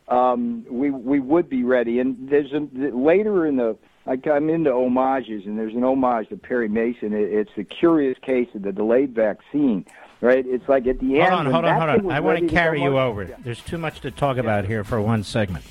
um, 0.09 0.65
we 0.69 0.89
we 0.91 1.19
would 1.19 1.49
be 1.49 1.63
ready. 1.63 1.99
And 1.99 2.29
there's 2.29 2.51
a, 2.51 2.59
later 2.95 3.45
in 3.45 3.55
the 3.55 3.77
I, 4.05 4.17
I'm 4.29 4.49
into 4.49 4.71
homages, 4.71 5.45
and 5.45 5.57
there's 5.57 5.73
an 5.73 5.83
homage 5.83 6.29
to 6.29 6.37
Perry 6.37 6.67
Mason. 6.67 7.13
It, 7.13 7.31
it's 7.31 7.51
the 7.55 7.63
curious 7.63 8.17
case 8.19 8.49
of 8.53 8.63
the 8.63 8.71
delayed 8.71 9.15
vaccine 9.15 9.85
right? 10.23 10.45
It's 10.47 10.67
like 10.67 10.87
at 10.87 10.99
the 10.99 11.19
end. 11.19 11.33
hold. 11.33 11.47
On, 11.47 11.51
hold 11.51 11.65
on, 11.65 11.77
hold 11.77 12.05
on, 12.05 12.11
I 12.11 12.19
want 12.21 12.39
to 12.39 12.47
carry 12.47 12.81
you 12.81 12.97
over. 12.97 13.23
Yeah. 13.23 13.35
There's 13.39 13.61
too 13.61 13.77
much 13.77 14.01
to 14.01 14.11
talk 14.11 14.37
yeah. 14.37 14.43
about 14.43 14.65
here 14.65 14.83
for 14.83 14.99
one 15.01 15.23
segment. 15.23 15.65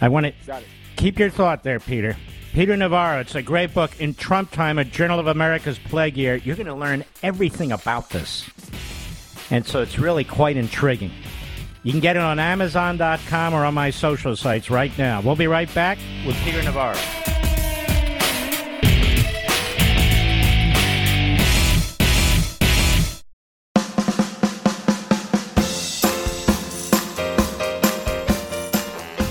I 0.00 0.08
want 0.08 0.26
to 0.26 0.62
keep 0.96 1.18
your 1.18 1.30
thought 1.30 1.62
there, 1.62 1.80
Peter. 1.80 2.16
Peter 2.52 2.76
Navarro, 2.76 3.20
it's 3.20 3.34
a 3.34 3.42
great 3.42 3.72
book. 3.74 4.00
In 4.00 4.14
Trump 4.14 4.50
Time, 4.50 4.78
a 4.78 4.84
Journal 4.84 5.20
of 5.20 5.26
America's 5.26 5.78
Plague 5.78 6.16
Year, 6.16 6.36
you're 6.36 6.56
going 6.56 6.66
to 6.66 6.74
learn 6.74 7.04
everything 7.22 7.72
about 7.72 8.10
this. 8.10 8.48
And 9.50 9.66
so 9.66 9.82
it's 9.82 9.98
really 9.98 10.24
quite 10.24 10.56
intriguing. 10.56 11.12
You 11.82 11.92
can 11.92 12.00
get 12.00 12.16
it 12.16 12.22
on 12.22 12.38
Amazon.com 12.38 13.54
or 13.54 13.64
on 13.64 13.74
my 13.74 13.90
social 13.90 14.34
sites 14.34 14.70
right 14.70 14.96
now. 14.98 15.20
We'll 15.20 15.36
be 15.36 15.46
right 15.46 15.72
back 15.74 15.98
with 16.26 16.36
Peter 16.36 16.62
Navarro. 16.62 16.98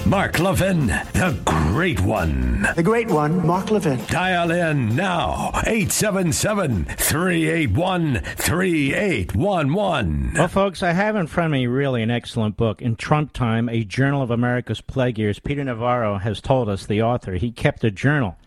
Mark 0.07 0.39
Levin, 0.39 0.87
the 0.87 1.37
great 1.43 1.99
one. 1.99 2.65
The 2.77 2.83
great 2.83 3.09
one, 3.09 3.45
Mark 3.45 3.69
Levin. 3.71 3.99
Dial 4.05 4.51
in 4.51 4.95
now, 4.95 5.51
877 5.65 6.85
381 6.85 8.21
3811. 8.37 10.33
Well, 10.35 10.47
folks, 10.47 10.81
I 10.81 10.93
have 10.93 11.17
in 11.17 11.27
front 11.27 11.47
of 11.47 11.51
me 11.51 11.67
really 11.67 12.01
an 12.01 12.09
excellent 12.09 12.55
book. 12.55 12.81
In 12.81 12.95
Trump 12.95 13.33
Time, 13.33 13.67
a 13.67 13.83
Journal 13.83 14.21
of 14.21 14.31
America's 14.31 14.79
Plague 14.79 15.19
Years. 15.19 15.39
Peter 15.39 15.65
Navarro 15.65 16.19
has 16.19 16.39
told 16.39 16.69
us, 16.69 16.85
the 16.85 17.01
author, 17.01 17.33
he 17.33 17.51
kept 17.51 17.83
a 17.83 17.91
journal 17.91 18.37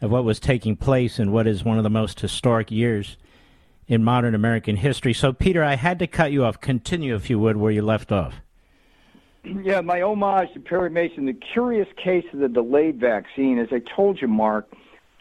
of 0.00 0.10
what 0.10 0.24
was 0.24 0.40
taking 0.40 0.74
place 0.74 1.18
in 1.18 1.32
what 1.32 1.46
is 1.46 1.62
one 1.62 1.76
of 1.76 1.84
the 1.84 1.90
most 1.90 2.20
historic 2.20 2.70
years 2.70 3.18
in 3.86 4.02
modern 4.02 4.34
American 4.34 4.76
history. 4.76 5.12
So, 5.12 5.34
Peter, 5.34 5.62
I 5.62 5.74
had 5.74 5.98
to 5.98 6.06
cut 6.06 6.32
you 6.32 6.46
off. 6.46 6.62
Continue, 6.62 7.14
if 7.14 7.28
you 7.28 7.38
would, 7.38 7.58
where 7.58 7.72
you 7.72 7.82
left 7.82 8.10
off. 8.10 8.36
Yeah, 9.44 9.82
my 9.82 10.00
homage 10.00 10.54
to 10.54 10.60
Perry 10.60 10.88
Mason, 10.88 11.26
the 11.26 11.34
curious 11.34 11.88
case 12.02 12.24
of 12.32 12.38
the 12.38 12.48
delayed 12.48 12.98
vaccine. 12.98 13.58
As 13.58 13.68
I 13.72 13.80
told 13.94 14.20
you, 14.20 14.26
Mark, 14.26 14.72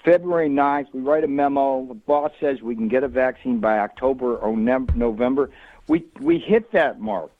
February 0.05 0.49
9th, 0.49 0.93
we 0.93 1.01
write 1.01 1.25
a 1.25 1.27
memo. 1.27 1.85
The 1.85 1.93
boss 1.93 2.31
says 2.39 2.61
we 2.61 2.73
can 2.73 2.87
get 2.87 3.03
a 3.03 3.09
vaccine 3.09 3.59
by 3.59 3.79
October 3.79 4.37
or 4.37 4.55
November. 4.55 5.49
We, 5.89 6.05
we 6.21 6.39
hit 6.39 6.71
that 6.71 7.01
mark. 7.01 7.31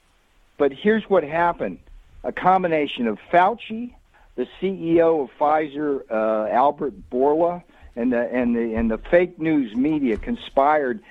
But 0.58 0.74
here's 0.74 1.04
what 1.10 1.24
happened 1.24 1.80
a 2.26 2.34
combination 2.34 3.08
of 3.08 3.18
Fauci, 3.32 3.94
the 4.36 4.48
CEO 4.62 5.24
of 5.24 5.30
Pfizer, 5.40 6.04
uh, 6.12 6.50
Albert 6.52 6.94
Bourla, 7.10 7.64
and 7.96 8.12
the, 8.12 8.30
and, 8.30 8.56
the, 8.56 8.76
and 8.76 8.92
the 8.92 8.98
fake 8.98 9.40
news 9.40 9.74
media 9.74 10.18
conspired 10.18 11.02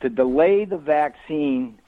to 0.00 0.10
delay 0.10 0.66
the 0.66 0.78
vaccine 0.78 1.78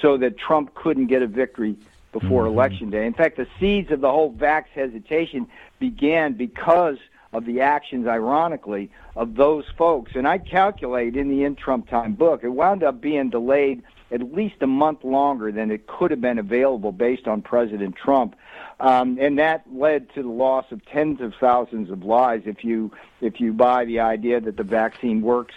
so 0.00 0.16
that 0.18 0.38
Trump 0.38 0.74
couldn't 0.74 1.06
get 1.06 1.22
a 1.22 1.26
victory 1.26 1.76
before 2.12 2.44
mm-hmm. 2.44 2.54
election 2.54 2.90
day. 2.90 3.06
In 3.06 3.14
fact, 3.14 3.36
the 3.36 3.46
seeds 3.58 3.90
of 3.90 4.00
the 4.00 4.10
whole 4.10 4.32
vax 4.32 4.66
hesitation 4.74 5.46
began 5.78 6.34
because 6.34 6.98
of 7.32 7.46
the 7.46 7.60
actions, 7.60 8.06
ironically, 8.06 8.90
of 9.16 9.34
those 9.36 9.64
folks. 9.76 10.12
And 10.14 10.28
I 10.28 10.38
calculate 10.38 11.16
in 11.16 11.30
the 11.30 11.44
In 11.44 11.56
Trump 11.56 11.88
Time 11.88 12.12
book, 12.12 12.44
it 12.44 12.50
wound 12.50 12.82
up 12.82 13.00
being 13.00 13.30
delayed 13.30 13.82
at 14.10 14.34
least 14.34 14.56
a 14.60 14.66
month 14.66 15.02
longer 15.02 15.50
than 15.50 15.70
it 15.70 15.86
could 15.86 16.10
have 16.10 16.20
been 16.20 16.38
available 16.38 16.92
based 16.92 17.26
on 17.26 17.40
President 17.40 17.96
Trump. 17.96 18.36
Um, 18.78 19.16
and 19.18 19.38
that 19.38 19.64
led 19.72 20.12
to 20.14 20.22
the 20.22 20.28
loss 20.28 20.66
of 20.70 20.84
tens 20.84 21.20
of 21.20 21.32
thousands 21.40 21.90
of 21.90 22.04
lives 22.04 22.44
if 22.46 22.64
you 22.64 22.90
if 23.20 23.40
you 23.40 23.52
buy 23.52 23.84
the 23.84 24.00
idea 24.00 24.40
that 24.40 24.56
the 24.56 24.64
vaccine 24.64 25.22
works 25.22 25.54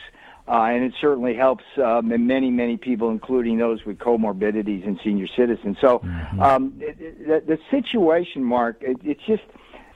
uh, 0.48 0.66
and 0.66 0.84
it 0.84 0.94
certainly 1.02 1.34
helps 1.34 1.64
um, 1.84 2.10
many, 2.28 2.52
many 2.52 2.78
people, 2.78 3.10
including 3.10 3.58
those 3.58 3.84
with 3.86 3.98
comorbidities 3.98 4.86
and 4.86 5.00
senior 5.04 5.28
citizens. 5.36 5.78
So, 5.82 6.00
mm-hmm. 6.00 6.40
um, 6.40 6.74
it, 6.80 6.98
it, 7.00 7.48
the, 7.48 7.56
the 7.56 7.60
situation, 7.72 8.44
Mark, 8.44 8.78
it, 8.82 8.98
it's 9.04 9.26
just 9.26 9.44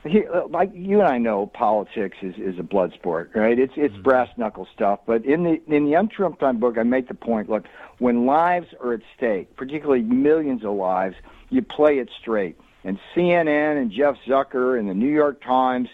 here, 0.06 0.44
like 0.50 0.72
you 0.74 1.00
and 1.02 1.08
I 1.08 1.18
know, 1.18 1.48
politics 1.48 2.18
is, 2.22 2.34
is 2.38 2.58
a 2.58 2.64
blood 2.64 2.94
sport, 2.94 3.32
right? 3.36 3.60
It's 3.60 3.74
it's 3.76 3.94
mm-hmm. 3.94 4.04
brass 4.04 4.30
knuckle 4.38 4.68
stuff. 4.74 5.02
But 5.06 5.26
in 5.26 5.44
the 5.44 5.62
in 5.74 5.86
the 5.86 6.00
In 6.00 6.10
Trump 6.10 6.40
Time 6.40 6.60
book, 6.60 6.78
I 6.78 6.84
make 6.84 7.08
the 7.10 7.14
point: 7.14 7.50
look, 7.50 7.66
when 8.00 8.26
lives 8.26 8.68
are 8.82 8.94
at 8.94 9.02
stake, 9.18 9.56
particularly 9.56 10.02
millions 10.02 10.64
of 10.64 10.74
lives, 10.74 11.16
you 11.50 11.62
play 11.62 12.00
it 12.00 12.10
straight. 12.20 12.58
And 12.86 12.98
CNN 13.14 13.80
and 13.80 13.92
Jeff 13.92 14.16
Zucker 14.26 14.80
and 14.80 14.90
the 14.90 14.94
New 14.94 15.12
York 15.12 15.44
Times, 15.44 15.90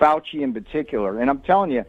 Fauci 0.00 0.40
in 0.40 0.54
particular, 0.54 1.20
and 1.20 1.28
I'm 1.28 1.40
telling 1.40 1.70
you, 1.70 1.84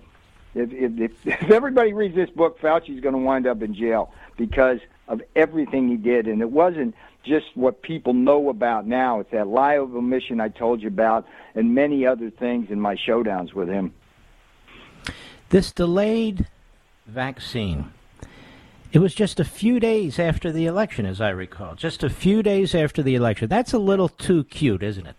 if, 0.56 0.72
if, 0.72 1.12
if 1.26 1.52
everybody 1.52 1.94
reads 1.94 2.16
this 2.16 2.30
book, 2.30 2.60
Fauci's 2.60 3.02
going 3.02 3.14
to 3.14 3.20
wind 3.20 3.48
up 3.48 3.62
in 3.62 3.74
jail 3.74 4.14
because 4.38 4.80
of 5.08 5.22
everything 5.36 5.90
he 5.90 5.98
did. 5.98 6.28
And 6.28 6.42
it 6.42 6.52
wasn't 6.52 6.96
just 7.24 7.46
what 7.56 7.82
people 7.82 8.14
know 8.14 8.50
about 8.50 8.86
now. 8.86 9.20
It's 9.20 9.32
that 9.32 9.48
lie 9.48 9.76
of 9.76 9.96
omission 9.96 10.40
I 10.40 10.50
told 10.50 10.82
you 10.82 10.88
about 10.88 11.26
and 11.56 11.74
many 11.74 12.06
other 12.06 12.30
things 12.30 12.70
in 12.70 12.80
my 12.80 12.96
showdowns 12.96 13.54
with 13.54 13.70
him. 13.70 13.94
This 15.50 15.72
delayed 15.72 16.48
vaccine. 17.06 17.92
It 18.92 19.00
was 19.00 19.16
just 19.16 19.40
a 19.40 19.46
few 19.46 19.80
days 19.80 20.20
after 20.20 20.52
the 20.52 20.68
election, 20.68 21.06
as 21.06 21.20
I 21.20 21.30
recall. 21.30 21.76
Just 21.76 22.04
a 22.04 22.10
few 22.10 22.44
days 22.44 22.76
after 22.76 23.02
the 23.02 23.16
election. 23.16 23.50
That's 23.50 23.74
a 23.74 23.80
little 23.80 24.10
too 24.10 24.44
cute, 24.46 24.84
isn't 24.84 25.08
it? 25.08 25.16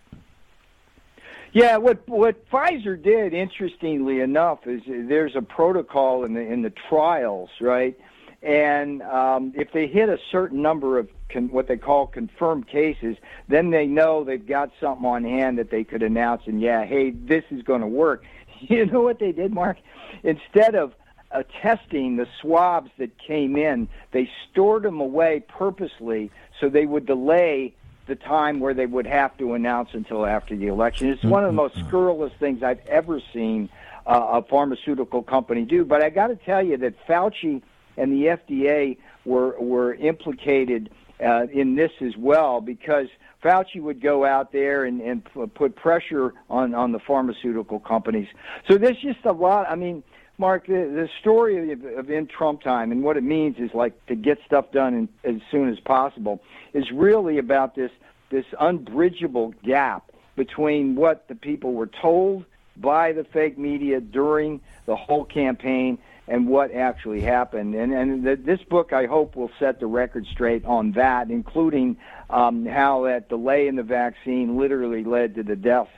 Yeah, 1.55 1.77
what 1.77 2.05
what 2.09 2.49
Pfizer 2.49 3.01
did, 3.01 3.33
interestingly 3.33 4.19
enough, 4.19 4.67
is 4.67 4.81
there's 4.85 5.37
a 5.37 5.41
protocol 5.41 6.25
in 6.25 6.33
the 6.33 6.41
in 6.41 6.63
the 6.63 6.73
trials, 6.89 7.49
right? 7.61 7.97
And 8.43 9.01
um, 9.03 9.53
if 9.55 9.71
they 9.71 9.87
hit 9.87 10.09
a 10.09 10.19
certain 10.33 10.61
number 10.61 10.99
of 10.99 11.07
con- 11.29 11.47
what 11.47 11.69
they 11.69 11.77
call 11.77 12.07
confirmed 12.07 12.67
cases, 12.67 13.15
then 13.47 13.69
they 13.69 13.87
know 13.87 14.25
they've 14.25 14.45
got 14.45 14.71
something 14.81 15.05
on 15.05 15.23
hand 15.23 15.57
that 15.57 15.71
they 15.71 15.85
could 15.85 16.03
announce. 16.03 16.41
And 16.45 16.59
yeah, 16.59 16.83
hey, 16.83 17.11
this 17.11 17.45
is 17.51 17.63
going 17.63 17.81
to 17.81 17.87
work. 17.87 18.23
You 18.59 18.85
know 18.85 19.01
what 19.01 19.19
they 19.19 19.33
did, 19.33 19.53
Mark? 19.53 19.77
Instead 20.23 20.75
of 20.75 20.93
uh, 21.29 21.43
testing 21.61 22.15
the 22.15 22.25
swabs 22.41 22.89
that 22.97 23.17
came 23.17 23.57
in, 23.57 23.89
they 24.11 24.29
stored 24.49 24.83
them 24.83 25.01
away 25.01 25.43
purposely 25.47 26.31
so 26.59 26.69
they 26.69 26.85
would 26.85 27.05
delay 27.05 27.75
the 28.07 28.15
time 28.15 28.59
where 28.59 28.73
they 28.73 28.85
would 28.85 29.07
have 29.07 29.35
to 29.37 29.53
announce 29.53 29.89
until 29.93 30.25
after 30.25 30.55
the 30.55 30.67
election. 30.67 31.09
It's 31.09 31.23
one 31.23 31.43
of 31.43 31.49
the 31.49 31.55
most 31.55 31.75
mm-hmm. 31.75 31.87
scurrilous 31.87 32.33
things 32.39 32.61
I've 32.61 32.85
ever 32.87 33.19
seen 33.33 33.69
uh, 34.05 34.41
a 34.41 34.41
pharmaceutical 34.43 35.23
company 35.23 35.63
do. 35.65 35.83
But 35.85 36.03
I 36.03 36.09
got 36.09 36.27
to 36.27 36.35
tell 36.35 36.63
you 36.63 36.77
that 36.77 36.93
Fauci 37.07 37.61
and 37.97 38.11
the 38.11 38.27
FDA 38.27 38.97
were 39.25 39.59
were 39.59 39.95
implicated 39.95 40.91
uh, 41.23 41.47
in 41.51 41.75
this 41.75 41.91
as 42.01 42.15
well 42.17 42.61
because 42.61 43.07
Fauci 43.43 43.81
would 43.81 44.01
go 44.01 44.25
out 44.25 44.51
there 44.51 44.85
and, 44.85 45.01
and 45.01 45.23
put 45.55 45.75
pressure 45.75 46.33
on 46.49 46.75
on 46.75 46.91
the 46.91 46.99
pharmaceutical 46.99 47.79
companies. 47.79 48.27
So 48.69 48.77
there's 48.77 49.01
just 49.01 49.25
a 49.25 49.33
lot. 49.33 49.67
I 49.69 49.75
mean. 49.75 50.03
Mark, 50.37 50.67
the, 50.67 50.73
the 50.73 51.09
story 51.21 51.71
of, 51.71 51.85
of 51.97 52.09
in 52.09 52.27
Trump 52.27 52.61
time 52.61 52.91
and 52.91 53.03
what 53.03 53.15
it 53.17 53.23
means 53.23 53.57
is 53.57 53.73
like 53.73 54.05
to 54.07 54.15
get 54.15 54.37
stuff 54.45 54.71
done 54.71 54.93
in, 55.23 55.35
as 55.35 55.41
soon 55.49 55.69
as 55.69 55.79
possible 55.79 56.41
is 56.73 56.91
really 56.91 57.37
about 57.37 57.75
this 57.75 57.91
this 58.31 58.45
unbridgeable 58.59 59.53
gap 59.63 60.11
between 60.35 60.95
what 60.95 61.27
the 61.27 61.35
people 61.35 61.73
were 61.73 61.87
told 61.87 62.43
by 62.75 63.13
the 63.13 63.23
fake 63.23 63.57
media 63.57 64.01
during 64.01 64.59
the 64.87 64.95
whole 64.95 65.23
campaign 65.23 65.97
and 66.27 66.47
what 66.47 66.73
actually 66.73 67.21
happened. 67.21 67.75
And 67.75 67.93
and 67.93 68.25
the, 68.25 68.35
this 68.35 68.61
book, 68.63 68.91
I 68.91 69.05
hope, 69.05 69.35
will 69.35 69.51
set 69.59 69.79
the 69.79 69.87
record 69.87 70.25
straight 70.31 70.65
on 70.65 70.91
that, 70.93 71.29
including 71.29 71.97
um, 72.29 72.65
how 72.65 73.03
that 73.03 73.29
delay 73.29 73.67
in 73.67 73.75
the 73.75 73.83
vaccine 73.83 74.57
literally 74.57 75.03
led 75.03 75.35
to 75.35 75.43
the 75.43 75.55
death 75.55 75.89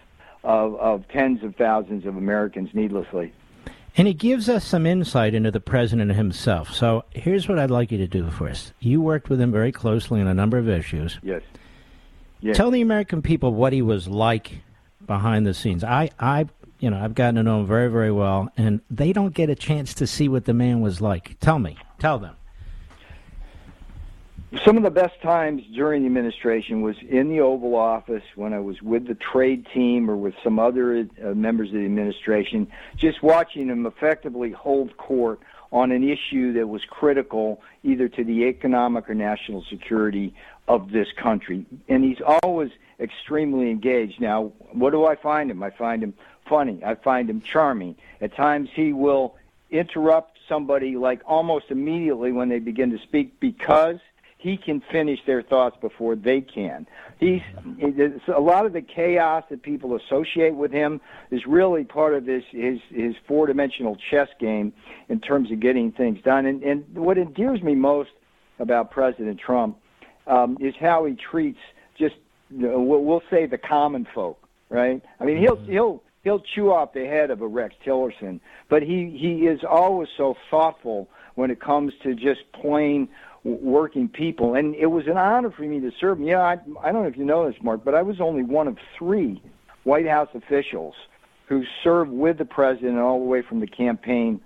of, 0.43 0.75
of 0.75 1.07
tens 1.07 1.43
of 1.43 1.55
thousands 1.55 2.05
of 2.05 2.17
Americans 2.17 2.69
needlessly. 2.73 3.33
And 3.97 4.07
it 4.07 4.13
gives 4.13 4.47
us 4.47 4.63
some 4.63 4.85
insight 4.85 5.33
into 5.33 5.49
the 5.49 5.59
president 5.59 6.13
himself. 6.13 6.71
So 6.71 7.03
here's 7.09 7.49
what 7.49 7.57
I'd 7.57 7.71
like 7.71 7.91
you 7.91 7.97
to 7.97 8.07
do 8.07 8.29
for 8.29 8.47
us. 8.47 8.71
You 8.79 9.01
worked 9.01 9.27
with 9.27 9.41
him 9.41 9.51
very 9.51 9.71
closely 9.71 10.21
on 10.21 10.27
a 10.27 10.35
number 10.35 10.59
of 10.59 10.69
issues. 10.69 11.17
Yes. 11.23 11.41
yes. 12.39 12.55
Tell 12.55 12.69
the 12.69 12.81
American 12.81 13.23
people 13.23 13.53
what 13.55 13.73
he 13.73 13.81
was 13.81 14.07
like 14.07 14.61
behind 15.07 15.47
the 15.47 15.53
scenes. 15.55 15.83
I, 15.83 16.11
I, 16.19 16.45
you 16.79 16.91
know, 16.91 16.99
I've 16.99 17.15
gotten 17.15 17.35
to 17.35 17.43
know 17.43 17.61
him 17.61 17.65
very, 17.65 17.89
very 17.89 18.11
well, 18.11 18.49
and 18.55 18.81
they 18.91 19.13
don't 19.13 19.33
get 19.33 19.49
a 19.49 19.55
chance 19.55 19.95
to 19.95 20.05
see 20.05 20.29
what 20.29 20.45
the 20.45 20.53
man 20.53 20.81
was 20.81 21.01
like. 21.01 21.39
Tell 21.39 21.57
me. 21.57 21.75
Tell 21.97 22.19
them 22.19 22.36
some 24.63 24.77
of 24.77 24.83
the 24.83 24.89
best 24.89 25.21
times 25.21 25.63
during 25.75 26.03
the 26.03 26.07
administration 26.07 26.81
was 26.81 26.95
in 27.09 27.29
the 27.29 27.41
Oval 27.41 27.75
Office 27.75 28.23
when 28.35 28.53
I 28.53 28.59
was 28.59 28.81
with 28.81 29.05
the 29.05 29.15
trade 29.15 29.67
team 29.73 30.09
or 30.09 30.15
with 30.15 30.35
some 30.41 30.57
other 30.57 31.05
uh, 31.23 31.33
members 31.33 31.69
of 31.69 31.75
the 31.75 31.85
administration, 31.85 32.67
just 32.95 33.21
watching 33.21 33.67
him 33.67 33.85
effectively 33.85 34.51
hold 34.51 34.95
court 34.95 35.41
on 35.73 35.91
an 35.91 36.07
issue 36.07 36.53
that 36.53 36.67
was 36.67 36.81
critical 36.85 37.61
either 37.83 38.07
to 38.07 38.23
the 38.23 38.45
economic 38.45 39.09
or 39.09 39.15
national 39.15 39.65
security 39.69 40.33
of 40.69 40.91
this 40.91 41.07
country. 41.21 41.65
And 41.89 42.05
he's 42.05 42.21
always 42.41 42.71
extremely 43.01 43.69
engaged. 43.69 44.21
Now, 44.21 44.53
what 44.71 44.91
do 44.91 45.05
I 45.05 45.17
find 45.17 45.51
him? 45.51 45.61
I 45.61 45.71
find 45.71 46.01
him 46.01 46.13
funny. 46.47 46.81
I 46.85 46.95
find 46.95 47.29
him 47.29 47.41
charming. 47.41 47.97
At 48.21 48.33
times 48.33 48.69
he 48.73 48.93
will 48.93 49.35
interrupt 49.71 50.39
somebody 50.47 50.95
like 50.95 51.21
almost 51.25 51.65
immediately 51.69 52.31
when 52.31 52.47
they 52.47 52.59
begin 52.59 52.91
to 52.91 52.97
speak 52.99 53.41
because– 53.41 53.97
he 54.37 54.55
can 54.55 54.81
finish 54.91 55.19
their 55.25 55.41
thoughts 55.41 55.75
before 55.81 56.15
they 56.15 56.41
can. 56.41 56.85
He's 57.19 57.41
a 58.27 58.39
lot 58.39 58.65
of 58.65 58.73
the 58.73 58.81
chaos 58.81 59.43
that 59.49 59.63
people 59.63 59.95
associate 59.95 60.55
with 60.55 60.71
him 60.71 61.01
is 61.31 61.47
really 61.47 61.83
part 61.83 62.13
of 62.13 62.25
this 62.25 62.43
his 62.51 62.79
his 62.89 63.15
four 63.27 63.47
dimensional 63.47 63.97
chess 64.11 64.29
game 64.39 64.73
in 65.09 65.19
terms 65.19 65.51
of 65.51 65.59
getting 65.59 65.91
things 65.91 66.21
done. 66.23 66.45
And 66.45 66.61
and 66.61 66.85
what 66.95 67.17
endears 67.17 67.63
me 67.63 67.73
most 67.73 68.11
about 68.59 68.91
President 68.91 69.39
Trump 69.39 69.77
um, 70.27 70.57
is 70.59 70.75
how 70.79 71.05
he 71.05 71.15
treats 71.15 71.59
just 71.97 72.15
we'll 72.51 73.23
say 73.31 73.47
the 73.47 73.57
common 73.57 74.07
folk, 74.13 74.39
right? 74.69 75.01
I 75.19 75.25
mean 75.25 75.37
he'll 75.37 75.57
mm-hmm. 75.57 75.71
he'll 75.71 76.03
he'll 76.23 76.41
chew 76.41 76.71
off 76.71 76.93
the 76.93 77.05
head 77.05 77.31
of 77.31 77.41
a 77.41 77.47
Rex 77.47 77.73
Tillerson, 77.83 78.39
but 78.69 78.83
he 78.83 79.17
he 79.19 79.47
is 79.47 79.61
always 79.67 80.09
so 80.15 80.35
thoughtful 80.51 81.09
when 81.33 81.51
it 81.51 81.59
comes 81.59 81.93
to 82.03 82.15
just 82.15 82.41
plain 82.51 83.07
working 83.43 84.09
people. 84.09 84.55
And 84.55 84.75
it 84.75 84.87
was 84.87 85.07
an 85.07 85.17
honor 85.17 85.51
for 85.51 85.63
me 85.63 85.79
to 85.79 85.91
serve. 85.99 86.19
Yeah, 86.19 86.41
I, 86.41 86.53
I 86.81 86.91
don't 86.91 87.03
know 87.03 87.09
if 87.09 87.17
you 87.17 87.25
know 87.25 87.49
this, 87.49 87.61
Mark, 87.61 87.83
but 87.83 87.95
I 87.95 88.01
was 88.01 88.19
only 88.19 88.43
one 88.43 88.67
of 88.67 88.77
three 88.97 89.41
White 89.83 90.07
House 90.07 90.29
officials 90.33 90.95
who 91.47 91.63
served 91.83 92.11
with 92.11 92.37
the 92.37 92.45
president 92.45 92.99
all 92.99 93.19
the 93.19 93.25
way 93.25 93.41
from 93.41 93.59
the 93.59 93.67
campaign 93.67 94.41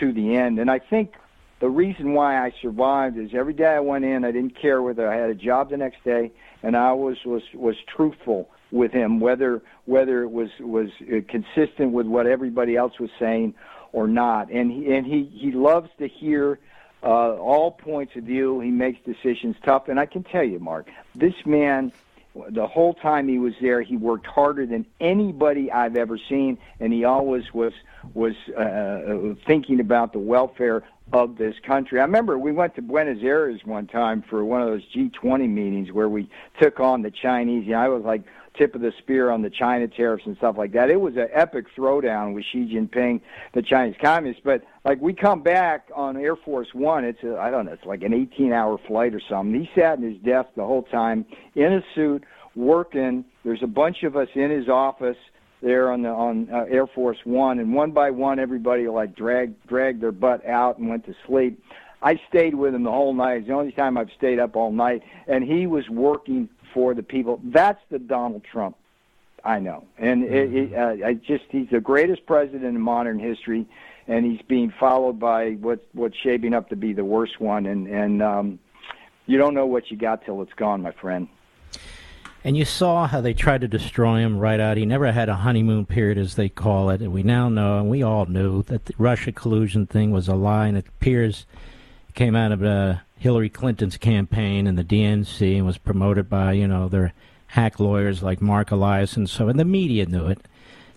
to 0.00 0.12
the 0.12 0.36
end. 0.36 0.58
And 0.58 0.70
I 0.70 0.78
think 0.78 1.14
the 1.60 1.68
reason 1.68 2.14
why 2.14 2.44
I 2.44 2.52
survived 2.60 3.18
is 3.18 3.30
every 3.34 3.52
day 3.52 3.66
I 3.66 3.80
went 3.80 4.04
in, 4.04 4.24
I 4.24 4.32
didn't 4.32 4.60
care 4.60 4.82
whether 4.82 5.10
I 5.10 5.16
had 5.16 5.30
a 5.30 5.34
job 5.34 5.70
the 5.70 5.76
next 5.76 6.02
day, 6.04 6.32
and 6.62 6.76
I 6.76 6.92
was 6.92 7.18
was 7.24 7.42
was 7.54 7.76
truthful 7.94 8.48
with 8.72 8.92
him, 8.92 9.20
whether 9.20 9.62
whether 9.84 10.22
it 10.22 10.30
was 10.30 10.48
was 10.58 10.88
uh, 11.02 11.20
consistent 11.28 11.92
with 11.92 12.06
what 12.06 12.26
everybody 12.26 12.76
else 12.76 12.98
was 12.98 13.10
saying 13.18 13.54
or 13.92 14.08
not. 14.08 14.50
And 14.50 14.70
he 14.72 14.92
and 14.92 15.06
he 15.06 15.24
he 15.24 15.52
loves 15.52 15.90
to 15.98 16.08
hear 16.08 16.58
uh, 17.02 17.34
all 17.36 17.70
points 17.70 18.16
of 18.16 18.24
view. 18.24 18.60
He 18.60 18.70
makes 18.70 18.98
decisions 19.04 19.56
tough. 19.64 19.88
And 19.88 19.98
I 19.98 20.06
can 20.06 20.22
tell 20.22 20.44
you, 20.44 20.58
Mark, 20.58 20.88
this 21.14 21.34
man, 21.44 21.92
the 22.50 22.66
whole 22.66 22.94
time 22.94 23.28
he 23.28 23.38
was 23.38 23.54
there, 23.60 23.82
he 23.82 23.96
worked 23.96 24.26
harder 24.26 24.66
than 24.66 24.86
anybody 25.00 25.70
I've 25.70 25.96
ever 25.96 26.18
seen, 26.18 26.58
and 26.78 26.92
he 26.92 27.04
always 27.04 27.52
was 27.52 27.72
was 28.14 28.34
uh, 28.56 29.34
thinking 29.46 29.80
about 29.80 30.12
the 30.12 30.18
welfare 30.18 30.82
of 31.12 31.38
this 31.38 31.56
country. 31.66 31.98
I 31.98 32.04
remember 32.04 32.38
we 32.38 32.52
went 32.52 32.76
to 32.76 32.82
Buenos 32.82 33.22
Aires 33.22 33.60
one 33.64 33.86
time 33.86 34.22
for 34.22 34.44
one 34.44 34.62
of 34.62 34.68
those 34.68 34.82
G20 34.94 35.48
meetings 35.48 35.92
where 35.92 36.08
we 36.08 36.30
took 36.60 36.78
on 36.78 37.02
the 37.02 37.10
Chinese. 37.10 37.66
And 37.66 37.74
I 37.74 37.88
was 37.88 38.04
like 38.04 38.22
tip 38.60 38.74
of 38.74 38.82
the 38.82 38.92
spear 38.98 39.30
on 39.30 39.40
the 39.40 39.48
China 39.48 39.88
tariffs 39.88 40.24
and 40.26 40.36
stuff 40.36 40.56
like 40.58 40.72
that. 40.72 40.90
It 40.90 41.00
was 41.00 41.16
an 41.16 41.28
epic 41.32 41.64
throwdown 41.74 42.34
with 42.34 42.44
Xi 42.52 42.66
Jinping, 42.66 43.22
the 43.54 43.62
Chinese 43.62 43.96
communist. 44.02 44.42
But 44.44 44.62
like 44.84 45.00
we 45.00 45.14
come 45.14 45.42
back 45.42 45.88
on 45.94 46.18
Air 46.18 46.36
Force 46.36 46.68
One, 46.74 47.04
it's 47.04 47.20
I 47.24 47.50
don't 47.50 47.64
know, 47.64 47.72
it's 47.72 47.86
like 47.86 48.02
an 48.02 48.12
18-hour 48.12 48.78
flight 48.86 49.14
or 49.14 49.22
something. 49.30 49.58
He 49.58 49.70
sat 49.80 49.98
in 49.98 50.04
his 50.04 50.20
desk 50.22 50.50
the 50.56 50.64
whole 50.64 50.82
time 50.82 51.24
in 51.54 51.72
a 51.72 51.80
suit, 51.94 52.22
working. 52.54 53.24
There's 53.44 53.62
a 53.62 53.66
bunch 53.66 54.02
of 54.02 54.14
us 54.14 54.28
in 54.34 54.50
his 54.50 54.68
office 54.68 55.16
there 55.62 55.90
on 55.90 56.02
the 56.02 56.10
on 56.10 56.48
uh, 56.52 56.66
Air 56.70 56.86
Force 56.86 57.18
One, 57.24 57.60
and 57.60 57.72
one 57.72 57.92
by 57.92 58.10
one, 58.10 58.38
everybody 58.38 58.88
like 58.88 59.16
dragged 59.16 59.66
dragged 59.66 60.02
their 60.02 60.12
butt 60.12 60.46
out 60.46 60.76
and 60.76 60.90
went 60.90 61.06
to 61.06 61.14
sleep. 61.26 61.62
I 62.02 62.20
stayed 62.28 62.54
with 62.54 62.74
him 62.74 62.82
the 62.82 62.90
whole 62.90 63.14
night. 63.14 63.38
It's 63.38 63.46
the 63.48 63.54
only 63.54 63.72
time 63.72 63.96
I've 63.96 64.10
stayed 64.16 64.38
up 64.38 64.54
all 64.56 64.72
night, 64.72 65.02
and 65.26 65.44
he 65.44 65.66
was 65.66 65.88
working 65.88 66.48
for 66.72 66.94
the 66.94 67.02
people. 67.02 67.40
That's 67.44 67.80
the 67.90 67.98
Donald 67.98 68.44
Trump 68.44 68.76
I 69.44 69.58
know, 69.58 69.84
and 69.98 70.24
it, 70.24 70.54
it, 70.54 70.74
uh, 70.74 71.06
I 71.06 71.14
just 71.14 71.44
he's 71.48 71.68
the 71.70 71.80
greatest 71.80 72.26
president 72.26 72.64
in 72.64 72.80
modern 72.80 73.18
history, 73.18 73.66
and 74.06 74.24
he's 74.24 74.42
being 74.42 74.72
followed 74.78 75.18
by 75.18 75.52
what 75.52 75.86
what's 75.92 76.16
shaping 76.16 76.52
up 76.52 76.68
to 76.70 76.76
be 76.76 76.92
the 76.92 77.04
worst 77.04 77.40
one, 77.40 77.66
and 77.66 77.86
and 77.86 78.22
um, 78.22 78.58
you 79.26 79.38
don't 79.38 79.54
know 79.54 79.66
what 79.66 79.90
you 79.90 79.96
got 79.96 80.24
till 80.24 80.42
it's 80.42 80.52
gone, 80.54 80.82
my 80.82 80.92
friend. 80.92 81.28
And 82.42 82.56
you 82.56 82.64
saw 82.64 83.06
how 83.06 83.20
they 83.20 83.34
tried 83.34 83.60
to 83.60 83.68
destroy 83.68 84.20
him 84.20 84.38
right 84.38 84.60
out. 84.60 84.78
He 84.78 84.86
never 84.86 85.12
had 85.12 85.28
a 85.28 85.36
honeymoon 85.36 85.84
period, 85.84 86.16
as 86.16 86.36
they 86.36 86.48
call 86.48 86.88
it. 86.88 87.02
And 87.02 87.12
we 87.12 87.22
now 87.22 87.50
know, 87.50 87.78
and 87.78 87.90
we 87.90 88.02
all 88.02 88.24
knew, 88.24 88.62
that 88.62 88.86
the 88.86 88.94
Russia 88.96 89.30
collusion 89.30 89.86
thing 89.86 90.10
was 90.10 90.26
a 90.26 90.34
lie. 90.34 90.66
And 90.66 90.78
it 90.78 90.88
appears 90.88 91.44
came 92.20 92.36
out 92.36 92.52
of 92.52 92.62
uh, 92.62 92.96
Hillary 93.16 93.48
Clinton's 93.48 93.96
campaign 93.96 94.66
and 94.66 94.76
the 94.76 94.84
DNC 94.84 95.56
and 95.56 95.64
was 95.64 95.78
promoted 95.78 96.28
by, 96.28 96.52
you 96.52 96.68
know, 96.68 96.86
their 96.86 97.14
hack 97.46 97.80
lawyers 97.80 98.22
like 98.22 98.42
Marc 98.42 98.70
Elias 98.70 99.16
and 99.16 99.26
so. 99.28 99.48
And 99.48 99.58
the 99.58 99.64
media 99.64 100.04
knew 100.04 100.26
it. 100.26 100.38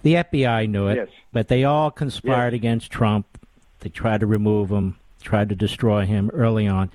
The 0.01 0.15
FBI 0.15 0.67
knew 0.69 0.89
it. 0.89 0.95
Yes. 0.95 1.07
But 1.31 1.47
they 1.47 1.63
all 1.63 1.91
conspired 1.91 2.51
Yes. 2.51 2.59
against 2.59 2.91
Trump. 2.91 3.25
They 3.79 3.87
tried 3.87 4.19
to 4.19 4.25
remove 4.27 4.69
him, 4.69 4.97
tried 5.21 5.47
to 5.47 5.55
destroy 5.55 6.05
him 6.05 6.29
early 6.33 6.67
on. 6.67 6.91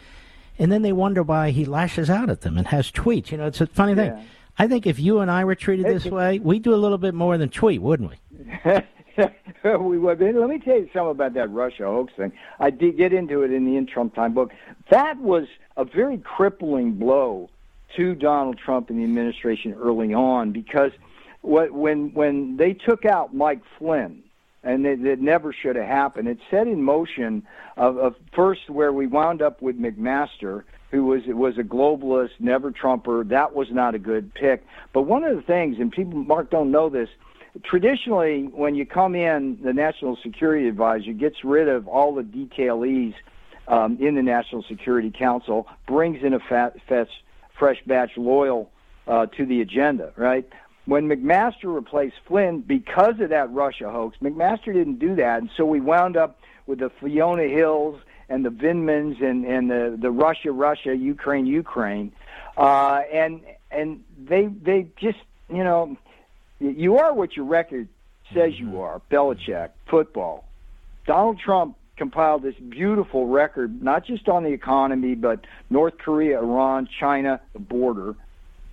And 0.59 0.71
then 0.71 0.83
they 0.83 0.93
wonder 0.93 1.23
why 1.23 1.49
he 1.49 1.65
lashes 1.65 2.11
out 2.11 2.29
at 2.29 2.43
them 2.43 2.59
and 2.59 2.67
has 2.67 2.93
tweets. 2.93 3.31
You 3.33 3.39
know, 3.39 3.47
it's 3.47 3.63
a 3.63 3.67
funny 3.67 3.95
thing. 3.95 4.11
Yeah. 4.11 4.23
I 4.59 4.69
think 4.69 4.87
if 4.87 5.01
you 5.01 5.21
and 5.21 5.31
I 5.31 5.47
were 5.47 5.55
treated 5.55 5.87
this 5.87 6.05
way, 6.05 6.39
we'd 6.39 6.65
do 6.65 6.75
a 6.75 6.77
little 6.77 6.99
bit 6.99 7.15
more 7.15 7.39
than 7.39 7.49
tweet, 7.49 7.81
wouldn't 7.81 8.11
we? 8.11 8.83
we 9.81 9.99
would. 9.99 10.21
Let 10.21 10.49
me 10.49 10.59
tell 10.59 10.77
you 10.77 10.89
something 10.93 11.11
about 11.11 11.35
that 11.35 11.51
Russia 11.51 11.85
hoax 11.85 12.13
thing. 12.17 12.33
I 12.59 12.71
did 12.71 12.97
get 12.97 13.13
into 13.13 13.43
it 13.43 13.53
in 13.53 13.65
the 13.65 13.77
In 13.77 13.87
Trump 13.87 14.15
Time 14.15 14.35
book. 14.35 14.53
That 14.91 15.19
was 15.19 15.47
a 15.77 15.85
very 15.85 16.19
crippling 16.19 16.93
blow 16.93 17.51
to 17.97 18.15
Donald 18.15 18.59
Trump 18.59 18.91
and 18.91 18.99
the 18.99 19.05
administration 19.05 19.75
early 19.75 20.13
on 20.15 20.53
because 20.53 20.93
what, 21.41 21.73
when 21.73 22.13
when 22.15 22.57
they 22.57 22.75
took 22.75 23.05
out 23.05 23.35
Mike 23.35 23.63
Flynn, 23.79 24.23
and 24.63 24.85
it, 24.87 25.05
it 25.05 25.21
never 25.21 25.53
should 25.53 25.77
have 25.77 25.87
happened. 25.87 26.29
It 26.29 26.39
set 26.51 26.67
in 26.67 26.83
motion 26.83 27.47
of, 27.77 27.97
of 27.97 28.17
first 28.35 28.69
where 28.69 28.93
we 28.93 29.07
wound 29.07 29.41
up 29.41 29.63
with 29.63 29.81
McMaster, 29.81 30.65
who 30.91 31.05
was 31.05 31.23
was 31.27 31.59
a 31.59 31.63
globalist, 31.63 32.33
never 32.39 32.71
Trumper. 32.71 33.25
That 33.25 33.55
was 33.55 33.69
not 33.71 33.95
a 33.95 33.99
good 33.99 34.35
pick. 34.35 34.65
But 34.93 35.03
one 35.03 35.25
of 35.25 35.37
the 35.37 35.43
things, 35.43 35.77
and 35.79 35.91
people 35.93 36.19
Mark 36.19 36.51
don't 36.51 36.71
know 36.71 36.89
this, 36.89 37.09
traditionally 37.65 38.45
when 38.53 38.75
you 38.75 38.87
come 38.87 39.15
in, 39.15 39.59
the 39.63 39.73
National 39.73 40.17
Security 40.23 40.69
Advisor 40.69 41.13
gets 41.13 41.45
rid 41.45 41.69
of 41.69 41.89
all 41.89 42.15
the 42.15 42.23
detailees 42.23 43.15
um, 43.67 43.99
in 44.01 44.15
the 44.15 44.23
National 44.23 44.63
Security 44.63 45.11
Council, 45.11 45.67
brings 45.87 46.23
in 46.23 46.35
a 46.35 46.41
fat, 46.41 46.77
fat, 46.89 47.09
fresh 47.59 47.83
batch 47.87 48.17
loyal 48.17 48.71
uh, 49.07 49.27
to 49.27 49.45
the 49.45 49.61
agenda, 49.61 50.13
right? 50.17 50.49
When 50.87 51.09
McMaster 51.09 51.75
replaced 51.75 52.17
Flynn 52.27 52.61
because 52.61 53.21
of 53.21 53.29
that 53.29 53.53
Russia 53.53 53.91
hoax, 53.91 54.17
McMaster 54.23 54.73
didn't 54.73 54.99
do 54.99 55.15
that, 55.17 55.41
and 55.41 55.51
so 55.57 55.67
we 55.67 55.81
wound 55.81 56.17
up 56.17 56.41
with 56.67 56.79
the 56.79 56.91
Fiona 57.01 57.45
Hills 57.45 58.01
and 58.31 58.45
the 58.45 58.51
Vindmans 58.51 59.23
and, 59.23 59.45
and 59.45 59.71
the, 59.71 59.99
the 60.01 60.11
Russia, 60.11 60.53
Russia, 60.53 60.97
Ukraine, 60.97 61.47
Ukraine, 61.47 62.13
uh, 62.57 63.03
and 63.13 63.41
and 63.71 64.03
they 64.19 64.47
they 64.47 64.87
just 64.97 65.19
you 65.51 65.63
know 65.63 65.97
you 66.61 66.99
are 66.99 67.15
what 67.15 67.37
your 67.37 67.47
record 67.47 67.89
says 68.35 68.53
you 68.59 68.81
are. 68.81 69.01
Belichick, 69.11 69.71
football. 69.91 70.45
Donald 71.07 71.39
Trump 71.39 71.77
compiled 71.97 72.43
this 72.43 72.55
beautiful 72.57 73.27
record, 73.27 73.83
not 73.83 74.07
just 74.07 74.29
on 74.29 74.45
the 74.45 74.53
economy, 74.53 75.15
but 75.15 75.41
North 75.71 75.99
Korea, 75.99 76.39
Iran, 76.39 76.89
China, 77.01 77.41
the 77.53 77.59
border. 77.59 78.15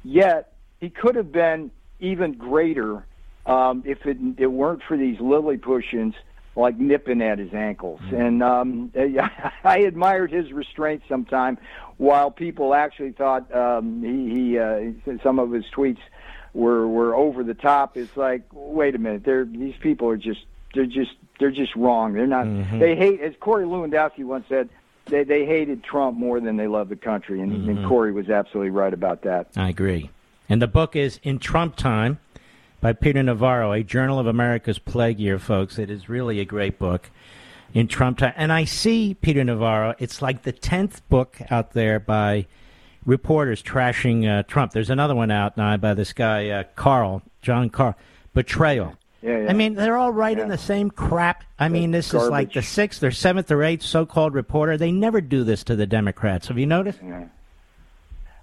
Yet 0.04 0.54
he 0.80 0.90
could 0.90 1.16
have 1.16 1.32
been 1.32 1.72
even 2.00 2.34
greater 2.34 3.06
um, 3.46 3.84
if 3.86 4.06
it, 4.06 4.18
it 4.38 4.48
weren't 4.48 4.82
for 4.88 4.98
these 4.98 5.20
Lilliputians 5.20 6.14
like 6.56 6.78
nipping 6.78 7.22
at 7.22 7.38
his 7.38 7.54
ankles. 7.54 8.00
And 8.12 8.42
um, 8.42 8.92
I 9.64 9.80
admired 9.80 10.32
his 10.32 10.52
restraint 10.52 11.04
sometime, 11.10 11.58
while 11.98 12.32
people 12.32 12.74
actually 12.74 13.12
thought 13.12 13.54
um, 13.54 14.02
he, 14.02 14.34
he 14.34 14.60
uh, 14.60 15.18
some 15.24 15.40
of 15.40 15.52
his 15.52 15.66
tweets 15.76 16.00
were 16.56 16.88
were 16.88 17.14
over 17.14 17.44
the 17.44 17.54
top. 17.54 17.98
It's 17.98 18.16
like, 18.18 18.44
wait 18.52 18.96
a 18.96 18.98
minute, 18.98 19.24
they're 19.24 19.46
these 19.46 19.76
people 19.80 20.10
are 20.10 20.18
just 20.18 20.46
they're 20.74 20.86
just 20.86 21.12
they're 21.40 21.52
just 21.52 21.76
wrong. 21.76 22.14
They're 22.14 22.26
not. 22.26 22.46
Mm-hmm. 22.46 22.80
They 22.80 22.96
hate, 22.96 23.22
as 23.22 23.34
Corey 23.40 23.66
Lewandowski 23.66 24.24
once 24.24 24.46
said. 24.50 24.70
They 25.08 25.24
they 25.24 25.46
hated 25.46 25.84
Trump 25.84 26.18
more 26.18 26.40
than 26.40 26.58
they 26.58 26.66
loved 26.66 26.90
the 26.90 26.96
country, 26.96 27.40
and, 27.40 27.52
and 27.52 27.78
mm-hmm. 27.78 27.88
Corey 27.88 28.12
was 28.12 28.28
absolutely 28.28 28.72
right 28.72 28.92
about 28.92 29.22
that. 29.22 29.50
I 29.56 29.70
agree. 29.70 30.10
And 30.50 30.60
the 30.60 30.68
book 30.68 30.96
is 30.96 31.20
In 31.22 31.38
Trump 31.38 31.76
Time 31.76 32.18
by 32.82 32.94
Peter 32.94 33.22
Navarro, 33.22 33.72
a 33.72 33.84
Journal 33.84 34.18
of 34.18 34.26
America's 34.26 34.80
Plague 34.80 35.20
Year, 35.20 35.38
folks. 35.38 35.78
It 35.78 35.92
is 35.92 36.10
really 36.10 36.40
a 36.40 36.46
great 36.46 36.80
book. 36.80 37.12
In 37.74 37.88
Trump 37.88 38.20
Time. 38.20 38.34
And 38.38 38.54
I 38.54 38.64
see 38.64 39.14
Peter 39.14 39.44
Navarro, 39.44 39.96
it's 40.00 40.22
like 40.22 40.44
the 40.44 40.54
10th 40.54 41.02
book 41.10 41.38
out 41.52 41.74
there 41.74 42.00
by 42.00 42.48
reporters 43.06 43.62
trashing 43.62 44.28
uh, 44.28 44.44
Trump. 44.44 44.72
There's 44.72 44.90
another 44.90 45.16
one 45.16 45.32
out 45.32 45.58
now 45.58 45.78
by 45.78 45.94
this 45.94 46.14
guy, 46.14 46.50
uh, 46.50 46.64
Karl, 46.76 47.22
John 47.42 47.70
Karl. 47.70 47.96
Betrayal. 48.34 48.96
Yeah, 49.22 49.40
yeah. 49.40 49.50
I 49.50 49.54
mean, 49.54 49.76
they're 49.76 49.98
all 49.98 50.12
writing 50.12 50.50
the 50.50 50.58
same 50.58 50.92
crap. 50.92 51.44
I 51.58 51.70
mean, 51.70 51.92
this 51.92 52.14
is 52.14 52.30
like 52.30 52.54
the 52.54 52.62
sixth 52.62 53.02
or 53.02 53.12
seventh 53.12 53.50
or 53.50 53.64
eighth 53.64 53.84
so-called 53.84 54.34
reporter. 54.34 54.78
They 54.78 54.92
never 54.92 55.22
do 55.22 55.44
this 55.44 55.64
to 55.66 55.76
the 55.76 55.88
Democrats. 55.88 56.48
Have 56.50 56.60
you 56.60 56.66
noticed? 56.66 57.00
Yeah. 57.04 57.26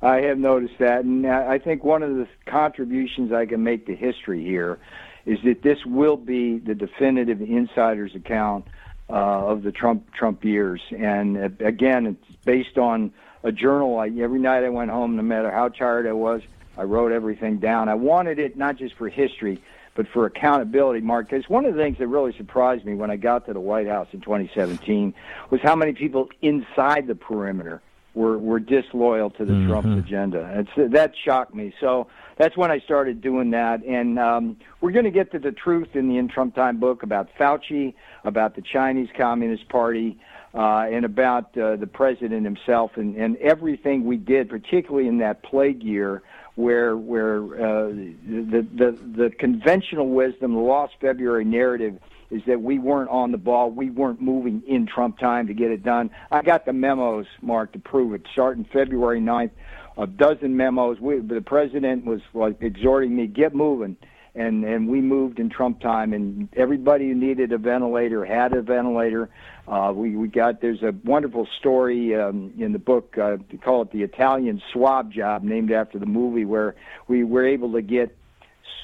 I 0.01 0.23
have 0.23 0.39
noticed 0.39 0.79
that, 0.81 1.05
and 1.05 1.25
I 1.27 1.53
I 1.53 1.59
think 1.59 1.85
one 1.85 2.03
of 2.03 2.17
the 2.17 2.27
contributions 2.47 3.33
I 3.33 3.47
can 3.47 3.63
make 3.63 3.87
to 3.87 3.95
history 3.95 4.43
here 4.43 4.81
is 5.27 5.39
that 5.45 5.63
this 5.63 5.79
will 5.87 6.17
be 6.17 6.59
the 6.59 6.75
definitive 6.75 7.41
insider's 7.41 8.15
account 8.17 8.67
uh, 9.09 9.13
of 9.13 9.63
the 9.63 9.71
Trump 9.71 10.13
Trump 10.13 10.45
years. 10.45 10.81
And 10.91 11.37
uh, 11.37 11.49
again, 11.65 12.07
it's 12.07 12.37
based 12.45 12.79
on 12.79 13.13
a 13.43 13.53
journal. 13.53 13.99
I, 13.99 14.09
every 14.09 14.39
night 14.39 14.65
I 14.65 14.69
went 14.69 14.91
home, 14.91 15.17
no 15.17 15.23
matter 15.23 15.51
how 15.51 15.69
tired 15.69 16.07
I 16.07 16.13
was, 16.13 16.43
I 16.77 16.85
wrote 16.85 17.13
everything 17.13 17.59
down. 17.59 17.89
I 17.89 17.95
wanted 17.95 18.39
it 18.39 18.57
not 18.57 18.77
just 18.77 18.95
for 18.95 19.09
history, 19.09 19.63
but 19.95 20.07
for 20.09 20.27
accountability, 20.27 21.01
Mark. 21.01 21.29
Because 21.29 21.49
one 21.49 21.67
of 21.67 21.75
the 21.75 21.83
things 21.83 21.99
that 21.99 22.07
really 22.07 22.35
surprised 22.37 22.85
me 22.85 22.95
when 22.95 23.11
I 23.11 23.17
got 23.17 23.47
to 23.47 23.53
the 23.53 23.61
White 23.61 23.87
House 23.87 24.09
in 24.13 24.21
2017 24.21 25.15
was 25.51 25.61
how 25.63 25.77
many 25.77 25.93
people 25.93 26.29
inside 26.41 27.07
the 27.07 27.15
perimeter 27.15 27.83
were 28.15 28.37
were 28.39 28.61
disloyal 28.61 29.31
to 29.31 29.45
the 29.45 29.67
Trump 29.67 29.87
agenda. 29.87 30.67
It's 30.77 30.93
that 30.93 31.15
shocked 31.25 31.55
me. 31.55 31.75
So 31.81 32.09
that's 32.37 32.57
when 32.57 32.71
I 32.71 32.79
started 32.81 33.21
doing 33.21 33.51
that. 33.51 33.83
And 33.85 34.19
um, 34.19 34.57
we're 34.81 34.93
going 34.93 35.05
to 35.05 35.11
get 35.11 35.33
to 35.33 35.39
the 35.39 35.53
truth 35.53 35.95
in 35.95 36.09
the 36.09 36.19
In 36.19 36.29
Trump 36.29 36.55
Time 36.55 36.79
book 36.79 37.03
about 37.03 37.29
Fauci, 37.39 37.95
about 38.25 38.55
the 38.55 38.63
Chinese 38.63 39.09
Communist 39.17 39.69
Party, 39.69 40.19
uh, 40.55 40.87
and 40.91 41.05
about 41.05 41.57
uh, 41.57 41.77
the 41.77 41.87
president 41.87 42.45
himself, 42.45 42.93
and, 42.97 43.17
and 43.17 43.37
everything 43.39 44.05
we 44.05 44.17
did, 44.17 44.49
particularly 44.49 45.09
in 45.09 45.19
that 45.19 45.43
plague 45.43 45.83
year. 45.83 46.23
Where 46.55 46.99
where 46.99 47.39
uh, 47.39 47.87
the, 47.87 48.67
the 48.75 48.99
the 49.17 49.31
conventional 49.39 50.11
wisdom, 50.11 50.53
the 50.53 50.61
lost 50.61 50.93
February 51.01 51.47
narrative 51.47 51.99
is 52.33 52.43
that 52.47 52.61
we 52.61 52.79
weren't 52.79 53.11
on 53.11 53.31
the 53.31 53.39
ball. 53.39 53.71
We 53.71 53.91
weren't 53.91 54.21
moving 54.21 54.63
in 54.67 54.87
Trump 54.87 55.19
time 55.19 55.47
to 55.49 55.55
get 55.55 55.71
it 55.71 55.85
done. 55.85 56.11
I 56.31 56.41
got 56.43 56.65
the 56.65 56.73
memos, 56.73 57.27
Mark, 57.43 57.73
to 57.73 57.79
prove 57.79 58.15
it. 58.15 58.23
Starting 58.33 58.65
February 58.73 59.21
9th, 59.21 59.51
a 59.99 60.07
dozen 60.07 60.57
memos. 60.57 60.99
We, 60.99 61.19
the 61.19 61.43
president 61.43 62.07
was 62.07 62.21
like 62.33 62.57
exhorting 62.63 63.15
me, 63.15 63.27
get 63.27 63.55
moving. 63.55 63.97
And, 64.35 64.65
and 64.65 64.89
we 64.89 65.03
moved 65.03 65.39
in 65.41 65.51
Trump 65.51 65.81
time, 65.81 66.15
and 66.15 66.49
everybody 66.57 67.09
who 67.09 67.15
needed 67.15 67.53
a 67.53 67.59
ventilator 67.59 68.25
had 68.25 68.55
a 68.55 68.63
ventilator. 68.63 69.29
Uh, 69.69 69.93
we, 69.95 70.17
we 70.17 70.29
got, 70.29 70.61
there's 70.61 70.83
a 70.83 70.93
wonderful 71.05 71.47
story 71.59 72.15
um, 72.17 72.53
in 72.59 72.73
the 72.73 72.79
book, 72.79 73.17
uh, 73.17 73.37
they 73.51 73.57
call 73.57 73.83
it 73.83 73.93
the 73.93 74.03
Italian 74.03 74.61
swab 74.73 75.13
job, 75.13 75.45
named 75.45 75.71
after 75.71 75.99
the 75.99 76.07
movie, 76.07 76.45
where 76.45 76.75
we 77.07 77.23
were 77.23 77.47
able 77.47 77.73
to 77.73 77.83
get 77.83 78.17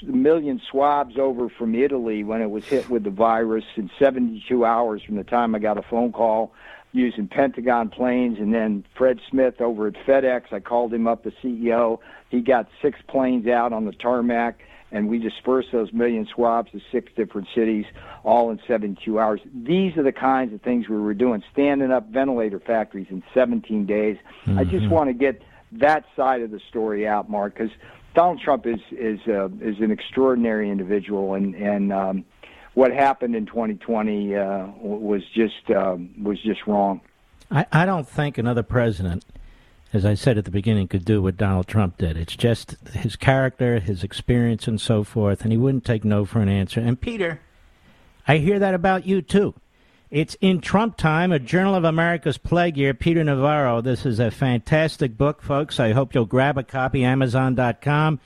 a 0.03 0.07
million 0.07 0.61
swabs 0.71 1.19
over 1.19 1.49
from 1.49 1.75
Italy 1.75 2.23
when 2.23 2.41
it 2.41 2.51
was 2.51 2.65
hit 2.65 2.89
with 2.89 3.03
the 3.03 3.11
virus 3.11 3.65
in 3.77 3.91
72 3.99 4.65
hours 4.65 5.03
from 5.03 5.17
the 5.17 5.25
time 5.25 5.55
I 5.55 5.59
got 5.59 5.79
a 5.79 5.83
phone 5.83 6.13
call 6.13 6.53
using 6.93 7.29
Pentagon 7.29 7.89
planes. 7.89 8.39
And 8.39 8.55
then 8.55 8.85
Fred 8.97 9.21
Smith 9.29 9.61
over 9.61 9.89
at 9.89 9.95
FedEx, 10.07 10.53
I 10.53 10.61
called 10.61 10.95
him 10.95 11.07
up, 11.07 11.25
the 11.25 11.33
CEO. 11.43 11.99
He 12.31 12.41
got 12.41 12.69
six 12.81 13.01
planes 13.09 13.47
out 13.47 13.73
on 13.73 13.85
the 13.85 13.93
tarmac, 13.93 14.61
and 14.91 15.09
we 15.09 15.19
dispersed 15.19 15.69
those 15.73 15.93
million 15.93 16.27
swabs 16.35 16.71
to 16.73 16.81
six 16.91 17.13
different 17.15 17.49
cities, 17.55 17.85
all 18.25 18.51
in 18.51 18.61
72 18.67 19.19
hours. 19.19 19.41
These 19.55 19.97
are 19.97 20.03
the 20.03 20.13
kinds 20.13 20.55
of 20.55 20.63
things 20.63 20.89
we 20.89 20.97
were 20.97 21.15
doing, 21.15 21.43
standing 21.53 21.91
up 21.91 22.09
ventilator 22.09 22.61
factories 22.61 23.07
in 23.11 23.23
17 23.35 23.87
days. 23.87 24.17
I 24.57 24.65
just 24.65 24.89
want 24.89 25.09
to 25.09 25.15
get 25.15 25.43
that 25.73 26.05
side 26.17 26.41
of 26.43 26.51
the 26.51 26.61
story 26.69 27.07
out, 27.07 27.29
Mark, 27.29 27.55
because 27.55 27.71
Donald 28.15 28.41
Trump 28.41 28.67
is 28.67 28.81
is 28.91 29.21
uh, 29.29 29.49
is 29.61 29.79
an 29.81 29.91
extraordinary 29.91 30.71
individual, 30.71 31.35
and 31.35 31.55
and 31.55 31.93
um, 31.93 32.25
what 32.75 32.93
happened 32.93 33.37
in 33.37 33.47
2020 33.47 34.35
uh, 34.35 34.67
was 34.81 35.23
just 35.35 35.71
um, 35.71 36.11
was 36.23 36.41
just 36.43 36.67
wrong. 36.67 37.01
I, 37.51 37.67
I 37.73 37.87
don't 37.87 38.09
think 38.09 38.39
another 38.39 38.63
president, 38.63 39.25
as 39.93 40.05
I 40.05 40.15
said 40.15 40.37
at 40.37 40.45
the 40.45 40.51
beginning, 40.51 40.89
could 40.89 41.05
do 41.05 41.23
what 41.23 41.37
Donald 41.37 41.67
Trump 41.67 41.97
did. 41.99 42.17
It's 42.17 42.37
just 42.37 42.77
his 42.93 43.17
character, 43.17 43.81
his 43.81 44.05
experience, 44.05 44.69
and 44.69 44.81
so 44.81 45.03
forth, 45.03 45.43
and 45.43 45.53
he 45.53 45.59
wouldn't 45.59 45.85
take 45.85 46.05
no 46.05 46.25
for 46.25 46.41
an 46.41 46.49
answer. 46.49 46.81
And 46.81 47.01
Peter, 47.01 47.41
I 48.27 48.39
hear 48.39 48.59
that 48.59 48.75
about 48.75 49.07
you 49.07 49.23
too. 49.23 49.55
It's 50.11 50.37
in 50.41 50.61
Trump 50.61 50.97
time, 50.97 51.33
a 51.33 51.39
Journal 51.39 51.75
of 51.75 51.85
America's 51.85 52.39
Plague 52.39 52.79
Year. 52.79 52.95
Peter 52.95 53.23
Navarro. 53.23 53.83
This 53.83 54.07
is 54.07 54.19
a 54.19 54.31
fantastic 54.31 55.19
book, 55.19 55.43
folks. 55.43 55.79
I 55.79 55.93
hope 55.93 56.15
you'll 56.15 56.25
grab 56.25 56.57
a 56.57 56.63
copy. 56.63 57.05
Amazon.com. 57.05 58.21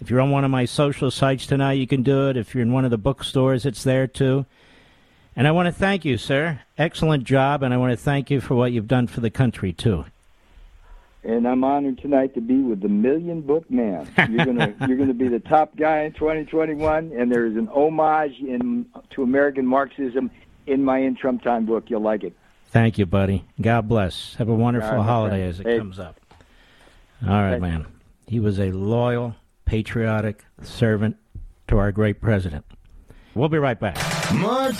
If 0.00 0.10
you're 0.10 0.20
on 0.20 0.30
one 0.30 0.44
of 0.44 0.50
my 0.50 0.66
social 0.66 1.10
sites 1.10 1.46
tonight, 1.46 1.74
you 1.74 1.86
can 1.86 2.02
do 2.02 2.28
it. 2.28 2.36
If 2.36 2.54
you're 2.54 2.62
in 2.62 2.72
one 2.72 2.84
of 2.84 2.90
the 2.90 2.98
bookstores, 2.98 3.64
it's 3.64 3.84
there 3.84 4.06
too. 4.06 4.44
And 5.34 5.48
I 5.48 5.52
want 5.52 5.66
to 5.66 5.72
thank 5.72 6.04
you, 6.04 6.18
sir. 6.18 6.60
Excellent 6.76 7.24
job, 7.24 7.62
and 7.62 7.72
I 7.72 7.78
want 7.78 7.92
to 7.92 7.96
thank 7.96 8.30
you 8.30 8.40
for 8.40 8.54
what 8.54 8.72
you've 8.72 8.88
done 8.88 9.06
for 9.06 9.20
the 9.20 9.30
country 9.30 9.72
too. 9.72 10.04
And 11.24 11.48
I'm 11.48 11.64
honored 11.64 11.98
tonight 12.02 12.34
to 12.34 12.40
be 12.42 12.58
with 12.60 12.82
the 12.82 12.88
Million 12.88 13.40
Book 13.40 13.70
Man. 13.70 14.06
You're 14.30 14.44
gonna 14.44 14.74
you're 14.86 14.98
gonna 14.98 15.14
be 15.14 15.28
the 15.28 15.40
top 15.40 15.74
guy 15.76 16.02
in 16.02 16.12
2021, 16.12 17.12
and 17.16 17.32
there 17.32 17.46
is 17.46 17.56
an 17.56 17.66
homage 17.68 18.34
in 18.40 18.84
to 19.14 19.22
American 19.22 19.66
Marxism 19.66 20.30
in 20.66 20.84
my 20.84 20.98
In 20.98 21.16
Trump 21.16 21.42
Time 21.42 21.64
book. 21.64 21.84
You'll 21.88 22.02
like 22.02 22.24
it. 22.24 22.34
Thank 22.66 22.98
you, 22.98 23.06
buddy. 23.06 23.44
God 23.60 23.88
bless. 23.88 24.34
Have 24.34 24.48
a 24.48 24.54
wonderful 24.54 24.90
All 24.90 24.96
right, 24.96 25.00
my 25.00 25.06
holiday 25.06 25.36
friend. 25.36 25.48
as 25.50 25.60
it 25.60 25.66
Hey. 25.66 25.78
comes 25.78 25.98
up. 25.98 26.20
All 27.26 27.30
right, 27.42 27.60
man. 27.60 27.86
He 28.26 28.38
was 28.40 28.58
a 28.60 28.72
loyal, 28.72 29.34
patriotic 29.64 30.44
servant 30.62 31.16
to 31.68 31.78
our 31.78 31.90
great 31.92 32.20
president. 32.20 32.64
We'll 33.34 33.48
be 33.48 33.58
right 33.58 33.78
back. 33.80 33.96
Mark 34.34 34.74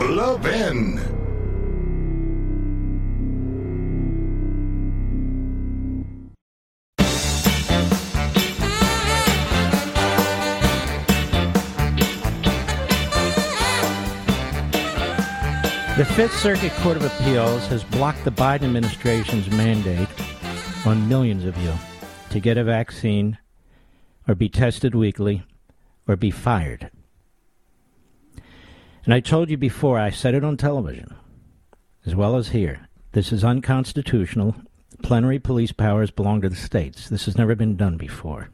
Levin. 0.00 1.17
The 15.98 16.04
Fifth 16.04 16.38
Circuit 16.38 16.70
Court 16.74 16.96
of 16.96 17.04
Appeals 17.04 17.66
has 17.66 17.82
blocked 17.82 18.24
the 18.24 18.30
Biden 18.30 18.62
administration's 18.62 19.50
mandate 19.50 20.06
on 20.86 21.08
millions 21.08 21.44
of 21.44 21.58
you 21.58 21.72
to 22.30 22.38
get 22.38 22.56
a 22.56 22.62
vaccine 22.62 23.36
or 24.28 24.36
be 24.36 24.48
tested 24.48 24.94
weekly 24.94 25.42
or 26.06 26.14
be 26.14 26.30
fired. 26.30 26.92
And 29.04 29.12
I 29.12 29.18
told 29.18 29.50
you 29.50 29.56
before, 29.56 29.98
I 29.98 30.10
said 30.10 30.36
it 30.36 30.44
on 30.44 30.56
television 30.56 31.16
as 32.06 32.14
well 32.14 32.36
as 32.36 32.50
here. 32.50 32.86
This 33.10 33.32
is 33.32 33.42
unconstitutional. 33.42 34.54
Plenary 35.02 35.40
police 35.40 35.72
powers 35.72 36.12
belong 36.12 36.42
to 36.42 36.48
the 36.48 36.54
states. 36.54 37.08
This 37.08 37.24
has 37.24 37.36
never 37.36 37.56
been 37.56 37.76
done 37.76 37.96
before. 37.96 38.50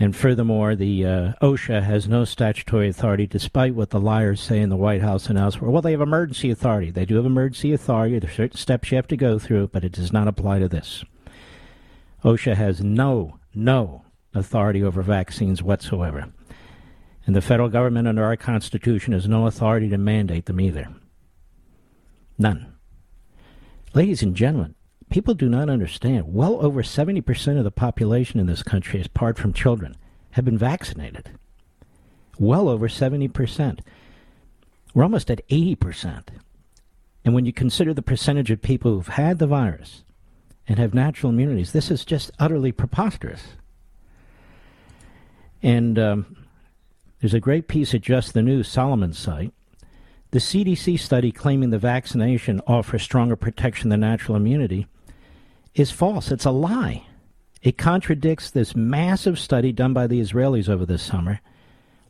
And 0.00 0.14
furthermore, 0.14 0.76
the 0.76 1.04
uh, 1.04 1.32
OSHA 1.42 1.82
has 1.82 2.06
no 2.06 2.24
statutory 2.24 2.88
authority, 2.88 3.26
despite 3.26 3.74
what 3.74 3.90
the 3.90 3.98
liars 3.98 4.40
say 4.40 4.60
in 4.60 4.68
the 4.68 4.76
White 4.76 5.02
House 5.02 5.26
and 5.28 5.36
elsewhere. 5.36 5.70
Well, 5.70 5.82
they 5.82 5.90
have 5.90 6.00
emergency 6.00 6.52
authority. 6.52 6.92
They 6.92 7.04
do 7.04 7.16
have 7.16 7.26
emergency 7.26 7.72
authority. 7.72 8.18
There 8.18 8.30
are 8.30 8.32
certain 8.32 8.58
steps 8.58 8.92
you 8.92 8.96
have 8.96 9.08
to 9.08 9.16
go 9.16 9.40
through, 9.40 9.68
but 9.68 9.82
it 9.82 9.92
does 9.92 10.12
not 10.12 10.28
apply 10.28 10.60
to 10.60 10.68
this. 10.68 11.04
OSHA 12.24 12.54
has 12.54 12.80
no, 12.80 13.40
no 13.54 14.04
authority 14.34 14.84
over 14.84 15.02
vaccines 15.02 15.64
whatsoever. 15.64 16.32
And 17.26 17.34
the 17.34 17.42
federal 17.42 17.68
government 17.68 18.06
under 18.06 18.24
our 18.24 18.36
Constitution 18.36 19.12
has 19.12 19.28
no 19.28 19.46
authority 19.46 19.88
to 19.88 19.98
mandate 19.98 20.46
them 20.46 20.60
either. 20.60 20.88
None. 22.38 22.72
Ladies 23.94 24.22
and 24.22 24.36
gentlemen, 24.36 24.76
people 25.10 25.34
do 25.34 25.48
not 25.48 25.70
understand. 25.70 26.32
Well 26.32 26.58
over 26.64 26.82
70% 26.82 27.58
of 27.58 27.64
the 27.64 27.70
population 27.70 28.40
in 28.40 28.46
this 28.46 28.62
country, 28.62 29.02
apart 29.02 29.38
from 29.38 29.52
children, 29.52 29.96
have 30.32 30.44
been 30.44 30.58
vaccinated. 30.58 31.30
Well 32.38 32.68
over 32.68 32.88
70%. 32.88 33.80
We're 34.94 35.02
almost 35.02 35.30
at 35.30 35.46
80%. 35.48 36.24
And 37.24 37.34
when 37.34 37.44
you 37.44 37.52
consider 37.52 37.92
the 37.92 38.02
percentage 38.02 38.50
of 38.50 38.62
people 38.62 38.92
who've 38.92 39.08
had 39.08 39.38
the 39.38 39.46
virus 39.46 40.04
and 40.66 40.78
have 40.78 40.94
natural 40.94 41.32
immunities, 41.32 41.72
this 41.72 41.90
is 41.90 42.04
just 42.04 42.30
utterly 42.38 42.72
preposterous. 42.72 43.42
And 45.62 45.98
um, 45.98 46.36
there's 47.20 47.34
a 47.34 47.40
great 47.40 47.68
piece 47.68 47.94
at 47.94 48.00
Just 48.00 48.32
the 48.32 48.42
News, 48.42 48.68
Solomon's 48.68 49.18
site. 49.18 49.52
The 50.30 50.38
CDC 50.38 50.98
study 51.00 51.32
claiming 51.32 51.70
the 51.70 51.78
vaccination 51.78 52.60
offers 52.66 53.02
stronger 53.02 53.34
protection 53.34 53.88
than 53.88 54.00
natural 54.00 54.36
immunity 54.36 54.86
is 55.74 55.90
false. 55.90 56.30
It's 56.30 56.44
a 56.44 56.50
lie. 56.50 57.04
It 57.62 57.76
contradicts 57.76 58.50
this 58.50 58.76
massive 58.76 59.38
study 59.38 59.72
done 59.72 59.92
by 59.92 60.06
the 60.06 60.20
Israelis 60.20 60.68
over 60.68 60.86
this 60.86 61.02
summer 61.02 61.40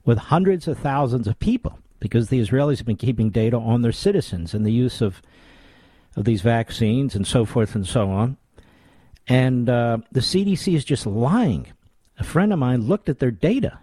with 0.04 0.18
hundreds 0.18 0.68
of 0.68 0.78
thousands 0.78 1.26
of 1.26 1.38
people 1.38 1.78
because 2.00 2.28
the 2.28 2.40
Israelis 2.40 2.78
have 2.78 2.86
been 2.86 2.96
keeping 2.96 3.30
data 3.30 3.56
on 3.56 3.82
their 3.82 3.92
citizens 3.92 4.54
and 4.54 4.64
the 4.64 4.72
use 4.72 5.00
of, 5.00 5.20
of 6.16 6.24
these 6.24 6.42
vaccines 6.42 7.14
and 7.14 7.26
so 7.26 7.44
forth 7.44 7.74
and 7.74 7.86
so 7.86 8.10
on. 8.10 8.36
And 9.26 9.68
uh, 9.68 9.98
the 10.12 10.20
CDC 10.20 10.74
is 10.74 10.84
just 10.84 11.06
lying. 11.06 11.66
A 12.18 12.24
friend 12.24 12.52
of 12.52 12.58
mine 12.58 12.82
looked 12.82 13.08
at 13.08 13.18
their 13.18 13.30
data, 13.30 13.78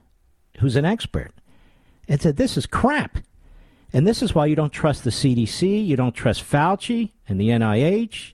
who's 0.59 0.75
an 0.75 0.85
expert, 0.85 1.31
and 2.07 2.21
said, 2.21 2.37
This 2.37 2.57
is 2.57 2.65
crap. 2.65 3.19
And 3.93 4.05
this 4.05 4.21
is 4.21 4.35
why 4.35 4.47
you 4.47 4.55
don't 4.55 4.73
trust 4.73 5.03
the 5.03 5.09
CDC, 5.09 5.85
you 5.85 5.95
don't 5.95 6.15
trust 6.15 6.43
Fauci 6.43 7.11
and 7.29 7.39
the 7.39 7.49
NIH, 7.49 8.33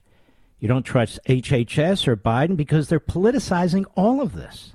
you 0.62 0.68
don't 0.68 0.84
trust 0.84 1.18
HHS 1.28 2.06
or 2.06 2.16
Biden 2.16 2.56
because 2.56 2.88
they're 2.88 3.00
politicizing 3.00 3.84
all 3.96 4.22
of 4.22 4.32
this. 4.32 4.74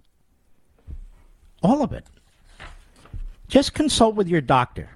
All 1.63 1.81
of 1.81 1.93
it. 1.93 2.05
Just 3.47 3.73
consult 3.73 4.13
with 4.13 4.27
your 4.27 4.41
doctor. 4.41 4.89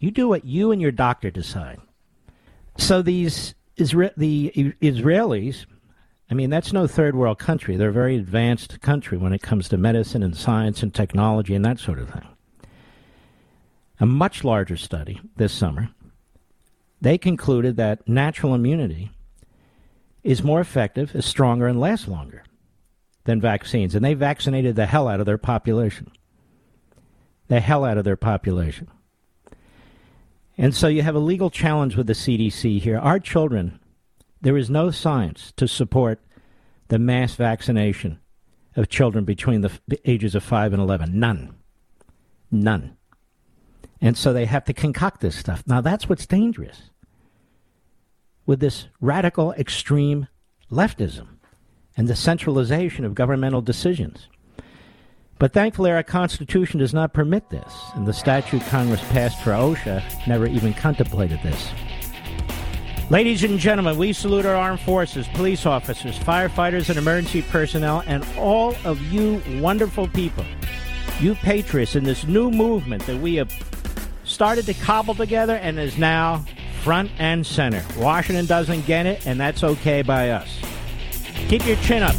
You 0.00 0.10
do 0.10 0.28
what 0.28 0.44
you 0.44 0.70
and 0.70 0.82
your 0.82 0.92
doctor 0.92 1.30
decide. 1.30 1.80
So 2.76 3.00
these 3.00 3.54
Isra- 3.78 4.12
the 4.18 4.52
Israelis, 4.82 5.64
I 6.30 6.34
mean, 6.34 6.50
that's 6.50 6.74
no 6.74 6.86
third 6.86 7.16
world 7.16 7.38
country. 7.38 7.78
They're 7.78 7.88
a 7.88 7.92
very 7.92 8.16
advanced 8.16 8.82
country 8.82 9.16
when 9.16 9.32
it 9.32 9.40
comes 9.40 9.70
to 9.70 9.78
medicine 9.78 10.22
and 10.22 10.36
science 10.36 10.82
and 10.82 10.92
technology 10.92 11.54
and 11.54 11.64
that 11.64 11.78
sort 11.78 11.98
of 11.98 12.10
thing. 12.10 12.28
A 13.98 14.04
much 14.04 14.44
larger 14.44 14.76
study 14.76 15.22
this 15.36 15.54
summer, 15.54 15.88
they 17.00 17.16
concluded 17.16 17.78
that 17.78 18.06
natural 18.06 18.54
immunity 18.54 19.10
is 20.24 20.42
more 20.42 20.60
effective, 20.60 21.14
is 21.14 21.26
stronger, 21.26 21.68
and 21.68 21.78
lasts 21.78 22.08
longer 22.08 22.42
than 23.24 23.40
vaccines. 23.40 23.94
And 23.94 24.04
they 24.04 24.14
vaccinated 24.14 24.74
the 24.74 24.86
hell 24.86 25.06
out 25.06 25.20
of 25.20 25.26
their 25.26 25.38
population. 25.38 26.10
The 27.48 27.60
hell 27.60 27.84
out 27.84 27.98
of 27.98 28.04
their 28.04 28.16
population. 28.16 28.88
And 30.56 30.74
so 30.74 30.88
you 30.88 31.02
have 31.02 31.14
a 31.14 31.20
legal 31.20 31.50
challenge 31.50 31.94
with 31.94 32.06
the 32.06 32.14
CDC 32.14 32.80
here. 32.80 32.98
Our 32.98 33.20
children, 33.20 33.78
there 34.40 34.56
is 34.56 34.70
no 34.70 34.90
science 34.90 35.52
to 35.56 35.68
support 35.68 36.20
the 36.88 36.98
mass 36.98 37.34
vaccination 37.34 38.18
of 38.76 38.88
children 38.88 39.24
between 39.24 39.60
the 39.60 39.70
ages 40.04 40.34
of 40.34 40.42
5 40.42 40.72
and 40.72 40.82
11. 40.82 41.18
None. 41.18 41.54
None. 42.50 42.96
And 44.00 44.16
so 44.16 44.32
they 44.32 44.46
have 44.46 44.64
to 44.64 44.72
concoct 44.72 45.20
this 45.20 45.36
stuff. 45.36 45.64
Now, 45.66 45.80
that's 45.80 46.08
what's 46.08 46.26
dangerous 46.26 46.90
with 48.46 48.60
this 48.60 48.86
radical 49.00 49.52
extreme 49.52 50.28
leftism 50.70 51.28
and 51.96 52.08
the 52.08 52.16
centralization 52.16 53.04
of 53.04 53.14
governmental 53.14 53.62
decisions. 53.62 54.28
But 55.38 55.52
thankfully, 55.52 55.90
our 55.90 56.02
Constitution 56.02 56.78
does 56.78 56.94
not 56.94 57.12
permit 57.12 57.50
this, 57.50 57.74
and 57.94 58.06
the 58.06 58.12
statute 58.12 58.62
Congress 58.66 59.00
passed 59.10 59.42
for 59.42 59.50
OSHA 59.50 60.26
never 60.26 60.46
even 60.46 60.74
contemplated 60.74 61.40
this. 61.42 61.70
Ladies 63.10 63.44
and 63.44 63.58
gentlemen, 63.58 63.98
we 63.98 64.12
salute 64.12 64.46
our 64.46 64.54
armed 64.54 64.80
forces, 64.80 65.26
police 65.34 65.66
officers, 65.66 66.18
firefighters, 66.20 66.88
and 66.88 66.98
emergency 66.98 67.42
personnel, 67.42 68.02
and 68.06 68.24
all 68.38 68.74
of 68.84 69.00
you 69.12 69.42
wonderful 69.60 70.08
people, 70.08 70.44
you 71.20 71.34
patriots 71.34 71.96
in 71.96 72.04
this 72.04 72.24
new 72.24 72.50
movement 72.50 73.04
that 73.06 73.20
we 73.20 73.34
have 73.34 73.52
started 74.24 74.64
to 74.66 74.74
cobble 74.74 75.14
together 75.14 75.56
and 75.56 75.78
is 75.78 75.98
now 75.98 76.44
front 76.84 77.10
and 77.18 77.46
center. 77.46 77.82
Washington 77.96 78.44
doesn't 78.44 78.84
get 78.84 79.06
it, 79.06 79.26
and 79.26 79.40
that's 79.40 79.64
okay 79.64 80.02
by 80.02 80.30
us. 80.30 80.60
Keep 81.48 81.66
your 81.66 81.76
chin 81.76 82.02
up. 82.02 82.14